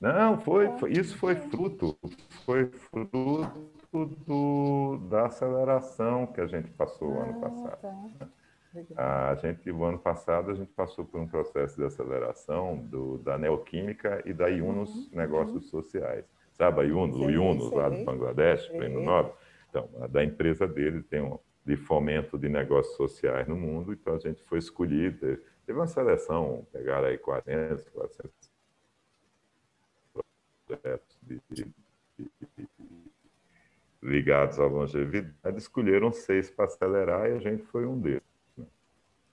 Não, 0.00 0.38
foi, 0.38 0.70
foi, 0.78 0.92
isso 0.92 1.16
foi 1.16 1.34
fruto. 1.34 1.98
Foi 2.44 2.66
fruto 2.66 3.70
do, 3.92 4.98
da 5.08 5.26
aceleração 5.26 6.26
que 6.26 6.40
a 6.40 6.46
gente 6.46 6.70
passou 6.70 7.20
ah, 7.20 7.24
ano 7.24 7.40
passado. 7.40 7.80
Tá. 8.18 8.28
A 8.96 9.34
gente, 9.36 9.70
o 9.70 9.82
ano 9.82 9.98
passado, 9.98 10.50
a 10.50 10.54
gente 10.54 10.70
passou 10.72 11.02
por 11.04 11.18
um 11.18 11.26
processo 11.26 11.74
de 11.76 11.84
aceleração 11.84 12.76
do, 12.76 13.16
da 13.18 13.38
Neoquímica 13.38 14.22
e 14.26 14.32
da 14.32 14.46
Yunus 14.46 14.94
uhum, 14.94 15.16
Negócios 15.16 15.64
uhum. 15.64 15.70
Sociais. 15.70 16.26
Sabe 16.52 16.82
a 16.82 16.84
Yunus, 16.84 17.16
o 17.16 17.30
Yunus 17.30 17.72
lá 17.72 17.88
do 17.88 18.04
Bangladesh, 18.04 18.68
Prêmio 18.68 19.02
Nobel? 19.02 19.34
Então, 19.70 19.88
a 20.02 20.06
da 20.06 20.22
empresa 20.22 20.68
dele 20.68 21.02
tem 21.02 21.22
um 21.22 21.38
de 21.64 21.76
fomento 21.76 22.38
de 22.38 22.48
negócios 22.48 22.96
sociais 22.96 23.46
no 23.46 23.54
mundo, 23.54 23.92
então 23.92 24.14
a 24.14 24.18
gente 24.18 24.42
foi 24.44 24.58
escolhido, 24.58 25.38
teve 25.66 25.78
uma 25.78 25.86
seleção, 25.86 26.66
pegaram 26.72 27.08
aí 27.08 27.18
400, 27.18 27.88
400 27.90 28.32
projetos 30.66 31.18
de, 31.22 31.40
de, 31.50 31.64
de, 32.18 32.68
ligados 34.02 34.58
à 34.58 34.66
longevidade, 34.66 35.58
escolheram 35.58 36.12
seis 36.12 36.50
para 36.50 36.66
acelerar 36.66 37.28
e 37.28 37.34
a 37.34 37.38
gente 37.38 37.64
foi 37.64 37.86
um 37.86 37.98
deles. 38.00 38.22
Né? 38.56 38.66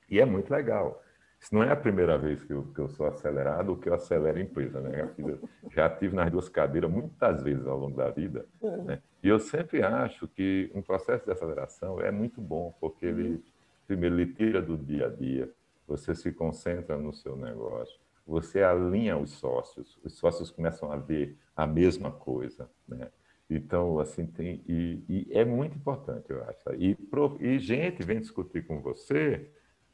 E 0.10 0.20
é 0.20 0.26
muito 0.26 0.52
legal. 0.52 1.02
Isso 1.40 1.54
não 1.54 1.62
é 1.62 1.72
a 1.72 1.76
primeira 1.76 2.18
vez 2.18 2.44
que 2.44 2.52
eu, 2.52 2.64
que 2.74 2.80
eu 2.80 2.90
sou 2.90 3.06
acelerado 3.06 3.70
ou 3.70 3.78
que 3.78 3.88
eu 3.88 3.94
acelero 3.94 4.38
a 4.38 4.42
empresa. 4.42 4.82
Né? 4.82 4.98
Já, 4.98 5.08
fiz, 5.10 5.40
já 5.72 5.90
tive 5.90 6.16
nas 6.16 6.32
duas 6.32 6.50
cadeiras 6.50 6.90
muitas 6.90 7.44
vezes 7.44 7.68
ao 7.68 7.78
longo 7.78 7.96
da 7.96 8.10
vida. 8.10 8.48
Né? 8.62 9.00
E 9.22 9.28
eu 9.28 9.40
sempre 9.40 9.84
acho 9.84 10.28
que 10.28 10.72
um 10.74 10.82
processo 10.82 11.24
de 11.24 11.32
aceleração 11.32 12.02
é 12.02 12.10
muito 12.10 12.42
bom, 12.42 12.76
porque 12.80 13.06
ele, 13.06 13.44
primeiro, 13.86 14.16
ele 14.16 14.34
tira 14.34 14.62
do 14.62 14.76
dia 14.76 15.06
a 15.06 15.10
dia, 15.10 15.52
você 15.88 16.16
se 16.16 16.32
concentra 16.32 16.98
no 16.98 17.14
seu 17.14 17.36
negócio, 17.36 18.00
você 18.26 18.64
alinha 18.64 19.16
os 19.16 19.32
sócios, 19.32 20.00
os 20.04 20.18
sócios 20.18 20.50
começam 20.50 20.92
a 20.92 20.98
ver 20.98 21.38
a 21.56 21.68
mesma 21.68 22.12
coisa. 22.12 22.68
Né? 22.88 23.08
Então, 23.50 24.00
assim, 24.00 24.26
tem. 24.26 24.64
E, 24.68 25.04
e, 25.08 25.28
é 25.32 25.46
muito 25.46 25.78
importante, 25.78 26.26
eu 26.30 26.44
acho. 26.44 26.74
E, 26.78 26.98
e 27.40 27.60
gente 27.60 28.04
vem 28.04 28.20
discutir 28.20 28.66
com 28.66 28.82
você 28.82 29.50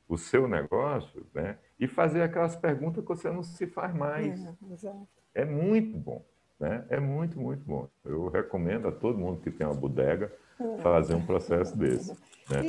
o 0.07 0.17
seu 0.17 0.47
negócio, 0.47 1.25
né? 1.33 1.57
E 1.79 1.87
fazer 1.87 2.21
aquelas 2.21 2.55
perguntas 2.55 3.03
que 3.03 3.07
você 3.07 3.29
não 3.29 3.43
se 3.43 3.67
faz 3.67 3.93
mais. 3.93 4.45
É, 5.33 5.41
é 5.41 5.45
muito 5.45 5.97
bom, 5.97 6.25
né? 6.59 6.85
É 6.89 6.99
muito, 6.99 7.39
muito 7.39 7.63
bom. 7.65 7.89
Eu 8.05 8.29
recomendo 8.29 8.87
a 8.87 8.91
todo 8.91 9.17
mundo 9.17 9.41
que 9.41 9.51
tem 9.51 9.65
uma 9.65 9.75
bodega 9.75 10.31
é. 10.59 10.77
fazer 10.77 11.15
um 11.15 11.25
processo 11.25 11.77
desse. 11.77 12.13
Né? 12.49 12.67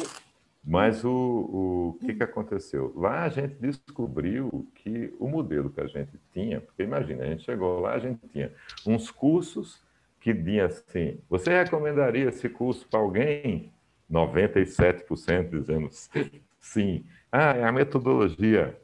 Mas 0.64 1.04
o, 1.04 1.10
o 1.10 1.98
que, 2.00 2.14
que 2.14 2.22
aconteceu? 2.22 2.92
Lá 2.96 3.24
a 3.24 3.28
gente 3.28 3.54
descobriu 3.56 4.68
que 4.76 5.12
o 5.18 5.28
modelo 5.28 5.70
que 5.70 5.80
a 5.80 5.86
gente 5.86 6.12
tinha, 6.32 6.60
porque 6.60 6.84
imagina, 6.84 7.24
a 7.24 7.26
gente 7.26 7.42
chegou 7.42 7.80
lá, 7.80 7.94
a 7.94 7.98
gente 7.98 8.26
tinha 8.28 8.52
uns 8.86 9.10
cursos 9.10 9.82
que 10.22 10.32
diziam 10.32 10.66
assim: 10.66 11.18
você 11.28 11.50
recomendaria 11.50 12.28
esse 12.28 12.48
curso 12.48 12.86
para 12.88 13.00
alguém? 13.00 13.72
97% 14.10 15.50
dizendo 15.50 15.88
sim. 16.60 17.04
Ah, 17.30 17.68
a 17.68 17.72
metodologia 17.72 18.78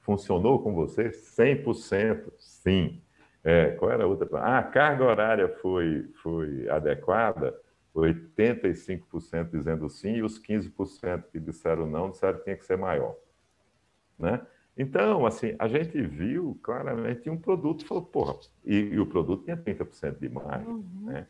funcionou 0.00 0.62
com 0.62 0.74
você? 0.74 1.10
100% 1.10 2.32
sim. 2.38 3.02
É, 3.42 3.72
qual 3.72 3.90
era 3.90 4.04
a 4.04 4.06
outra? 4.06 4.28
Ah, 4.38 4.58
a 4.58 4.62
carga 4.62 5.04
horária 5.04 5.48
foi, 5.48 6.08
foi 6.22 6.68
adequada? 6.68 7.54
85% 7.94 9.50
dizendo 9.50 9.88
sim 9.88 10.16
e 10.16 10.22
os 10.22 10.38
15% 10.38 11.24
que 11.32 11.40
disseram 11.40 11.86
não 11.86 12.10
disseram 12.10 12.38
que 12.38 12.44
tinha 12.44 12.56
que 12.56 12.66
ser 12.66 12.76
maior. 12.76 13.16
Né? 14.18 14.40
Então, 14.76 15.24
assim, 15.24 15.54
a 15.58 15.66
gente 15.68 16.00
viu 16.02 16.58
claramente 16.62 17.30
um 17.30 17.38
produto 17.38 17.86
falou, 17.86 18.04
porra, 18.04 18.36
e, 18.64 18.76
e 18.76 19.00
o 19.00 19.06
produto 19.06 19.44
tinha 19.44 19.56
30% 19.56 20.18
de 20.18 20.28
margem, 20.28 20.68
uhum. 20.68 20.84
né? 21.04 21.26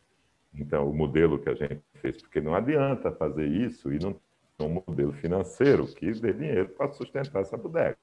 Então, 0.52 0.88
o 0.88 0.94
modelo 0.94 1.38
que 1.38 1.48
a 1.48 1.54
gente 1.54 1.82
fez, 1.94 2.16
porque 2.20 2.40
não 2.40 2.54
adianta 2.54 3.12
fazer 3.12 3.46
isso 3.46 3.92
e 3.92 3.98
não 3.98 4.14
ter 4.14 4.64
um 4.64 4.82
modelo 4.86 5.12
financeiro 5.12 5.86
que 5.86 6.10
dê 6.12 6.32
dinheiro 6.32 6.70
para 6.70 6.90
sustentar 6.92 7.42
essa 7.42 7.56
bodega. 7.56 7.96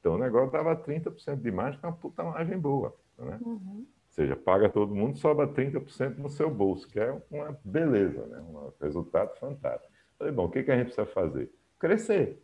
Então, 0.00 0.14
o 0.14 0.18
negócio 0.18 0.50
dava 0.50 0.76
30% 0.76 1.40
de 1.40 1.50
margem, 1.50 1.80
com 1.80 1.86
uma 1.86 1.92
puta 1.92 2.22
margem 2.22 2.58
boa, 2.58 2.94
né? 3.18 3.38
Uhum 3.40 3.86
seja, 4.18 4.34
paga 4.34 4.68
todo 4.68 4.94
mundo, 4.94 5.16
sobra 5.16 5.46
30% 5.46 6.18
no 6.18 6.28
seu 6.28 6.50
bolso, 6.50 6.88
que 6.88 6.98
é 6.98 7.16
uma 7.30 7.56
beleza, 7.64 8.26
né? 8.26 8.40
um 8.40 8.72
resultado 8.80 9.32
fantástico. 9.38 9.92
Falei, 10.18 10.32
bom, 10.32 10.46
o 10.46 10.50
que, 10.50 10.64
que 10.64 10.72
a 10.72 10.76
gente 10.76 10.86
precisa 10.86 11.06
fazer? 11.06 11.48
Crescer. 11.78 12.42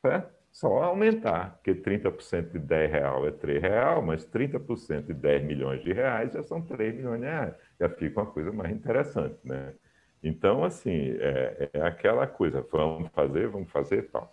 Certo? 0.00 0.32
Só 0.54 0.84
aumentar, 0.84 1.56
porque 1.56 1.74
30% 1.74 2.52
de 2.52 2.60
10 2.60 2.88
real 2.92 3.26
é 3.26 3.32
3 3.32 3.60
real, 3.60 4.00
mas 4.00 4.24
30% 4.24 5.06
de 5.06 5.12
10 5.12 5.44
milhões 5.44 5.82
de 5.82 5.92
reais 5.92 6.32
já 6.32 6.44
são 6.44 6.62
3 6.62 6.94
milhões 6.94 7.20
de 7.20 7.26
reais. 7.26 7.54
Já 7.80 7.88
fica 7.88 8.20
uma 8.20 8.30
coisa 8.30 8.52
mais 8.52 8.70
interessante, 8.70 9.36
né? 9.42 9.74
Então, 10.22 10.62
assim, 10.62 11.16
é, 11.18 11.70
é 11.72 11.82
aquela 11.82 12.28
coisa, 12.28 12.64
vamos 12.70 13.10
fazer, 13.10 13.48
vamos 13.48 13.68
fazer 13.72 13.98
e 13.98 14.02
tal. 14.02 14.32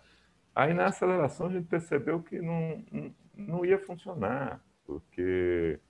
Aí, 0.54 0.72
na 0.72 0.86
aceleração, 0.86 1.48
a 1.48 1.50
gente 1.50 1.66
percebeu 1.66 2.22
que 2.22 2.40
não, 2.40 2.84
não 3.34 3.64
ia 3.64 3.78
funcionar, 3.80 4.64
porque 4.86 5.80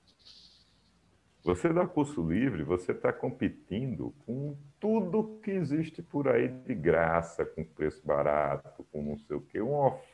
você 1.45 1.71
dá 1.75 1.87
curso 1.87 2.27
livre, 2.27 2.63
você 2.63 2.93
está 2.93 3.13
competindo 3.13 4.15
com 4.25 4.57
tudo 4.81 5.39
que 5.43 5.51
existe 5.51 6.03
por 6.03 6.27
aí 6.27 6.49
de 6.49 6.75
graça, 6.75 7.45
com 7.45 7.63
preço 7.63 8.01
barato, 8.07 8.83
com 8.91 9.03
não 9.03 9.19
sei 9.19 9.37
o 9.37 9.43
quê, 9.43 9.61
uma 9.61 9.89
oferta 9.89 10.12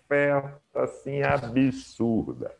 assim 0.74 1.22
absurda, 1.22 2.55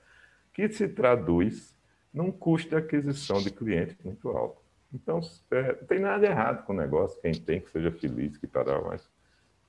que 0.53 0.69
se 0.69 0.89
traduz 0.89 1.77
num 2.13 2.31
custo 2.31 2.71
de 2.71 2.77
aquisição 2.77 3.41
de 3.41 3.51
clientes 3.51 3.97
muito 4.05 4.29
alto. 4.29 4.61
Então, 4.93 5.21
é, 5.51 5.77
não 5.81 5.87
tem 5.87 5.99
nada 5.99 6.27
errado 6.27 6.65
com 6.65 6.73
o 6.73 6.77
negócio, 6.77 7.21
quem 7.21 7.33
tem 7.33 7.61
que 7.61 7.71
seja 7.71 7.93
feliz, 7.93 8.37
que 8.37 8.47
para, 8.47 8.81
mas 8.81 9.09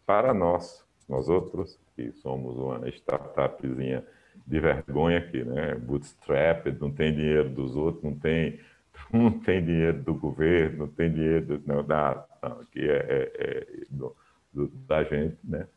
para 0.06 0.34
nós, 0.34 0.85
nós 1.07 1.27
outros, 1.27 1.77
que 1.95 2.11
somos 2.14 2.57
uma 2.57 2.88
startupzinha 2.89 4.06
de 4.47 4.60
vergonha 4.60 5.19
aqui, 5.19 5.43
né? 5.43 5.76
Bootstrap, 5.76 6.68
não 6.80 6.91
tem 6.91 7.14
dinheiro 7.14 7.49
dos 7.49 7.76
outros, 7.76 8.03
não 8.03 8.18
tem 8.18 8.60
não 9.14 9.31
tem 9.31 9.64
dinheiro 9.64 10.01
do 10.01 10.14
governo, 10.14 10.80
não 10.80 10.88
tem 10.88 11.11
dinheiro 11.11 11.45
do, 11.45 11.61
não, 11.65 11.84
da, 11.84 12.26
não, 12.41 12.64
que 12.65 12.80
é, 12.80 12.97
é, 12.97 13.31
é 13.38 13.85
do, 13.89 14.15
do, 14.53 14.68
da 14.68 15.03
gente, 15.03 15.38
né? 15.43 15.68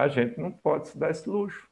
A 0.00 0.08
gente 0.08 0.40
não 0.40 0.50
pode 0.50 0.88
se 0.88 0.98
dar 0.98 1.10
esse 1.10 1.28
luxo, 1.28 1.68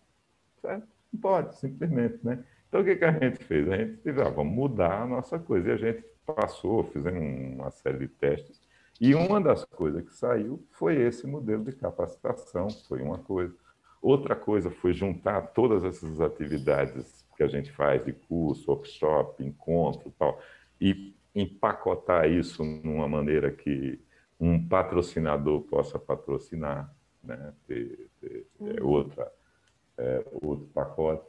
certo? 0.61 0.87
Não 1.13 1.21
pode, 1.21 1.57
simplesmente, 1.57 2.19
né? 2.23 2.45
Então, 2.69 2.83
o 2.83 2.85
que, 2.85 2.97
que 2.97 3.05
a 3.05 3.13
gente 3.13 3.43
fez? 3.45 3.69
A 3.71 3.77
gente 3.77 4.01
disse, 4.05 4.21
ah, 4.21 4.29
vamos 4.29 4.53
mudar 4.53 5.03
a 5.03 5.07
nossa 5.07 5.39
coisa. 5.39 5.71
E 5.71 5.73
a 5.73 5.77
gente 5.77 6.05
passou, 6.27 6.85
fizemos 6.85 7.55
uma 7.55 7.71
série 7.71 7.99
de 7.99 8.09
testes, 8.09 8.61
e 9.01 9.15
uma 9.15 9.41
das 9.41 9.65
coisas 9.65 10.03
que 10.05 10.13
saiu 10.13 10.63
foi 10.73 11.01
esse 11.01 11.27
modelo 11.27 11.65
de 11.65 11.73
capacitação, 11.73 12.69
foi 12.87 13.01
uma 13.01 13.19
coisa. 13.19 13.55
Outra 14.03 14.37
coisa 14.37 14.71
foi 14.71 14.93
juntar 14.93 15.41
todas 15.49 15.85
essas 15.85 16.21
atividades 16.21 17.25
que 17.37 17.43
a 17.43 17.49
gente 17.49 17.71
faz 17.73 18.05
de 18.05 18.13
curso, 18.13 18.71
workshop, 18.71 19.43
encontro 19.43 20.13
tal, 20.19 20.39
e 20.81 21.15
empacotar 21.35 22.29
isso 22.29 22.65
numa 22.65 23.09
maneira 23.09 23.51
que 23.51 23.99
um 24.39 24.69
patrocinador 24.69 25.63
possa 25.63 25.99
patrocinar, 25.99 26.93
né? 27.23 27.53
ter, 27.67 28.09
ter 28.21 28.47
é, 28.61 28.81
uhum. 28.81 28.89
outra, 28.89 29.33
é, 29.97 30.25
outro 30.43 30.67
pacote. 30.67 31.27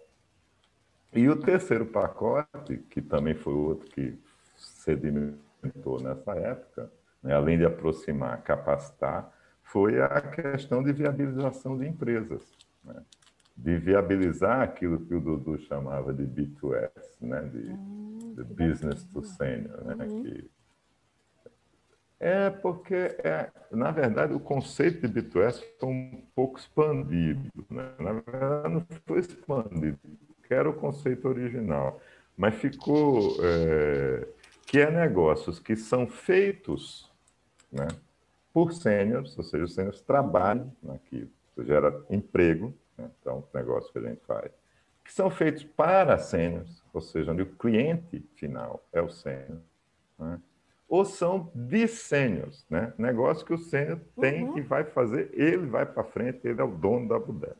E 1.13 1.27
o 1.27 1.35
terceiro 1.35 1.85
pacote, 1.85 2.77
que 2.89 3.01
também 3.01 3.33
foi 3.33 3.53
outro 3.53 3.87
que 3.89 4.17
sedimentou 4.55 6.01
nessa 6.01 6.33
época, 6.35 6.91
né? 7.23 7.33
além 7.33 7.57
de 7.57 7.65
aproximar, 7.65 8.41
capacitar, 8.43 9.33
foi 9.63 10.01
a 10.01 10.21
questão 10.21 10.83
de 10.83 10.93
viabilização 10.93 11.77
de 11.77 11.87
empresas. 11.87 12.43
Né? 12.83 13.03
de 13.61 13.77
viabilizar 13.77 14.61
aquilo 14.61 15.05
que 15.05 15.13
o 15.13 15.19
Dudu 15.19 15.59
chamava 15.59 16.13
de 16.13 16.23
B2S, 16.23 17.21
né? 17.21 17.41
de, 17.41 17.69
hum, 17.69 18.33
de 18.35 18.43
business 18.43 19.03
to 19.03 19.21
senior. 19.21 19.83
Né? 19.83 20.05
Uhum. 20.05 20.23
Que 20.23 20.49
é 22.19 22.49
porque, 22.49 22.95
é, 22.95 23.49
na 23.71 23.91
verdade, 23.91 24.33
o 24.33 24.39
conceito 24.39 25.07
de 25.07 25.21
B2S 25.21 25.63
foi 25.79 25.89
um 25.89 26.21
pouco 26.35 26.59
expandido. 26.59 27.49
Né? 27.69 27.89
Na 27.97 28.11
verdade, 28.13 28.73
não 28.73 28.85
foi 29.05 29.19
expandido, 29.19 29.97
que 30.43 30.53
era 30.53 30.69
o 30.69 30.73
conceito 30.73 31.27
original, 31.29 32.01
mas 32.35 32.55
ficou 32.55 33.37
é, 33.41 34.27
que 34.65 34.79
é 34.79 34.91
negócios 34.91 35.59
que 35.59 35.75
são 35.77 36.05
feitos 36.07 37.09
né? 37.71 37.87
por 38.53 38.73
sêniores, 38.73 39.37
ou 39.37 39.43
seja, 39.43 39.63
os 39.63 39.73
sêniores 39.73 40.01
trabalham 40.01 40.73
naquilo, 40.83 41.29
gera 41.59 42.03
emprego, 42.09 42.73
né? 42.97 43.09
então, 43.21 43.47
negócio 43.53 43.91
que 43.93 43.99
a 43.99 44.01
gente 44.01 44.21
faz, 44.25 44.51
que 45.05 45.13
são 45.13 45.29
feitos 45.29 45.63
para 45.63 46.17
sêniores, 46.17 46.83
ou 46.93 46.99
seja, 46.99 47.31
onde 47.31 47.43
o 47.43 47.55
cliente 47.55 48.27
final 48.35 48.83
é 48.91 49.01
o 49.01 49.09
sênior, 49.09 49.59
né? 50.17 50.39
Ou 50.89 51.05
são 51.05 51.51
de 51.53 51.87
sêniores, 51.87 52.65
né? 52.67 52.91
negócio 52.97 53.45
que 53.45 53.53
o 53.53 53.57
sênior 53.57 53.99
tem 54.19 54.43
uhum. 54.43 54.57
e 54.57 54.61
vai 54.61 54.83
fazer, 54.83 55.29
ele 55.33 55.67
vai 55.67 55.85
para 55.85 56.03
frente, 56.03 56.39
ele 56.43 56.59
é 56.59 56.63
o 56.63 56.71
dono 56.71 57.07
da 57.07 57.19
bodega. 57.19 57.55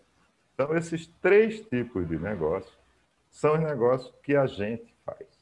Então, 0.56 0.76
esses 0.76 1.08
três 1.22 1.62
tipos 1.62 2.08
de 2.08 2.18
negócio 2.18 2.76
são 3.30 3.54
os 3.54 3.60
negócios 3.60 4.14
que 4.24 4.36
a 4.36 4.48
gente 4.48 4.94
faz. 5.06 5.40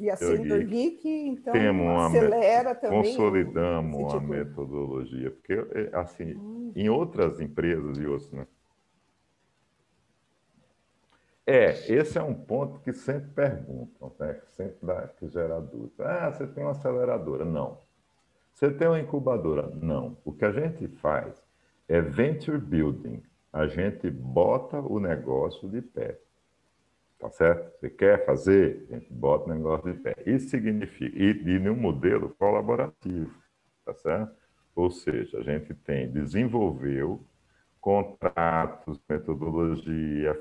E 0.00 0.10
a 0.10 0.16
Senior 0.16 0.64
Geek, 0.64 1.08
então, 1.08 1.52
Temos 1.52 1.86
acelera 2.02 2.74
também. 2.74 3.04
Consolidamos 3.04 4.12
tipo... 4.12 4.16
a 4.16 4.20
metodologia, 4.20 5.30
porque, 5.30 5.52
é, 5.52 5.90
assim, 5.92 6.34
hum. 6.34 6.72
em 6.74 6.88
outras 6.88 7.40
empresas 7.40 7.96
e 7.98 8.04
outros, 8.04 8.32
né? 8.32 8.46
É, 11.46 11.92
esse 11.92 12.16
é 12.16 12.22
um 12.22 12.34
ponto 12.34 12.80
que 12.80 12.92
sempre 12.92 13.30
perguntam, 13.30 14.14
né? 14.18 14.40
sempre 14.52 14.78
dá, 14.82 15.08
que 15.08 15.28
gera 15.28 15.60
dúvida. 15.60 16.04
Ah, 16.06 16.32
você 16.32 16.46
tem 16.46 16.64
uma 16.64 16.72
aceleradora? 16.72 17.44
Não. 17.44 17.82
Você 18.54 18.70
tem 18.70 18.88
uma 18.88 19.00
incubadora? 19.00 19.68
Não. 19.74 20.16
O 20.24 20.32
que 20.32 20.44
a 20.44 20.52
gente 20.52 20.88
faz 20.88 21.42
é 21.86 22.00
venture 22.00 22.58
building. 22.58 23.22
A 23.52 23.66
gente 23.66 24.10
bota 24.10 24.80
o 24.80 24.98
negócio 24.98 25.68
de 25.68 25.82
pé. 25.82 26.18
Tá 27.18 27.30
certo? 27.30 27.78
Você 27.78 27.90
quer 27.90 28.24
fazer? 28.24 28.86
A 28.90 28.94
gente 28.94 29.12
bota 29.12 29.50
o 29.50 29.54
negócio 29.54 29.92
de 29.92 29.98
pé. 30.00 30.14
Isso 30.26 30.48
significa, 30.48 31.16
e, 31.16 31.30
e 31.30 31.58
num 31.58 31.76
modelo 31.76 32.30
colaborativo, 32.38 33.34
tá 33.84 33.94
certo? 33.94 34.34
Ou 34.74 34.90
seja, 34.90 35.38
a 35.38 35.42
gente 35.42 35.72
tem, 35.74 36.10
desenvolveu 36.10 37.24
contratos, 37.80 38.98
metodologia, 39.08 40.40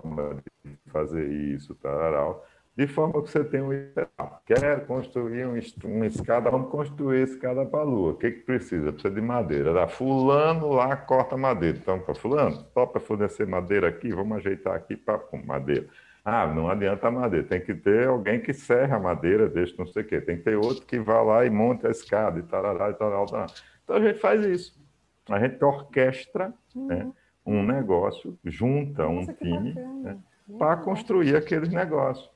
forma 0.00 0.42
de 0.64 0.76
fazer 0.90 1.26
isso, 1.28 1.74
tal, 1.76 2.44
de 2.76 2.86
forma 2.86 3.22
que 3.22 3.30
você 3.30 3.44
tem 3.44 3.60
um 3.60 3.72
ideal. 3.72 4.42
Quer 4.46 4.86
construir 4.86 5.46
um, 5.46 5.58
uma 5.84 6.06
escada, 6.06 6.50
vamos 6.50 6.70
construir 6.70 7.22
escada 7.22 7.66
para 7.66 7.80
a 7.80 7.84
lua. 7.84 8.12
O 8.12 8.16
que, 8.16 8.30
que 8.30 8.40
precisa? 8.40 8.92
Precisa 8.92 9.14
de 9.14 9.20
madeira. 9.20 9.86
Fulano 9.88 10.70
lá 10.72 10.96
corta 10.96 11.36
madeira. 11.36 11.76
Então, 11.76 11.98
para 11.98 12.14
fulano, 12.14 12.64
só 12.72 12.86
para 12.86 13.00
fornecer 13.00 13.46
madeira 13.46 13.88
aqui, 13.88 14.10
vamos 14.10 14.38
ajeitar 14.38 14.74
aqui 14.74 14.96
para 14.96 15.20
madeira. 15.44 15.86
Ah, 16.24 16.46
não 16.46 16.70
adianta 16.70 17.08
a 17.08 17.10
madeira, 17.10 17.46
tem 17.46 17.60
que 17.60 17.74
ter 17.74 18.06
alguém 18.06 18.40
que 18.40 18.54
serra 18.54 18.96
a 18.96 19.00
madeira, 19.00 19.48
deixa 19.48 19.74
não 19.76 19.86
sei 19.86 20.02
o 20.02 20.06
quê. 20.06 20.20
Tem 20.20 20.38
que 20.38 20.44
ter 20.44 20.56
outro 20.56 20.86
que 20.86 20.98
vá 20.98 21.20
lá 21.20 21.44
e 21.44 21.50
monte 21.50 21.86
a 21.86 21.90
escada 21.90 22.38
e 22.38 22.42
tal, 22.44 22.64
e 22.74 22.94
tal, 22.94 23.26
tal. 23.26 23.46
Então 23.84 23.96
a 23.96 24.00
gente 24.00 24.18
faz 24.18 24.44
isso. 24.46 24.80
A 25.28 25.38
gente 25.38 25.62
orquestra 25.62 26.54
uhum. 26.74 26.86
né, 26.86 27.12
um 27.44 27.62
negócio, 27.62 28.38
junta 28.44 29.06
um 29.06 29.26
time 29.26 29.74
né, 29.74 30.18
para 30.58 30.76
construir 30.76 31.36
aqueles 31.36 31.68
negócios. 31.68 32.30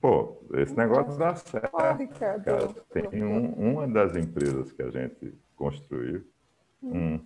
Pô, 0.00 0.36
esse 0.54 0.74
negócio 0.76 1.18
dá 1.18 1.34
certo. 1.34 1.70
Cara, 2.18 2.68
tem 2.90 3.22
um, 3.22 3.52
uma 3.52 3.86
das 3.86 4.16
empresas 4.16 4.72
que 4.72 4.82
a 4.82 4.90
gente 4.90 5.34
construiu. 5.56 6.24
Hum. 6.82 7.14
um 7.14 7.20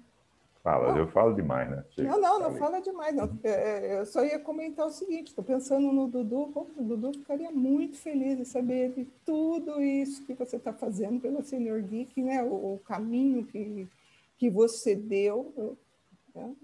Fala, 0.65 0.97
eu 0.97 1.07
falo 1.07 1.35
demais, 1.35 1.69
né? 1.69 1.85
Chega, 1.91 2.09
não, 2.09 2.19
não, 2.19 2.41
não 2.41 2.57
fala 2.57 2.81
demais, 2.81 3.15
não. 3.15 3.39
É, 3.45 3.51
é, 3.51 4.01
eu 4.01 4.07
só 4.07 4.25
ia 4.25 4.39
comentar 4.39 4.87
o 4.87 4.91
seguinte: 4.91 5.27
estou 5.27 5.45
pensando 5.45 5.93
no 5.93 6.09
Dudu, 6.09 6.51
o 6.55 6.83
Dudu 6.83 7.13
ficaria 7.13 7.51
muito 7.51 7.99
feliz 7.99 8.39
de 8.39 8.47
saber 8.47 8.93
de 8.93 9.05
tudo 9.27 9.79
isso 9.83 10.25
que 10.25 10.33
você 10.33 10.57
está 10.57 10.73
fazendo 10.73 11.21
pela 11.21 11.43
Senior 11.43 11.83
Geek, 11.83 12.23
né? 12.23 12.43
O, 12.43 12.77
o, 12.77 12.81
caminho 12.83 13.45
que, 13.45 13.87
que 14.45 14.51
você 14.51 14.95
deu. 14.95 15.77
Né? 16.35 16.55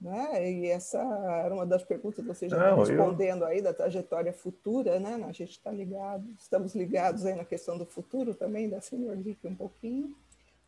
Né? 0.00 0.50
E 0.50 0.66
essa 0.68 0.98
era 1.44 1.54
uma 1.54 1.66
das 1.66 1.82
perguntas 1.84 2.24
que 2.24 2.26
você 2.26 2.48
já 2.48 2.56
está 2.56 2.74
respondendo 2.74 3.42
eu... 3.42 3.48
aí 3.48 3.60
da 3.60 3.74
trajetória 3.74 4.32
futura, 4.32 4.98
né? 4.98 5.22
A 5.28 5.32
gente 5.32 5.50
está 5.50 5.70
ligado, 5.70 6.24
estamos 6.38 6.74
ligados 6.74 7.26
aí 7.26 7.34
na 7.34 7.44
questão 7.44 7.76
do 7.76 7.84
futuro 7.84 8.34
também 8.34 8.66
da 8.66 8.80
Senior 8.80 9.14
Geek 9.16 9.46
um 9.46 9.54
pouquinho, 9.54 10.16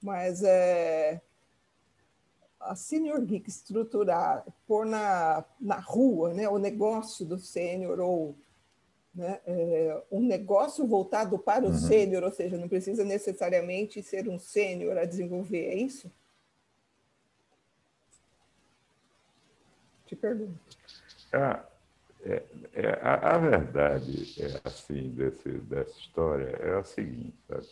mas 0.03 0.43
é, 0.43 1.23
a 2.61 2.75
Senior 2.75 3.23
Geek 3.23 3.49
estruturar, 3.49 4.45
pôr 4.69 4.85
na, 4.85 5.43
na 5.59 5.81
rua 5.81 6.35
né, 6.35 6.47
o 6.47 6.59
negócio 6.59 7.25
do 7.25 7.39
sênior 7.39 8.01
ou 8.01 8.35
né, 9.15 9.41
é, 9.47 10.03
um 10.11 10.23
negócio 10.23 10.87
voltado 10.87 11.39
para 11.39 11.65
o 11.65 11.69
uhum. 11.69 11.75
sênior, 11.75 12.23
ou 12.23 12.31
seja, 12.31 12.57
não 12.57 12.69
precisa 12.69 13.05
necessariamente 13.05 14.03
ser 14.03 14.29
um 14.29 14.39
sênior 14.39 14.97
a 14.99 15.05
desenvolver, 15.05 15.67
é 15.67 15.75
isso? 15.75 16.11
te 20.13 20.17
pergunto. 20.17 20.59
Ah, 21.33 21.65
é, 22.25 22.43
é, 22.75 22.89
a, 23.01 23.35
a, 23.35 23.39
verdade 23.39 24.35
é 24.41 24.61
assim 24.65 25.11
desse, 25.11 25.49
dessa 25.49 25.99
história 25.99 26.49
é 26.61 26.79
a 26.79 26.85
seguinte: 26.85 27.35
sabe? 27.49 27.67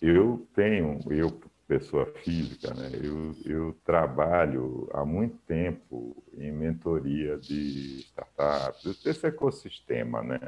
eu 0.00 0.46
tenho, 0.54 1.00
eu 1.12 1.40
pessoa 1.72 2.04
física, 2.04 2.74
né? 2.74 2.90
eu, 3.02 3.34
eu 3.46 3.76
trabalho 3.82 4.90
há 4.92 5.06
muito 5.06 5.38
tempo 5.46 6.22
em 6.36 6.52
mentoria 6.52 7.38
de 7.38 8.00
startups, 8.00 9.02
desse 9.02 9.26
ecossistema 9.26 10.22
né? 10.22 10.38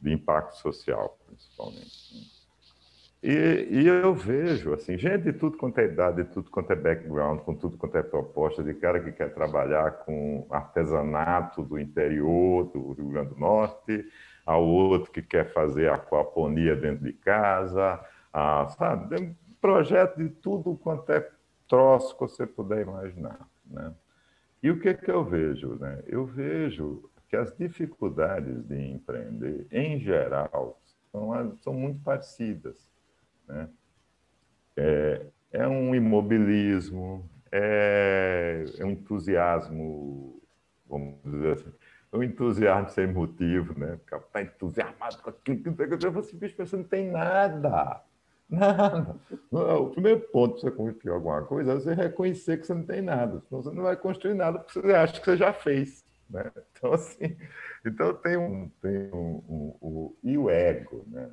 de 0.00 0.12
impacto 0.12 0.56
social, 0.58 1.18
principalmente. 1.26 2.32
E, 3.20 3.66
e, 3.68 3.86
eu 3.88 4.14
vejo, 4.14 4.74
assim, 4.74 4.96
gente 4.96 5.24
de 5.24 5.32
tudo 5.32 5.56
quanto 5.56 5.78
é 5.78 5.86
idade, 5.86 6.22
de 6.22 6.28
tudo 6.30 6.50
quanto 6.50 6.72
é 6.72 6.76
background, 6.76 7.40
com 7.40 7.54
tudo 7.54 7.76
quanto 7.76 7.96
é 7.96 8.02
proposta, 8.02 8.62
de 8.62 8.74
cara 8.74 9.00
que 9.00 9.10
quer 9.10 9.34
trabalhar 9.34 9.90
com 10.04 10.46
artesanato 10.50 11.62
do 11.62 11.80
interior 11.80 12.66
do 12.66 12.92
Rio 12.92 13.08
Grande 13.08 13.30
do 13.30 13.40
Norte, 13.40 14.04
ao 14.46 14.62
outro 14.64 15.10
que 15.10 15.22
quer 15.22 15.52
fazer 15.52 15.90
aquaponia 15.90 16.76
dentro 16.76 17.02
de 17.02 17.14
casa, 17.14 17.98
a, 18.30 18.68
sabe? 18.76 19.34
Projeto 19.64 20.18
de 20.18 20.28
tudo 20.28 20.76
quanto 20.76 21.10
é 21.10 21.26
troço 21.66 22.12
que 22.12 22.20
você 22.20 22.46
puder 22.46 22.82
imaginar, 22.82 23.48
né? 23.64 23.94
E 24.62 24.70
o 24.70 24.78
que, 24.78 24.92
que 24.92 25.10
eu 25.10 25.24
vejo? 25.24 25.76
Né? 25.76 26.02
Eu 26.06 26.26
vejo 26.26 27.10
que 27.30 27.34
as 27.34 27.56
dificuldades 27.56 28.62
de 28.64 28.78
empreender, 28.92 29.66
em 29.72 29.98
geral, 29.98 30.78
são, 31.10 31.56
são 31.62 31.72
muito 31.72 31.98
parecidas 32.02 32.86
né? 33.48 33.70
É, 34.76 35.26
é 35.52 35.66
um 35.66 35.94
imobilismo, 35.94 37.26
é, 37.50 38.66
é 38.78 38.84
um 38.84 38.90
entusiasmo, 38.90 40.42
vamos 40.86 41.22
dizer 41.24 41.52
assim, 41.54 41.72
um 42.12 42.22
entusiasmo 42.22 42.90
sem 42.90 43.06
motivo, 43.06 43.78
né? 43.80 43.98
Está 44.12 44.42
entusiasmado 44.42 45.22
com 45.22 45.30
aquilo, 45.30 45.62
que 45.62 46.10
você 46.10 46.36
bicho, 46.36 46.54
você 46.54 46.76
não 46.76 46.84
tem 46.84 47.10
nada. 47.10 48.04
Nada. 48.48 49.16
O 49.50 49.90
primeiro 49.90 50.20
ponto 50.20 50.60
para 50.60 50.70
você 50.70 50.70
construir 50.70 51.12
alguma 51.12 51.42
coisa 51.42 51.72
é 51.72 51.74
você 51.74 51.94
reconhecer 51.94 52.58
que 52.58 52.66
você 52.66 52.74
não 52.74 52.84
tem 52.84 53.02
nada. 53.02 53.40
Senão 53.48 53.62
você 53.62 53.70
não 53.70 53.82
vai 53.82 53.96
construir 53.96 54.34
nada 54.34 54.58
porque 54.58 54.80
você 54.80 54.94
acha 54.94 55.20
que 55.20 55.24
você 55.24 55.36
já 55.36 55.52
fez. 55.52 56.04
Né? 56.28 56.50
Então, 56.72 56.92
assim, 56.92 57.36
então 57.84 58.14
tem 58.14 58.36
um. 58.36 58.68
Tem 58.80 59.10
um, 59.12 59.42
um, 59.48 59.76
um 59.82 60.16
e 60.22 60.38
o 60.38 60.50
ego, 60.50 61.04
né? 61.06 61.30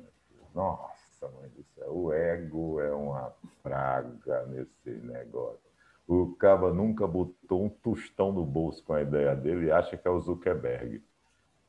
Nossa 0.54 1.28
mãe 1.40 1.48
do 1.50 1.64
céu, 1.74 1.96
o 1.96 2.12
ego 2.12 2.80
é 2.80 2.92
uma 2.92 3.32
praga 3.62 4.46
nesse 4.46 4.90
negócio. 5.04 5.60
O 6.06 6.34
Caba 6.34 6.72
nunca 6.72 7.06
botou 7.06 7.64
um 7.64 7.68
tostão 7.68 8.32
no 8.32 8.44
bolso 8.44 8.84
com 8.84 8.92
a 8.92 9.02
ideia 9.02 9.34
dele 9.34 9.66
e 9.66 9.72
acha 9.72 9.96
que 9.96 10.06
é 10.06 10.10
o 10.10 10.20
Zuckerberg. 10.20 11.02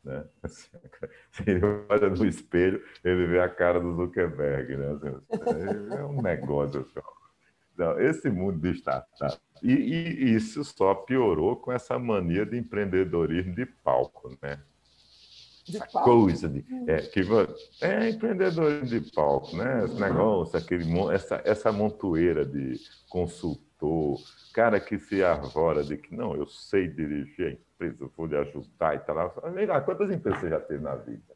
Né? 0.03 0.25
Assim, 0.41 0.69
ele 1.47 1.61
olha 1.89 2.09
no 2.09 2.25
espelho, 2.25 2.83
ele 3.03 3.27
vê 3.27 3.39
a 3.39 3.49
cara 3.49 3.79
do 3.79 3.95
Zuckerberg. 3.95 4.75
Né? 4.75 4.91
Assim, 4.91 5.93
é 5.93 6.03
um 6.03 6.21
negócio. 6.21 6.81
Assim, 6.81 7.07
Não, 7.77 7.99
esse 7.99 8.29
mundo 8.29 8.59
de 8.59 8.77
startup. 8.77 9.39
E, 9.61 9.71
e, 9.71 10.35
isso 10.35 10.63
só 10.63 10.93
piorou 10.93 11.55
com 11.55 11.71
essa 11.71 11.97
mania 11.97 12.45
de 12.45 12.57
empreendedorismo 12.57 13.55
de 13.55 13.65
palco. 13.65 14.37
Né? 14.41 14.59
essa 15.69 15.85
coisa 15.87 16.49
de 16.49 16.65
é, 16.87 16.97
que 16.97 17.21
é 17.81 18.09
empreendedorismo 18.09 18.85
de 18.85 19.11
palco, 19.11 19.55
né? 19.55 19.85
Esse 19.85 19.99
negócio, 19.99 20.57
aquele 20.57 20.85
essa 21.13 21.41
essa 21.45 21.71
montoeira 21.71 22.45
de 22.45 22.79
consultor, 23.09 24.19
cara 24.53 24.79
que 24.79 24.99
se 24.99 25.23
arvora 25.23 25.83
de 25.83 25.97
que 25.97 26.13
não, 26.13 26.35
eu 26.35 26.47
sei 26.47 26.87
dirigir 26.87 27.47
a 27.47 27.51
empresa, 27.87 28.11
vou 28.15 28.25
lhe 28.25 28.37
ajudar 28.37 28.95
e 28.95 28.99
tal. 28.99 29.15
Lá, 29.15 29.81
quantas 29.81 30.11
empresas 30.11 30.41
você 30.41 30.49
já 30.49 30.59
teve 30.59 30.83
na 30.83 30.95
vida? 30.95 31.33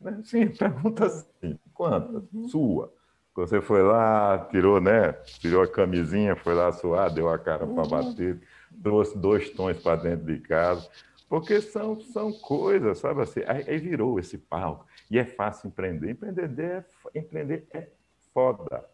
Né? 0.00 0.20
Sim, 0.24 0.48
pergunta 0.56 1.06
assim, 1.06 1.58
quantas? 1.72 2.22
Uhum. 2.32 2.48
Sua. 2.48 2.92
Você 3.34 3.60
foi 3.60 3.82
lá, 3.82 4.46
tirou, 4.50 4.80
né? 4.80 5.12
Tirou 5.40 5.62
a 5.62 5.68
camisinha, 5.68 6.34
foi 6.34 6.54
lá 6.54 6.72
suar, 6.72 7.12
deu 7.12 7.28
a 7.28 7.38
cara 7.38 7.66
para 7.66 7.82
uhum. 7.82 7.88
bater, 7.88 8.40
trouxe 8.82 9.16
dois 9.18 9.50
tons 9.50 9.78
para 9.78 10.00
dentro 10.02 10.24
de 10.26 10.40
casa. 10.40 10.88
Porque 11.28 11.60
são, 11.60 12.00
são 12.00 12.32
coisas, 12.32 12.98
sabe 12.98 13.20
assim? 13.22 13.40
Aí, 13.46 13.64
aí, 13.68 13.78
virou 13.78 14.18
esse 14.18 14.38
palco. 14.38 14.86
E 15.10 15.18
é 15.18 15.24
fácil 15.24 15.68
empreender. 15.68 16.10
Empreender 16.10 16.60
é, 16.60 16.84
empreender 17.18 17.66
é 17.74 17.88
foda. 18.32 18.84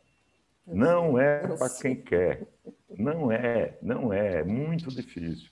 Não 0.67 1.19
é 1.19 1.47
para 1.57 1.69
quem 1.69 1.95
quer. 1.95 2.47
Não 2.99 3.31
é, 3.31 3.77
não 3.83 4.13
é. 4.13 4.41
É 4.41 4.45
muito 4.45 4.89
difícil. 4.89 5.49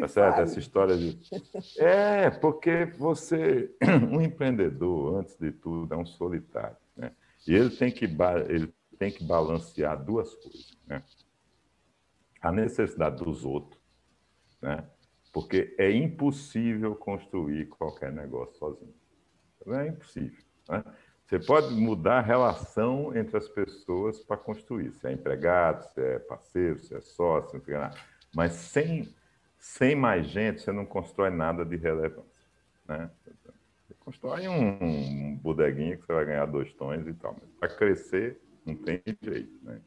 Tá 0.00 0.08
certo? 0.08 0.40
Essa 0.40 0.58
história 0.58 0.96
de. 0.96 1.18
É, 1.78 2.30
porque 2.30 2.86
você, 2.86 3.74
um 4.10 4.20
empreendedor, 4.20 5.20
antes 5.20 5.36
de 5.36 5.52
tudo, 5.52 5.92
é 5.94 5.96
um 5.96 6.06
solitário. 6.06 6.76
Né? 6.96 7.12
E 7.46 7.54
ele 7.54 7.70
tem 7.70 7.90
que, 7.90 8.04
ele 8.48 8.72
tem 8.98 9.10
que 9.10 9.24
balancear 9.24 10.02
duas 10.02 10.34
coisas. 10.34 10.76
Né? 10.86 11.02
A 12.40 12.52
necessidade 12.52 13.22
dos 13.22 13.44
outros, 13.44 13.80
né? 14.60 14.84
porque 15.32 15.74
é 15.78 15.90
impossível 15.90 16.94
construir 16.94 17.66
qualquer 17.66 18.12
negócio 18.12 18.56
sozinho. 18.56 18.94
É 19.66 19.88
impossível. 19.88 20.42
Né? 20.68 20.84
Você 21.28 21.38
pode 21.38 21.74
mudar 21.74 22.20
a 22.20 22.22
relação 22.22 23.14
entre 23.14 23.36
as 23.36 23.46
pessoas 23.46 24.18
para 24.18 24.38
construir, 24.38 24.92
se 24.92 25.06
é 25.06 25.12
empregado, 25.12 25.82
se 25.92 26.00
é 26.00 26.18
parceiro, 26.18 26.78
se 26.78 26.94
é 26.94 27.02
sócio, 27.02 27.62
mas 28.34 28.52
sem, 28.52 29.14
sem 29.58 29.94
mais 29.94 30.26
gente 30.26 30.62
você 30.62 30.72
não 30.72 30.86
constrói 30.86 31.30
nada 31.30 31.64
de 31.64 31.76
relevância. 31.76 32.24
Né? 32.86 33.10
Você 33.86 33.94
constrói 34.00 34.48
um, 34.48 35.36
bodeguinho 35.36 35.98
que 35.98 36.06
você 36.06 36.12
vai 36.12 36.24
ganhar 36.24 36.46
dois 36.46 36.72
tons 36.74 37.06
e 37.06 37.14
tal, 37.14 37.36
para 37.58 37.68
crescer 37.68 38.40
não 38.64 38.74
tem 38.76 39.02
jeito. 39.20 39.52
Né? 39.62 39.80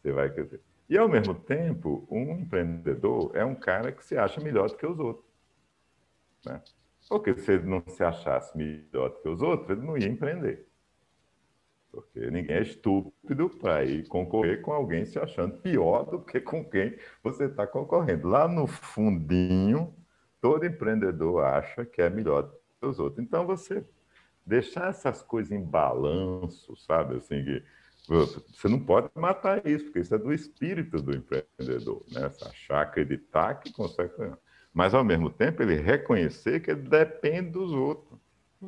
Você 0.00 0.12
vai 0.12 0.30
crescer. 0.30 0.60
E, 0.88 0.98
ao 0.98 1.08
mesmo 1.08 1.34
tempo, 1.34 2.06
um 2.10 2.38
empreendedor 2.38 3.30
é 3.34 3.44
um 3.44 3.54
cara 3.54 3.92
que 3.92 4.04
se 4.04 4.16
acha 4.16 4.40
melhor 4.40 4.68
do 4.68 4.76
que 4.76 4.86
os 4.86 4.98
outros. 4.98 5.26
Né? 6.44 6.60
Porque 7.08 7.34
se 7.36 7.52
ele 7.52 7.66
não 7.66 7.82
se 7.86 8.02
achasse 8.02 8.56
melhor 8.56 9.10
do 9.10 9.20
que 9.20 9.28
os 9.28 9.42
outros, 9.42 9.70
ele 9.70 9.86
não 9.86 9.96
ia 9.96 10.08
empreender. 10.08 10.66
Porque 11.94 12.30
ninguém 12.30 12.56
é 12.56 12.62
estúpido 12.62 13.48
para 13.48 13.84
ir 13.84 14.06
concorrer 14.08 14.60
com 14.60 14.72
alguém 14.72 15.04
se 15.04 15.18
achando 15.18 15.58
pior 15.58 16.04
do 16.04 16.20
que 16.20 16.40
com 16.40 16.64
quem 16.64 16.96
você 17.22 17.44
está 17.44 17.66
concorrendo. 17.66 18.28
Lá 18.28 18.48
no 18.48 18.66
fundinho, 18.66 19.94
todo 20.40 20.66
empreendedor 20.66 21.44
acha 21.44 21.84
que 21.84 22.02
é 22.02 22.10
melhor 22.10 22.50
que 22.80 22.86
os 22.86 22.98
outros. 22.98 23.24
Então, 23.24 23.46
você 23.46 23.84
deixar 24.44 24.90
essas 24.90 25.22
coisas 25.22 25.52
em 25.52 25.62
balanço, 25.62 26.76
sabe? 26.76 27.16
Assim, 27.16 27.42
que 27.44 27.62
você 28.06 28.68
não 28.68 28.78
pode 28.78 29.08
matar 29.14 29.66
isso, 29.66 29.84
porque 29.84 30.00
isso 30.00 30.14
é 30.14 30.18
do 30.18 30.32
espírito 30.32 31.00
do 31.00 31.16
empreendedor, 31.16 32.04
né? 32.12 32.26
Achar, 32.26 32.82
acreditar 32.82 33.54
que 33.54 33.72
consegue. 33.72 34.12
Mas, 34.72 34.92
ao 34.92 35.04
mesmo 35.04 35.30
tempo, 35.30 35.62
ele 35.62 35.76
reconhecer 35.76 36.60
que 36.60 36.70
ele 36.70 36.82
depende 36.82 37.50
dos 37.50 37.72
outros. 37.72 38.18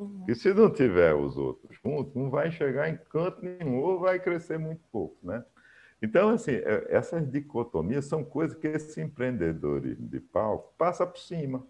Uhum. 0.01 0.25
E 0.29 0.35
se 0.35 0.53
não 0.53 0.71
tiver 0.71 1.15
os 1.15 1.37
outros 1.37 1.77
juntos, 1.83 2.15
não 2.15 2.31
vai 2.31 2.51
chegar 2.51 2.89
em 2.89 2.97
canto 3.11 3.43
nenhum 3.43 3.79
ou 3.79 4.01
vai 4.01 4.19
crescer 4.19 4.59
muito 4.59 4.83
pouco, 4.93 5.17
né? 5.23 5.45
Então, 6.03 6.29
assim, 6.29 6.53
é, 6.53 6.87
essas 6.91 7.27
dicotomias 7.31 8.05
são 8.05 8.23
coisas 8.23 8.57
que 8.57 8.67
esse 8.67 9.01
empreendedor 9.01 9.81
de 9.81 10.21
palco 10.21 10.75
passa 10.77 11.07
por 11.07 11.19
cima. 11.19 11.67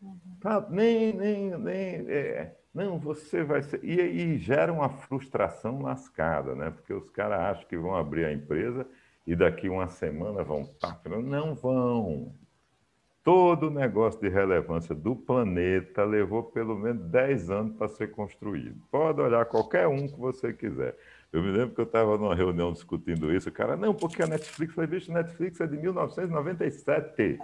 Uhum. 0.00 0.18
Tá? 0.40 0.66
Nem, 0.70 1.12
nem, 1.12 1.58
nem, 1.58 2.10
é, 2.10 2.56
não, 2.72 2.98
você 2.98 3.42
vai 3.42 3.62
ser. 3.62 3.84
E, 3.84 4.00
e 4.00 4.38
gera 4.38 4.72
uma 4.72 4.88
frustração 4.88 5.82
lascada, 5.82 6.54
né? 6.54 6.70
Porque 6.70 6.92
os 6.92 7.10
caras 7.10 7.40
acham 7.40 7.68
que 7.68 7.76
vão 7.76 7.94
abrir 7.94 8.24
a 8.24 8.32
empresa 8.32 8.86
e 9.26 9.34
daqui 9.34 9.68
uma 9.68 9.88
semana 9.88 10.42
vão 10.42 10.68
não 11.22 11.54
vão. 11.54 12.34
Todo 13.30 13.68
o 13.68 13.70
negócio 13.70 14.20
de 14.20 14.28
relevância 14.28 14.92
do 14.92 15.14
planeta 15.14 16.02
levou 16.02 16.42
pelo 16.42 16.76
menos 16.76 17.00
10 17.12 17.48
anos 17.48 17.76
para 17.76 17.86
ser 17.86 18.10
construído. 18.10 18.82
Pode 18.90 19.20
olhar 19.20 19.44
qualquer 19.44 19.86
um 19.86 20.08
que 20.08 20.18
você 20.18 20.52
quiser. 20.52 20.98
Eu 21.32 21.40
me 21.40 21.52
lembro 21.52 21.72
que 21.72 21.80
eu 21.80 21.84
estava 21.84 22.18
numa 22.18 22.34
reunião 22.34 22.72
discutindo 22.72 23.32
isso, 23.32 23.48
o 23.48 23.52
cara, 23.52 23.76
não, 23.76 23.94
porque 23.94 24.20
a 24.20 24.26
Netflix 24.26 24.74
foi 24.74 24.84
vista, 24.88 25.12
Netflix 25.12 25.60
é 25.60 25.68
de 25.68 25.76
1997. 25.76 27.38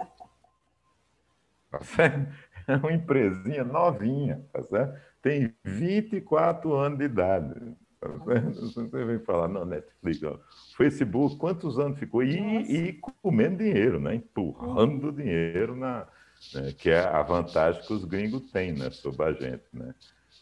Tá 1.71 1.79
certo? 1.79 2.33
É 2.67 2.75
uma 2.75 2.91
empresinha 2.91 3.63
novinha, 3.63 4.45
tá 4.51 4.61
certo? 4.63 4.99
Tem 5.21 5.55
24 5.63 6.73
anos 6.73 6.99
de 6.99 7.05
idade. 7.05 7.77
Você 7.99 9.05
vem 9.05 9.19
falar, 9.19 9.47
não, 9.47 9.65
Netflix, 9.65 10.21
ó. 10.23 10.39
Facebook, 10.75 11.37
quantos 11.37 11.79
anos 11.79 11.97
ficou? 11.97 12.23
E, 12.23 12.37
e 12.37 12.93
comendo 13.21 13.57
dinheiro, 13.57 13.99
né? 13.99 14.15
empurrando 14.15 15.11
dinheiro, 15.11 15.75
na, 15.75 16.07
né? 16.53 16.71
que 16.73 16.89
é 16.89 16.99
a 16.99 17.21
vantagem 17.23 17.81
que 17.81 17.93
os 17.93 18.05
gringos 18.05 18.51
têm 18.51 18.73
né? 18.73 18.91
sobre 18.91 19.25
a 19.25 19.33
gente. 19.33 19.63
Né? 19.73 19.95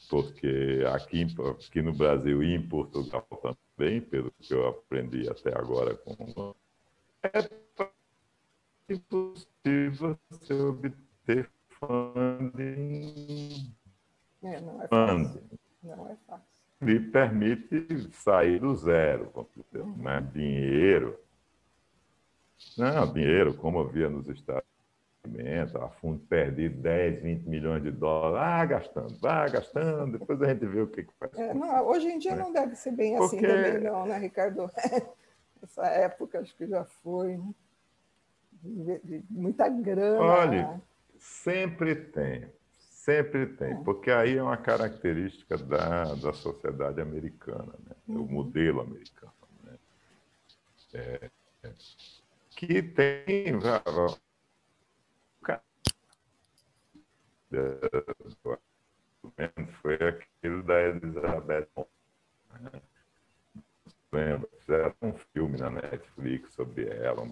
Porque 0.09 0.83
aqui, 0.93 1.25
aqui 1.49 1.81
no 1.81 1.93
Brasil 1.93 2.43
e 2.43 2.55
em 2.55 2.67
Portugal 2.67 3.25
também, 3.41 4.01
pelo 4.01 4.31
que 4.39 4.53
eu 4.53 4.67
aprendi 4.67 5.29
até 5.29 5.57
agora 5.57 5.95
com 5.95 6.53
é 7.23 8.93
impossível 8.93 10.19
você 10.29 10.53
obter 10.53 11.49
funding. 11.69 13.73
É, 14.43 14.61
não 14.61 14.81
é 14.81 14.87
fácil. 14.87 15.41
Não 15.81 16.07
é 16.07 16.15
fácil 16.27 16.54
lhe 16.81 16.99
permite 16.99 18.09
sair 18.13 18.59
do 18.59 18.75
zero, 18.75 19.31
né? 19.97 20.27
dinheiro. 20.33 21.19
Não, 22.77 23.11
dinheiro, 23.11 23.53
como 23.55 23.79
eu 23.79 23.87
via 23.87 24.09
nos 24.09 24.27
Estados 24.27 24.67
Unidos, 25.25 25.75
a 25.75 25.89
fundo 25.89 26.19
perdido 26.27 26.81
10, 26.81 27.21
20 27.21 27.43
milhões 27.47 27.83
de 27.83 27.91
dólares, 27.91 28.39
ah, 28.41 28.65
gastando, 28.65 29.19
vai 29.19 29.49
gastando, 29.49 30.17
depois 30.17 30.41
a 30.41 30.47
gente 30.47 30.65
vê 30.65 30.81
o 30.81 30.87
que, 30.87 31.03
que 31.03 31.13
faz. 31.19 31.33
É, 31.37 31.53
não, 31.53 31.87
hoje 31.87 32.07
em 32.07 32.19
dia 32.19 32.35
né? 32.35 32.43
não 32.43 32.51
deve 32.51 32.75
ser 32.75 32.91
bem 32.91 33.17
assim 33.17 33.39
Porque... 33.39 33.47
também, 33.47 33.81
não, 33.81 34.05
né, 34.05 34.17
Ricardo? 34.17 34.69
Essa 35.63 35.85
época 35.87 36.39
acho 36.39 36.55
que 36.55 36.67
já 36.67 36.83
foi, 36.85 37.37
né? 37.37 37.53
de, 38.65 38.99
de 38.99 39.23
muita 39.29 39.67
grana. 39.69 40.21
Olha, 40.21 40.81
sempre 41.17 41.95
tem. 41.95 42.49
Sempre 43.05 43.45
tem, 43.45 43.71
é. 43.71 43.83
porque 43.83 44.09
aí 44.09 44.35
é 44.35 44.41
uma 44.41 44.57
característica 44.57 45.59
da, 45.59 46.15
da 46.15 46.33
sociedade 46.33 46.99
americana, 46.99 47.71
né? 47.85 47.95
o 48.07 48.13
uhum. 48.13 48.25
modelo 48.25 48.81
americano. 48.81 49.31
Né? 49.63 49.77
É, 50.95 51.29
que 52.49 52.81
tem. 52.81 53.59
Foi 59.83 59.93
aquele 59.93 60.63
da 60.63 60.81
Elizabeth. 60.81 61.67
Né? 62.59 62.81
Lembra? 64.11 64.49
Fizeram 64.57 64.95
um 65.03 65.13
filme 65.31 65.59
na 65.59 65.69
Netflix 65.69 66.55
sobre 66.55 66.87
ela, 66.89 67.21
um 67.21 67.29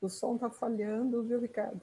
O 0.00 0.08
som 0.08 0.36
está 0.36 0.48
falhando, 0.50 1.22
viu, 1.24 1.40
Ricardo? 1.40 1.80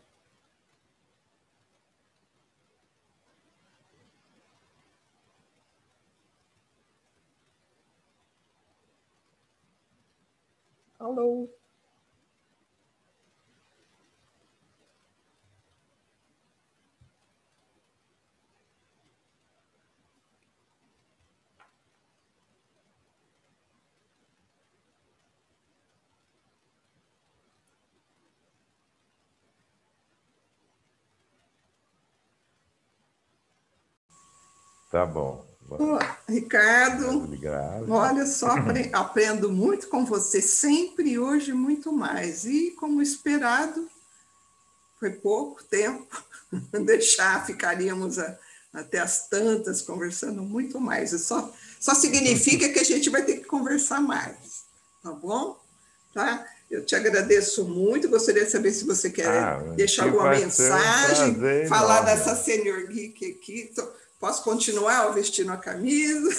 Alô? 10.99 11.49
Tá 34.95 35.05
bom. 35.05 35.43
Ricardo, 36.29 37.27
olha 37.89 38.25
só, 38.25 38.55
aprendo 38.93 39.51
muito 39.51 39.89
com 39.89 40.05
você, 40.05 40.41
sempre 40.41 41.09
e 41.09 41.19
hoje 41.19 41.51
muito 41.51 41.91
mais. 41.91 42.45
E 42.45 42.71
como 42.79 43.01
esperado, 43.01 43.89
foi 44.97 45.11
pouco 45.11 45.61
tempo, 45.65 46.23
deixar, 46.85 47.45
ficaríamos 47.45 48.17
a, 48.19 48.39
até 48.73 48.99
as 48.99 49.27
tantas 49.27 49.81
conversando 49.81 50.41
muito 50.41 50.79
mais. 50.79 51.11
Só, 51.23 51.51
só 51.77 51.93
significa 51.93 52.69
que 52.69 52.79
a 52.79 52.85
gente 52.85 53.09
vai 53.09 53.25
ter 53.25 53.39
que 53.39 53.45
conversar 53.45 53.99
mais, 53.99 54.63
tá 55.03 55.11
bom? 55.11 55.59
Tá? 56.13 56.47
Eu 56.71 56.85
te 56.85 56.95
agradeço 56.95 57.65
muito, 57.65 58.07
gostaria 58.07 58.45
de 58.45 58.51
saber 58.51 58.71
se 58.71 58.85
você 58.85 59.09
quer 59.09 59.27
ah, 59.27 59.57
deixar 59.75 60.05
alguma 60.05 60.29
mensagem, 60.29 61.35
um 61.65 61.67
falar 61.67 62.01
dessa 62.03 62.33
Senior 62.33 62.87
Geek 62.87 63.31
aqui. 63.31 63.73
Posso 64.25 64.43
continuar 64.43 65.07
vestindo 65.09 65.51
a 65.51 65.57
camisa, 65.57 66.31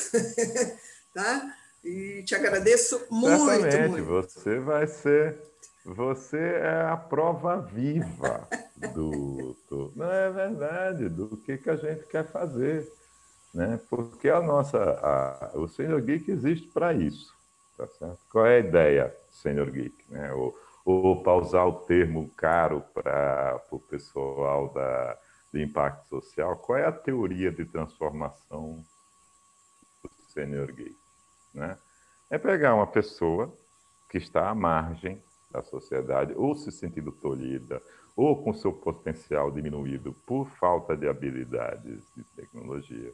tá? 1.14 1.54
E 1.84 2.20
te 2.24 2.34
agradeço 2.34 3.00
muito, 3.08 3.44
Certamente, 3.44 4.02
muito. 4.02 4.04
Você 4.06 4.58
vai 4.58 4.88
ser, 4.88 5.38
você 5.84 6.36
é 6.36 6.82
a 6.90 6.96
prova 6.96 7.60
viva 7.60 8.48
do, 8.92 9.56
do, 9.70 9.92
não 9.94 10.10
é 10.10 10.28
verdade, 10.32 11.08
do 11.08 11.36
que, 11.36 11.58
que 11.58 11.70
a 11.70 11.76
gente 11.76 12.04
quer 12.06 12.26
fazer, 12.26 12.92
né? 13.54 13.78
Porque 13.88 14.30
a 14.30 14.40
nossa, 14.40 14.78
a, 14.82 15.52
o 15.54 15.68
Senior 15.68 16.00
Geek 16.00 16.28
existe 16.28 16.66
para 16.66 16.92
isso, 16.92 17.32
tá 17.78 17.86
certo? 17.86 18.18
Qual 18.32 18.46
é 18.46 18.56
a 18.56 18.66
ideia, 18.66 19.16
Senior 19.30 19.70
Geek, 19.70 19.94
né? 20.08 20.32
Ou, 20.32 20.52
ou 20.84 21.22
para 21.22 21.36
usar 21.36 21.64
o 21.64 21.74
termo 21.74 22.28
caro 22.36 22.82
para 22.92 23.62
o 23.70 23.78
pessoal 23.78 24.72
da, 24.72 25.16
de 25.57 25.62
impacto 25.62 26.07
social, 26.09 26.57
qual 26.59 26.78
é 26.78 26.87
a 26.87 26.93
teoria 26.93 27.51
de 27.51 27.65
transformação 27.65 28.85
do 30.03 30.11
Senior 30.28 30.70
Geek, 30.73 30.97
né? 31.55 31.78
É 32.28 32.37
pegar 32.39 32.74
uma 32.74 32.87
pessoa 32.87 33.53
que 34.11 34.19
está 34.19 34.51
à 34.51 34.55
margem 34.55 35.23
da 35.51 35.62
sociedade, 35.62 36.35
ou 36.37 36.55
se 36.55 36.70
sentindo 36.70 37.11
tolhida, 37.11 37.81
ou 38.15 38.43
com 38.43 38.53
seu 38.53 38.73
potencial 38.73 39.51
diminuído 39.51 40.12
por 40.27 40.49
falta 40.59 40.97
de 40.97 41.09
habilidades 41.09 42.05
de 42.16 42.24
tecnologia, 42.35 43.12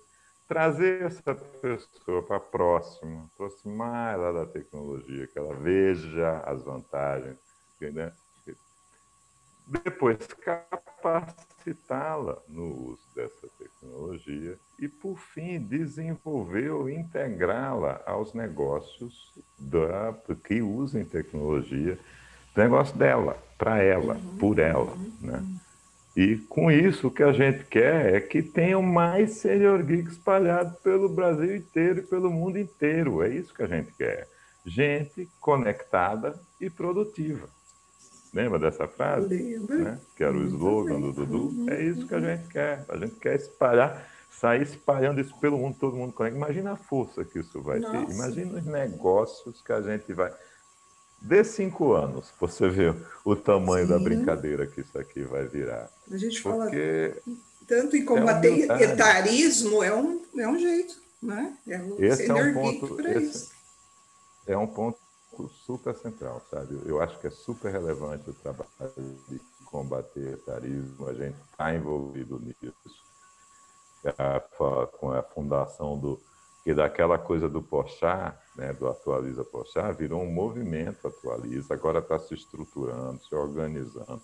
trazer 0.49 1.03
essa 1.03 1.35
pessoa 1.35 2.23
para 2.23 2.41
próxima, 2.41 3.29
aproximar 3.35 4.15
ela 4.15 4.33
da 4.33 4.47
tecnologia, 4.47 5.27
que 5.27 5.39
ela 5.39 5.55
veja 5.55 6.39
as 6.41 6.63
vantagens, 6.63 7.39
né? 7.81 8.13
Depois 9.85 10.19
capacitá-la 10.45 12.39
no 12.49 12.91
uso 12.91 13.03
dessa 13.15 13.49
tecnologia 13.59 14.59
e, 14.79 14.89
por 14.89 15.19
fim, 15.19 15.59
desenvolver 15.61 16.71
ou 16.71 16.91
integrá-la 16.91 18.03
aos 18.07 18.35
negócios 18.35 19.33
da, 19.59 20.15
que 20.45 20.61
usem 20.61 21.05
tecnologia 21.05 21.99
negócio 22.57 22.97
dela, 22.97 23.37
para 23.57 23.83
ela, 23.83 24.15
uhum. 24.15 24.37
por 24.39 24.59
ela, 24.59 24.95
né? 25.21 25.43
E 26.15 26.37
com 26.37 26.71
isso 26.71 27.07
o 27.07 27.11
que 27.11 27.23
a 27.23 27.33
gente 27.33 27.65
quer 27.65 28.15
é 28.15 28.21
que 28.21 28.43
tenham 28.43 28.83
mais 28.83 29.39
Senior 29.39 29.83
Geek 29.83 30.11
espalhados 30.11 30.79
pelo 30.81 31.09
Brasil 31.09 31.57
inteiro 31.57 32.01
e 32.01 32.03
pelo 32.03 32.31
mundo 32.31 32.59
inteiro. 32.59 33.23
É 33.23 33.31
isso 33.31 33.55
que 33.55 33.63
a 33.63 33.67
gente 33.67 33.91
quer. 33.93 34.29
Gente 34.67 35.27
conectada 35.41 36.39
e 36.61 36.69
produtiva. 36.69 37.49
Lembra 38.33 38.59
dessa 38.59 38.89
frase? 38.89 39.29
Lembra. 39.29 39.77
Né? 39.77 40.01
Que 40.17 40.25
era 40.25 40.37
o 40.37 40.45
slogan 40.45 41.01
do 41.01 41.13
Dudu. 41.13 41.71
É 41.71 41.83
isso 41.83 42.07
que 42.07 42.15
a 42.15 42.21
gente 42.21 42.49
quer. 42.49 42.85
A 42.89 42.97
gente 42.97 43.15
quer 43.17 43.37
espalhar, 43.37 44.09
sair 44.31 44.63
espalhando 44.63 45.21
isso 45.21 45.37
pelo 45.39 45.59
mundo, 45.59 45.77
todo 45.79 45.97
mundo 45.97 46.13
conecta. 46.13 46.39
Imagina 46.39 46.73
a 46.73 46.77
força 46.77 47.25
que 47.25 47.39
isso 47.39 47.61
vai 47.61 47.79
Nossa. 47.79 48.07
ter. 48.07 48.13
Imagina 48.15 48.59
os 48.59 48.65
negócios 48.65 49.61
que 49.61 49.73
a 49.73 49.83
gente 49.83 50.13
vai 50.13 50.33
Dê 51.23 51.45
cinco 51.45 51.93
anos, 51.93 52.33
você 52.39 52.69
vê 52.69 52.93
o 53.25 53.37
tamanho 53.37 53.87
Sim. 53.87 53.93
da 53.93 53.99
brincadeira 53.99 54.67
que 54.67 54.81
isso 54.81 54.99
aqui 54.99 55.23
vai 55.23 55.47
virar. 55.47 55.89
A 56.11 56.17
gente 56.17 56.43
Porque 56.43 57.15
fala 57.15 57.37
tanto 57.65 57.97
em 57.97 58.05
combater 58.05 58.69
é 58.69 58.83
etarismo, 58.83 59.85
é 59.85 59.95
um, 59.95 60.21
é 60.37 60.49
um 60.49 60.59
jeito, 60.59 61.01
né? 61.23 61.57
É 61.69 61.79
o 61.79 62.05
esse 62.05 62.29
é 62.29 62.35
um 62.35 62.53
ponto, 62.53 63.01
esse 63.09 63.53
é 64.49 64.59
um 64.59 64.67
ponto 64.67 64.99
super 65.49 65.95
central, 65.95 66.43
sabe? 66.51 66.81
Eu 66.85 67.01
acho 67.01 67.19
que 67.19 67.27
é 67.27 67.31
super 67.31 67.73
relevante 67.73 68.31
o 68.31 68.35
trabalho 68.35 68.67
de 69.29 69.41
combater 69.67 70.35
etarismo, 70.35 71.09
a 71.09 71.15
gente 71.15 71.37
está 71.51 71.75
envolvido 71.75 72.39
nisso. 72.39 73.03
Com 74.99 75.13
a 75.13 75.23
fundação 75.23 75.99
do 75.99 76.21
que 76.63 76.75
daquela 76.75 77.19
coisa 77.19 77.49
do 77.49 77.63
Porchat, 77.63 78.37
né, 78.55 78.73
do 78.73 78.89
Atualiza 78.89 79.45
Porchat, 79.45 79.97
virou 79.97 80.23
um 80.23 80.31
movimento 80.31 81.09
Atualiza, 81.09 81.75
agora 81.75 81.99
está 81.99 82.19
se 82.19 82.35
estruturando, 82.35 83.21
se 83.25 83.35
organizando, 83.35 84.23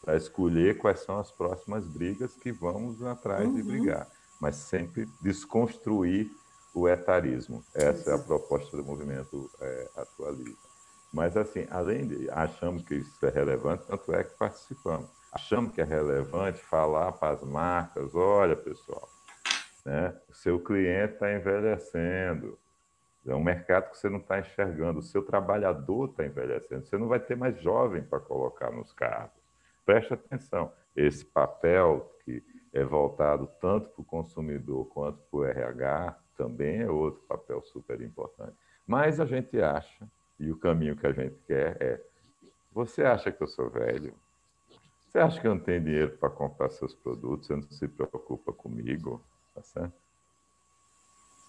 para 0.00 0.16
escolher 0.16 0.78
quais 0.78 1.00
são 1.00 1.18
as 1.18 1.30
próximas 1.30 1.86
brigas 1.86 2.34
que 2.34 2.52
vamos 2.52 3.02
atrás 3.02 3.46
uhum. 3.46 3.54
de 3.54 3.62
brigar, 3.62 4.08
mas 4.40 4.56
sempre 4.56 5.08
desconstruir 5.20 6.30
o 6.74 6.88
etarismo. 6.88 7.64
Essa 7.74 8.10
é 8.10 8.14
a 8.14 8.18
proposta 8.18 8.76
do 8.76 8.84
movimento 8.84 9.50
é, 9.60 9.88
Atualiza. 9.96 10.70
Mas, 11.12 11.36
assim, 11.36 11.66
além 11.70 12.06
de 12.06 12.30
achamos 12.30 12.82
que 12.84 12.94
isso 12.96 13.26
é 13.26 13.30
relevante, 13.30 13.86
tanto 13.86 14.12
é 14.14 14.22
que 14.22 14.36
participamos. 14.38 15.10
Achamos 15.32 15.72
que 15.72 15.80
é 15.80 15.84
relevante 15.84 16.58
falar 16.60 17.12
para 17.12 17.34
as 17.34 17.42
marcas: 17.42 18.14
olha, 18.14 18.54
pessoal, 18.54 19.08
né? 19.84 20.16
O 20.28 20.34
seu 20.34 20.60
cliente 20.60 21.14
está 21.14 21.32
envelhecendo. 21.32 22.58
É 23.26 23.34
um 23.34 23.42
mercado 23.42 23.90
que 23.90 23.98
você 23.98 24.08
não 24.08 24.18
está 24.18 24.38
enxergando. 24.38 25.00
O 25.00 25.02
seu 25.02 25.22
trabalhador 25.22 26.10
está 26.10 26.24
envelhecendo. 26.24 26.86
Você 26.86 26.96
não 26.96 27.06
vai 27.06 27.20
ter 27.20 27.36
mais 27.36 27.60
jovem 27.60 28.02
para 28.02 28.18
colocar 28.18 28.70
nos 28.70 28.92
cargos. 28.92 29.40
Preste 29.84 30.14
atenção. 30.14 30.72
Esse 30.96 31.24
papel 31.24 32.10
que 32.24 32.42
é 32.72 32.84
voltado 32.84 33.48
tanto 33.60 33.90
para 33.90 34.00
o 34.00 34.04
consumidor 34.04 34.86
quanto 34.86 35.18
para 35.30 35.38
o 35.38 35.44
RH 35.44 36.18
também 36.40 36.80
é 36.80 36.90
outro 36.90 37.20
papel 37.28 37.60
super 37.62 38.00
importante. 38.00 38.56
Mas 38.86 39.20
a 39.20 39.26
gente 39.26 39.60
acha, 39.60 40.08
e 40.38 40.50
o 40.50 40.56
caminho 40.56 40.96
que 40.96 41.06
a 41.06 41.12
gente 41.12 41.36
quer 41.46 41.76
é: 41.78 42.02
você 42.72 43.02
acha 43.04 43.30
que 43.30 43.42
eu 43.42 43.46
sou 43.46 43.68
velho? 43.68 44.14
Você 45.06 45.18
acha 45.18 45.38
que 45.38 45.46
eu 45.46 45.54
não 45.54 45.62
tenho 45.62 45.84
dinheiro 45.84 46.16
para 46.16 46.30
comprar 46.30 46.70
seus 46.70 46.94
produtos? 46.94 47.46
Você 47.46 47.56
não 47.56 47.62
se 47.62 47.86
preocupa 47.86 48.54
comigo? 48.54 49.22
Tá 49.54 49.62
certo? 49.62 49.92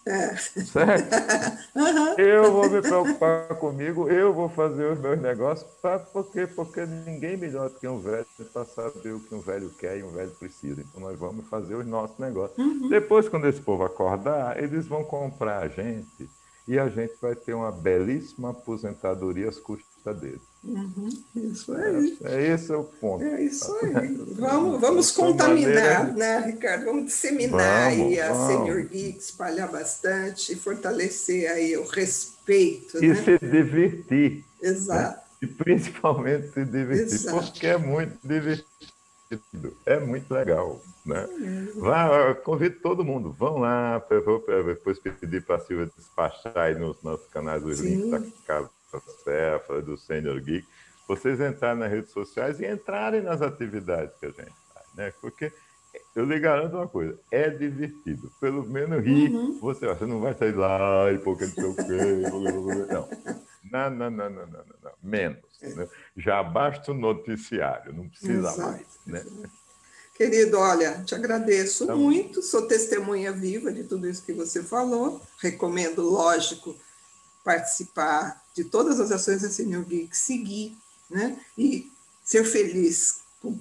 É. 0.05 0.35
Certo? 0.35 1.61
Uhum. 1.73 2.15
Eu 2.17 2.51
vou 2.51 2.69
me 2.69 2.81
preocupar 2.81 3.47
comigo, 3.55 4.09
eu 4.09 4.33
vou 4.33 4.49
fazer 4.49 4.91
os 4.91 4.99
meus 4.99 5.19
negócios, 5.21 5.69
pra, 5.81 5.99
porque, 5.99 6.45
porque 6.47 6.85
ninguém 6.85 7.37
melhor 7.37 7.69
do 7.69 7.79
que 7.79 7.87
um 7.87 7.99
velho 7.99 8.25
para 8.51 8.65
saber 8.65 9.13
o 9.13 9.19
que 9.21 9.33
um 9.33 9.39
velho 9.39 9.69
quer 9.79 9.97
e 9.97 10.03
um 10.03 10.11
velho 10.11 10.31
precisa. 10.31 10.81
Então 10.81 10.99
nós 10.99 11.17
vamos 11.17 11.47
fazer 11.47 11.75
os 11.75 11.85
nossos 11.85 12.17
negócios. 12.17 12.57
Uhum. 12.57 12.89
Depois, 12.89 13.29
quando 13.29 13.47
esse 13.47 13.61
povo 13.61 13.83
acordar, 13.83 14.61
eles 14.61 14.85
vão 14.85 15.03
comprar 15.03 15.63
a 15.63 15.67
gente 15.69 16.29
e 16.67 16.77
a 16.77 16.89
gente 16.89 17.13
vai 17.21 17.35
ter 17.35 17.53
uma 17.53 17.71
belíssima 17.71 18.51
aposentadoria 18.51 19.47
às 19.47 19.59
custas 19.59 19.90
deles. 20.09 20.41
Uhum, 20.63 21.09
isso 21.35 21.73
aí. 21.73 22.17
É, 22.23 22.35
é, 22.35 22.47
esse 22.53 22.71
é 22.71 22.75
o 22.75 22.83
ponto. 22.83 23.23
É 23.23 23.43
isso 23.43 23.71
aí. 23.83 24.15
Vamos, 24.37 24.81
vamos 24.81 25.11
contaminar, 25.11 26.07
maneira... 26.07 26.13
né, 26.13 26.39
Ricardo? 26.47 26.85
Vamos 26.85 27.05
disseminar 27.05 27.91
vamos, 27.91 28.05
aí 28.07 28.19
a 28.19 28.33
vamos. 28.33 28.47
Senior 28.47 28.87
Geek, 28.87 29.19
espalhar 29.19 29.71
bastante, 29.71 30.55
fortalecer 30.55 31.49
aí 31.51 31.77
o 31.77 31.85
respeito. 31.85 33.03
E 33.03 33.09
né? 33.09 33.15
se 33.15 33.39
divertir. 33.39 34.45
Né? 34.61 34.69
Exato. 34.69 35.17
Né? 35.17 35.23
E 35.41 35.47
principalmente 35.47 36.51
se 36.51 36.65
divertir, 36.65 37.13
Exato. 37.13 37.37
porque 37.37 37.67
é 37.67 37.77
muito 37.77 38.17
divertido. 38.23 39.77
É 39.85 39.99
muito 39.99 40.31
legal. 40.31 40.81
Né? 41.05 41.23
É. 41.23 41.79
Vá, 41.79 42.35
convido 42.35 42.79
todo 42.81 43.03
mundo, 43.03 43.31
vão 43.31 43.57
lá, 43.57 44.03
depois 44.65 44.99
pedir 44.99 45.43
para 45.43 45.55
a 45.55 45.59
Silvia 45.59 45.89
despachar 45.97 46.57
aí 46.57 46.75
nos 46.75 47.01
nossos 47.01 47.27
canais 47.27 47.63
os 47.63 47.79
Sim. 47.79 47.95
links 47.95 48.11
da 48.11 48.21
casa 48.45 48.69
Cefa, 48.99 49.81
do 49.81 49.97
Senior 49.97 50.39
Geek, 50.41 50.67
vocês 51.07 51.39
entrarem 51.39 51.79
nas 51.79 51.91
redes 51.91 52.11
sociais 52.11 52.59
e 52.59 52.65
entrarem 52.65 53.21
nas 53.21 53.41
atividades 53.41 54.15
que 54.19 54.25
a 54.25 54.29
gente 54.29 54.53
faz, 54.73 54.87
né? 54.95 55.13
Porque 55.21 55.51
eu 56.15 56.25
lhe 56.25 56.39
garanto 56.39 56.75
uma 56.75 56.87
coisa, 56.87 57.17
é 57.31 57.49
divertido. 57.49 58.31
Pelo 58.39 58.65
menos 58.65 59.03
rir, 59.03 59.31
uhum. 59.31 59.59
você, 59.59 59.87
você 59.87 60.05
não 60.05 60.19
vai 60.19 60.33
sair 60.33 60.55
lá 60.55 61.11
e 61.11 61.17
porque 61.19 61.45
não 61.45 61.53
sei 61.53 61.63
o 61.65 61.75
quê. 61.75 62.91
Não. 62.91 63.09
Não, 63.71 63.89
não, 63.89 64.09
não, 64.09 64.29
não, 64.29 64.47
não, 64.47 64.65
não, 64.83 64.91
Menos. 65.01 65.39
Né? 65.61 65.87
Já 66.17 66.43
basta 66.43 66.91
o 66.91 66.95
noticiário, 66.95 67.93
não 67.93 68.09
precisa 68.09 68.49
Exato. 68.49 68.61
mais. 68.61 68.87
Né? 69.05 69.23
Querido, 70.15 70.59
olha, 70.59 71.03
te 71.03 71.15
agradeço 71.15 71.85
então, 71.85 71.97
muito, 71.97 72.41
sou 72.41 72.67
testemunha 72.67 73.31
viva 73.31 73.71
de 73.71 73.85
tudo 73.85 74.07
isso 74.07 74.25
que 74.25 74.33
você 74.33 74.61
falou. 74.61 75.21
Recomendo, 75.39 76.01
lógico, 76.01 76.75
participar 77.43 78.41
de 78.55 78.63
todas 78.63 78.99
as 78.99 79.11
ações 79.11 79.41
da 79.41 79.49
Senior 79.49 79.83
Geek, 79.83 80.15
seguir, 80.15 80.77
né? 81.09 81.39
E 81.57 81.91
ser 82.23 82.43
feliz 82.43 83.21
com 83.41 83.57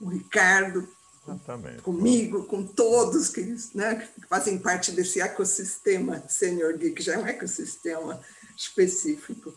o 0.00 0.08
Ricardo, 0.08 0.88
Exatamente. 1.26 1.82
comigo, 1.82 2.44
com 2.44 2.64
todos 2.64 3.28
que, 3.28 3.56
né, 3.74 4.08
que 4.14 4.26
fazem 4.26 4.58
parte 4.58 4.92
desse 4.92 5.20
ecossistema 5.20 6.22
Senior 6.28 6.76
Geek, 6.76 7.02
já 7.02 7.14
é 7.14 7.18
um 7.18 7.26
ecossistema 7.26 8.20
específico. 8.56 9.52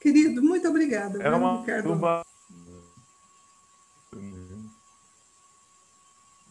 Querido, 0.00 0.42
muito 0.42 0.68
obrigada. 0.68 1.22
É 1.22 1.30
uma, 1.30 1.60
Ricardo. 1.60 1.92
Uma 1.92 2.24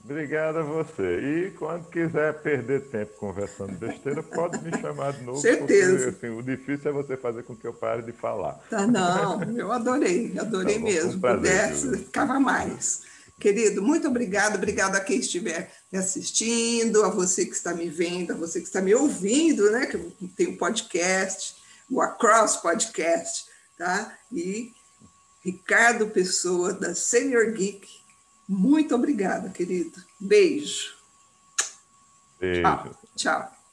Obrigado 0.03 0.57
a 0.57 0.63
você. 0.63 1.19
E 1.19 1.51
quando 1.51 1.89
quiser 1.89 2.34
perder 2.41 2.81
tempo 2.89 3.13
conversando 3.17 3.71
besteira, 3.77 4.21
pode 4.21 4.61
me 4.61 4.77
chamar 4.81 5.13
de 5.13 5.23
novo. 5.23 5.39
Certeza. 5.39 6.11
Porque, 6.11 6.25
assim, 6.25 6.38
o 6.38 6.43
difícil 6.43 6.91
é 6.91 6.93
você 6.93 7.15
fazer 7.15 7.43
com 7.43 7.55
que 7.55 7.65
eu 7.65 7.73
pare 7.73 8.01
de 8.01 8.11
falar. 8.11 8.59
Tá, 8.69 8.85
não, 8.85 9.41
eu 9.57 9.71
adorei, 9.71 10.38
adorei 10.38 10.75
tá 10.75 10.80
bom, 10.81 10.85
mesmo. 10.85 11.13
Um 11.13 11.35
Pudesse, 11.35 11.97
ficava 11.99 12.38
mais. 12.38 13.03
Querido, 13.39 13.81
muito 13.81 14.07
obrigado, 14.07 14.55
obrigado 14.55 14.95
a 14.95 14.99
quem 14.99 15.19
estiver 15.19 15.71
me 15.91 15.97
assistindo, 15.97 17.03
a 17.03 17.09
você 17.09 17.45
que 17.45 17.55
está 17.55 17.73
me 17.73 17.89
vendo, 17.89 18.34
a 18.34 18.35
você 18.35 18.59
que 18.59 18.67
está 18.67 18.81
me 18.81 18.93
ouvindo, 18.93 19.71
né? 19.71 19.85
Que 19.85 19.97
tem 20.35 20.47
o 20.47 20.51
um 20.51 20.57
podcast, 20.57 21.55
o 21.89 22.01
Across 22.01 22.57
Podcast, 22.57 23.45
tá? 23.77 24.17
E 24.31 24.73
Ricardo 25.43 26.07
Pessoa, 26.07 26.73
da 26.73 26.93
Senior 26.93 27.51
Geek. 27.53 28.02
Muito 28.48 28.95
obrigada, 28.95 29.49
querido. 29.49 30.02
Beijo. 30.20 30.94
Beijo. 32.40 32.98
Tchau. 33.15 33.64